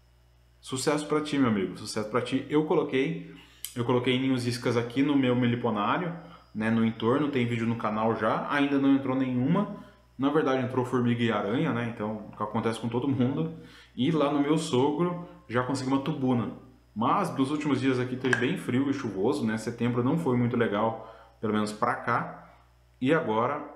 Sucesso 0.60 1.06
para 1.06 1.22
ti, 1.22 1.38
meu 1.38 1.48
amigo. 1.48 1.78
Sucesso 1.78 2.10
para 2.10 2.20
ti. 2.20 2.44
Eu 2.50 2.66
coloquei, 2.66 3.34
eu 3.74 3.86
coloquei 3.86 4.18
ninhos 4.18 4.46
iscas 4.46 4.76
aqui 4.76 5.02
no 5.02 5.16
meu 5.16 5.34
meliponário, 5.34 6.14
né? 6.54 6.70
No 6.70 6.84
entorno 6.84 7.30
tem 7.30 7.46
vídeo 7.46 7.66
no 7.66 7.76
canal 7.76 8.14
já. 8.16 8.46
Ainda 8.50 8.78
não 8.78 8.94
entrou 8.94 9.16
nenhuma. 9.16 9.82
Na 10.16 10.30
verdade, 10.30 10.64
entrou 10.64 10.84
formiga 10.84 11.22
e 11.22 11.32
aranha, 11.32 11.72
né? 11.72 11.90
Então, 11.92 12.28
o 12.32 12.36
que 12.36 12.42
acontece 12.42 12.78
com 12.78 12.88
todo 12.88 13.08
mundo. 13.08 13.54
E 13.96 14.10
lá 14.10 14.32
no 14.32 14.40
meu 14.40 14.56
sogro 14.56 15.28
já 15.48 15.62
consegui 15.64 15.90
uma 15.90 16.00
tubuna. 16.00 16.52
Mas 16.94 17.30
dos 17.30 17.50
últimos 17.50 17.80
dias 17.80 17.98
aqui 17.98 18.16
teve 18.16 18.36
bem 18.36 18.56
frio 18.56 18.88
e 18.88 18.94
chuvoso, 18.94 19.44
né? 19.44 19.58
Setembro 19.58 20.04
não 20.04 20.16
foi 20.16 20.36
muito 20.36 20.56
legal, 20.56 21.12
pelo 21.40 21.52
menos 21.52 21.72
para 21.72 21.94
cá. 21.96 22.54
E 23.00 23.12
agora, 23.12 23.68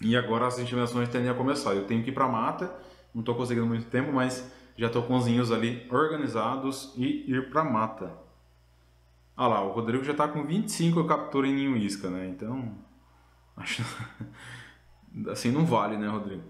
e 0.00 0.16
agora 0.16 0.46
as 0.46 0.58
intimações 0.58 1.08
tendem 1.08 1.28
a 1.28 1.34
começar. 1.34 1.74
Eu 1.74 1.86
tenho 1.86 2.02
que 2.04 2.10
ir 2.10 2.14
para 2.14 2.28
mata, 2.28 2.72
não 3.12 3.20
estou 3.20 3.34
conseguindo 3.34 3.66
muito 3.66 3.86
tempo, 3.86 4.12
mas 4.12 4.48
já 4.76 4.86
estou 4.86 5.02
com 5.02 5.16
os 5.16 5.26
ninhos 5.26 5.50
ali 5.50 5.86
organizados 5.90 6.94
e 6.96 7.28
ir 7.28 7.50
para 7.50 7.64
mata. 7.64 8.12
Ah 9.36 9.48
lá, 9.48 9.62
o 9.62 9.72
Rodrigo 9.72 10.04
já 10.04 10.12
está 10.12 10.28
com 10.28 10.44
25 10.44 11.04
captura 11.04 11.48
em 11.48 11.54
ninho 11.54 11.76
isca, 11.76 12.08
né? 12.08 12.28
Então, 12.28 12.74
acho 13.56 13.82
assim 15.28 15.50
não 15.50 15.64
vale, 15.64 15.96
né, 15.96 16.08
Rodrigo? 16.08 16.42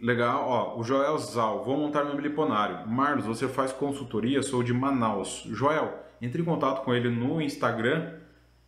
Legal, 0.00 0.44
ó, 0.46 0.78
o 0.78 0.84
Joel 0.84 1.16
Zal, 1.18 1.64
vou 1.64 1.78
montar 1.78 2.04
meu 2.04 2.14
miliponário. 2.16 2.86
Marlos, 2.86 3.24
você 3.24 3.48
faz 3.48 3.72
consultoria? 3.72 4.42
Sou 4.42 4.62
de 4.62 4.72
Manaus. 4.72 5.44
Joel, 5.46 6.04
entre 6.20 6.42
em 6.42 6.44
contato 6.44 6.84
com 6.84 6.92
ele 6.92 7.08
no 7.08 7.40
Instagram, 7.40 8.12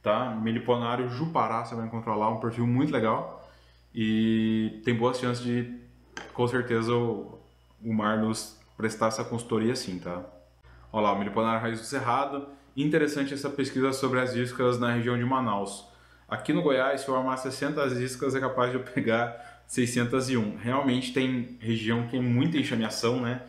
tá? 0.03 0.31
Miliponário 0.31 1.09
Jupará, 1.09 1.65
você 1.65 1.75
vai 1.75 1.87
encontrar 1.87 2.15
lá 2.15 2.31
um 2.31 2.39
perfil 2.39 2.67
muito 2.67 2.93
legal 2.93 3.37
e 3.95 4.81
tem 4.85 4.95
boas 4.95 5.19
chances 5.19 5.43
de, 5.43 5.75
com 6.35 6.47
certeza, 6.47 6.95
o, 6.95 7.39
o 7.83 7.93
Marlos 7.93 8.59
prestar 8.77 9.09
essa 9.09 9.25
consultoria 9.25 9.75
sim, 9.75 9.99
tá? 9.99 10.23
Olha 10.93 11.09
lá, 11.09 11.13
o 11.13 11.19
Miliponário 11.19 11.61
Raiz 11.61 11.81
do 11.81 11.87
Cerrado. 11.87 12.47
Interessante 12.77 13.33
essa 13.33 13.49
pesquisa 13.49 13.93
sobre 13.95 14.21
as 14.21 14.35
iscas 14.35 14.79
na 14.79 14.93
região 14.93 15.17
de 15.17 15.25
Manaus. 15.25 15.89
Aqui 16.29 16.53
no 16.53 16.61
Goiás, 16.61 17.03
se 17.03 17.09
eu 17.09 17.15
armar 17.15 17.39
600 17.39 17.93
iscas, 18.01 18.35
é 18.35 18.41
capaz 18.41 18.73
de 18.73 18.79
eu 18.79 18.83
pegar 18.83 19.63
601. 19.67 20.57
Realmente 20.57 21.13
tem 21.13 21.57
região 21.61 22.03
que 22.05 22.11
tem 22.13 22.23
muita 22.23 22.59
enxameação, 22.59 23.21
né? 23.21 23.43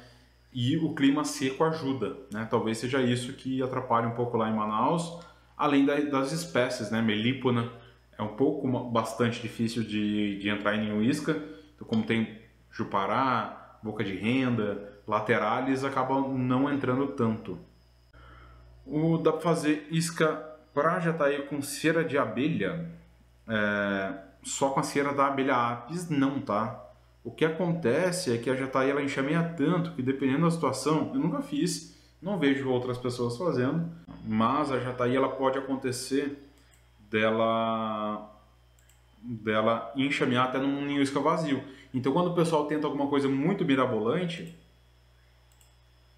E 0.53 0.77
o 0.77 0.93
clima 0.93 1.23
seco 1.23 1.63
ajuda, 1.63 2.15
né? 2.31 2.47
Talvez 2.49 2.77
seja 2.77 3.01
isso 3.01 3.33
que 3.33 3.63
atrapalhe 3.63 4.05
um 4.05 4.11
pouco 4.11 4.37
lá 4.37 4.49
em 4.49 4.55
Manaus, 4.55 5.19
além 5.57 5.85
das 5.85 6.31
espécies, 6.31 6.91
né? 6.91 7.01
Melípona 7.01 7.71
é 8.17 8.21
um 8.21 8.35
pouco, 8.35 8.67
bastante 8.89 9.41
difícil 9.41 9.83
de, 9.83 10.39
de 10.39 10.49
entrar 10.49 10.75
em 10.75 10.81
nenhum 10.81 11.01
isca. 11.01 11.31
Então, 11.75 11.87
como 11.87 12.03
tem 12.03 12.39
Jupará, 12.71 13.79
Boca 13.81 14.03
de 14.03 14.15
Renda, 14.15 15.01
Laterales, 15.07 15.83
acabam 15.83 16.37
não 16.37 16.71
entrando 16.71 17.07
tanto. 17.07 17.59
O, 18.85 19.17
dá 19.17 19.31
para 19.31 19.41
fazer 19.41 19.87
isca 19.91 20.46
para 20.77 20.99
jataí 20.99 21.41
com 21.47 21.59
cera 21.59 22.03
de 22.03 22.19
abelha, 22.19 22.87
é, 23.47 24.13
só 24.43 24.69
com 24.69 24.79
a 24.79 24.83
cera 24.83 25.11
da 25.11 25.25
abelha 25.25 25.55
apis, 25.55 26.07
não, 26.07 26.39
tá? 26.39 26.87
O 27.23 27.31
que 27.31 27.43
acontece 27.43 28.31
é 28.31 28.37
que 28.37 28.47
a 28.47 28.55
jataí 28.55 28.91
ela 28.91 29.01
enxameia 29.01 29.55
tanto 29.57 29.93
que 29.93 30.03
dependendo 30.03 30.43
da 30.43 30.51
situação, 30.51 31.09
eu 31.15 31.19
nunca 31.19 31.41
fiz, 31.41 31.97
não 32.21 32.37
vejo 32.37 32.69
outras 32.69 32.99
pessoas 32.99 33.35
fazendo, 33.35 33.89
mas 34.23 34.71
a 34.71 34.77
jataí 34.77 35.15
ela 35.15 35.29
pode 35.29 35.57
acontecer 35.57 36.47
dela 37.09 38.31
dela 39.19 39.91
enxamear 39.95 40.49
até 40.49 40.59
num 40.59 40.85
ninho 40.85 41.01
isca 41.01 41.19
vazio. 41.19 41.63
Então 41.91 42.13
quando 42.13 42.27
o 42.27 42.35
pessoal 42.35 42.67
tenta 42.67 42.85
alguma 42.85 43.07
coisa 43.07 43.27
muito 43.27 43.65
mirabolante, 43.65 44.55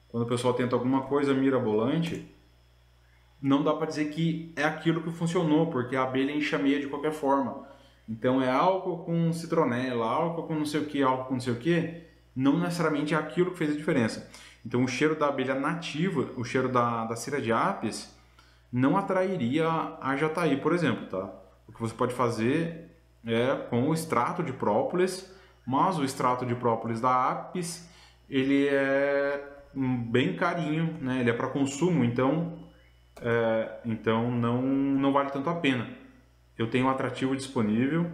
quando 0.10 0.24
o 0.24 0.28
pessoal 0.28 0.53
tenta 0.53 0.76
alguma 0.76 1.03
coisa 1.03 1.34
mirabolante, 1.34 2.28
não 3.42 3.64
dá 3.64 3.74
para 3.74 3.88
dizer 3.88 4.06
que 4.10 4.54
é 4.56 4.64
aquilo 4.64 5.02
que 5.02 5.12
funcionou, 5.12 5.68
porque 5.68 5.96
a 5.96 6.04
abelha 6.04 6.32
enxameia 6.32 6.80
de 6.80 6.88
qualquer 6.88 7.12
forma. 7.12 7.68
Então 8.08 8.42
é 8.42 8.50
álcool 8.50 9.06
com 9.06 9.32
citronela, 9.32 10.06
álcool 10.06 10.44
com 10.44 10.56
não 10.56 10.66
sei 10.66 10.82
o 10.82 10.86
que, 10.86 11.02
álcool 11.02 11.26
com 11.26 11.34
não 11.34 11.40
sei 11.40 11.54
o 11.54 11.58
que, 11.58 12.04
não 12.36 12.60
necessariamente 12.60 13.14
é 13.14 13.18
aquilo 13.18 13.52
que 13.52 13.58
fez 13.58 13.72
a 13.72 13.78
diferença. 13.78 14.30
Então 14.66 14.84
o 14.84 14.88
cheiro 14.88 15.18
da 15.18 15.28
abelha 15.28 15.56
nativa, 15.56 16.30
o 16.36 16.44
cheiro 16.44 16.70
da, 16.70 17.06
da 17.06 17.16
cera 17.16 17.42
de 17.42 17.52
apis, 17.52 18.14
não 18.72 18.98
atrairia 18.98 19.68
a 20.02 20.16
jataí, 20.16 20.58
por 20.58 20.74
exemplo, 20.74 21.08
tá? 21.08 21.30
O 21.68 21.72
que 21.72 21.80
você 21.80 21.94
pode 21.94 22.14
fazer 22.14 22.90
é 23.26 23.56
com 23.70 23.90
o 23.90 23.94
extrato 23.94 24.44
de 24.44 24.54
própolis, 24.54 25.32
mas 25.66 25.98
o 25.98 26.04
extrato 26.04 26.46
de 26.46 26.56
própolis 26.56 27.00
da 27.00 27.30
apis, 27.30 27.90
ele 28.30 28.68
é 28.68 29.44
bem 29.74 30.36
carinho, 30.36 30.98
né? 31.00 31.20
Ele 31.22 31.30
é 31.30 31.34
para 31.34 31.48
consumo, 31.48 32.04
então 32.04 32.68
é, 33.22 33.80
então 33.86 34.32
não, 34.32 34.61
não 34.61 35.11
vale 35.11 35.30
tanto 35.32 35.49
a 35.49 35.55
pena. 35.55 35.88
Eu 36.57 36.70
tenho 36.70 36.86
um 36.86 36.89
atrativo 36.89 37.36
disponível 37.36 38.11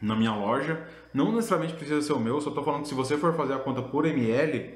na 0.00 0.16
minha 0.16 0.34
loja, 0.34 0.82
não 1.12 1.32
necessariamente 1.32 1.76
precisa 1.76 2.00
ser 2.00 2.14
o 2.14 2.18
meu, 2.18 2.40
só 2.40 2.48
estou 2.48 2.64
falando 2.64 2.82
que 2.82 2.88
se 2.88 2.94
você 2.94 3.18
for 3.18 3.34
fazer 3.34 3.52
a 3.52 3.58
conta 3.58 3.82
por 3.82 4.06
ml, 4.06 4.74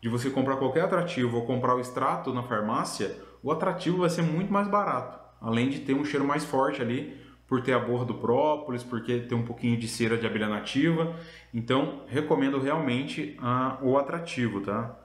de 0.00 0.08
você 0.08 0.30
comprar 0.30 0.56
qualquer 0.56 0.84
atrativo 0.84 1.36
ou 1.36 1.46
comprar 1.46 1.74
o 1.74 1.80
extrato 1.80 2.32
na 2.32 2.42
farmácia, 2.42 3.16
o 3.42 3.50
atrativo 3.50 3.98
vai 3.98 4.10
ser 4.10 4.22
muito 4.22 4.52
mais 4.52 4.68
barato, 4.68 5.18
além 5.40 5.68
de 5.68 5.80
ter 5.80 5.94
um 5.94 6.04
cheiro 6.04 6.24
mais 6.24 6.44
forte 6.44 6.80
ali, 6.80 7.20
por 7.48 7.60
ter 7.62 7.72
a 7.74 7.78
borra 7.78 8.04
do 8.04 8.14
própolis, 8.14 8.82
porque 8.82 9.18
tem 9.18 9.36
um 9.36 9.44
pouquinho 9.44 9.76
de 9.76 9.86
cera 9.86 10.16
de 10.16 10.26
abelha 10.26 10.48
nativa. 10.48 11.14
Então, 11.52 12.04
recomendo 12.06 12.58
realmente 12.58 13.36
uh, 13.38 13.86
o 13.86 13.98
atrativo, 13.98 14.62
tá? 14.62 14.96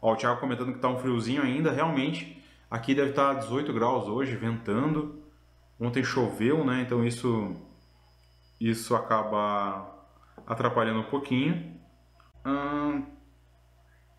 Ó, 0.00 0.12
o 0.12 0.16
Thiago 0.16 0.38
comentando 0.38 0.72
que 0.72 0.78
tá 0.78 0.88
um 0.88 0.98
friozinho 0.98 1.42
ainda, 1.42 1.72
realmente 1.72 2.40
Aqui 2.70 2.94
deve 2.94 3.10
estar 3.10 3.34
18 3.34 3.72
graus 3.72 4.08
hoje, 4.08 4.34
ventando. 4.34 5.22
Ontem 5.78 6.02
choveu, 6.02 6.64
né? 6.64 6.82
Então 6.82 7.04
isso 7.04 7.54
isso 8.60 8.96
acaba 8.96 9.94
atrapalhando 10.46 11.00
um 11.00 11.04
pouquinho. 11.10 11.76
Hum, 12.44 13.04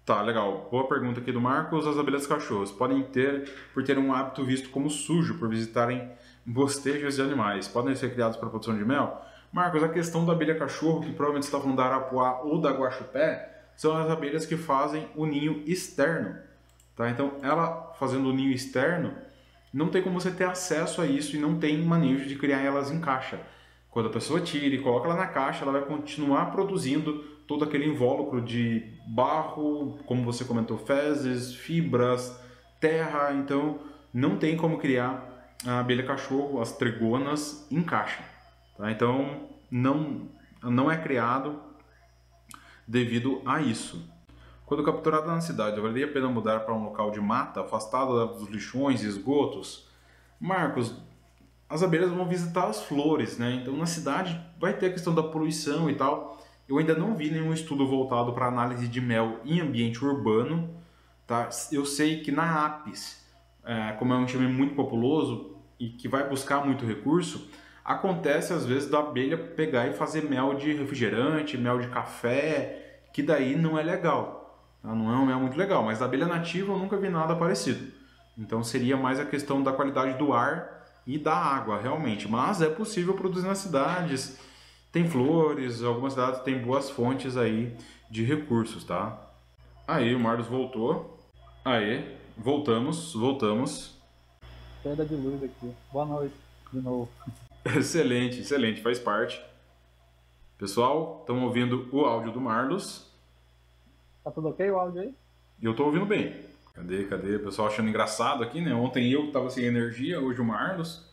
tá, 0.05 0.21
legal. 0.21 0.69
Boa 0.71 0.87
pergunta 0.87 1.19
aqui 1.19 1.31
do 1.31 1.41
Marcos. 1.41 1.87
As 1.87 1.97
abelhas 1.97 2.27
cachorros 2.27 2.71
podem 2.71 3.03
ter, 3.03 3.51
por 3.73 3.83
ter 3.83 3.97
um 3.97 4.13
hábito 4.13 4.45
visto 4.45 4.69
como 4.69 4.89
sujo, 4.89 5.39
por 5.39 5.49
visitarem 5.49 6.11
bostejos 6.45 7.15
de 7.15 7.21
animais, 7.21 7.67
podem 7.67 7.93
ser 7.95 8.13
criados 8.13 8.37
para 8.37 8.49
produção 8.49 8.77
de 8.77 8.85
mel? 8.85 9.21
Marcos, 9.51 9.83
a 9.83 9.89
questão 9.89 10.25
da 10.25 10.31
abelha 10.31 10.57
cachorro, 10.57 11.01
que 11.01 11.11
provavelmente 11.11 11.43
está 11.43 11.59
falando 11.59 11.75
da 11.75 11.85
arapuá 11.85 12.41
ou 12.41 12.61
da 12.61 12.71
guaxupé, 12.71 13.65
são 13.75 13.97
as 13.97 14.09
abelhas 14.09 14.45
que 14.45 14.55
fazem 14.55 15.09
o 15.15 15.25
ninho 15.25 15.63
externo. 15.65 16.46
Tá? 16.97 17.09
Então, 17.11 17.35
ela 17.43 17.93
fazendo 17.99 18.27
o 18.27 18.33
ninho 18.33 18.51
externo, 18.51 19.13
não 19.71 19.89
tem 19.89 20.01
como 20.01 20.19
você 20.19 20.31
ter 20.31 20.45
acesso 20.45 20.99
a 20.99 21.05
isso 21.05 21.35
e 21.35 21.39
não 21.39 21.59
tem 21.59 21.77
manejo 21.77 22.27
de 22.27 22.35
criar 22.35 22.59
elas 22.59 22.91
em 22.91 22.99
caixa. 22.99 23.39
Quando 23.91 24.07
a 24.07 24.11
pessoa 24.11 24.41
tira 24.41 24.75
e 24.75 24.81
coloca 24.81 25.07
ela 25.07 25.15
na 25.15 25.27
caixa, 25.27 25.63
ela 25.63 25.71
vai 25.71 25.85
continuar 25.85 26.47
produzindo 26.47 27.19
todo 27.47 27.63
aquele 27.63 27.85
invólucro 27.85 28.41
de 28.41 28.83
barro, 29.07 29.99
como 30.05 30.23
você 30.23 30.43
comentou, 30.43 30.77
fezes, 30.77 31.53
fibras, 31.53 32.39
terra. 32.79 33.31
Então, 33.33 33.79
não 34.11 34.37
tem 34.37 34.57
como 34.57 34.79
criar 34.79 35.55
a 35.65 35.79
abelha 35.79 36.03
cachorro, 36.03 36.59
as 36.59 36.71
tregonas, 36.73 37.67
em 37.71 37.83
caixa. 37.83 38.23
Tá? 38.75 38.91
Então, 38.91 39.47
não, 39.69 40.29
não 40.63 40.91
é 40.91 40.97
criado 40.97 41.61
devido 42.87 43.41
a 43.45 43.61
isso. 43.61 44.16
Quando 44.67 44.83
capturada 44.83 45.27
na 45.27 45.39
cidade, 45.39 45.79
valeria 45.79 46.07
a 46.07 46.11
pena 46.11 46.27
mudar 46.27 46.59
para 46.59 46.73
um 46.73 46.83
local 46.83 47.09
de 47.09 47.21
mata, 47.21 47.61
afastado 47.61 48.33
dos 48.33 48.49
lixões 48.49 49.01
e 49.01 49.07
esgotos? 49.07 49.87
Marcos, 50.37 50.93
as 51.69 51.81
abelhas 51.81 52.11
vão 52.11 52.27
visitar 52.27 52.67
as 52.67 52.83
flores, 52.83 53.37
né? 53.37 53.61
Então 53.61 53.77
na 53.77 53.85
cidade 53.85 54.37
vai 54.59 54.73
ter 54.73 54.87
a 54.87 54.91
questão 54.91 55.15
da 55.15 55.23
poluição 55.23 55.89
e 55.89 55.95
tal. 55.95 56.45
Eu 56.67 56.79
ainda 56.79 56.93
não 56.93 57.15
vi 57.15 57.31
nenhum 57.31 57.53
estudo 57.53 57.87
voltado 57.87 58.33
para 58.33 58.47
análise 58.47 58.89
de 58.89 58.99
mel 58.99 59.39
em 59.45 59.61
ambiente 59.61 60.03
urbano, 60.03 60.69
tá? 61.25 61.47
Eu 61.71 61.85
sei 61.85 62.19
que 62.19 62.29
na 62.29 62.65
Apis, 62.65 63.25
é, 63.63 63.93
como 63.93 64.13
é 64.13 64.17
um 64.17 64.25
time 64.25 64.49
muito 64.49 64.75
populoso 64.75 65.55
e 65.79 65.87
que 65.87 66.09
vai 66.09 66.27
buscar 66.27 66.65
muito 66.65 66.85
recurso, 66.85 67.49
acontece 67.85 68.51
às 68.51 68.65
vezes 68.65 68.89
da 68.89 68.99
abelha 68.99 69.37
pegar 69.37 69.87
e 69.87 69.93
fazer 69.93 70.23
mel 70.25 70.55
de 70.55 70.73
refrigerante, 70.73 71.57
mel 71.57 71.79
de 71.79 71.87
café, 71.87 72.99
que 73.13 73.23
daí 73.23 73.55
não 73.55 73.79
é 73.79 73.81
legal. 73.81 74.36
Tá? 74.87 74.95
Não 74.95 75.11
é 75.11 75.17
um 75.17 75.25
mel 75.25 75.39
muito 75.41 75.57
legal, 75.57 75.83
mas 75.83 75.99
da 75.99 76.05
abelha 76.05 76.27
nativa 76.27 76.71
eu 76.71 76.79
nunca 76.79 76.95
vi 76.95 77.09
nada 77.09 77.35
parecido. 77.35 77.91
Então 78.37 78.63
seria 78.63 78.95
mais 78.95 79.19
a 79.19 79.25
questão 79.25 79.61
da 79.61 79.73
qualidade 79.73 80.17
do 80.17 80.31
ar 80.31 80.85
e 81.05 81.17
da 81.17 81.35
água, 81.35 81.77
realmente. 81.77 82.25
Mas 82.29 82.61
é 82.61 82.69
possível 82.69 83.13
produzir 83.13 83.47
nas 83.47 83.57
cidades. 83.57 84.39
Tem 84.89 85.05
flores, 85.05 85.83
algumas 85.83 86.13
cidades 86.13 86.39
têm 86.41 86.59
boas 86.59 86.89
fontes 86.89 87.35
aí 87.35 87.75
de 88.09 88.23
recursos, 88.23 88.85
tá? 88.85 89.21
Aí, 89.85 90.15
o 90.15 90.19
Marlos 90.19 90.47
voltou. 90.47 91.19
Aí, 91.65 92.17
voltamos, 92.37 93.13
voltamos. 93.13 93.97
Queda 94.81 95.05
de 95.05 95.15
luz 95.15 95.43
aqui. 95.43 95.73
Boa 95.91 96.05
noite, 96.05 96.35
de 96.71 96.79
novo. 96.79 97.09
excelente, 97.75 98.39
excelente, 98.39 98.81
faz 98.81 98.99
parte. 98.99 99.41
Pessoal, 100.57 101.17
estão 101.21 101.43
ouvindo 101.43 101.89
o 101.91 102.05
áudio 102.05 102.31
do 102.31 102.39
Marlos. 102.39 103.06
Tá 104.27 104.31
tudo 104.31 104.49
ok 104.49 104.69
o 104.69 104.77
áudio 104.77 105.03
aí? 105.03 105.15
Eu 105.63 105.73
tô 105.73 105.85
ouvindo 105.85 106.05
bem. 106.05 106.35
Cadê, 106.73 107.05
cadê? 107.05 107.37
O 107.37 107.45
pessoal 107.45 107.69
achando 107.69 107.87
engraçado 107.87 108.43
aqui, 108.43 108.59
né? 108.59 108.73
Ontem 108.73 109.09
eu 109.09 109.31
tava 109.31 109.49
sem 109.49 109.63
energia, 109.63 110.19
hoje 110.19 110.41
o 110.41 110.43
Marlos. 110.43 111.09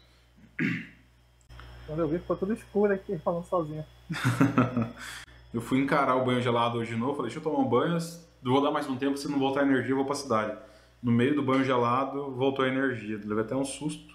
Quando 1.86 2.00
eu 2.00 2.08
vi, 2.08 2.18
ficou 2.18 2.36
tudo 2.36 2.52
escuro 2.54 2.92
aqui, 2.92 3.16
falando 3.18 3.44
sozinho. 3.44 3.84
eu 5.54 5.60
fui 5.60 5.78
encarar 5.78 6.16
o 6.16 6.24
banho 6.24 6.42
gelado 6.42 6.78
hoje 6.78 6.90
de 6.90 6.96
novo, 6.96 7.14
falei, 7.14 7.30
deixa 7.30 7.38
eu 7.38 7.44
tomar 7.44 7.64
um 7.64 7.68
banho, 7.68 7.96
vou 8.42 8.60
dar 8.60 8.72
mais 8.72 8.88
um 8.88 8.96
tempo, 8.96 9.16
se 9.16 9.30
não 9.30 9.38
voltar 9.38 9.60
a 9.60 9.64
energia, 9.64 9.92
eu 9.92 9.96
vou 9.98 10.06
pra 10.06 10.16
cidade. 10.16 10.58
No 11.00 11.12
meio 11.12 11.36
do 11.36 11.42
banho 11.44 11.62
gelado, 11.62 12.32
voltou 12.32 12.64
a 12.64 12.68
energia. 12.68 13.20
Levei 13.24 13.44
até 13.44 13.54
um 13.54 13.64
susto. 13.64 14.12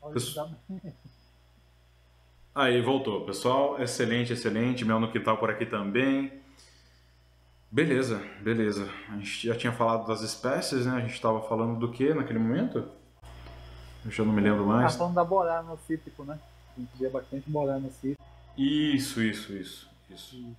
Aí, 2.54 2.80
voltou. 2.80 3.26
Pessoal, 3.26 3.82
excelente, 3.82 4.32
excelente. 4.32 4.84
Mel 4.84 5.00
no 5.00 5.10
quintal 5.10 5.38
por 5.38 5.50
aqui 5.50 5.66
também. 5.66 6.45
Beleza, 7.76 8.22
beleza. 8.40 8.88
A 9.10 9.16
gente 9.16 9.48
já 9.48 9.54
tinha 9.54 9.70
falado 9.70 10.06
das 10.06 10.22
espécies, 10.22 10.86
né? 10.86 10.96
A 10.96 11.00
gente 11.00 11.12
estava 11.12 11.42
falando 11.42 11.78
do 11.78 11.92
que 11.92 12.14
naquele 12.14 12.38
momento? 12.38 12.88
Eu 14.02 14.10
já 14.10 14.24
não 14.24 14.32
me 14.32 14.40
lembro 14.40 14.64
mais. 14.64 14.92
Tá 14.92 14.98
falando 15.00 15.14
da 15.14 15.22
borana 15.22 15.76
cítrico, 15.86 16.24
né? 16.24 16.38
A 16.74 16.80
gente 16.80 16.88
via 16.96 17.10
bastante 17.10 17.50
borana 17.50 17.86
cítrico. 17.90 18.24
Isso, 18.56 19.22
isso, 19.22 19.52
isso, 19.52 19.90
isso. 20.08 20.56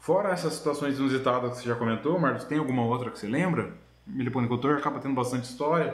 Fora 0.00 0.30
essas 0.30 0.54
situações 0.54 0.98
inusitadas 0.98 1.52
que 1.52 1.58
você 1.58 1.68
já 1.68 1.76
comentou, 1.76 2.18
Marcos, 2.18 2.42
tem 2.42 2.58
alguma 2.58 2.82
outra 2.82 3.08
que 3.12 3.20
você 3.20 3.28
lembra? 3.28 3.72
Miliponicultor 4.04 4.78
acaba 4.78 4.98
tendo 4.98 5.14
bastante 5.14 5.44
história. 5.44 5.92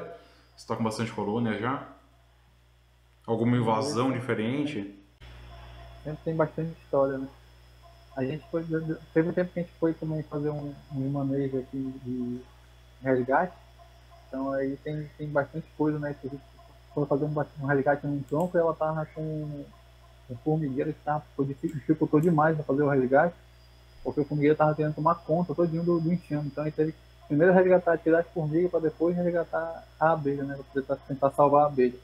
Você 0.57 0.63
está 0.63 0.75
com 0.75 0.83
bastante 0.83 1.13
colônia 1.13 1.59
já? 1.59 1.87
Alguma 3.27 3.59
invasão 3.59 4.11
diferente? 4.11 4.99
Sempre 6.03 6.21
tem 6.25 6.35
bastante 6.35 6.73
história, 6.83 7.19
né? 7.19 7.29
A 8.17 8.25
gente 8.25 8.45
foi. 8.51 8.65
Teve 9.15 9.29
um 9.29 9.33
tempo 9.33 9.53
que 9.53 9.61
a 9.61 9.63
gente 9.63 9.75
foi 9.81 9.95
também 9.95 10.23
fazer 10.23 10.51
um, 10.51 10.75
um 10.95 11.11
manejo 11.11 11.59
aqui 11.59 11.95
de 12.05 12.41
resgate. 13.03 13.55
Então 14.29 14.53
aí 14.53 14.77
tem, 14.85 15.09
tem 15.17 15.29
bastante 15.29 15.67
coisa, 15.77 15.99
né? 15.99 16.15
Que 16.21 16.27
a 16.27 16.31
gente 16.31 16.43
foi 16.95 17.07
fazer 17.07 17.25
um, 17.25 17.35
um 17.61 17.67
resgate 17.67 18.07
num 18.07 18.23
tronco 18.23 18.57
e 18.57 18.61
ela 18.61 18.75
tava 18.75 19.07
com 19.07 19.65
um 20.31 20.37
formigueiro 20.45 20.93
que 20.93 21.01
tava, 21.01 21.25
dificultou 21.39 22.21
demais 22.21 22.57
fazer 22.65 22.83
o 22.83 22.89
resgate, 22.89 23.35
porque 24.03 24.21
o 24.21 24.25
formigueiro 24.25 24.57
tava 24.57 24.75
querendo 24.75 24.95
tomar 24.95 25.17
conta 25.17 25.55
todinho 25.55 25.83
do, 25.83 26.01
do 26.01 26.13
enxame. 26.13 26.49
Então 26.49 26.65
ele 26.65 26.73
teve 26.73 26.93
que 26.93 26.99
primeiro 27.29 27.53
resgatar, 27.53 27.99
tirar 27.99 28.21
as 28.21 28.27
formigas 28.29 28.71
para 28.71 28.81
depois 28.81 29.17
resgatar 29.17 29.85
a 29.99 30.13
abelha, 30.13 30.45
né? 30.45 30.55
Pra 30.55 30.83
tentar, 30.83 30.97
tentar 30.97 31.31
salvar 31.31 31.65
a 31.65 31.67
abelha. 31.67 31.99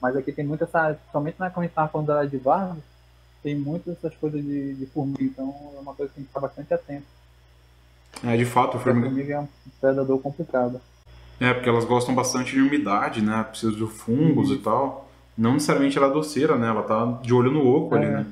Mas 0.00 0.16
aqui 0.16 0.32
tem 0.32 0.44
muita 0.44 0.64
essa, 0.64 0.98
somente 1.12 1.38
na 1.38 1.50
quando 1.50 1.64
a 1.64 1.66
gente 1.66 1.74
tava 1.74 1.88
falando 1.88 2.06
da 2.08 2.24
de 2.24 2.36
Vargas, 2.38 2.82
tem 3.42 3.54
muitas 3.54 3.96
essas 3.96 4.14
coisas 4.16 4.42
de, 4.42 4.74
de 4.74 4.86
formiga, 4.86 5.24
então 5.24 5.72
é 5.76 5.80
uma 5.80 5.94
coisa 5.94 6.10
que 6.10 6.16
tem 6.16 6.24
que 6.24 6.30
estar 6.30 6.40
bastante 6.40 6.72
atento. 6.72 7.06
É, 8.24 8.36
de 8.36 8.44
fato, 8.44 8.76
a 8.76 8.80
formiga... 8.80 9.06
a 9.06 9.10
formiga 9.10 9.34
é 9.34 9.40
um 9.40 9.48
predador 9.80 10.18
complicado. 10.20 10.80
É, 11.40 11.52
porque 11.52 11.68
elas 11.68 11.84
gostam 11.84 12.14
bastante 12.14 12.52
de 12.52 12.60
umidade, 12.60 13.20
né? 13.20 13.42
Precisa 13.42 13.72
de 13.72 13.84
fungos 13.86 14.50
uhum. 14.50 14.54
e 14.54 14.58
tal. 14.58 15.08
Não 15.36 15.54
necessariamente 15.54 15.98
ela 15.98 16.06
é 16.06 16.12
doceira, 16.12 16.56
né? 16.56 16.68
Ela 16.68 16.82
tá 16.82 17.18
de 17.22 17.34
olho 17.34 17.50
no 17.50 17.66
oco 17.66 17.96
é. 17.96 17.98
ali, 17.98 18.06
né? 18.08 18.26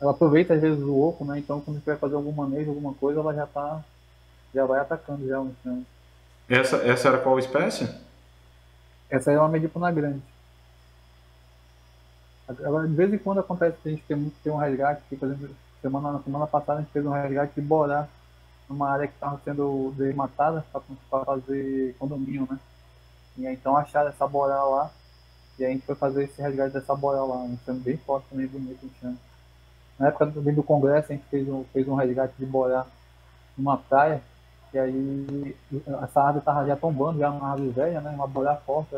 Ela 0.00 0.10
aproveita 0.10 0.54
às 0.54 0.60
vezes 0.60 0.82
o 0.82 0.98
oco, 0.98 1.24
né? 1.24 1.38
Então 1.38 1.60
quando 1.60 1.76
a 1.76 1.78
gente 1.78 1.86
vai 1.86 1.96
fazer 1.96 2.16
algum 2.16 2.32
manejo, 2.32 2.70
alguma 2.70 2.94
coisa, 2.94 3.20
ela 3.20 3.32
já 3.32 3.46
tá. 3.46 3.84
Já 4.52 4.66
vai 4.66 4.80
atacando 4.80 5.26
já 5.26 5.40
o 5.40 5.48
instante. 5.48 5.86
Essa, 6.48 6.76
essa 6.78 7.08
era 7.08 7.18
qual 7.18 7.38
espécie? 7.38 7.88
Essa 9.08 9.30
é 9.30 9.38
uma 9.38 9.48
medipona 9.48 9.90
grande. 9.90 10.22
Agora, 12.46 12.86
de 12.86 12.94
vez 12.94 13.12
em 13.12 13.18
quando 13.18 13.40
acontece 13.40 13.76
que 13.82 13.88
a 13.88 13.92
gente 13.92 14.04
tem, 14.04 14.32
tem 14.42 14.52
um 14.52 14.56
resgate, 14.56 15.02
que, 15.08 15.16
por 15.16 15.26
exemplo, 15.26 15.54
semana, 15.80 16.12
na 16.12 16.20
semana 16.20 16.46
passada 16.46 16.78
a 16.78 16.82
gente 16.82 16.92
fez 16.92 17.04
um 17.04 17.10
resgate 17.10 17.54
de 17.54 17.60
borá 17.60 18.06
numa 18.68 18.90
área 18.90 19.06
que 19.06 19.14
estava 19.14 19.40
sendo 19.44 19.92
desmatada 19.96 20.64
para 20.72 21.24
fazer 21.24 21.94
condomínio, 21.98 22.46
né? 22.50 22.58
E 23.36 23.46
aí, 23.46 23.54
então 23.54 23.76
acharam 23.76 24.08
essa 24.08 24.26
boral 24.26 24.70
lá 24.72 24.90
e 25.58 25.64
a 25.64 25.68
gente 25.68 25.84
foi 25.86 25.94
fazer 25.94 26.24
esse 26.24 26.40
resgate 26.40 26.72
dessa 26.72 26.94
boral 26.94 27.28
lá, 27.28 27.36
um 27.36 27.58
chão 27.64 27.76
bem 27.76 27.96
forte 27.96 28.26
também, 28.28 28.46
bonito 28.46 28.90
chão. 29.00 29.16
Na 29.98 30.08
época 30.08 30.26
do 30.26 30.62
congresso 30.62 31.12
a 31.12 31.14
gente 31.14 31.26
fez 31.28 31.48
um, 31.48 31.64
fez 31.72 31.86
um 31.88 31.94
resgate 31.94 32.34
de 32.38 32.46
borar 32.46 32.86
numa 33.56 33.76
praia 33.76 34.22
e 34.74 34.78
aí 34.78 35.56
essa 36.02 36.20
árvore 36.20 36.38
estava 36.40 36.66
já 36.66 36.74
tombando, 36.74 37.20
já 37.20 37.30
uma 37.30 37.52
árvore 37.52 37.70
velha, 37.70 38.00
né? 38.00 38.10
Uma 38.10 38.26
borar 38.26 38.60
forte, 38.66 38.96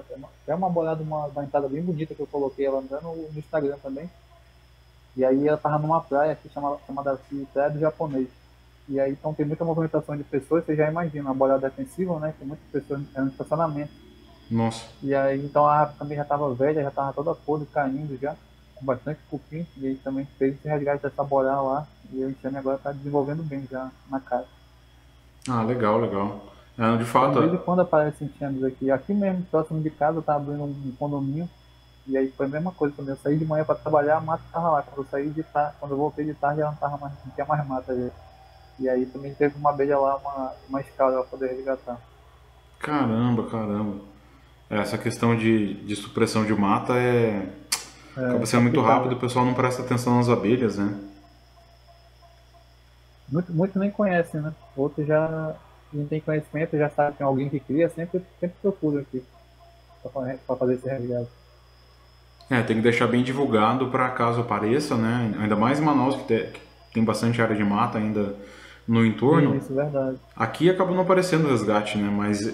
é 0.48 0.54
uma 0.54 0.70
borar 0.70 0.96
de 0.96 1.02
uma, 1.02 1.26
uma 1.26 1.44
entrada 1.44 1.68
bem 1.68 1.82
bonita 1.82 2.14
que 2.14 2.20
eu 2.20 2.26
coloquei 2.26 2.64
ela 2.64 2.78
andando 2.78 3.02
no 3.02 3.38
Instagram 3.38 3.76
também. 3.82 4.08
E 5.14 5.22
aí 5.22 5.46
ela 5.46 5.58
estava 5.58 5.78
numa 5.78 6.00
praia 6.00 6.34
que 6.34 6.48
chama, 6.48 6.78
chamada 6.86 7.12
assim, 7.12 7.46
Praia 7.52 7.68
do 7.68 7.78
Japonês. 7.78 8.28
E 8.88 8.98
aí 8.98 9.12
então 9.12 9.34
tem 9.34 9.44
muita 9.44 9.66
movimentação 9.66 10.16
de 10.16 10.24
pessoas, 10.24 10.64
você 10.64 10.74
já 10.74 10.90
imagina, 10.90 11.28
uma 11.28 11.34
boiada 11.34 11.68
defensiva, 11.68 12.18
né? 12.20 12.32
Tem 12.38 12.48
muitas 12.48 12.66
pessoas 12.72 13.02
no 13.14 13.28
estacionamento. 13.28 13.92
Nossa. 14.50 14.82
E 15.02 15.14
aí 15.14 15.44
então 15.44 15.66
a 15.66 15.80
árvore 15.80 15.98
também 15.98 16.16
já 16.16 16.22
estava 16.22 16.54
velha, 16.54 16.82
já 16.82 16.88
estava 16.88 17.12
toda 17.12 17.34
podre, 17.34 17.66
caindo 17.66 18.18
já, 18.18 18.34
com 18.74 18.86
bastante 18.86 19.20
cupim. 19.28 19.66
E 19.76 19.88
aí 19.88 19.96
também 19.96 20.26
fez 20.38 20.54
esse 20.54 20.66
resgate 20.66 21.02
dessa 21.02 21.22
boiada 21.22 21.60
lá. 21.60 21.86
E 22.10 22.24
o 22.24 22.30
enxame 22.30 22.56
agora 22.56 22.76
está 22.76 22.92
desenvolvendo 22.92 23.42
bem 23.42 23.68
já 23.70 23.90
na 24.08 24.20
casa. 24.20 24.56
Ah, 25.48 25.62
legal, 25.62 25.98
legal. 25.98 26.40
É, 26.78 26.96
de 26.96 27.04
fato. 27.04 27.34
De 27.34 27.40
vez 27.40 27.54
em 27.54 27.64
quando 27.64 27.80
aparecem 27.80 28.28
enxames 28.28 28.62
aqui. 28.62 28.90
Aqui 28.90 29.14
mesmo, 29.14 29.42
próximo 29.50 29.80
de 29.80 29.90
casa, 29.90 30.20
tá 30.20 30.34
abrindo 30.34 30.64
um 30.64 30.92
condomínio. 30.98 31.48
E 32.06 32.16
aí 32.16 32.30
foi 32.36 32.46
a 32.46 32.48
mesma 32.48 32.70
coisa 32.70 32.94
também. 32.94 33.12
Eu 33.12 33.18
saí 33.18 33.36
de 33.36 33.44
manhã 33.44 33.64
para 33.64 33.74
trabalhar, 33.74 34.18
a 34.18 34.20
mata 34.20 34.42
estava 34.46 34.70
lá. 34.70 34.82
Quando 34.82 34.98
eu 34.98 35.10
saí 35.10 35.30
de 35.30 35.42
tarde, 35.42 35.74
quando 35.80 35.92
eu 35.92 35.98
voltei 35.98 36.24
de 36.24 36.34
tarde, 36.34 36.60
já 36.60 36.66
não, 36.66 36.74
tava 36.74 36.98
mais, 36.98 37.12
não 37.24 37.32
tinha 37.32 37.46
mais 37.46 37.66
mata. 37.66 37.96
Já. 37.96 38.10
E 38.78 38.88
aí 38.88 39.06
também 39.06 39.34
teve 39.34 39.56
uma 39.56 39.70
abelha 39.70 39.98
lá, 39.98 40.16
uma, 40.16 40.52
uma 40.68 40.80
escala 40.80 41.12
para 41.12 41.24
poder 41.24 41.48
resgatar. 41.48 41.98
Caramba, 42.78 43.44
caramba. 43.44 43.96
Essa 44.68 44.98
questão 44.98 45.36
de, 45.36 45.74
de 45.84 45.96
supressão 45.96 46.44
de 46.44 46.54
mata 46.54 46.92
é. 46.94 47.48
é 48.16 48.20
acaba 48.20 48.46
sendo 48.46 48.62
muito 48.64 48.80
rápido, 48.82 49.12
o 49.12 49.18
pessoal 49.18 49.44
não 49.44 49.54
presta 49.54 49.82
atenção 49.82 50.16
nas 50.16 50.28
abelhas, 50.28 50.76
né? 50.76 50.94
Muitos 53.28 53.54
muito 53.54 53.78
nem 53.78 53.90
conhecem, 53.90 54.40
né? 54.40 54.52
Outros 54.76 55.06
já 55.06 55.56
não 55.92 56.06
tem 56.06 56.20
conhecimento, 56.20 56.76
já 56.76 56.90
sabe 56.90 57.12
que 57.12 57.18
tem 57.18 57.26
alguém 57.26 57.48
que 57.48 57.60
cria, 57.60 57.88
sempre, 57.88 58.22
sempre 58.38 58.56
procura 58.60 59.00
aqui 59.00 59.22
para 60.46 60.56
fazer 60.56 60.74
esse 60.74 60.88
resgate. 60.88 61.30
É, 62.48 62.62
tem 62.62 62.76
que 62.76 62.82
deixar 62.82 63.08
bem 63.08 63.24
divulgado 63.24 63.88
para 63.88 64.08
caso 64.10 64.40
apareça, 64.40 64.96
né? 64.96 65.34
Ainda 65.40 65.56
mais 65.56 65.80
em 65.80 65.82
Manaus, 65.82 66.14
que 66.14 66.24
tem, 66.24 66.46
que 66.46 66.60
tem 66.94 67.04
bastante 67.04 67.42
área 67.42 67.56
de 67.56 67.64
mata 67.64 67.98
ainda 67.98 68.36
no 68.86 69.04
entorno. 69.04 69.56
Isso, 69.56 69.74
verdade. 69.74 70.18
Aqui 70.36 70.70
acabou 70.70 70.94
não 70.94 71.02
aparecendo 71.02 71.48
resgate, 71.48 71.98
né? 71.98 72.08
Mas 72.08 72.46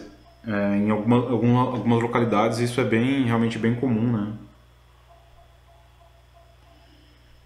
é, 0.46 0.76
em 0.76 0.90
alguma, 0.90 1.16
alguma, 1.16 1.60
algumas 1.60 2.02
localidades 2.02 2.58
isso 2.58 2.80
é 2.80 2.84
bem 2.84 3.24
realmente 3.24 3.58
bem 3.58 3.74
comum, 3.74 4.12
né? 4.12 4.32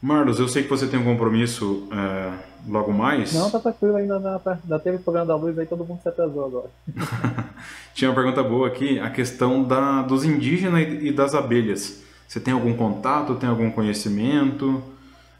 Marlos, 0.01 0.39
eu 0.39 0.47
sei 0.47 0.63
que 0.63 0.69
você 0.69 0.87
tem 0.87 1.01
um 1.01 1.05
compromisso 1.05 1.89
é, 1.91 2.33
logo 2.69 2.93
mais. 2.93 3.33
Não, 3.33 3.51
tá 3.51 3.59
tranquilo, 3.59 3.97
ainda, 3.97 4.17
ainda 4.45 4.79
teve 4.79 4.97
o 4.97 5.01
programa 5.01 5.27
da 5.27 5.37
luz 5.37 5.59
aí, 5.59 5.67
todo 5.67 5.85
mundo 5.85 6.01
se 6.03 6.09
atrasou 6.09 6.45
agora. 6.45 6.71
Tinha 7.95 8.11
uma 8.11 8.15
pergunta 8.15 8.43
boa 8.43 8.69
aqui, 8.69 8.99
a 8.99 9.11
questão 9.11 9.65
da, 9.65 10.03
dos 10.03 10.25
indígenas 10.25 11.03
e 11.03 11.11
das 11.11 11.35
abelhas. 11.35 12.03
Você 12.29 12.39
tem 12.39 12.53
algum 12.53 12.75
contato, 12.77 13.37
tem 13.37 13.49
algum 13.49 13.71
conhecimento? 13.71 14.83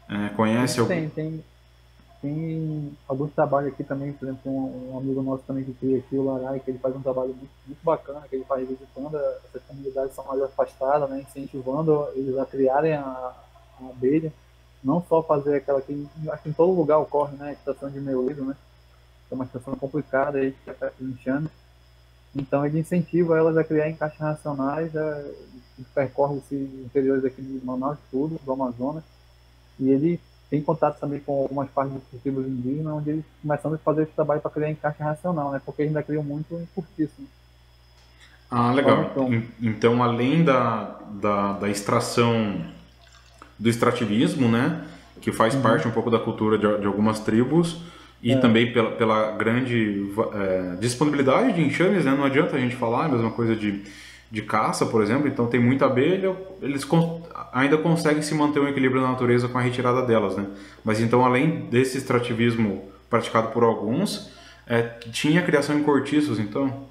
É, 0.09 0.29
conhece 0.29 0.79
algum... 0.79 0.89
Tem, 0.89 1.09
tem, 1.09 1.43
tem 2.19 2.97
alguns 3.07 3.31
trabalhos 3.33 3.73
aqui 3.73 3.83
também, 3.83 4.11
por 4.13 4.27
exemplo, 4.27 4.51
um, 4.51 4.93
um, 4.93 4.97
amigo 4.97 5.21
nosso 5.21 5.43
também 5.45 5.63
que 5.63 5.73
cria 5.73 5.99
aqui, 5.99 6.15
o 6.15 6.25
Larai, 6.25 6.59
que 6.59 6.71
ele 6.71 6.79
faz 6.79 6.95
um 6.95 7.01
trabalho 7.01 7.29
muito, 7.29 7.51
muito 7.67 7.83
bacana, 7.83 8.21
que 8.27 8.35
ele 8.35 8.45
faz 8.45 8.67
visitando 8.67 9.15
essas 9.15 9.61
comunidades 9.67 10.15
são 10.15 10.25
mais 10.25 10.41
afastadas, 10.41 11.07
né, 11.09 11.23
incentivando 11.29 12.07
eles 12.15 12.35
a 12.37 12.45
criarem 12.45 12.93
a, 12.93 13.01
a 13.01 13.89
abelha 13.91 14.33
não 14.87 15.03
só 15.09 15.21
fazer 15.21 15.57
aquela 15.57 15.81
que 15.81 16.07
acho 16.29 16.43
que 16.43 16.49
em 16.49 16.53
todo 16.53 16.71
lugar 16.71 16.97
ocorre, 16.97 17.35
né? 17.35 17.49
A 17.49 17.51
estação 17.51 17.91
de 17.91 17.99
meolido, 17.99 18.45
né? 18.45 18.55
É 19.29 19.35
uma 19.35 19.43
estação 19.43 19.75
complicada 19.75 20.37
aí 20.37 20.55
que 20.63 20.71
está 20.71 20.89
inchando. 21.01 21.51
Então 22.33 22.65
ele 22.65 22.79
incentiva 22.79 23.37
elas 23.37 23.57
a 23.57 23.65
criar 23.65 23.89
encaixes 23.89 24.17
racionais, 24.17 24.95
a, 24.95 25.25
percorre 25.93 26.37
esses 26.37 26.85
interiores 26.85 27.25
aqui 27.25 27.41
de 27.41 27.65
Manaus, 27.65 27.97
tudo, 28.09 28.39
do 28.45 28.51
Amazonas. 28.53 29.03
E 29.77 29.89
ele 29.89 30.21
tem 30.49 30.61
contato 30.61 30.99
também 30.99 31.19
com 31.19 31.41
algumas 31.41 31.69
partes 31.69 31.93
dos 31.93 32.21
tribos 32.21 32.47
indígenas, 32.47 32.93
onde 32.93 33.09
eles 33.09 33.25
começam 33.41 33.73
a 33.73 33.77
fazer 33.79 34.03
esse 34.03 34.13
trabalho 34.13 34.39
para 34.39 34.51
criar 34.51 34.71
encaixe 34.71 35.03
racional, 35.03 35.51
né? 35.51 35.61
Porque 35.65 35.81
eles 35.81 35.89
ainda 35.89 36.01
criam 36.01 36.23
muito 36.23 36.55
em 36.55 36.65
curtíssimo. 36.73 37.27
Ah, 38.49 38.71
legal. 38.71 39.09
Então, 39.11 39.43
então 39.61 40.01
além 40.01 40.45
da, 40.45 40.97
da, 41.11 41.53
da 41.53 41.69
extração 41.69 42.76
do 43.57 43.69
extrativismo, 43.69 44.47
né? 44.47 44.81
Que 45.21 45.31
faz 45.31 45.55
uhum. 45.55 45.61
parte 45.61 45.87
um 45.87 45.91
pouco 45.91 46.09
da 46.11 46.19
cultura 46.19 46.57
de, 46.57 46.81
de 46.81 46.85
algumas 46.85 47.19
tribos 47.19 47.81
e 48.21 48.31
é. 48.31 48.37
também 48.37 48.71
pela, 48.71 48.91
pela 48.91 49.31
grande 49.31 50.11
é, 50.33 50.75
disponibilidade 50.79 51.53
de 51.53 51.61
enxames, 51.61 52.05
né? 52.05 52.15
Não 52.15 52.25
adianta 52.25 52.55
a 52.55 52.59
gente 52.59 52.75
falar 52.75 53.05
a 53.05 53.09
mesma 53.09 53.31
coisa 53.31 53.55
de, 53.55 53.83
de 54.31 54.41
caça, 54.41 54.85
por 54.85 55.01
exemplo. 55.01 55.27
Então 55.27 55.47
tem 55.47 55.59
muita 55.59 55.85
abelha, 55.85 56.35
eles 56.61 56.83
con 56.83 57.21
ainda 57.53 57.77
conseguem 57.77 58.21
se 58.21 58.33
manter 58.35 58.59
um 58.59 58.67
equilíbrio 58.67 59.01
na 59.01 59.09
natureza 59.09 59.47
com 59.47 59.57
a 59.57 59.61
retirada 59.61 60.01
delas, 60.01 60.35
né? 60.35 60.45
Mas 60.83 60.99
então 60.99 61.25
além 61.25 61.67
desse 61.69 61.97
extrativismo 61.97 62.83
praticado 63.09 63.49
por 63.49 63.63
alguns, 63.63 64.29
é, 64.67 64.81
tinha 65.11 65.41
criação 65.41 65.77
em 65.77 65.83
cortiços, 65.83 66.39
então. 66.39 66.87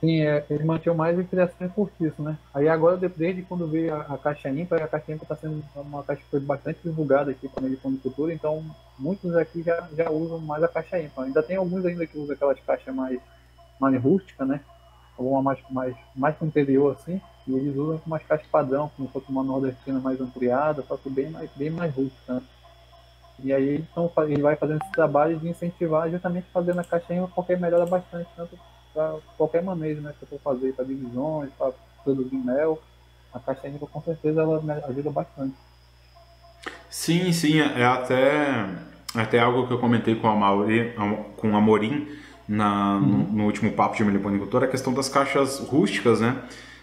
Sim, 0.00 0.22
é, 0.22 0.42
eles 0.48 0.64
mantinham 0.64 0.94
mais 0.94 1.18
em 1.18 1.24
criação 1.24 1.66
em 1.66 1.70
cortiço, 1.70 2.22
né? 2.22 2.38
Aí 2.54 2.66
agora, 2.66 2.96
desde 2.96 3.42
quando 3.42 3.66
veio 3.66 3.94
a, 3.94 4.00
a 4.00 4.16
caixa 4.16 4.48
ímpar, 4.48 4.82
a 4.82 4.88
caixa 4.88 5.12
ímpar 5.12 5.24
está 5.24 5.36
sendo 5.36 5.62
uma 5.76 6.02
caixa 6.02 6.22
que 6.22 6.30
foi 6.30 6.40
bastante 6.40 6.80
divulgada 6.82 7.30
aqui 7.30 7.46
para 7.46 7.62
meio 7.62 7.76
de 7.76 7.82
cultura, 7.82 8.32
então 8.32 8.64
muitos 8.98 9.36
aqui 9.36 9.62
já, 9.62 9.86
já 9.94 10.10
usam 10.10 10.38
mais 10.38 10.62
a 10.62 10.68
caixa 10.68 10.98
ímpar. 10.98 11.24
Ainda 11.24 11.42
tem 11.42 11.56
alguns 11.56 11.84
ainda 11.84 12.06
que 12.06 12.16
usam 12.16 12.34
aquelas 12.34 12.58
caixas 12.60 12.94
mais, 12.94 13.20
mais 13.78 14.02
rústicas, 14.02 14.48
né? 14.48 14.60
Alguma 15.18 15.42
mais, 15.42 15.58
mais, 15.70 15.94
mais 16.16 16.34
para 16.34 16.46
o 16.46 16.48
interior, 16.48 16.96
assim, 16.98 17.20
e 17.46 17.52
eles 17.52 17.76
usam 17.76 17.98
com 17.98 18.06
umas 18.06 18.22
caixas 18.22 18.46
padrão, 18.46 18.90
como 18.96 19.06
se 19.06 19.12
fosse 19.12 19.28
uma 19.28 19.44
nordestina 19.44 20.00
mais 20.00 20.18
ampliada, 20.18 20.82
só 20.88 20.96
que 20.96 21.10
bem 21.10 21.28
mais, 21.28 21.50
bem 21.54 21.68
mais 21.68 21.94
rústica, 21.94 22.34
né? 22.34 22.42
E 23.44 23.52
aí 23.52 23.84
então, 23.90 24.10
ele 24.24 24.40
vai 24.40 24.56
fazendo 24.56 24.82
esse 24.82 24.92
trabalho 24.92 25.38
de 25.38 25.46
incentivar 25.46 26.10
justamente 26.10 26.46
fazendo 26.50 26.80
a 26.80 26.84
caixa 26.84 27.12
ímpar 27.12 27.34
porque 27.34 27.54
melhora 27.54 27.84
bastante, 27.84 28.28
tanto 28.34 28.58
para 28.92 29.16
qualquer 29.36 29.62
manejo 29.62 30.00
né, 30.00 30.12
que 30.18 30.24
eu 30.24 30.28
for 30.28 30.40
fazer, 30.40 30.72
para 30.72 30.84
divisões, 30.84 31.50
para 31.58 31.72
produzir 32.04 32.36
mel, 32.36 32.80
a 33.32 33.38
caixa 33.38 33.68
hídrica 33.68 33.86
com 33.86 34.02
certeza 34.02 34.40
ela 34.40 34.62
ajuda 34.88 35.10
bastante. 35.10 35.54
Sim, 36.88 37.32
sim, 37.32 37.60
é 37.60 37.84
até, 37.84 38.68
até 39.14 39.38
algo 39.38 39.66
que 39.66 39.72
eu 39.72 39.78
comentei 39.78 40.16
com 40.16 40.28
a 40.28 40.34
Mauri, 40.34 40.94
com 41.36 41.56
a 41.56 41.60
Morim 41.60 42.08
na, 42.48 42.96
uhum. 42.96 43.00
no, 43.00 43.32
no, 43.32 43.44
último 43.44 43.70
papo 43.72 43.96
de 43.96 44.04
meliponicultura, 44.04 44.66
a 44.66 44.68
questão 44.68 44.92
das 44.92 45.08
caixas 45.08 45.60
rústicas, 45.60 46.20
né? 46.20 46.36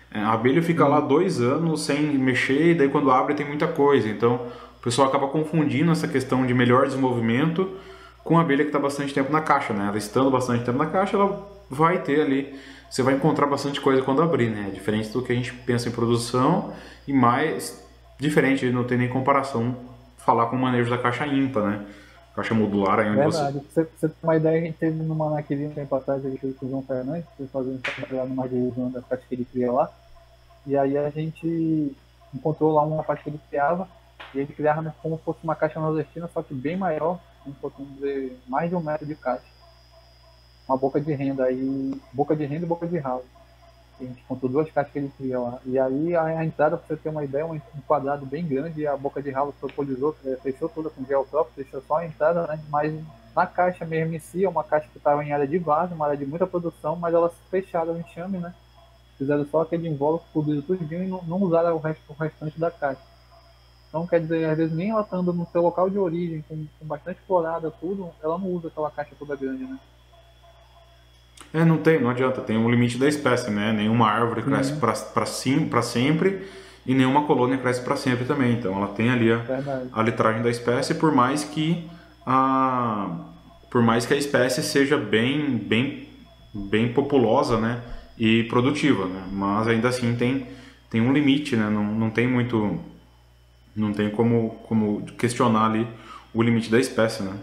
É, 0.09 0.19
a 0.19 0.31
abelha 0.31 0.63
fica 0.63 0.85
uhum. 0.85 0.91
lá 0.91 1.01
dois 1.01 1.41
anos 1.41 1.81
sem 1.81 2.01
mexer 2.17 2.71
e 2.71 2.75
daí 2.75 2.87
quando 2.87 3.11
abre 3.11 3.35
tem 3.35 3.45
muita 3.45 3.67
coisa. 3.67 4.07
Então 4.07 4.47
o 4.79 4.81
pessoal 4.81 5.09
acaba 5.09 5.27
confundindo 5.27 5.91
essa 5.91 6.07
questão 6.07 6.45
de 6.45 6.53
melhor 6.53 6.85
desenvolvimento 6.87 7.77
com 8.23 8.37
a 8.37 8.41
abelha 8.41 8.63
que 8.63 8.69
está 8.69 8.79
bastante 8.79 9.13
tempo 9.13 9.31
na 9.31 9.41
caixa, 9.41 9.73
né? 9.73 9.87
Ela 9.89 9.97
estando 9.97 10.31
bastante 10.31 10.63
tempo 10.63 10.77
na 10.77 10.85
caixa, 10.85 11.17
ela 11.17 11.56
vai 11.70 12.01
ter 12.01 12.22
ali 12.22 12.57
você 12.89 13.03
vai 13.03 13.15
encontrar 13.15 13.47
bastante 13.47 13.82
coisa 13.82 14.01
quando 14.01 14.22
abrir, 14.22 14.49
né? 14.49 14.72
Diferente 14.74 15.09
do 15.09 15.22
que 15.22 15.32
a 15.32 15.36
gente 15.36 15.53
pensa 15.53 15.89
em 15.89 15.91
produção 15.91 16.74
e 17.07 17.13
mais 17.13 17.86
diferente, 18.20 18.70
não 18.72 18.84
tem 18.84 18.97
nem 18.97 19.09
comparação 19.09 19.76
falar 20.18 20.47
com 20.47 20.55
o 20.55 20.59
manejo 20.59 20.89
da 20.89 20.97
caixa 20.97 21.26
ímpar, 21.28 21.63
né? 21.63 21.86
Caixa 22.36 22.53
modular 22.53 22.99
aí 22.99 23.09
onde 23.09 23.18
Verdade. 23.18 23.53
você... 23.53 23.84
Você, 23.84 23.89
você 23.97 24.09
tem 24.09 24.18
uma 24.24 24.36
ideia, 24.36 24.61
a 24.61 24.65
gente 24.65 24.78
teve 24.78 25.03
numa 25.03 25.30
naquele 25.32 25.68
um 25.68 25.72
tempo 25.72 25.95
atrás, 25.95 26.26
a 26.26 26.30
gente 26.30 26.53
com 26.53 26.65
o 26.65 26.70
João 26.70 26.82
Fernandes, 26.84 27.26
que 27.36 27.47
fazendo 27.47 27.82
trabalhar 27.82 28.26
numa 28.26 28.43
região 28.43 28.91
da 28.91 29.01
caixa 29.01 29.24
que 29.28 29.36
ele 29.36 29.45
cria 29.45 29.72
lá, 29.72 29.91
e 30.65 30.78
aí 30.78 30.97
a 30.97 31.09
gente 31.09 31.95
encontrou 32.34 32.74
lá 32.74 32.84
uma 32.84 33.03
parte 33.03 33.24
que 33.24 33.30
ele 33.30 33.39
criava, 33.49 33.88
e 34.34 34.39
ele 34.39 34.53
criava 34.53 34.95
como 35.01 35.18
se 35.18 35.24
fosse 35.24 35.39
uma 35.43 35.55
caixa 35.55 35.80
nordestina, 35.80 36.30
só 36.34 36.41
que 36.41 36.53
bem 36.53 36.78
maior, 36.78 37.20
como 37.43 37.55
podemos 37.55 37.95
dizer, 37.95 38.38
mais 38.47 38.70
de 38.70 38.76
um 38.76 38.82
metro 38.82 39.05
de 39.05 39.15
caixa. 39.15 39.56
Uma 40.68 40.78
boca 40.78 40.99
de 40.99 41.13
renda 41.13 41.45
aí, 41.45 41.99
boca 42.11 42.36
de 42.36 42.45
renda 42.45 42.65
e 42.65 42.68
boca 42.68 42.86
de 42.86 42.97
ralo. 42.97 43.24
A 43.99 44.03
gente 44.03 44.22
contou 44.28 44.49
duas 44.49 44.70
caixas 44.70 44.91
que 44.91 44.99
ele 44.99 45.11
cria 45.18 45.39
lá. 45.39 45.59
E 45.65 45.80
aí 45.80 46.15
a, 46.15 46.24
a 46.24 46.45
entrada, 46.45 46.78
para 46.78 46.88
você 46.88 47.01
ter 47.01 47.09
uma 47.09 47.24
ideia, 47.24 47.45
um, 47.45 47.53
um 47.53 47.82
quadrado 47.88 48.26
bem 48.26 48.45
grande, 48.45 48.82
e 48.82 48.88
a 48.88 48.95
boca 48.95 49.22
de 49.22 49.32
ralo 49.32 49.53
propolizou, 49.59 50.15
é, 50.26 50.36
fechou 50.36 50.70
toda 50.70 50.89
com 50.89 51.05
gel 51.05 51.26
próprio, 51.26 51.55
deixou 51.55 51.82
só 51.82 51.97
a 51.97 52.05
entrada, 52.05 52.45
né? 52.45 52.59
Mas 52.70 52.93
na 53.36 53.47
caixa 53.47 53.86
mesmo 53.86 54.13
em 54.13 54.20
si, 54.20 54.43
é 54.43 54.49
uma 54.49 54.63
caixa 54.63 54.88
que 54.91 54.97
estava 54.97 55.24
em 55.24 55.32
área 55.32 55.47
de 55.47 55.57
vaso, 55.57 55.95
uma 55.95 56.05
área 56.05 56.18
de 56.18 56.26
muita 56.26 56.45
produção, 56.45 56.95
mas 56.95 57.13
elas 57.13 57.32
fecharam 57.49 57.93
o 57.93 57.99
enxame, 57.99 58.38
né? 58.38 58.53
Fizeram 59.18 59.45
só 59.45 59.61
aquele 59.61 59.88
invólucro, 59.88 60.28
cobriram 60.34 60.61
tudinho 60.61 61.03
e 61.03 61.07
não, 61.07 61.24
não 61.24 61.41
usaram 61.41 61.76
o, 61.76 61.80
resto, 61.80 62.03
o 62.09 62.13
restante 62.13 62.59
da 62.59 62.70
caixa. 62.70 63.01
Então, 63.89 64.05
quer 64.05 64.20
dizer, 64.20 64.49
às 64.49 64.57
vezes 64.57 64.76
nem 64.76 64.91
ela 64.91 65.01
estando 65.01 65.34
no 65.34 65.47
seu 65.47 65.61
local 65.61 65.89
de 65.89 65.97
origem, 65.97 66.43
com, 66.47 66.68
com 66.80 66.86
bastante 66.86 67.20
florada, 67.22 67.72
tudo, 67.72 68.11
ela 68.22 68.38
não 68.38 68.47
usa 68.47 68.68
aquela 68.68 68.91
caixa 68.91 69.15
toda 69.18 69.36
grande, 69.36 69.63
né? 69.63 69.80
É, 71.53 71.63
não 71.63 71.77
tem, 71.77 71.99
não 72.01 72.09
adianta, 72.09 72.41
tem 72.41 72.57
um 72.57 72.69
limite 72.69 72.97
da 72.97 73.07
espécie, 73.07 73.49
né? 73.49 73.71
Nenhuma 73.71 74.09
árvore 74.09 74.41
cresce 74.41 74.73
uhum. 74.73 74.79
para 74.79 75.25
sim, 75.25 75.69
sempre 75.81 76.45
e 76.87 76.93
nenhuma 76.93 77.23
colônia 77.23 77.57
cresce 77.57 77.81
para 77.81 77.97
sempre 77.97 78.25
também. 78.25 78.53
Então 78.53 78.75
ela 78.75 78.87
tem 78.87 79.09
ali 79.09 79.31
a, 79.31 79.41
a 79.91 80.01
litragem 80.01 80.41
da 80.41 80.49
espécie, 80.49 80.95
por 80.95 81.13
mais 81.13 81.43
que 81.43 81.85
a 82.25 83.25
por 83.69 83.81
mais 83.81 84.05
que 84.05 84.13
a 84.13 84.17
espécie 84.17 84.63
seja 84.63 84.97
bem 84.97 85.57
bem 85.57 86.07
bem 86.53 86.93
populosa, 86.93 87.59
né? 87.59 87.81
E 88.17 88.43
produtiva, 88.45 89.05
né? 89.05 89.23
Mas 89.31 89.67
ainda 89.67 89.89
assim 89.89 90.15
tem 90.15 90.47
tem 90.89 91.01
um 91.01 91.11
limite, 91.11 91.55
né? 91.57 91.69
Não, 91.69 91.83
não 91.83 92.09
tem 92.09 92.25
muito 92.25 92.79
não 93.75 93.91
tem 93.91 94.09
como 94.09 94.51
como 94.63 95.05
questionar 95.17 95.65
ali 95.65 95.85
o 96.33 96.41
limite 96.41 96.71
da 96.71 96.79
espécie, 96.79 97.21
né? 97.23 97.33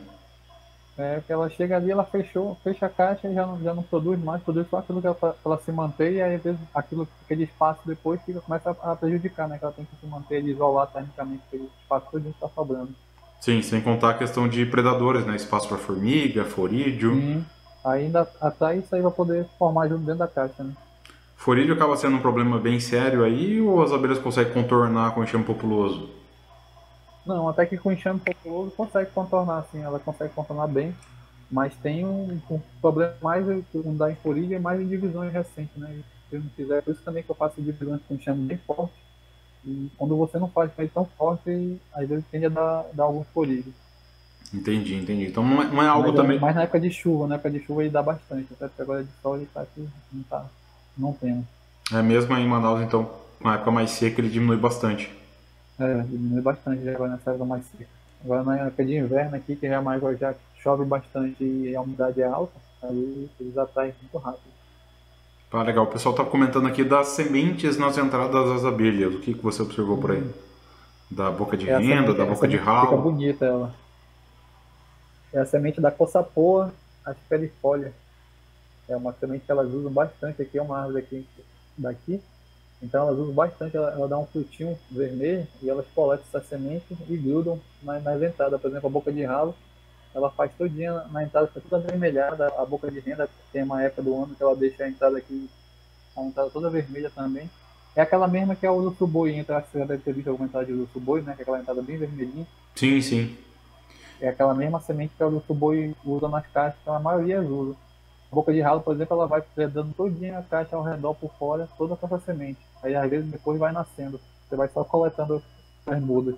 É, 0.96 1.20
que 1.26 1.32
ela 1.32 1.50
chega 1.50 1.76
ali, 1.76 1.90
ela 1.90 2.04
fechou, 2.04 2.56
fecha 2.62 2.86
a 2.86 2.88
caixa 2.88 3.26
e 3.26 3.34
já 3.34 3.44
não, 3.44 3.60
já 3.60 3.74
não 3.74 3.82
produz 3.82 4.22
mais, 4.22 4.40
produz 4.42 4.68
só 4.70 4.78
aquilo 4.78 5.00
que 5.00 5.06
ela, 5.08 5.16
pra 5.16 5.34
ela 5.44 5.58
se 5.58 5.72
manter 5.72 6.12
e 6.12 6.22
aí 6.22 6.36
às 6.36 6.42
vezes 6.42 6.60
aquilo, 6.72 7.08
aquele 7.24 7.42
espaço 7.42 7.80
depois 7.84 8.20
fica, 8.22 8.40
começa 8.40 8.70
a, 8.80 8.92
a, 8.92 8.96
prejudicar, 8.96 9.48
né? 9.48 9.58
Que 9.58 9.64
ela 9.64 9.74
tem 9.74 9.84
que 9.84 9.96
se 9.96 10.06
manter 10.06 10.44
isolar 10.44 10.86
termicamente 10.86 11.42
aquele 11.48 11.68
espaço 11.82 12.06
todo 12.12 12.22
que 12.22 12.28
está 12.30 12.48
sobrando. 12.48 12.94
Sim, 13.40 13.60
sem 13.60 13.80
contar 13.80 14.10
a 14.10 14.14
questão 14.14 14.48
de 14.48 14.64
predadores, 14.64 15.26
né? 15.26 15.34
Espaço 15.34 15.68
para 15.68 15.78
formiga, 15.78 16.44
forídeo. 16.44 17.12
Sim. 17.12 17.44
Ainda 17.84 18.28
até 18.40 18.76
isso 18.76 18.94
aí 18.94 19.02
vai 19.02 19.12
poder 19.12 19.46
formar 19.58 19.88
junto 19.88 20.04
dentro 20.04 20.20
da 20.20 20.28
caixa, 20.28 20.62
né? 20.62 20.72
Forídeo 21.36 21.74
acaba 21.74 21.96
sendo 21.96 22.16
um 22.16 22.20
problema 22.20 22.58
bem 22.58 22.78
sério 22.78 23.24
aí 23.24 23.60
ou 23.60 23.82
as 23.82 23.92
abelhas 23.92 24.18
conseguem 24.18 24.54
contornar 24.54 25.12
com 25.12 25.22
enxame 25.24 25.44
populoso? 25.44 26.08
Não, 27.26 27.48
até 27.48 27.64
que 27.64 27.76
com 27.76 27.92
enxame 27.92 28.20
populoso 28.20 28.70
consegue 28.72 29.10
contornar, 29.10 29.58
assim, 29.58 29.82
ela 29.82 29.98
consegue 29.98 30.32
contornar 30.34 30.66
bem. 30.66 30.94
Mas 31.50 31.74
tem 31.76 32.04
um, 32.04 32.40
um 32.50 32.60
problema 32.80 33.14
mais 33.22 33.46
um 33.74 33.96
da 33.96 34.10
Inforídia 34.10 34.56
e 34.56 34.60
mais 34.60 34.80
em 34.80 34.86
divisões 34.86 35.32
recentes, 35.32 35.76
né? 35.76 36.02
Se 36.28 36.38
não 36.38 36.48
quiser, 36.56 36.82
por 36.82 36.92
isso 36.92 37.02
também 37.02 37.22
que 37.22 37.30
eu 37.30 37.34
faço 37.34 37.60
divisões 37.60 38.00
com 38.08 38.14
enxame 38.14 38.46
bem 38.46 38.58
forte. 38.58 38.94
E 39.64 39.90
quando 39.96 40.16
você 40.16 40.38
não 40.38 40.48
faz 40.48 40.72
com 40.72 40.82
ele 40.82 40.90
tão 40.92 41.04
forte, 41.16 41.78
às 41.94 42.08
vezes 42.08 42.24
tende 42.30 42.46
a 42.46 42.48
dar, 42.48 42.84
dar 42.92 43.04
alguns. 43.04 43.26
Entendi, 44.52 44.94
entendi. 44.94 45.26
Então 45.26 45.44
não 45.44 45.62
é, 45.62 45.66
não 45.66 45.82
é 45.82 45.88
algo 45.88 46.08
mas, 46.08 46.16
também. 46.16 46.38
Mas 46.38 46.54
na 46.54 46.62
época 46.62 46.80
de 46.80 46.90
chuva, 46.90 47.26
na 47.26 47.36
época 47.36 47.50
de 47.50 47.60
chuva 47.60 47.82
ele 47.82 47.90
dá 47.90 48.02
bastante. 48.02 48.48
Até 48.52 48.68
porque 48.68 48.82
agora 48.82 49.02
de 49.02 49.10
sol 49.22 49.36
ele 49.36 49.48
tá 49.52 49.62
aqui, 49.62 49.88
não 50.12 50.22
tá. 50.24 50.46
Não 50.96 51.12
tem. 51.12 51.46
É 51.92 52.02
mesmo 52.02 52.34
aí 52.34 52.42
em 52.42 52.48
Manaus, 52.48 52.80
então, 52.80 53.10
na 53.40 53.54
época 53.54 53.70
mais 53.70 53.90
seca 53.90 54.20
ele 54.20 54.28
diminui 54.28 54.56
bastante. 54.56 55.10
É, 55.78 56.02
diminui 56.02 56.40
bastante 56.40 56.88
agora 56.88 57.12
nessa 57.12 57.30
época 57.30 57.44
mais 57.44 57.64
seca. 57.66 57.90
Agora 58.24 58.42
na 58.42 58.58
época 58.58 58.84
de 58.84 58.96
inverno 58.96 59.36
aqui, 59.36 59.56
que 59.56 59.68
já 59.68 59.82
mais 59.82 60.00
já 60.18 60.34
chove 60.56 60.84
bastante 60.84 61.42
e 61.44 61.74
a 61.74 61.80
umidade 61.80 62.22
é 62.22 62.26
alta, 62.26 62.54
aí 62.82 63.28
eles 63.40 63.58
atraem 63.58 63.94
muito 64.00 64.18
rápido. 64.18 64.54
Ah, 65.52 65.62
legal. 65.62 65.84
O 65.84 65.88
pessoal 65.88 66.12
está 66.14 66.24
comentando 66.24 66.66
aqui 66.66 66.82
das 66.82 67.08
sementes 67.08 67.78
nas 67.78 67.96
entradas 67.96 68.48
das 68.48 68.64
abelhas. 68.64 69.14
O 69.14 69.20
que, 69.20 69.34
que 69.34 69.42
você 69.42 69.62
observou 69.62 69.96
por 69.96 70.10
aí? 70.10 70.18
Hum. 70.18 70.32
Da 71.08 71.30
boca 71.30 71.56
de 71.56 71.70
é 71.70 71.78
renda, 71.78 72.06
semente, 72.08 72.18
da 72.18 72.24
boca 72.24 72.48
de 72.48 72.56
ralo? 72.56 72.88
Fica 72.88 72.96
bonita 73.00 73.44
ela. 73.44 73.74
É 75.32 75.38
a 75.38 75.46
semente 75.46 75.80
da 75.80 75.92
coçapoa 75.92 76.72
asperifolia. 77.04 77.92
É 78.88 78.96
uma 78.96 79.12
semente 79.12 79.44
que 79.44 79.52
elas 79.52 79.72
usam 79.72 79.92
bastante 79.92 80.42
aqui, 80.42 80.58
é 80.58 80.62
uma 80.62 80.78
árvore 80.78 80.98
aqui, 80.98 81.26
daqui. 81.78 82.20
Então 82.82 83.06
elas 83.06 83.18
usam 83.18 83.32
bastante, 83.32 83.76
ela, 83.76 83.90
ela 83.92 84.08
dá 84.08 84.18
um 84.18 84.26
frutinho 84.26 84.78
vermelho 84.90 85.46
e 85.62 85.70
elas 85.70 85.86
coletam 85.94 86.26
essa 86.28 86.46
semente 86.46 86.84
e 87.08 87.16
grudam 87.16 87.58
nas, 87.82 88.02
nas 88.02 88.22
entradas. 88.22 88.60
Por 88.60 88.70
exemplo, 88.70 88.88
a 88.88 88.92
boca 88.92 89.12
de 89.12 89.24
ralo, 89.24 89.54
ela 90.14 90.30
faz 90.30 90.52
todinha 90.56 90.92
na 91.10 91.22
entrada, 91.22 91.46
fica 91.46 91.60
toda 91.60 91.82
avermelhada. 91.82 92.52
A 92.58 92.64
boca 92.64 92.90
de 92.90 93.00
renda 93.00 93.28
tem 93.52 93.62
uma 93.62 93.82
época 93.82 94.02
do 94.02 94.14
ano 94.14 94.34
que 94.34 94.42
ela 94.42 94.54
deixa 94.54 94.84
a 94.84 94.88
entrada 94.88 95.16
aqui, 95.16 95.48
a 96.16 96.22
entrada 96.22 96.50
toda 96.50 96.70
vermelha 96.70 97.10
também. 97.10 97.48
É 97.96 98.02
aquela 98.02 98.26
mesma 98.26 98.56
que 98.56 98.66
é 98.66 98.70
o 98.70 98.74
urso 98.74 99.06
boi, 99.06 99.34
entra, 99.34 99.60
você 99.60 99.78
já 99.78 99.84
deve 99.84 100.02
ter 100.02 100.12
visto 100.12 100.28
alguma 100.28 100.48
entrada 100.48 100.66
de 100.66 100.72
urso 100.72 100.98
boi, 100.98 101.22
né? 101.22 101.34
Que 101.34 101.40
é 101.40 101.42
aquela 101.42 101.60
entrada 101.60 101.80
bem 101.80 101.96
vermelhinha. 101.96 102.46
Sim, 102.74 103.00
sim. 103.00 103.36
É 104.20 104.28
aquela 104.28 104.54
mesma 104.54 104.80
semente 104.80 105.14
que 105.16 105.22
o 105.22 105.28
urso 105.28 105.54
boi 105.54 105.94
usa 106.04 106.28
nas 106.28 106.46
caixas, 106.48 106.78
que 106.82 106.90
a 106.90 106.98
maioria 106.98 107.40
usa. 107.40 107.76
Boca 108.34 108.52
de 108.52 108.60
ralo, 108.60 108.80
por 108.80 108.94
exemplo, 108.94 109.16
ela 109.16 109.26
vai 109.26 109.40
predando 109.40 109.94
todinha 109.94 110.38
a 110.38 110.42
caixa 110.42 110.76
ao 110.76 110.82
redor 110.82 111.14
por 111.14 111.30
fora, 111.38 111.68
toda 111.78 111.94
essa 111.94 112.18
semente. 112.20 112.60
Aí 112.82 112.94
às 112.94 113.08
vezes 113.08 113.30
depois 113.30 113.58
vai 113.58 113.72
nascendo. 113.72 114.20
Você 114.48 114.56
vai 114.56 114.68
só 114.68 114.84
coletando 114.84 115.42
as 115.86 116.00
mudas. 116.02 116.36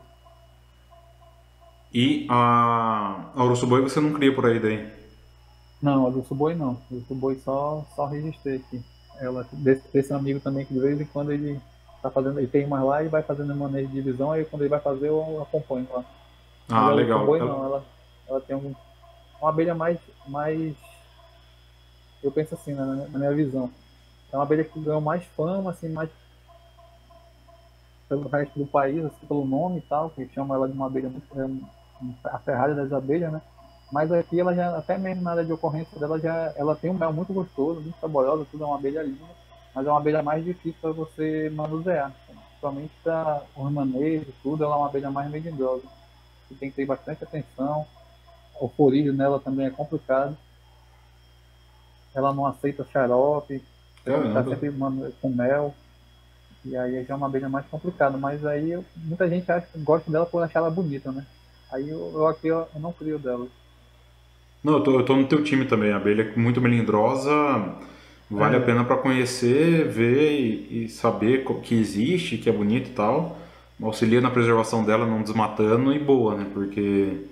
E 1.93 2.27
a, 2.29 3.31
a 3.35 3.45
você 3.45 4.01
não 4.01 4.13
cria 4.13 4.35
por 4.35 4.47
aí 4.47 4.61
daí? 4.61 4.93
Não, 5.81 6.07
a 6.07 6.09
urso 6.09 6.35
boi 6.35 6.55
não. 6.55 6.79
A 6.91 6.95
urso 6.95 7.15
boi 7.15 7.37
só, 7.37 7.85
só 7.95 8.07
registrei 8.07 8.57
aqui. 8.57 8.83
Ela, 9.19 9.47
desse, 9.53 9.83
desse 9.93 10.13
amigo 10.13 10.41
também 10.41 10.67
que 10.67 10.75
de 10.75 10.81
vez 10.81 11.01
em 11.01 11.07
quando 11.07 11.33
ele 11.33 11.61
tá 12.03 12.11
fazendo, 12.11 12.39
ele 12.39 12.47
tem 12.47 12.67
umas 12.67 12.85
lá 12.85 13.03
e 13.03 13.09
vai 13.09 13.23
fazendo 13.23 13.55
manejo 13.55 13.89
de 13.89 13.95
divisão, 13.95 14.33
aí 14.33 14.45
quando 14.45 14.63
ele 14.63 14.69
vai 14.69 14.81
fazer 14.81 15.09
eu 15.09 15.43
acompanho 15.43 15.87
lá. 15.93 16.05
Ah, 16.69 16.83
Mas 16.83 16.97
legal. 16.97 17.23
A 17.23 17.25
boi 17.25 17.39
não, 17.39 17.65
ela, 17.65 17.85
ela 18.29 18.41
tem 18.41 18.57
um, 18.57 18.75
uma 19.41 19.51
abelha 19.51 19.75
mais, 19.75 19.99
mais. 20.29 20.75
Eu 22.27 22.33
penso 22.33 22.55
assim, 22.55 22.73
né, 22.73 23.09
na 23.11 23.19
minha 23.19 23.33
visão. 23.33 23.71
É 24.33 24.37
uma 24.37 24.43
abelha 24.43 24.65
que 24.65 24.81
ganhou 24.81 25.01
mais 25.01 25.25
fama, 25.37 25.71
assim, 25.71 25.89
mais 25.89 26.11
pelo 28.09 28.29
resto 28.29 28.59
do 28.59 28.67
país, 28.67 29.05
assim, 29.05 29.27
pelo 29.27 29.47
nome 29.47 29.79
e 29.79 29.83
tal, 29.83 30.11
que 30.11 30.29
chama 30.35 30.57
ela 30.57 30.69
de 30.69 30.75
uma 30.75 30.87
abelha 30.87 31.09
muito 31.09 31.27
é, 31.41 32.29
a 32.29 32.39
Ferrari 32.39 32.75
das 32.75 32.93
abelhas, 32.93 33.33
né? 33.33 33.41
Mas 33.93 34.11
aqui 34.11 34.41
ela 34.41 34.55
já, 34.55 34.77
até 34.77 34.99
mesmo 34.99 35.23
na 35.23 35.31
área 35.31 35.45
de 35.45 35.53
ocorrência 35.53 35.99
dela, 36.01 36.19
já, 36.19 36.53
ela 36.57 36.75
tem 36.75 36.91
um 36.91 36.95
mel 36.95 37.13
muito 37.13 37.33
gostoso, 37.33 37.81
muito 37.81 37.99
saboroso, 38.01 38.47
tudo 38.51 38.65
é 38.65 38.67
uma 38.67 38.77
abelha 38.77 39.03
linda, 39.03 39.25
mas 39.73 39.87
é 39.87 39.91
uma 39.91 40.01
abelha 40.01 40.23
mais 40.23 40.45
difícil 40.45 40.81
para 40.81 40.91
você 40.91 41.49
manusear. 41.55 42.13
Principalmente 42.27 42.93
para 43.05 43.43
os 43.57 43.71
manejos, 43.71 44.35
tudo, 44.43 44.65
ela 44.65 44.75
é 44.75 44.79
uma 44.79 44.89
abelha 44.89 45.11
mais 45.11 45.31
melindrosa. 45.31 45.85
Você 46.49 46.55
tem 46.57 46.71
que 46.71 46.77
ter 46.77 46.87
bastante 46.87 47.23
atenção. 47.23 47.87
O 48.61 48.69
forídeo 48.69 49.13
nela 49.13 49.39
também 49.39 49.67
é 49.67 49.71
complicado. 49.71 50.37
Ela 52.17 52.33
não 52.33 52.47
aceita 52.47 52.87
xarope, 52.91 53.63
está 53.99 54.45
sempre 54.45 54.73
com 55.21 55.29
mel. 55.29 55.75
E 56.65 56.77
aí 56.77 57.05
já 57.05 57.15
é 57.15 57.17
uma 57.17 57.27
abelha 57.27 57.49
mais 57.49 57.65
complicada, 57.67 58.19
mas 58.19 58.45
aí 58.45 58.77
muita 58.97 59.29
gente 59.29 59.51
acha, 59.53 59.69
gosta 59.77 60.11
dela 60.11 60.27
por 60.27 60.43
achar 60.43 60.59
ela 60.59 60.71
bonita, 60.71 61.13
né? 61.13 61.25
Aí 61.71 61.89
eu, 61.89 62.11
eu 62.13 62.27
aqui 62.27 62.49
eu, 62.49 62.67
eu, 62.75 62.81
não 62.81 62.93
crio 62.93 63.19
dela. 63.19 63.47
Não, 64.65 64.75
eu 64.75 64.83
tô, 64.83 64.99
eu 64.99 65.05
tô 65.05 65.15
no 65.15 65.27
teu 65.29 65.45
time 65.45 65.65
também, 65.65 65.93
a 65.93 65.97
abelha 65.97 66.23
é 66.23 66.39
muito 66.39 66.61
melindrosa, 66.61 67.31
vale 68.29 68.57
é. 68.57 68.59
a 68.59 68.63
pena 68.63 68.85
para 68.85 68.97
conhecer, 68.97 69.87
ver 69.89 70.33
e, 70.33 70.85
e, 70.85 70.89
saber 70.89 71.45
que 71.63 71.79
existe, 71.79 72.39
que 72.39 72.49
é 72.49 72.53
bonito 72.53 72.89
e 72.89 72.93
tal. 72.93 73.39
Auxilia 73.81 74.21
na 74.21 74.31
preservação 74.31 74.85
dela, 74.85 75.07
não 75.07 75.23
desmatando 75.23 75.93
e 75.93 75.99
boa, 75.99 76.35
né? 76.35 76.47
Porque 76.53 77.27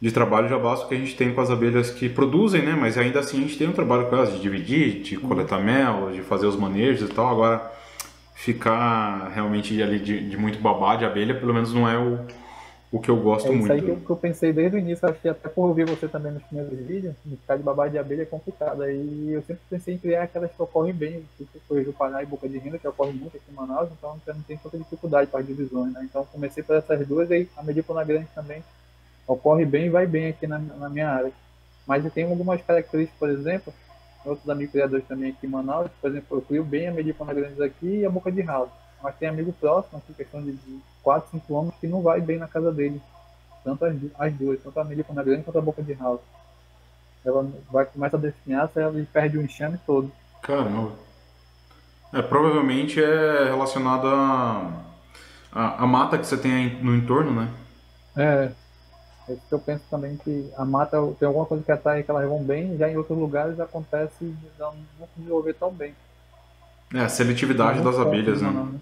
de 0.00 0.12
trabalho 0.12 0.48
já 0.48 0.58
basta 0.58 0.86
o 0.86 0.88
que 0.88 0.94
a 0.94 0.98
gente 0.98 1.16
tem 1.16 1.34
com 1.34 1.40
as 1.40 1.50
abelhas 1.50 1.90
que 1.90 2.08
produzem, 2.08 2.62
né? 2.62 2.76
Mas 2.78 2.96
ainda 2.96 3.18
assim 3.18 3.38
a 3.38 3.40
gente 3.40 3.58
tem 3.58 3.68
um 3.68 3.72
trabalho 3.72 4.06
com 4.08 4.16
elas 4.16 4.32
de 4.32 4.40
dividir, 4.40 5.02
de 5.02 5.16
coletar 5.16 5.58
mel, 5.58 6.10
de 6.12 6.22
fazer 6.22 6.46
os 6.46 6.56
manejos 6.56 7.10
e 7.10 7.12
tal. 7.12 7.28
Agora 7.28 7.72
ficar 8.34 9.30
realmente 9.34 9.82
ali 9.82 9.98
de, 9.98 10.28
de 10.28 10.36
muito 10.36 10.60
babá 10.60 10.94
de 10.94 11.04
abelha, 11.04 11.34
pelo 11.34 11.52
menos 11.52 11.74
não 11.74 11.88
é 11.88 11.98
o, 11.98 12.20
o 12.92 13.00
que 13.00 13.10
eu 13.10 13.16
gosto 13.16 13.48
é 13.48 13.50
isso 13.50 13.58
muito. 13.58 13.72
aí 13.72 13.82
que 13.82 13.88
eu, 13.88 13.96
que 13.96 14.10
eu 14.10 14.16
pensei 14.16 14.52
desde 14.52 14.76
o 14.76 14.78
início, 14.78 15.08
acho 15.08 15.18
que 15.18 15.28
até 15.28 15.48
por 15.48 15.66
ouvir 15.66 15.84
você 15.84 16.06
também 16.06 16.30
nos 16.30 16.44
primeiros 16.44 16.78
vídeos, 16.78 17.16
ficar 17.28 17.56
de 17.56 17.64
babá 17.64 17.88
de 17.88 17.98
abelha 17.98 18.22
é 18.22 18.26
complicado. 18.26 18.82
Aí 18.82 19.32
eu 19.32 19.42
sempre 19.42 19.62
pensei 19.68 19.94
em 19.94 19.98
criar 19.98 20.22
aquelas 20.22 20.52
que 20.52 20.62
ocorrem 20.62 20.94
bem, 20.94 21.24
tipo 21.36 21.50
foi 21.66 21.82
Jupará 21.82 22.22
e 22.22 22.26
Boca 22.26 22.48
de 22.48 22.58
Renda, 22.58 22.78
que 22.78 22.86
ocorre 22.86 23.12
muito 23.12 23.36
aqui 23.36 23.50
em 23.50 23.54
Manaus, 23.54 23.90
então 23.90 24.16
não 24.28 24.42
tem 24.42 24.56
tanta 24.56 24.78
dificuldade 24.78 25.28
para 25.28 25.40
as 25.40 25.46
divisões, 25.46 25.92
né? 25.92 26.02
Então 26.04 26.24
comecei 26.26 26.62
por 26.62 26.76
essas 26.76 27.04
duas, 27.08 27.28
aí 27.32 27.48
a 27.56 27.64
Medípona 27.64 28.04
Grande 28.04 28.28
também 28.32 28.62
ocorre 29.28 29.64
bem 29.64 29.86
e 29.86 29.90
vai 29.90 30.06
bem 30.06 30.28
aqui 30.28 30.46
na, 30.46 30.58
na 30.58 30.88
minha 30.88 31.08
área. 31.08 31.32
Mas 31.86 32.04
eu 32.04 32.10
tenho 32.10 32.30
algumas 32.30 32.60
características, 32.62 33.18
por 33.18 33.28
exemplo, 33.28 33.72
outros 34.24 34.48
amigos 34.48 34.72
criadores 34.72 35.06
também 35.06 35.30
aqui 35.30 35.46
em 35.46 35.50
Manaus, 35.50 35.90
por 36.00 36.10
exemplo, 36.10 36.38
eu 36.38 36.42
crio 36.42 36.64
bem 36.64 36.88
a 36.88 36.92
Medípona 36.92 37.32
Grande 37.32 37.62
aqui 37.62 37.98
e 37.98 38.06
a 38.06 38.10
Boca 38.10 38.32
de 38.32 38.40
Ralo. 38.40 38.70
Mas 39.02 39.14
tem 39.16 39.28
amigo 39.28 39.52
próximo, 39.52 39.98
aqui, 39.98 40.12
questão 40.12 40.42
de 40.42 40.58
4, 41.02 41.30
5 41.30 41.60
anos, 41.60 41.74
que 41.80 41.86
não 41.86 42.02
vai 42.02 42.20
bem 42.20 42.38
na 42.38 42.48
casa 42.48 42.72
dele. 42.72 43.00
Tanto 43.62 43.84
as, 43.84 43.94
as 44.18 44.32
duas, 44.34 44.60
tanto 44.60 44.80
a 44.80 44.84
Medípona 44.84 45.22
Grande 45.22 45.44
quanto 45.44 45.58
a 45.58 45.62
Boca 45.62 45.82
de 45.82 45.92
Ralo. 45.92 46.20
Ela 47.24 47.46
vai 47.70 47.84
começa 47.84 48.16
a 48.16 48.20
definhar, 48.20 48.70
ela 48.74 49.06
perde 49.12 49.38
o 49.38 49.42
enxame 49.42 49.78
todo. 49.86 50.10
Caramba. 50.42 50.92
É, 52.12 52.22
provavelmente 52.22 53.02
é 53.02 53.44
relacionado 53.44 54.06
a, 54.06 54.72
a, 55.52 55.84
a 55.84 55.86
mata 55.86 56.16
que 56.16 56.26
você 56.26 56.36
tem 56.36 56.52
aí 56.52 56.82
no 56.82 56.94
entorno, 56.94 57.32
né? 57.32 57.48
É, 58.16 58.50
é 59.28 59.32
isso 59.34 59.42
que 59.48 59.54
eu 59.54 59.58
penso 59.58 59.84
também 59.90 60.16
que 60.16 60.50
a 60.56 60.64
mata 60.64 60.96
tem 61.18 61.26
alguma 61.26 61.46
coisa 61.46 61.62
que 61.62 61.72
atrai 61.72 62.02
que 62.02 62.10
elas 62.10 62.28
vão 62.28 62.42
bem, 62.42 62.76
já 62.76 62.88
em 62.88 62.96
outros 62.96 63.18
lugares 63.18 63.60
acontece 63.60 64.24
de 64.24 64.48
não 64.58 64.72
se 64.72 65.08
desenvolver 65.16 65.54
tão 65.54 65.72
bem. 65.72 65.94
É, 66.94 67.00
a 67.00 67.08
seletividade 67.08 67.82
das 67.82 67.98
abelhas, 67.98 68.40
né? 68.40 68.50
né? 68.50 68.78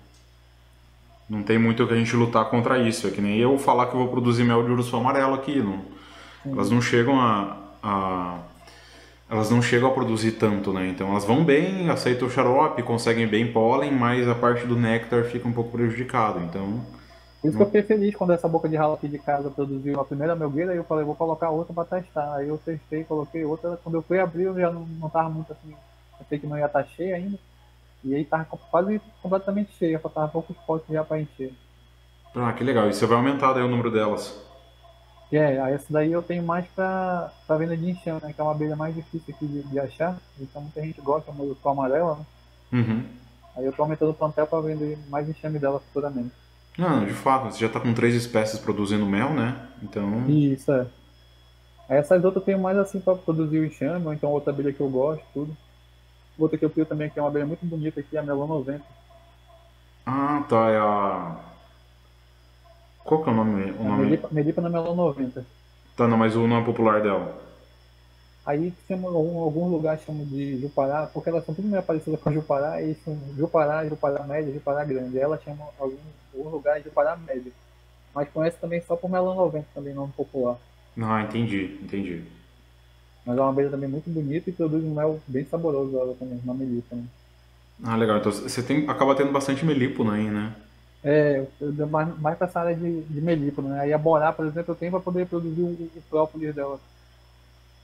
Não 1.29 1.43
tem 1.43 1.59
muito 1.59 1.83
o 1.83 1.89
que 1.89 1.95
a 1.95 1.97
gente 1.97 2.15
lutar 2.15 2.45
contra 2.49 2.79
isso. 2.79 3.09
É 3.09 3.11
que 3.11 3.21
nem 3.21 3.37
eu 3.37 3.59
falar 3.59 3.87
que 3.87 3.95
eu 3.95 3.99
vou 3.99 4.09
produzir 4.09 4.45
mel 4.45 4.63
de 4.63 4.71
urso 4.71 4.97
amarelo 4.97 5.35
aqui. 5.35 5.61
Não, 5.61 5.83
elas 6.47 6.71
não 6.71 6.81
chegam 6.81 7.21
a, 7.21 7.57
a, 7.83 8.39
Elas 9.29 9.51
não 9.51 9.61
chegam 9.61 9.89
a 9.89 9.93
produzir 9.93 10.33
tanto, 10.33 10.73
né? 10.73 10.87
Então 10.87 11.11
elas 11.11 11.25
vão 11.25 11.45
bem, 11.45 11.91
aceitam 11.91 12.29
o 12.29 12.31
xarope, 12.31 12.81
conseguem 12.85 13.27
bem 13.27 13.53
pólen, 13.53 13.91
mas 13.91 14.29
a 14.29 14.37
parte 14.37 14.65
do 14.67 14.77
néctar 14.77 15.25
fica 15.25 15.49
um 15.49 15.53
pouco 15.53 15.73
prejudicado. 15.73 16.39
Então. 16.41 16.81
Por 17.47 17.51
isso 17.51 17.57
que 17.59 17.63
eu 17.63 17.67
fiquei 17.67 17.83
feliz 17.83 18.15
quando 18.17 18.33
essa 18.33 18.49
boca 18.49 18.69
de 18.69 18.75
ralo 18.75 18.95
aqui 18.95 19.07
de 19.07 19.19
casa 19.19 19.49
produziu 19.51 20.01
a 20.01 20.05
primeira 20.05 20.35
melgueira 20.35 20.75
e 20.75 20.79
eu 20.79 20.85
falei, 20.85 21.05
vou 21.05 21.15
colocar 21.15 21.51
outra 21.51 21.73
para 21.73 22.01
testar. 22.01 22.35
Aí 22.35 22.49
eu 22.49 22.59
testei, 22.59 23.05
coloquei 23.05 23.45
outra. 23.45 23.79
Quando 23.85 23.95
eu 23.95 24.03
fui 24.03 24.19
abrir, 24.19 24.45
eu 24.45 24.59
já 24.59 24.71
não, 24.71 24.81
não 24.81 25.09
tava 25.09 25.29
muito 25.29 25.53
assim. 25.53 25.75
Achei 26.21 26.39
que 26.41 26.47
não 26.47 26.59
ia 26.59 26.67
estar 26.67 26.83
tá 26.83 26.89
cheia 26.89 27.15
ainda. 27.15 27.39
E 28.03 28.15
aí 28.15 28.25
tava 28.25 28.45
quase 28.45 29.01
completamente 29.23 29.73
cheia, 29.79 29.99
faltava 30.01 30.29
poucos 30.29 30.57
potes 30.67 30.93
já 30.93 31.05
para 31.05 31.21
encher. 31.21 31.53
Ah, 32.35 32.53
que 32.53 32.65
legal. 32.65 32.89
E 32.89 32.95
você 32.95 33.07
vai 33.07 33.17
aumentar 33.17 33.53
daí 33.53 33.63
o 33.63 33.69
número 33.69 33.93
delas? 33.93 34.37
É, 35.31 35.61
aí 35.61 35.75
essa 35.75 35.93
daí 35.93 36.11
eu 36.11 36.23
tenho 36.23 36.43
mais 36.43 36.67
pra, 36.69 37.31
pra 37.47 37.57
venda 37.57 37.77
de 37.77 37.91
enxame, 37.91 38.21
né? 38.23 38.33
Que 38.33 38.41
é 38.41 38.45
uma 38.45 38.53
abelha 38.53 38.75
mais 38.75 38.95
difícil 38.95 39.35
aqui 39.35 39.47
de, 39.47 39.63
de 39.63 39.79
achar. 39.79 40.17
Então 40.41 40.63
muita 40.63 40.81
gente 40.81 41.01
gosta 41.01 41.31
do 41.31 41.57
amarela, 41.69 42.17
né? 42.17 42.25
Uhum. 42.73 43.05
Aí 43.57 43.65
eu 43.65 43.73
tô 43.73 43.83
aumentando 43.83 44.11
o 44.11 44.15
plantel 44.15 44.47
pra 44.49 44.61
vender 44.61 44.99
mais 45.09 45.29
enxame 45.29 45.59
dela 45.61 45.79
futuramente. 45.79 46.33
Não, 46.79 47.05
de 47.05 47.13
fato, 47.13 47.51
você 47.53 47.61
já 47.61 47.69
tá 47.69 47.81
com 47.81 47.95
três 47.95 48.15
espécies 48.15 48.59
produzindo 48.59 49.07
mel, 49.07 49.31
né? 49.31 49.69
Então. 49.83 50.29
Isso, 50.29 50.71
é. 50.73 50.87
Essas 51.89 52.25
outras 52.25 52.43
eu 52.43 52.47
tenho 52.47 52.59
mais 52.59 52.77
assim 52.79 53.01
pra 53.01 53.15
produzir 53.15 53.59
o 53.59 53.65
enxame, 53.65 54.05
ou 54.07 54.13
então 54.13 54.31
outra 54.31 54.53
abelha 54.53 54.73
que 54.73 54.81
eu 54.81 54.89
gosto, 54.91 55.25
tudo. 55.33 55.57
Outra 56.39 56.59
que 56.59 56.65
eu 56.65 56.71
crio 56.71 56.87
também, 56.87 57.09
que 57.11 57.19
é 57.19 57.23
uma 57.23 57.29
abelha 57.29 57.47
muito 57.47 57.65
bonita 57.65 58.01
aqui, 58.01 58.17
a 58.19 58.23
Melon 58.23 58.47
90. 58.47 58.85
Ah, 60.05 60.45
tá. 60.49 60.71
É 60.71 60.79
a. 60.79 61.37
Qual 63.05 63.23
que 63.23 63.29
é 63.31 63.33
o 63.33 63.37
nome? 63.37 63.71
O 63.73 63.83
É 63.83 63.85
nome... 63.85 64.05
Melipa, 64.05 64.29
Melipa 64.31 64.61
na 64.61 64.69
Melon 64.69 64.95
90. 64.95 65.45
Tá, 65.97 66.07
não, 66.07 66.17
mas 66.19 66.37
o 66.37 66.47
nome 66.47 66.65
popular 66.65 67.01
dela. 67.01 67.35
Aí 68.45 68.73
chama, 68.87 69.09
algum, 69.09 69.41
alguns 69.41 69.71
lugares 69.73 70.05
chamam 70.05 70.25
de 70.25 70.61
Jupará, 70.61 71.07
porque 71.13 71.29
elas 71.29 71.45
são 71.45 71.55
tudo 71.55 71.67
meio 71.67 71.83
parecidas 71.83 72.21
com 72.21 72.29
a 72.29 72.33
Jupará, 72.33 72.81
e 72.83 72.95
são 72.97 73.19
Jupará, 73.37 73.85
Jupará 73.89 74.23
média, 74.25 74.53
Jupará 74.53 74.85
grande. 74.85 75.19
Ela 75.19 75.39
chama 75.45 75.65
algum, 75.79 75.97
alguns 76.37 76.53
lugares 76.53 76.83
de 76.83 76.89
Jupará 76.89 77.17
média. 77.17 77.53
Mas 78.15 78.29
conhece 78.31 78.57
também 78.59 78.83
só 78.83 78.97
por 78.97 79.11
Melon 79.11 79.35
90, 79.35 79.67
também 79.75 79.95
nome 79.95 80.13
popular. 80.13 80.57
Ah, 81.01 81.23
entendi, 81.23 81.79
entendi. 81.83 82.25
Mas 83.25 83.37
é 83.37 83.41
uma 83.41 83.51
abelha 83.51 83.71
também 83.71 83.89
muito 83.89 84.09
bonita 84.09 84.49
e 84.49 84.53
produz 84.53 84.85
um 84.85 84.95
mel 84.95 85.21
bem 85.27 85.45
saboroso 85.45 85.99
ela 85.99 86.15
também, 86.15 86.41
uma 86.43 86.55
melita. 86.55 86.95
Né? 86.95 87.05
Ah, 87.83 87.97
legal. 87.97 88.19
Então 88.19 88.33
você 88.33 88.63
tem, 88.63 88.89
acaba 88.89 89.15
tendo 89.15 89.33
bastante 89.33 89.65
melípono 89.65 90.13
aí, 90.13 90.31
né? 90.31 90.55
É, 91.05 91.47
eu 91.61 91.87
mais, 91.87 92.19
mais 92.19 92.39
pra 92.39 92.47
essa 92.47 92.61
área 92.61 92.75
de, 92.75 93.03
de 93.03 93.21
melípono, 93.21 93.69
né? 93.69 93.81
Aí 93.81 93.93
a 93.93 93.99
Borá, 93.99 94.33
por 94.33 94.47
exemplo, 94.47 94.73
eu 94.73 94.77
tenho 94.77 94.93
para 94.93 95.01
poder 95.01 95.27
produzir 95.27 95.61
o, 95.61 95.67
o 95.67 96.03
própolis 96.09 96.55
dela. 96.55 96.81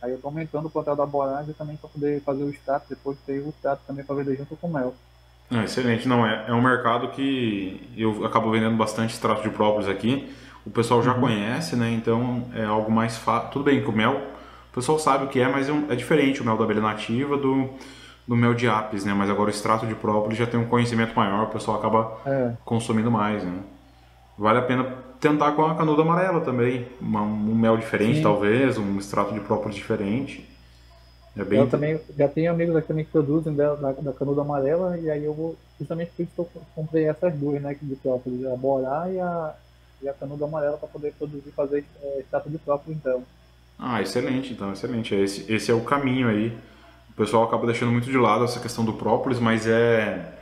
Aí 0.01 0.13
eu 0.13 0.19
tô 0.19 0.29
aumentando 0.29 0.67
o 0.67 0.71
plantel 0.71 0.97
da 0.97 1.07
Borá 1.07 1.45
também 1.57 1.77
para 1.77 1.89
poder 1.89 2.21
fazer 2.23 2.43
o 2.43 2.51
extrato, 2.51 2.87
depois 2.89 3.19
ter 3.27 3.41
o 3.41 3.51
extrato 3.51 3.83
também 3.87 4.05
para 4.05 4.17
vender 4.17 4.37
junto 4.37 4.57
com 4.57 4.67
o 4.67 4.73
mel. 4.73 4.95
Ah, 5.55 5.65
excelente. 5.65 6.09
Não, 6.09 6.27
é, 6.27 6.45
é 6.49 6.53
um 6.53 6.63
mercado 6.63 7.09
que 7.09 7.81
eu 7.97 8.25
acabo 8.25 8.51
vendendo 8.51 8.77
bastante 8.77 9.13
extrato 9.13 9.43
de 9.43 9.51
própolis 9.51 9.89
aqui. 9.89 10.33
O 10.65 10.71
pessoal 10.71 11.03
já 11.03 11.13
Uhum. 11.15 11.21
conhece, 11.21 11.77
né? 11.77 11.91
Então 11.91 12.45
é 12.55 12.65
algo 12.65 12.91
mais 12.91 13.17
fácil. 13.19 13.51
Tudo 13.51 13.65
bem 13.65 13.83
que 13.83 13.89
o 13.89 13.93
mel, 13.93 14.15
o 14.71 14.75
pessoal 14.75 14.99
sabe 14.99 15.25
o 15.25 15.29
que 15.29 15.41
é, 15.41 15.49
mas 15.49 15.69
é, 15.69 15.73
um- 15.73 15.87
é 15.91 15.97
diferente 15.97 16.41
o 16.41 16.45
mel 16.45 16.57
da 16.57 16.65
abelha 16.65 16.81
nativa 16.81 17.37
do, 17.37 17.69
do 18.27 18.37
mel 18.37 18.55
de 18.55 18.69
apis, 18.69 19.05
né? 19.05 19.13
Mas 19.13 19.29
agora 19.29 19.49
o 19.49 19.51
extrato 19.51 19.87
de 19.87 19.95
própolis 19.95 20.39
já 20.39 20.47
tem 20.47 20.59
um 20.59 20.67
conhecimento 20.67 21.15
maior, 21.15 21.45
o 21.45 21.49
pessoal 21.49 21.79
acaba 21.79 22.19
É, 22.25 22.53
consumindo 22.65 23.11
mais, 23.11 23.43
né? 23.45 23.53
Vale 24.39 24.59
a 24.59 24.63
pena 24.63 24.85
tentar 25.21 25.53
com 25.53 25.67
a 25.67 25.75
canuda 25.75 26.03
amarela 26.03 26.41
também. 26.41 26.87
Um 27.03 27.55
mel 27.55 27.77
diferente, 27.77 28.17
Sim. 28.17 28.23
talvez, 28.23 28.79
um 28.79 28.97
extrato 28.99 29.35
de 29.35 29.41
própolis 29.41 29.75
diferente. 29.77 30.49
É 31.37 31.43
bem 31.43 31.59
eu 31.59 31.69
também 31.69 31.99
já 32.17 32.29
tenho 32.29 32.51
amigos 32.51 32.77
aqui 32.77 32.89
também 32.89 33.05
que 33.05 33.11
produzem 33.11 33.55
da, 33.55 33.75
da, 33.75 33.93
da 33.93 34.13
canuda 34.13 34.43
amarela, 34.43 34.99
e 34.99 35.11
aí 35.11 35.25
eu 35.25 35.33
vou, 35.33 35.57
justamente 35.79 36.11
por 36.15 36.23
isso 36.23 36.33
que 36.35 36.41
eu 36.41 36.49
comprei 36.75 37.05
essas 37.05 37.35
duas, 37.35 37.61
né, 37.63 37.75
de 37.81 37.97
própolis, 37.97 38.45
a 38.45 38.57
Borá 38.57 39.09
e 39.11 39.19
a, 39.19 39.55
e 40.03 40.09
a 40.09 40.13
canuda 40.13 40.45
amarela 40.45 40.77
para 40.77 40.89
poder 40.89 41.15
produzir, 41.15 41.51
fazer 41.53 41.85
é, 42.03 42.21
extrato 42.21 42.51
de 42.51 42.59
própolis 42.59 42.99
então. 42.99 43.23
Ah, 43.79 44.03
excelente, 44.03 44.53
então, 44.53 44.73
excelente. 44.73 45.15
Esse, 45.15 45.51
esse 45.53 45.71
é 45.71 45.75
o 45.75 45.81
caminho 45.81 46.29
aí. 46.29 46.57
O 47.11 47.15
pessoal 47.15 47.45
acaba 47.45 47.67
deixando 47.67 47.91
muito 47.91 48.11
de 48.11 48.17
lado 48.17 48.45
essa 48.45 48.61
questão 48.61 48.85
do 48.85 48.93
própolis, 48.93 49.41
mas 49.41 49.67
é, 49.67 50.35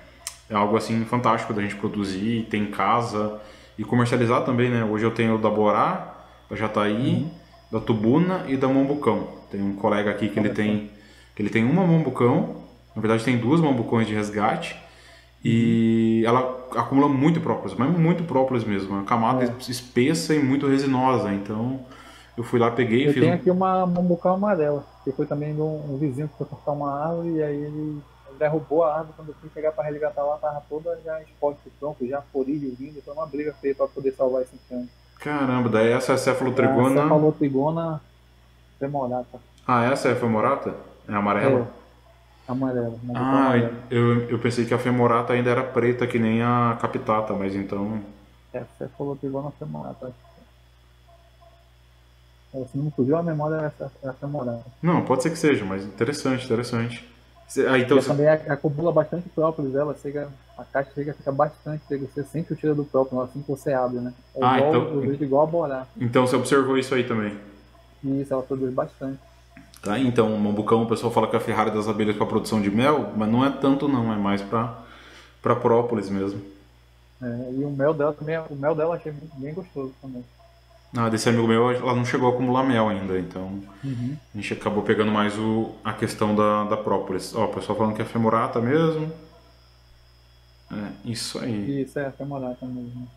é 0.48 0.54
algo 0.54 0.76
assim 0.76 1.04
fantástico 1.04 1.54
da 1.54 1.62
gente 1.62 1.76
produzir, 1.76 2.46
ter 2.50 2.58
em 2.58 2.70
casa 2.70 3.40
e 3.78 3.84
comercializar 3.84 4.44
também, 4.44 4.68
né? 4.68 4.84
Hoje 4.84 5.04
eu 5.04 5.10
tenho 5.10 5.38
da 5.38 5.48
Borá, 5.48 6.26
da 6.50 6.56
Jataí, 6.56 7.30
da 7.70 7.80
Tubuna 7.80 8.44
e 8.48 8.56
da 8.56 8.68
Mambucão. 8.68 9.28
Tem 9.50 9.62
um 9.62 9.74
colega 9.74 10.10
aqui 10.10 10.28
que 10.28 10.38
ele 10.38 10.50
tem 10.50 10.90
que 11.34 11.42
ele 11.42 11.50
tem 11.50 11.64
uma 11.64 11.86
Mambucão, 11.86 12.56
na 12.94 13.00
verdade 13.00 13.24
tem 13.24 13.38
duas 13.38 13.60
Mambucões 13.60 14.06
de 14.06 14.14
resgate 14.14 14.76
e 15.42 16.22
ela 16.26 16.68
acumula 16.76 17.08
muito 17.08 17.40
própolis, 17.40 17.74
mas 17.76 17.96
muito 17.96 18.24
própolis 18.24 18.64
mesmo, 18.64 18.94
é 18.94 18.98
uma 18.98 19.04
camada 19.04 19.44
É. 19.44 19.70
espessa 19.70 20.34
e 20.34 20.42
muito 20.42 20.66
resinosa, 20.66 21.32
então 21.32 21.80
eu 22.36 22.44
fui 22.44 22.58
lá, 22.60 22.70
peguei 22.70 23.04
e 23.04 23.06
Eu 23.06 23.12
fiz 23.12 23.22
tenho 23.22 23.32
um 23.32 23.36
aqui 23.36 23.50
uma 23.50 23.86
mambucão 23.86 24.34
amarela, 24.34 24.84
que 25.02 25.12
foi 25.12 25.24
também 25.26 25.54
de 25.54 25.60
um, 25.60 25.94
um 25.94 25.96
vizinho 25.98 26.28
que 26.28 26.36
foi 26.36 26.46
cortar 26.46 26.72
uma 26.72 26.92
árvore, 27.08 27.30
e 27.36 27.42
aí 27.42 27.56
ele 27.56 28.02
derrubou 28.38 28.84
a 28.84 28.96
árvore, 28.98 29.14
quando 29.16 29.28
eu 29.28 29.34
fui 29.40 29.48
pegar 29.50 29.72
para 29.72 29.84
resgatar 29.84 30.22
lá, 30.22 30.36
tava 30.36 30.62
toda 30.68 30.98
já 31.04 31.20
exposta 31.22 31.60
o 31.66 31.70
tronco, 31.78 32.06
já 32.06 32.20
florilho 32.20 32.74
vindo, 32.78 33.00
foi 33.02 33.14
uma 33.14 33.26
briga 33.26 33.54
feia 33.60 33.74
para 33.74 33.86
poder 33.86 34.12
salvar 34.12 34.42
esse 34.42 34.54
enxame. 34.54 34.88
Caramba, 35.20 35.68
daí 35.68 35.90
essa 35.92 36.12
é 36.12 36.14
a 36.14 36.18
cefalotrigona. 36.18 37.02
Você 37.02 37.08
falou 37.08 37.32
trigona 37.32 38.00
femorata. 38.78 39.38
Ah, 39.66 39.84
essa 39.84 40.08
é 40.08 40.12
a 40.12 40.16
femorata? 40.16 40.74
É 41.08 41.12
a 41.12 41.18
amarela? 41.18 41.68
É, 42.48 42.50
amarela. 42.52 42.94
Ah, 43.14 43.18
amarela. 43.46 43.72
eu, 43.90 44.28
eu 44.30 44.38
pensei 44.38 44.64
que 44.64 44.72
a 44.74 44.78
femorata 44.78 45.32
ainda 45.34 45.50
era 45.50 45.62
preta, 45.62 46.06
que 46.06 46.18
nem 46.18 46.42
a 46.42 46.76
capitata, 46.80 47.34
mas 47.34 47.54
então. 47.54 48.00
É, 48.52 48.64
você 48.78 48.88
falou 48.96 49.14
trigona 49.14 49.50
femorata. 49.58 50.06
é. 50.06 50.30
É, 52.52 52.64
Se 52.64 52.76
não 52.76 52.86
me 52.86 52.90
fugiu 52.90 53.16
a 53.16 53.22
memória, 53.22 53.56
essa 53.66 53.92
é 54.02 54.08
a 54.08 54.12
femorata. 54.14 54.64
Não, 54.82 55.04
pode 55.04 55.22
ser 55.22 55.30
que 55.30 55.38
seja, 55.38 55.64
mas 55.64 55.84
interessante, 55.84 56.44
interessante. 56.46 57.08
Cê- 57.50 57.66
Ah, 57.66 57.76
então 57.78 57.98
Ela 57.98 58.06
também 58.06 58.28
ac- 58.28 58.48
acumula 58.48 58.92
bastante 58.92 59.28
própolis, 59.28 59.74
ela 59.74 59.92
chega, 60.00 60.28
a 60.56 60.62
caixa 60.64 60.90
chega, 60.94 61.12
fica 61.14 61.32
bastante, 61.32 61.82
chega, 61.88 62.06
você 62.06 62.22
sente 62.22 62.52
o 62.52 62.56
cheiro 62.56 62.76
do 62.76 62.84
própolis 62.84 63.28
assim 63.28 63.42
que 63.42 63.50
você 63.50 63.72
abre, 63.72 63.98
né? 63.98 64.14
É 64.36 64.38
Ah, 64.44 64.58
igual, 64.58 64.70
então- 64.86 65.00
vejo 65.00 65.24
igual 65.24 65.42
a 65.42 65.46
borá. 65.46 65.86
então 66.00 66.24
você 66.26 66.36
observou 66.36 66.78
isso 66.78 66.94
aí 66.94 67.02
também. 67.02 67.36
E 68.04 68.20
isso, 68.22 68.32
ela 68.32 68.42
produz 68.42 68.72
bastante. 68.72 69.18
Tá, 69.82 69.98
então, 69.98 70.32
o 70.32 70.38
mambucão, 70.38 70.84
o 70.84 70.86
pessoal 70.86 71.12
fala 71.12 71.26
que 71.26 71.34
é 71.34 71.38
a 71.38 71.42
Ferrari 71.42 71.72
das 71.72 71.88
abelhas 71.88 72.16
para 72.16 72.24
produção 72.26 72.60
de 72.62 72.70
mel, 72.70 73.12
mas 73.16 73.28
não 73.28 73.44
é 73.44 73.50
tanto 73.50 73.88
não, 73.88 74.12
é 74.12 74.16
mais 74.16 74.40
para 74.42 74.78
para 75.42 75.56
própolis 75.56 76.08
mesmo. 76.08 76.40
É, 77.20 77.50
e 77.52 77.64
o 77.64 77.70
mel 77.70 77.92
dela 77.94 78.12
também, 78.12 78.38
o 78.48 78.54
mel 78.54 78.74
dela 78.76 78.90
eu 78.90 78.92
achei 78.98 79.10
bem- 79.10 79.30
bem 79.38 79.54
gostoso 79.54 79.92
também. 80.00 80.22
Ah, 80.96 81.08
desse 81.08 81.28
amigo 81.28 81.46
meu, 81.46 81.70
ela 81.70 81.94
não 81.94 82.04
chegou 82.04 82.28
a 82.28 82.32
acumular 82.32 82.64
mel 82.64 82.88
ainda, 82.88 83.16
então 83.16 83.62
a 83.84 84.36
gente 84.36 84.52
acabou 84.54 84.82
pegando 84.82 85.12
mais 85.12 85.38
o, 85.38 85.72
a 85.84 85.92
questão 85.92 86.34
da, 86.34 86.64
da 86.64 86.76
própolis. 86.76 87.32
Ó, 87.34 87.44
o 87.44 87.48
pessoal 87.48 87.78
falando 87.78 87.94
que 87.94 88.02
é 88.02 88.04
femorata 88.04 88.60
mesmo. 88.60 89.12
É, 90.72 91.10
isso 91.10 91.38
aí. 91.38 91.82
Isso 91.82 91.98
é 91.98 92.10
femorata 92.10 92.66
mesmo. 92.66 93.08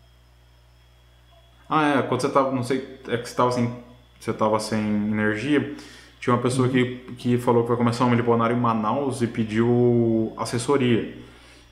Ah, 1.68 1.98
é, 1.98 2.02
quando 2.02 2.20
você 2.20 2.28
tava, 2.28 2.52
não 2.52 2.62
sei, 2.62 3.00
é 3.08 3.16
que 3.16 3.28
você 3.28 3.34
tava 3.34 3.50
sem, 3.50 3.84
você 4.20 4.32
tava 4.32 4.60
sem 4.60 4.80
energia, 4.80 5.74
tinha 6.20 6.34
uma 6.34 6.42
pessoa 6.42 6.68
que, 6.68 6.96
que 7.18 7.38
falou 7.38 7.62
que 7.62 7.68
vai 7.68 7.76
começar 7.76 8.04
um 8.04 8.10
miliponário 8.10 8.56
em 8.56 8.60
Manaus 8.60 9.20
e 9.20 9.26
pediu 9.26 10.32
assessoria. 10.36 11.16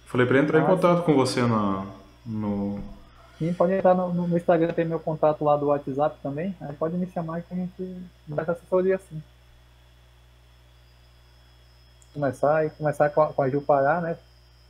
Falei 0.06 0.26
pra 0.26 0.36
ele 0.36 0.46
entrar 0.46 0.58
ah, 0.58 0.62
em 0.62 0.66
contato 0.66 1.04
com 1.04 1.14
você 1.14 1.42
na, 1.42 1.86
no... 2.26 2.80
Pode 3.54 3.72
entrar 3.72 3.94
no, 3.94 4.12
no, 4.12 4.36
Instagram, 4.36 4.74
tem 4.74 4.84
meu 4.84 5.00
contato 5.00 5.42
lá 5.42 5.56
do 5.56 5.66
WhatsApp 5.66 6.18
também, 6.22 6.54
aí 6.60 6.74
pode 6.74 6.96
me 6.96 7.06
chamar 7.06 7.40
que 7.40 7.54
a 7.54 7.56
gente 7.56 7.96
dá 8.26 8.42
essa 8.42 8.52
assessoria 8.52 8.98
sim. 8.98 9.22
Começar 12.12 12.66
e 12.66 12.70
começar 12.70 13.08
com 13.08 13.22
a, 13.22 13.32
com 13.32 13.42
a 13.42 13.48
Gil 13.48 13.62
Pará, 13.62 14.02
né? 14.02 14.18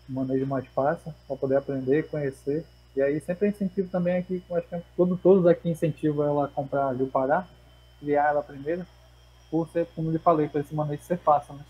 manejo 0.08 0.46
mais 0.46 0.66
fácil, 0.68 1.12
para 1.26 1.36
poder 1.36 1.56
aprender, 1.56 2.08
conhecer. 2.08 2.64
E 2.94 3.02
aí 3.02 3.20
sempre 3.20 3.48
incentivo 3.48 3.88
também 3.88 4.16
aqui, 4.16 4.42
acho 4.52 4.68
que 4.68 4.82
todo, 4.96 5.16
todos 5.16 5.46
aqui 5.46 5.70
incentivam 5.70 6.26
ela 6.26 6.44
a 6.44 6.48
comprar 6.48 6.90
a 6.90 7.06
Pará, 7.10 7.46
criar 7.98 8.28
ela 8.28 8.42
primeiro, 8.42 8.86
por 9.50 9.68
ser, 9.70 9.86
como 9.94 10.12
eu 10.12 10.20
falei, 10.20 10.48
para 10.48 10.60
esse 10.60 10.74
manejo 10.74 11.02
ser 11.02 11.18
fácil, 11.18 11.54
né? 11.54 11.64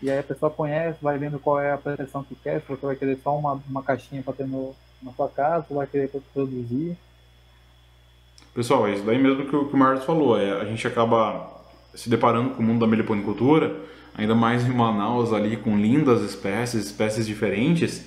E 0.00 0.10
aí 0.10 0.18
a 0.18 0.22
pessoa 0.22 0.50
conhece, 0.50 0.98
vai 1.02 1.18
vendo 1.18 1.38
qual 1.38 1.60
é 1.60 1.72
a 1.72 1.78
proteção 1.78 2.22
que 2.22 2.34
quer, 2.36 2.60
se 2.60 2.68
você 2.68 2.86
vai 2.86 2.96
querer 2.96 3.18
só 3.18 3.36
uma, 3.36 3.54
uma 3.68 3.82
caixinha 3.82 4.22
para 4.22 4.32
ter 4.32 4.46
no, 4.46 4.74
na 5.02 5.12
sua 5.12 5.28
casa, 5.28 5.66
ou 5.70 5.76
vai 5.76 5.86
querer 5.86 6.10
produzir. 6.32 6.96
Pessoal, 8.54 8.88
é 8.88 8.94
isso 8.94 9.04
daí 9.04 9.18
mesmo 9.18 9.46
que 9.46 9.54
o, 9.54 9.66
que 9.66 9.74
o 9.74 9.78
Marcos 9.78 10.04
falou, 10.04 10.38
é, 10.38 10.60
a 10.60 10.64
gente 10.64 10.86
acaba 10.86 11.48
se 11.94 12.10
deparando 12.10 12.50
com 12.50 12.62
o 12.62 12.66
mundo 12.66 12.80
da 12.80 12.86
meliponicultura, 12.86 13.76
ainda 14.16 14.34
mais 14.34 14.66
em 14.66 14.72
Manaus 14.72 15.32
ali 15.32 15.56
com 15.56 15.76
lindas 15.76 16.22
espécies, 16.22 16.86
espécies 16.86 17.26
diferentes, 17.26 18.04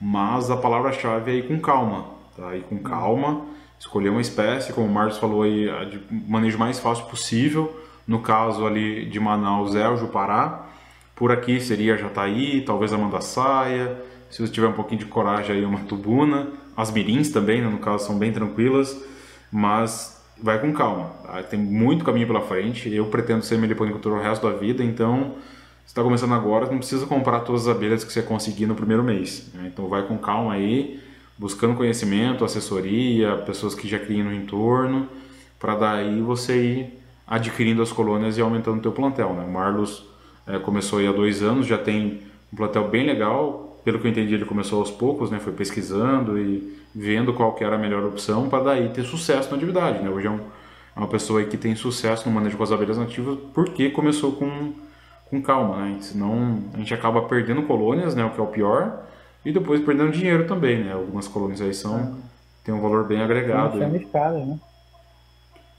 mas 0.00 0.50
a 0.50 0.56
palavra-chave 0.56 1.30
é 1.30 1.34
ir 1.36 1.48
com 1.48 1.58
calma, 1.60 2.06
tá? 2.36 2.56
Ir 2.56 2.62
com 2.64 2.78
calma, 2.78 3.46
escolher 3.78 4.08
uma 4.08 4.20
espécie, 4.20 4.72
como 4.72 4.86
o 4.86 4.90
Marcos 4.90 5.18
falou 5.18 5.42
aí, 5.42 5.66
de 5.90 6.00
manejo 6.10 6.58
mais 6.58 6.78
fácil 6.78 7.04
possível. 7.06 7.80
No 8.06 8.20
caso 8.20 8.66
ali 8.66 9.06
de 9.06 9.18
Manaus 9.18 9.74
é 9.74 9.88
o 9.88 9.96
Jupará. 9.96 10.66
Por 11.14 11.30
aqui 11.30 11.60
seria 11.60 11.96
Jataí, 11.96 12.62
talvez 12.62 12.92
a 12.92 12.98
Mandaçaia. 12.98 13.96
Se 14.34 14.42
você 14.42 14.52
tiver 14.52 14.66
um 14.66 14.72
pouquinho 14.72 14.98
de 14.98 15.06
coragem 15.06 15.54
aí, 15.54 15.64
uma 15.64 15.78
Tubuna. 15.84 16.48
As 16.76 16.90
Mirins 16.90 17.30
também, 17.30 17.62
né, 17.62 17.68
no 17.68 17.78
caso, 17.78 18.04
são 18.04 18.18
bem 18.18 18.32
tranquilas. 18.32 19.00
Mas 19.48 20.20
vai 20.42 20.60
com 20.60 20.72
calma. 20.72 21.12
Tá? 21.22 21.40
Tem 21.44 21.56
muito 21.56 22.04
caminho 22.04 22.26
pela 22.26 22.40
frente. 22.40 22.92
Eu 22.92 23.06
pretendo 23.06 23.44
ser 23.44 23.58
meliponicultor 23.58 24.18
o 24.18 24.20
resto 24.20 24.44
da 24.44 24.52
vida, 24.56 24.82
então 24.82 25.36
está 25.86 26.02
começando 26.02 26.34
agora, 26.34 26.66
não 26.68 26.78
precisa 26.78 27.06
comprar 27.06 27.40
todas 27.40 27.68
as 27.68 27.76
abelhas 27.76 28.02
que 28.02 28.12
você 28.12 28.22
conseguir 28.22 28.66
no 28.66 28.74
primeiro 28.74 29.04
mês. 29.04 29.52
Né? 29.54 29.70
Então 29.72 29.88
vai 29.88 30.02
com 30.02 30.18
calma 30.18 30.54
aí, 30.54 31.00
buscando 31.38 31.76
conhecimento, 31.76 32.44
assessoria, 32.44 33.36
pessoas 33.36 33.72
que 33.72 33.86
já 33.86 34.00
criam 34.00 34.24
no 34.24 34.34
entorno, 34.34 35.08
para 35.60 35.76
daí 35.76 36.20
você 36.20 36.60
ir 36.60 37.00
adquirindo 37.24 37.80
as 37.80 37.92
colônias 37.92 38.36
e 38.36 38.40
aumentando 38.40 38.78
o 38.78 38.82
teu 38.82 38.90
plantel. 38.90 39.32
Né? 39.32 39.44
O 39.44 39.52
Marlos 39.52 40.04
é, 40.44 40.58
começou 40.58 40.98
aí 40.98 41.06
há 41.06 41.12
dois 41.12 41.40
anos, 41.40 41.68
já 41.68 41.78
tem 41.78 42.22
um 42.52 42.56
plantel 42.56 42.88
bem 42.88 43.06
legal. 43.06 43.70
Pelo 43.84 43.98
que 43.98 44.06
eu 44.06 44.10
entendi, 44.10 44.34
ele 44.34 44.44
começou 44.44 44.80
aos 44.80 44.90
poucos, 44.90 45.30
né? 45.30 45.38
foi 45.38 45.52
pesquisando 45.52 46.38
e 46.38 46.82
vendo 46.94 47.34
qual 47.34 47.54
que 47.54 47.62
era 47.62 47.76
a 47.76 47.78
melhor 47.78 48.04
opção 48.04 48.48
para 48.48 48.64
daí 48.64 48.88
ter 48.88 49.04
sucesso 49.04 49.50
na 49.50 49.56
atividade. 49.56 50.02
Né? 50.02 50.08
Hoje 50.08 50.26
é, 50.26 50.30
um, 50.30 50.38
é 50.38 50.98
uma 50.98 51.08
pessoa 51.08 51.44
que 51.44 51.56
tem 51.56 51.76
sucesso 51.76 52.28
no 52.28 52.34
manejo 52.34 52.56
com 52.56 52.62
as 52.62 52.72
abelhas 52.72 52.96
nativas 52.96 53.38
porque 53.52 53.90
começou 53.90 54.32
com 54.32 54.72
com 55.34 55.42
calma, 55.42 55.84
né? 55.84 55.98
Senão 56.00 56.60
a 56.72 56.78
gente 56.78 56.94
acaba 56.94 57.22
perdendo 57.22 57.62
colônias, 57.64 58.14
né? 58.14 58.24
O 58.24 58.30
que 58.30 58.40
é 58.40 58.42
o 58.42 58.46
pior, 58.46 59.04
e 59.44 59.52
depois 59.52 59.84
perdendo 59.84 60.12
dinheiro 60.12 60.46
também, 60.46 60.84
né? 60.84 60.92
Algumas 60.92 61.26
colônias 61.26 61.60
aí 61.60 61.74
são 61.74 61.98
é. 61.98 62.12
tem 62.62 62.74
um 62.74 62.80
valor 62.80 63.06
bem 63.06 63.20
agregado. 63.20 63.82
É 63.82 63.96
escala, 63.96 64.44
né? 64.44 64.58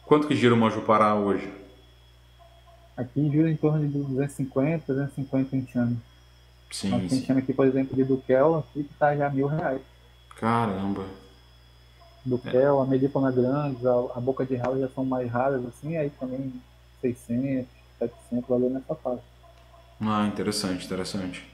Quanto 0.05 0.27
que 0.27 0.35
gira 0.35 0.53
uma 0.53 0.69
Jupará 0.69 1.15
hoje? 1.15 1.51
Aqui 2.95 3.29
gira 3.29 3.49
em 3.49 3.55
torno 3.55 3.79
de 3.79 3.97
250, 3.97 4.93
250 4.93 5.55
enxame. 5.55 5.97
Sim. 6.75 6.89
Nós 6.89 7.09
sim. 7.09 7.31
aqui, 7.31 7.53
por 7.53 7.65
exemplo, 7.65 7.95
de 7.95 8.03
Duquel, 8.03 8.57
aqui 8.57 8.83
que 8.83 8.93
tá 8.95 9.15
já 9.15 9.29
mil 9.29 9.47
reais. 9.47 9.81
Caramba. 10.37 11.05
Duquel, 12.25 12.79
é. 12.79 12.83
a 12.83 12.85
Medipona 12.85 13.31
grande, 13.31 13.87
a, 13.87 13.91
a 13.91 14.19
boca 14.19 14.45
de 14.45 14.57
ralo 14.57 14.77
já 14.77 14.89
são 14.89 15.05
mais 15.05 15.31
raras, 15.31 15.65
assim, 15.65 15.95
aí 15.95 16.09
também 16.09 16.53
600, 16.99 17.65
700, 17.97 18.49
valor 18.49 18.69
nessa 18.69 18.93
faixa. 18.93 19.23
Ah, 20.01 20.27
interessante, 20.27 20.85
interessante. 20.85 21.47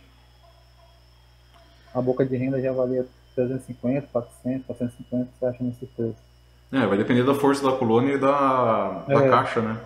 A 1.93 2.02
boca 2.02 2.26
de 2.26 2.35
renda 2.35 2.60
já 2.60 2.72
valia 2.72 3.06
350, 3.35 4.07
400, 4.11 4.65
450, 4.65 5.30
você 5.38 5.45
acha 5.45 5.64
nesse 5.64 5.85
preço. 5.85 6.15
É, 6.72 6.88
vai 6.88 6.98
depender 6.98 7.23
da 7.23 7.35
força 7.35 7.64
da 7.64 7.77
colônia 7.77 8.14
e 8.14 8.18
da, 8.18 9.03
da 9.07 9.23
é, 9.23 9.30
caixa, 9.30 9.61
né? 9.61 9.80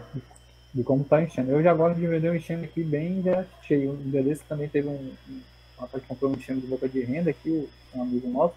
De 0.75 0.83
como 0.83 1.05
tá 1.05 1.23
enchendo. 1.23 1.51
Eu 1.51 1.63
já 1.63 1.73
gosto 1.73 1.97
de 1.97 2.05
vender 2.05 2.29
um 2.29 2.35
enchendo 2.35 2.65
aqui 2.65 2.83
bem 2.83 3.23
já 3.23 3.45
cheio. 3.63 3.93
Um 3.93 4.11
dia 4.11 4.21
desse 4.21 4.43
também 4.43 4.67
teve 4.67 4.89
um. 4.89 5.13
um 5.29 5.41
rapaz 5.79 6.03
que 6.03 6.09
comprou 6.09 6.31
um 6.31 6.35
enchendo 6.35 6.61
de 6.61 6.67
boca 6.67 6.87
de 6.87 7.01
renda 7.01 7.29
aqui, 7.29 7.67
um 7.93 8.01
amigo 8.01 8.29
nosso, 8.29 8.55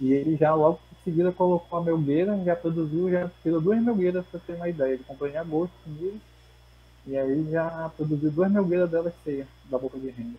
e 0.00 0.12
ele 0.12 0.36
já 0.36 0.54
logo 0.54 0.80
em 0.92 1.04
seguida 1.04 1.32
colocou 1.32 1.78
a 1.78 1.82
melgueira, 1.82 2.36
já 2.44 2.56
produziu, 2.56 3.10
já 3.10 3.30
tirou 3.42 3.60
duas 3.60 3.80
melgueiras 3.80 4.26
pra 4.26 4.40
ter 4.40 4.54
uma 4.54 4.68
ideia. 4.68 4.94
Ele 4.94 5.04
comprou 5.04 5.30
em 5.30 5.36
agosto 5.36 5.72
comigo 5.84 6.20
e 7.06 7.16
aí 7.16 7.50
já 7.50 7.90
produziu 7.96 8.30
duas 8.30 8.50
melgueiras 8.50 8.90
dela 8.90 9.14
cheias 9.24 9.46
da 9.70 9.78
boca 9.78 9.98
de 9.98 10.10
renda. 10.10 10.36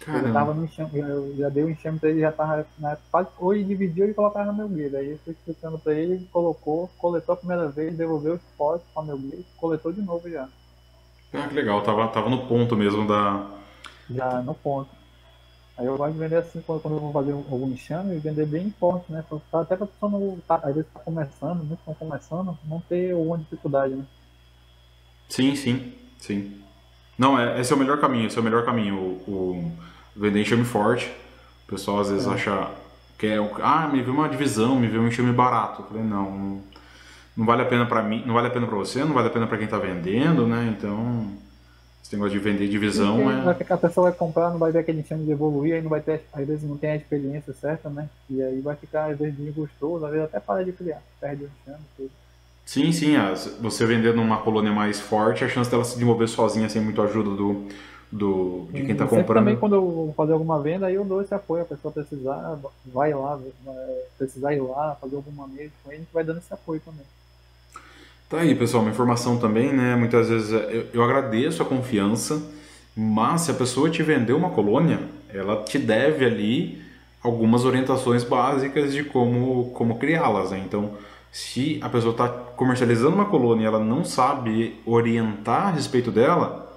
Caramba. 0.00 0.24
Ele 0.24 0.32
tava 0.32 0.54
no 0.54 0.64
enxame, 0.64 0.98
eu 0.98 1.36
já 1.36 1.48
dei 1.50 1.62
o 1.62 1.66
um 1.66 1.70
enxame 1.70 1.98
pra 1.98 2.08
ele, 2.08 2.20
já 2.20 2.32
tava 2.32 2.66
na 2.78 2.96
quase, 3.10 3.28
ou 3.38 3.54
ele 3.54 3.64
dividiu 3.64 4.08
e 4.08 4.14
colocava 4.14 4.46
na 4.46 4.52
melgueira. 4.52 4.98
Aí 4.98 5.10
eu 5.10 5.18
fui 5.18 5.34
explicando 5.34 5.78
pra 5.78 5.94
ele, 5.94 6.14
ele 6.14 6.28
colocou, 6.32 6.90
coletou 6.98 7.34
a 7.34 7.36
primeira 7.36 7.68
vez, 7.68 7.94
devolveu 7.94 8.34
os 8.34 8.42
potes 8.56 8.86
com 8.94 9.00
a 9.00 9.04
melgueira, 9.04 9.44
coletou 9.58 9.92
de 9.92 10.00
novo 10.00 10.28
já. 10.28 10.48
Ah, 11.34 11.46
que 11.46 11.54
legal, 11.54 11.82
tava, 11.82 12.08
tava 12.08 12.30
no 12.30 12.46
ponto 12.46 12.74
mesmo 12.76 13.06
da. 13.06 13.46
Já, 14.10 14.42
no 14.42 14.54
ponto. 14.54 14.90
Aí 15.76 15.86
eu 15.86 15.96
gosto 15.96 16.12
de 16.12 16.18
vender 16.18 16.36
assim 16.36 16.60
quando, 16.62 16.80
quando 16.80 16.94
eu 16.94 17.00
vou 17.00 17.12
fazer 17.12 17.32
algum 17.32 17.68
enxame, 17.68 18.18
vender 18.18 18.46
bem 18.46 18.66
em 18.66 18.70
ponto, 18.70 19.04
né? 19.12 19.24
Até 19.52 19.76
pra 19.76 19.86
pessoa 19.86 20.10
não, 20.10 20.38
tá, 20.46 20.56
às 20.56 20.74
vezes 20.74 20.90
tá 20.92 21.00
começando, 21.00 21.58
muitos 21.58 21.78
estão 21.78 21.94
começando, 21.94 22.58
não 22.64 22.80
ter 22.80 23.12
alguma 23.12 23.38
dificuldade, 23.38 23.94
né? 23.94 24.04
Sim, 25.28 25.54
sim, 25.54 25.94
sim. 26.18 26.60
Não, 27.16 27.38
é, 27.38 27.60
esse 27.60 27.72
é 27.72 27.76
o 27.76 27.78
melhor 27.78 28.00
caminho, 28.00 28.26
esse 28.26 28.36
é 28.36 28.40
o 28.40 28.44
melhor 28.44 28.64
caminho. 28.64 28.96
O, 28.96 29.30
o 29.30 29.72
vender 30.14 30.40
enxame 30.40 30.64
forte. 30.64 31.10
O 31.66 31.70
pessoal 31.70 32.00
às 32.00 32.10
vezes 32.10 32.26
é. 32.26 32.30
acha 32.30 32.70
que 33.18 33.26
é, 33.26 33.36
ah, 33.62 33.88
me 33.92 34.02
viu 34.02 34.14
uma 34.14 34.28
divisão, 34.28 34.78
me 34.78 34.88
viu 34.88 35.02
um 35.02 35.08
enxame 35.08 35.32
barato. 35.32 35.82
Eu 35.82 35.86
falei, 35.86 36.02
não, 36.02 36.62
não 37.36 37.44
vale 37.44 37.62
a 37.62 37.66
pena 37.66 37.84
para 37.86 38.02
mim, 38.02 38.22
não 38.26 38.34
vale 38.34 38.48
a 38.48 38.50
pena 38.50 38.66
para 38.66 38.76
você, 38.76 39.04
não 39.04 39.12
vale 39.12 39.28
a 39.28 39.30
pena 39.30 39.46
para 39.46 39.58
quem 39.58 39.66
tá 39.66 39.78
vendendo, 39.78 40.46
né? 40.46 40.74
Então, 40.76 41.26
esse 42.02 42.14
negócio 42.16 42.32
de 42.32 42.38
vender 42.38 42.66
divisão 42.68 43.30
é... 43.30 43.42
Vai 43.42 43.54
ficar, 43.54 43.74
a 43.74 43.78
pessoa 43.78 44.10
vai 44.10 44.18
comprar, 44.18 44.50
não 44.50 44.58
vai 44.58 44.72
ver 44.72 44.80
aquele 44.80 45.00
enxame 45.00 45.24
de 45.24 45.32
evoluir, 45.32 45.74
aí 45.74 45.82
não 45.82 45.90
vai 45.90 46.00
ter, 46.00 46.24
às 46.32 46.46
vezes 46.46 46.68
não 46.68 46.76
tem 46.76 46.90
a 46.90 46.96
experiência 46.96 47.52
certa, 47.52 47.90
né? 47.90 48.08
E 48.28 48.42
aí 48.42 48.60
vai 48.60 48.74
ficar, 48.74 49.10
às 49.10 49.18
vezes, 49.18 49.36
desgostoso, 49.36 50.04
às 50.04 50.10
vezes 50.10 50.26
até 50.26 50.40
para 50.40 50.64
de 50.64 50.72
criar, 50.72 51.02
perde 51.20 51.44
o 51.44 51.50
enxame, 51.62 51.84
tudo. 51.96 52.10
Sim, 52.64 52.92
sim. 52.92 53.14
Você 53.60 53.84
vendendo 53.84 54.16
numa 54.16 54.38
colônia 54.38 54.72
mais 54.72 55.00
forte, 55.00 55.44
a 55.44 55.48
chance 55.48 55.70
dela 55.70 55.84
se 55.84 55.94
desenvolver 55.94 56.26
sozinha 56.26 56.68
sem 56.68 56.80
muito 56.80 57.02
ajuda 57.02 57.30
do, 57.30 57.66
do, 58.10 58.66
de 58.72 58.82
quem 58.82 58.92
está 58.92 59.06
comprando. 59.06 59.38
também 59.38 59.56
quando 59.56 59.76
eu 59.76 59.88
vou 59.88 60.12
fazer 60.14 60.32
alguma 60.32 60.60
venda, 60.60 60.86
aí 60.86 60.94
eu 60.94 61.04
dou 61.04 61.22
esse 61.22 61.34
apoio. 61.34 61.62
A 61.62 61.66
pessoa 61.66 61.92
precisar, 61.92 62.58
vai 62.86 63.14
lá, 63.14 63.38
precisar 64.18 64.54
ir 64.54 64.60
lá, 64.60 64.96
fazer 65.00 65.16
algum 65.16 65.30
manejo 65.30 65.70
com 65.84 65.90
ele, 65.90 65.98
a 65.98 66.00
gente 66.00 66.12
vai 66.12 66.24
dando 66.24 66.38
esse 66.38 66.52
apoio 66.52 66.80
também. 66.84 67.04
Tá 68.28 68.38
aí, 68.38 68.54
pessoal, 68.54 68.82
uma 68.82 68.92
informação 68.92 69.38
também, 69.38 69.72
né? 69.72 69.96
Muitas 69.96 70.28
vezes 70.28 70.52
é, 70.52 70.76
eu, 70.76 70.86
eu 70.94 71.02
agradeço 71.02 71.62
a 71.62 71.66
confiança, 71.66 72.40
mas 72.96 73.42
se 73.42 73.50
a 73.50 73.54
pessoa 73.54 73.90
te 73.90 74.02
vendeu 74.02 74.36
uma 74.36 74.50
colônia, 74.50 75.00
ela 75.32 75.62
te 75.64 75.78
deve 75.78 76.24
ali 76.24 76.80
algumas 77.22 77.64
orientações 77.64 78.24
básicas 78.24 78.92
de 78.92 79.04
como, 79.04 79.70
como 79.70 79.98
criá-las, 79.98 80.52
né? 80.52 80.62
Então, 80.64 80.92
se 81.32 81.78
a 81.82 81.88
pessoa 81.88 82.12
está 82.12 82.28
comercializando 82.28 83.14
uma 83.14 83.26
colônia 83.26 83.64
e 83.64 83.66
ela 83.66 83.78
não 83.78 84.04
sabe 84.04 84.80
orientar 84.86 85.68
a 85.68 85.70
respeito 85.70 86.10
dela, 86.10 86.69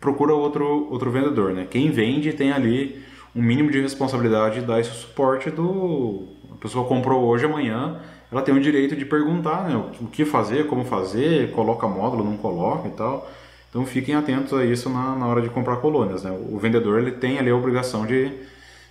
procura 0.00 0.34
outro, 0.34 0.88
outro 0.90 1.10
vendedor. 1.10 1.52
Né? 1.52 1.66
Quem 1.70 1.90
vende 1.90 2.32
tem 2.32 2.50
ali 2.50 3.04
um 3.34 3.42
mínimo 3.42 3.70
de 3.70 3.80
responsabilidade 3.80 4.60
de 4.60 4.66
dar 4.66 4.80
esse 4.80 4.90
suporte 4.90 5.50
do. 5.50 6.24
A 6.50 6.56
pessoa 6.56 6.86
comprou 6.86 7.24
hoje, 7.24 7.44
amanhã, 7.44 8.00
ela 8.30 8.42
tem 8.42 8.54
o 8.54 8.60
direito 8.60 8.96
de 8.96 9.04
perguntar 9.04 9.68
né, 9.68 9.76
o 10.00 10.06
que 10.06 10.24
fazer, 10.24 10.66
como 10.66 10.84
fazer, 10.84 11.52
coloca 11.52 11.86
módulo, 11.86 12.24
não 12.24 12.36
coloca 12.36 12.88
e 12.88 12.92
tal. 12.92 13.30
Então 13.68 13.86
fiquem 13.86 14.14
atentos 14.14 14.52
a 14.52 14.64
isso 14.64 14.90
na, 14.90 15.14
na 15.14 15.26
hora 15.26 15.40
de 15.40 15.48
comprar 15.48 15.76
colônias. 15.76 16.24
Né? 16.24 16.30
O 16.50 16.58
vendedor 16.58 16.98
ele 17.00 17.12
tem 17.12 17.38
ali 17.38 17.50
a 17.50 17.56
obrigação 17.56 18.04
de 18.04 18.32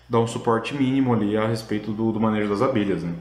dar 0.07 0.19
um 0.19 0.27
suporte 0.27 0.73
mínimo 0.73 1.13
ali 1.13 1.35
a 1.35 1.45
respeito 1.47 1.91
do, 1.91 2.11
do 2.11 2.19
manejo 2.19 2.49
das 2.49 2.61
abelhas. 2.61 3.03
Né? 3.03 3.13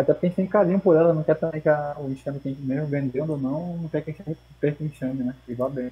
até 0.00 0.14
tem 0.14 0.46
carinho 0.46 0.78
por 0.78 0.94
ela, 0.94 1.12
não 1.12 1.24
quer 1.24 1.34
também 1.34 1.60
que 1.60 1.68
a, 1.68 1.96
o 1.98 2.08
enxame 2.08 2.40
mesmo 2.60 2.86
vendendo 2.86 3.32
ou 3.32 3.38
não, 3.38 3.76
não 3.78 3.88
quer 3.88 4.02
que 4.02 4.10
a 4.10 4.14
gente 4.14 4.38
perca 4.60 4.82
o 4.82 4.86
enxame, 4.86 5.24
né? 5.24 5.34
Vá 5.56 5.68
bem. 5.68 5.90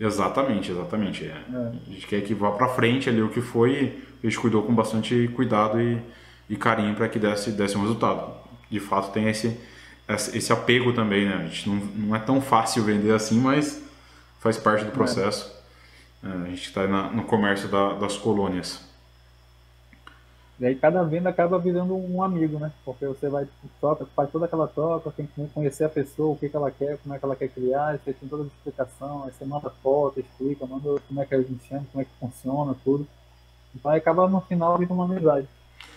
Exatamente, 0.00 0.70
exatamente. 0.70 1.24
É. 1.24 1.28
É. 1.28 1.72
A 1.86 1.90
gente 1.90 2.06
quer 2.06 2.20
que 2.22 2.34
vá 2.34 2.52
para 2.52 2.68
frente 2.68 3.08
ali 3.08 3.20
o 3.20 3.28
que 3.28 3.40
foi, 3.40 3.98
a 4.22 4.26
gente 4.26 4.38
cuidou 4.38 4.62
com 4.62 4.74
bastante 4.74 5.28
cuidado 5.34 5.80
e, 5.80 6.00
e 6.48 6.56
carinho 6.56 6.94
para 6.94 7.08
que 7.08 7.18
desse, 7.18 7.50
desse 7.50 7.76
um 7.76 7.82
resultado. 7.82 8.32
de 8.70 8.80
fato 8.80 9.12
tem 9.12 9.28
esse, 9.28 9.58
esse 10.08 10.52
apego 10.52 10.92
também, 10.92 11.26
né? 11.26 11.34
A 11.34 11.44
gente 11.46 11.68
não, 11.68 11.76
não 11.76 12.16
é 12.16 12.18
tão 12.18 12.40
fácil 12.40 12.84
vender 12.84 13.12
assim, 13.12 13.40
mas 13.40 13.82
faz 14.40 14.56
parte 14.56 14.84
do 14.84 14.90
é. 14.90 14.94
processo. 14.94 15.56
É. 16.22 16.28
a 16.28 16.46
gente 16.46 16.64
está 16.64 16.86
no 16.86 17.24
comércio 17.24 17.68
da, 17.68 17.94
das 17.94 18.16
colônias. 18.16 18.87
E 20.60 20.66
aí 20.66 20.74
cada 20.74 21.04
venda 21.04 21.28
acaba 21.28 21.58
virando 21.58 21.94
um 21.94 22.20
amigo, 22.20 22.58
né? 22.58 22.72
Porque 22.84 23.06
você 23.06 23.28
vai, 23.28 23.46
troca, 23.80 24.04
faz 24.16 24.28
toda 24.30 24.46
aquela 24.46 24.66
troca, 24.66 25.12
tem 25.16 25.26
que 25.26 25.46
conhecer 25.54 25.84
a 25.84 25.88
pessoa, 25.88 26.32
o 26.32 26.36
que, 26.36 26.48
que 26.48 26.56
ela 26.56 26.70
quer, 26.70 26.98
como 26.98 27.14
é 27.14 27.18
que 27.18 27.24
ela 27.24 27.36
quer 27.36 27.48
criar, 27.48 27.98
você 27.98 28.12
tem 28.12 28.28
toda 28.28 28.42
a 28.42 28.46
explicação, 28.46 29.22
aí 29.24 29.30
você 29.30 29.44
manda 29.44 29.70
foto, 29.82 30.18
explica, 30.18 30.66
manda 30.66 31.00
como 31.06 31.22
é 31.22 31.24
que 31.24 31.34
a 31.34 31.38
gente 31.38 31.64
chama, 31.68 31.86
como 31.92 32.02
é 32.02 32.04
que 32.04 32.10
funciona, 32.18 32.74
tudo. 32.84 33.06
Então 33.74 33.90
aí 33.90 33.98
acaba 33.98 34.28
no 34.28 34.40
final 34.40 34.76
vindo 34.78 34.92
uma 34.92 35.04
amizade. 35.04 35.46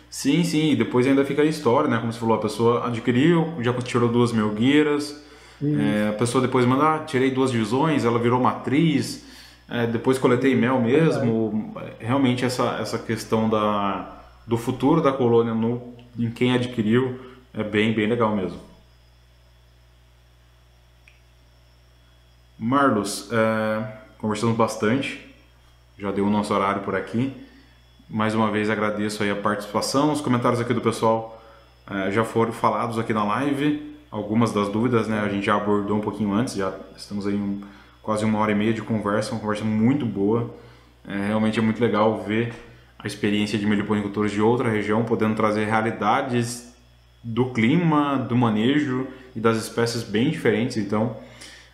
Sim, 0.10 0.44
sim, 0.44 0.72
e 0.72 0.76
depois 0.76 1.08
ainda 1.08 1.26
fica 1.26 1.42
a 1.42 1.46
história, 1.46 1.90
né? 1.90 1.98
Como 1.98 2.14
você 2.14 2.20
falou, 2.20 2.36
a 2.36 2.42
pessoa 2.42 2.86
adquiriu, 2.86 3.56
já 3.62 3.74
tirou 3.82 4.10
duas 4.10 4.32
melgueiras, 4.32 5.24
é, 5.64 6.10
a 6.10 6.14
pessoa 6.14 6.42
depois 6.42 6.66
manda, 6.66 6.96
ah, 6.96 7.00
tirei 7.00 7.32
duas 7.32 7.52
divisões, 7.52 8.04
ela 8.04 8.20
virou 8.20 8.40
matriz, 8.40 9.26
é, 9.70 9.88
depois 9.88 10.20
coletei 10.20 10.56
mel 10.56 10.80
mesmo. 10.80 11.74
É. 12.00 12.06
Realmente 12.06 12.46
essa, 12.46 12.78
essa 12.80 13.00
questão 13.00 13.50
da 13.50 14.21
do 14.52 14.58
futuro 14.58 15.02
da 15.02 15.14
colônia 15.14 15.54
no, 15.54 15.82
em 16.20 16.30
quem 16.30 16.54
adquiriu 16.54 17.18
é 17.54 17.64
bem, 17.64 17.94
bem 17.94 18.06
legal 18.06 18.36
mesmo. 18.36 18.60
Marlos, 22.60 23.30
é, 23.32 23.98
conversamos 24.18 24.58
bastante, 24.58 25.26
já 25.98 26.12
deu 26.12 26.28
o 26.28 26.30
nosso 26.30 26.54
horário 26.54 26.82
por 26.82 26.94
aqui. 26.94 27.34
Mais 28.10 28.36
uma 28.36 28.52
vez 28.52 28.70
agradeço 28.70 29.24
aí 29.24 29.32
a 29.32 29.38
participação, 29.38 30.12
os 30.12 30.20
comentários 30.20 30.60
aqui 30.60 30.74
do 30.74 30.82
pessoal 30.82 31.42
é, 31.90 32.12
já 32.12 32.26
foram 32.26 32.52
falados 32.52 33.00
aqui 33.00 33.14
na 33.14 33.24
live. 33.24 33.96
Algumas 34.12 34.52
das 34.52 34.68
dúvidas, 34.68 35.08
né, 35.08 35.22
a 35.22 35.30
gente 35.30 35.46
já 35.46 35.56
abordou 35.56 35.96
um 35.96 36.02
pouquinho 36.02 36.34
antes, 36.34 36.56
já 36.56 36.78
estamos 36.98 37.26
aí 37.26 37.36
um, 37.36 37.62
quase 38.04 38.26
uma 38.26 38.38
hora 38.40 38.52
e 38.52 38.56
meia 38.56 38.74
de 38.74 38.82
conversa, 38.82 39.32
uma 39.32 39.40
conversa 39.40 39.64
muito 39.64 40.06
boa. 40.06 40.54
É, 41.08 41.28
realmente 41.28 41.58
é 41.58 41.62
muito 41.62 41.80
legal 41.82 42.22
ver 42.22 42.54
a 43.04 43.08
experiência 43.08 43.58
de 43.58 43.66
meliponicultores 43.66 44.32
de 44.32 44.42
outra 44.42 44.70
região, 44.70 45.04
podendo 45.04 45.36
trazer 45.36 45.66
realidades 45.66 46.74
do 47.24 47.52
clima, 47.52 48.18
do 48.18 48.36
manejo 48.36 49.08
e 49.36 49.40
das 49.40 49.58
espécies 49.58 50.04
bem 50.04 50.30
diferentes. 50.30 50.78
Então, 50.78 51.16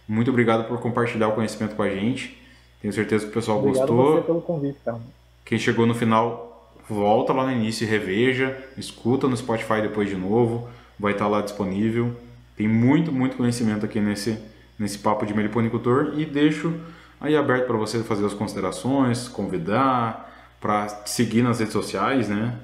muito 0.07 0.29
obrigado 0.29 0.67
por 0.67 0.79
compartilhar 0.79 1.27
o 1.27 1.33
conhecimento 1.33 1.75
com 1.75 1.83
a 1.83 1.89
gente. 1.89 2.37
Tenho 2.81 2.93
certeza 2.93 3.25
que 3.25 3.31
o 3.31 3.33
pessoal 3.33 3.59
obrigado 3.59 3.87
gostou. 3.87 4.15
Você 4.15 4.21
pelo 4.21 4.41
convite, 4.41 4.77
cara. 4.83 4.99
Quem 5.43 5.57
chegou 5.57 5.85
no 5.85 5.95
final, 5.95 6.73
volta 6.87 7.33
lá 7.33 7.45
no 7.45 7.51
início 7.51 7.85
e 7.85 7.87
reveja, 7.87 8.57
escuta 8.77 9.27
no 9.27 9.35
Spotify 9.35 9.81
depois 9.81 10.09
de 10.09 10.15
novo, 10.15 10.67
vai 10.99 11.13
estar 11.13 11.27
lá 11.27 11.41
disponível. 11.41 12.15
Tem 12.55 12.67
muito, 12.67 13.11
muito 13.11 13.37
conhecimento 13.37 13.85
aqui 13.85 13.99
nesse, 13.99 14.37
nesse 14.77 14.97
papo 14.97 15.25
de 15.25 15.33
meliponicultor 15.33 16.13
e 16.17 16.25
deixo 16.25 16.73
aí 17.19 17.35
aberto 17.35 17.67
para 17.67 17.77
você 17.77 17.99
fazer 17.99 18.25
as 18.25 18.33
considerações, 18.33 19.27
convidar, 19.27 20.26
para 20.59 20.89
seguir 21.05 21.41
nas 21.41 21.59
redes 21.59 21.73
sociais, 21.73 22.27
né? 22.29 22.57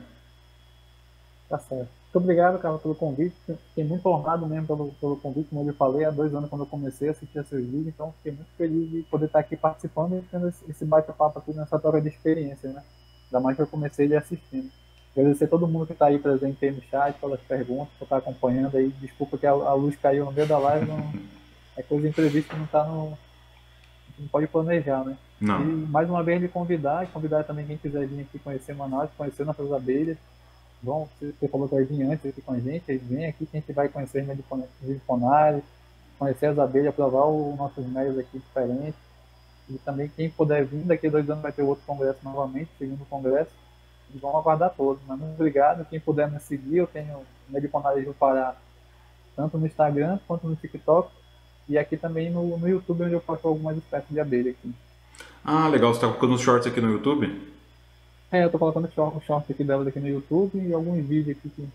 Tá 1.49 1.59
certo. 1.59 1.89
Muito 2.13 2.25
obrigado, 2.25 2.59
cara, 2.59 2.77
pelo 2.77 2.93
convite. 2.93 3.35
Fiquei 3.45 3.83
muito 3.83 4.07
honrado 4.07 4.45
mesmo 4.45 4.67
pelo, 4.67 4.91
pelo 4.93 5.17
convite, 5.17 5.49
como 5.49 5.67
eu 5.67 5.73
falei, 5.73 6.05
há 6.05 6.11
dois 6.11 6.33
anos 6.33 6.47
quando 6.47 6.61
eu 6.61 6.67
comecei 6.67 7.07
a 7.09 7.11
assistir 7.11 7.43
seus 7.43 7.63
vídeos, 7.63 7.87
então 7.87 8.13
fiquei 8.17 8.33
muito 8.33 8.49
feliz 8.55 8.91
de 8.91 9.01
poder 9.09 9.25
estar 9.25 9.39
aqui 9.39 9.57
participando 9.57 10.17
e 10.17 10.21
tendo 10.21 10.47
esse 10.47 10.85
bate-papo 10.85 11.39
aqui 11.39 11.53
nessa 11.53 11.79
troca 11.79 11.99
de 11.99 12.09
experiência, 12.09 12.69
né? 12.71 12.83
Ainda 13.25 13.39
mais 13.39 13.55
que 13.55 13.63
eu 13.63 13.67
comecei 13.67 14.07
de 14.07 14.15
assistindo. 14.15 14.69
Agradecer 15.17 15.45
a 15.45 15.47
todo 15.47 15.67
mundo 15.67 15.87
que 15.87 15.93
está 15.93 16.07
aí 16.07 16.19
presente 16.19 16.63
aí 16.63 16.71
no 16.71 16.81
chat, 16.83 17.19
pelas 17.19 17.39
perguntas, 17.41 17.93
por 17.97 18.05
estar 18.05 18.17
acompanhando 18.17 18.77
aí. 18.77 18.89
Desculpa 18.99 19.37
que 19.37 19.47
a, 19.47 19.51
a 19.51 19.73
luz 19.73 19.95
caiu 19.95 20.25
no 20.25 20.31
meio 20.31 20.47
da 20.47 20.57
live, 20.59 20.87
não, 20.87 21.13
é 21.75 21.81
coisa 21.81 22.07
imprevista, 22.07 22.55
não 22.55 22.65
está 22.65 22.83
no. 22.83 23.17
não 24.19 24.27
pode 24.27 24.45
planejar, 24.47 25.03
né? 25.03 25.17
Não. 25.43 25.61
E 25.61 25.65
mais 25.87 26.09
uma 26.09 26.23
vez 26.23 26.39
de 26.39 26.47
convidar, 26.47 27.03
e 27.03 27.07
convidar 27.07 27.43
também 27.43 27.65
quem 27.65 27.77
quiser 27.77 28.07
vir 28.07 28.21
aqui 28.21 28.39
conhecer 28.39 28.73
Manaus, 28.73 29.09
conhecer 29.17 29.43
nossas 29.43 29.69
abelhas. 29.73 30.17
Bom, 30.81 31.09
você 31.19 31.47
falou 31.49 31.67
que 31.67 31.75
vai 31.75 31.83
vir 31.83 32.03
antes 32.03 32.25
aqui 32.25 32.41
com 32.41 32.53
a 32.53 32.59
gente, 32.59 32.89
aí 32.89 32.97
vem 32.97 33.25
aqui 33.25 33.45
que 33.45 33.57
a 33.57 33.59
gente 33.59 33.73
vai 33.73 33.89
conhecer 33.89 34.25
medifonários, 34.81 35.61
conhecer 36.17 36.45
as 36.45 36.57
abelhas, 36.57 36.95
provar 36.95 37.25
os 37.25 37.57
nossos 37.57 37.85
médios 37.85 38.17
aqui 38.17 38.39
diferentes. 38.39 38.95
E 39.69 39.77
também 39.79 40.09
quem 40.15 40.29
puder 40.29 40.63
vir, 40.65 40.83
daqui 40.85 41.07
a 41.07 41.09
dois 41.09 41.29
anos 41.29 41.43
vai 41.43 41.51
ter 41.51 41.61
outro 41.61 41.83
congresso 41.85 42.19
novamente, 42.23 42.69
segundo 42.79 43.05
congresso. 43.09 43.51
E 44.15 44.17
vamos 44.19 44.37
aguardar 44.37 44.73
todos. 44.73 45.03
Mas 45.05 45.19
muito 45.19 45.35
obrigado. 45.35 45.85
Quem 45.89 45.99
puder 45.99 46.31
me 46.31 46.39
seguir, 46.39 46.77
eu 46.77 46.87
tenho 46.87 47.21
Medifonários 47.49 48.05
do 48.05 48.13
Pará, 48.13 48.55
tanto 49.35 49.57
no 49.57 49.65
Instagram 49.65 50.19
quanto 50.25 50.47
no 50.47 50.55
TikTok. 50.55 51.11
E 51.67 51.77
aqui 51.77 51.97
também 51.97 52.29
no, 52.29 52.57
no 52.57 52.67
YouTube, 52.67 53.03
onde 53.03 53.13
eu 53.13 53.21
faço 53.21 53.45
algumas 53.45 53.77
espécies 53.77 54.09
de 54.09 54.21
abelha 54.21 54.51
aqui. 54.51 54.73
Ah, 55.43 55.67
legal. 55.67 55.93
Você 55.93 56.01
tá 56.01 56.07
colocando 56.07 56.33
os 56.33 56.41
shorts 56.41 56.67
aqui 56.67 56.79
no 56.79 56.91
YouTube? 56.91 57.53
É, 58.31 58.45
eu 58.45 58.49
tô 58.49 58.57
colocando 58.57 58.87
os 58.87 59.23
shorts 59.23 59.51
aqui 59.51 59.63
delas 59.63 59.87
aqui 59.87 59.99
no 59.99 60.07
YouTube 60.07 60.57
e 60.57 60.73
alguns 60.73 61.05
vídeos 61.05 61.37
aqui. 61.37 61.49
Que... 61.49 61.67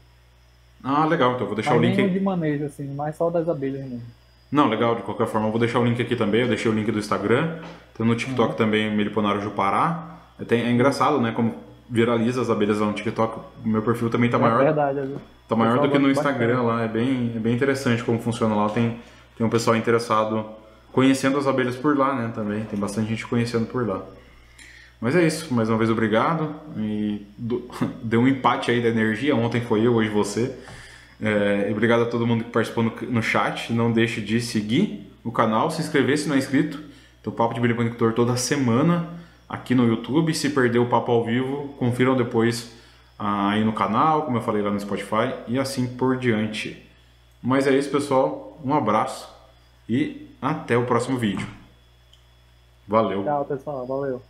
Ah, 0.82 1.04
legal. 1.06 1.32
Então 1.32 1.42
eu 1.42 1.46
vou 1.46 1.54
deixar 1.54 1.76
o 1.76 1.80
link. 1.80 1.96
de 1.96 2.20
manejo, 2.20 2.64
assim, 2.64 2.92
mais 2.94 3.16
só 3.16 3.30
das 3.30 3.48
abelhas 3.48 3.82
mesmo. 3.82 4.02
Não, 4.50 4.68
legal. 4.68 4.94
De 4.94 5.02
qualquer 5.02 5.26
forma, 5.26 5.48
eu 5.48 5.50
vou 5.50 5.60
deixar 5.60 5.78
o 5.78 5.84
link 5.84 6.00
aqui 6.00 6.16
também. 6.16 6.42
Eu 6.42 6.48
deixei 6.48 6.70
o 6.70 6.74
link 6.74 6.90
do 6.90 6.98
Instagram. 6.98 7.58
Tem 7.96 8.06
no 8.06 8.14
TikTok 8.16 8.50
uhum. 8.50 8.56
também, 8.56 8.94
Meliponário 8.94 9.40
Jupará. 9.40 10.20
É, 10.38 10.54
é 10.54 10.70
engraçado, 10.70 11.20
né? 11.20 11.32
Como 11.32 11.54
viraliza 11.88 12.40
as 12.40 12.50
abelhas 12.50 12.78
lá 12.78 12.86
no 12.86 12.92
TikTok. 12.92 13.40
O 13.64 13.68
meu 13.68 13.82
perfil 13.82 14.10
também 14.10 14.30
tá 14.30 14.38
é 14.38 14.40
maior. 14.40 14.64
Verdade, 14.64 14.98
é 15.00 15.06
Tá 15.48 15.56
maior 15.56 15.80
do 15.80 15.90
que 15.90 15.98
no 15.98 16.10
Instagram 16.10 16.62
lá. 16.62 16.82
É 16.82 16.88
bem, 16.88 17.32
é 17.34 17.38
bem 17.38 17.54
interessante 17.54 18.04
como 18.04 18.18
funciona 18.20 18.54
lá. 18.54 18.68
Tem, 18.68 18.98
tem 19.36 19.46
um 19.46 19.50
pessoal 19.50 19.76
interessado 19.76 20.44
conhecendo 20.92 21.38
as 21.38 21.46
abelhas 21.46 21.76
por 21.76 21.96
lá, 21.96 22.14
né? 22.14 22.32
Também 22.34 22.64
tem 22.64 22.78
bastante 22.78 23.08
gente 23.08 23.26
conhecendo 23.26 23.66
por 23.66 23.86
lá. 23.86 24.04
Mas 25.00 25.14
é 25.14 25.24
isso, 25.24 25.52
mais 25.54 25.68
uma 25.68 25.78
vez 25.78 25.90
obrigado. 25.90 26.54
E 26.76 27.26
do, 27.36 27.68
deu 28.02 28.20
um 28.20 28.28
empate 28.28 28.70
aí 28.70 28.82
da 28.82 28.88
energia. 28.88 29.34
Ontem 29.36 29.60
foi 29.60 29.86
eu, 29.86 29.94
hoje 29.94 30.10
você. 30.10 30.54
É, 31.20 31.68
obrigado 31.70 32.02
a 32.02 32.06
todo 32.06 32.26
mundo 32.26 32.44
que 32.44 32.50
participou 32.50 32.84
no, 32.84 32.92
no, 33.08 33.22
chat. 33.22 33.72
Não 33.72 33.92
deixe 33.92 34.20
de 34.20 34.40
seguir 34.40 35.10
o 35.24 35.30
canal, 35.30 35.70
se 35.70 35.80
inscrever 35.80 36.18
se 36.18 36.28
não 36.28 36.34
é 36.34 36.38
inscrito. 36.38 36.80
Tô 37.22 37.30
Papo 37.30 37.54
de 37.54 37.60
Bilipanicultor 37.60 38.12
toda 38.12 38.36
semana 38.36 39.08
aqui 39.48 39.74
no 39.74 39.86
YouTube. 39.86 40.34
Se 40.34 40.50
perdeu 40.50 40.82
o 40.82 40.86
papo 40.86 41.12
ao 41.12 41.24
vivo, 41.24 41.74
confiram 41.78 42.16
depois 42.16 42.72
ah, 43.18 43.50
aí 43.50 43.64
no 43.64 43.72
canal, 43.72 44.22
como 44.22 44.36
eu 44.36 44.42
falei 44.42 44.62
lá 44.62 44.70
no 44.70 44.78
Spotify 44.78 45.34
e 45.46 45.58
assim 45.58 45.86
por 45.86 46.16
diante. 46.16 46.84
Mas 47.42 47.66
é 47.66 47.76
isso, 47.76 47.90
pessoal. 47.90 48.60
Um 48.64 48.74
abraço 48.74 49.28
e 49.88 50.27
até 50.40 50.76
o 50.76 50.86
próximo 50.86 51.18
vídeo. 51.18 51.46
Valeu. 52.86 53.22
Tchau, 53.24 53.44
pessoal. 53.44 53.86
Valeu. 53.86 54.22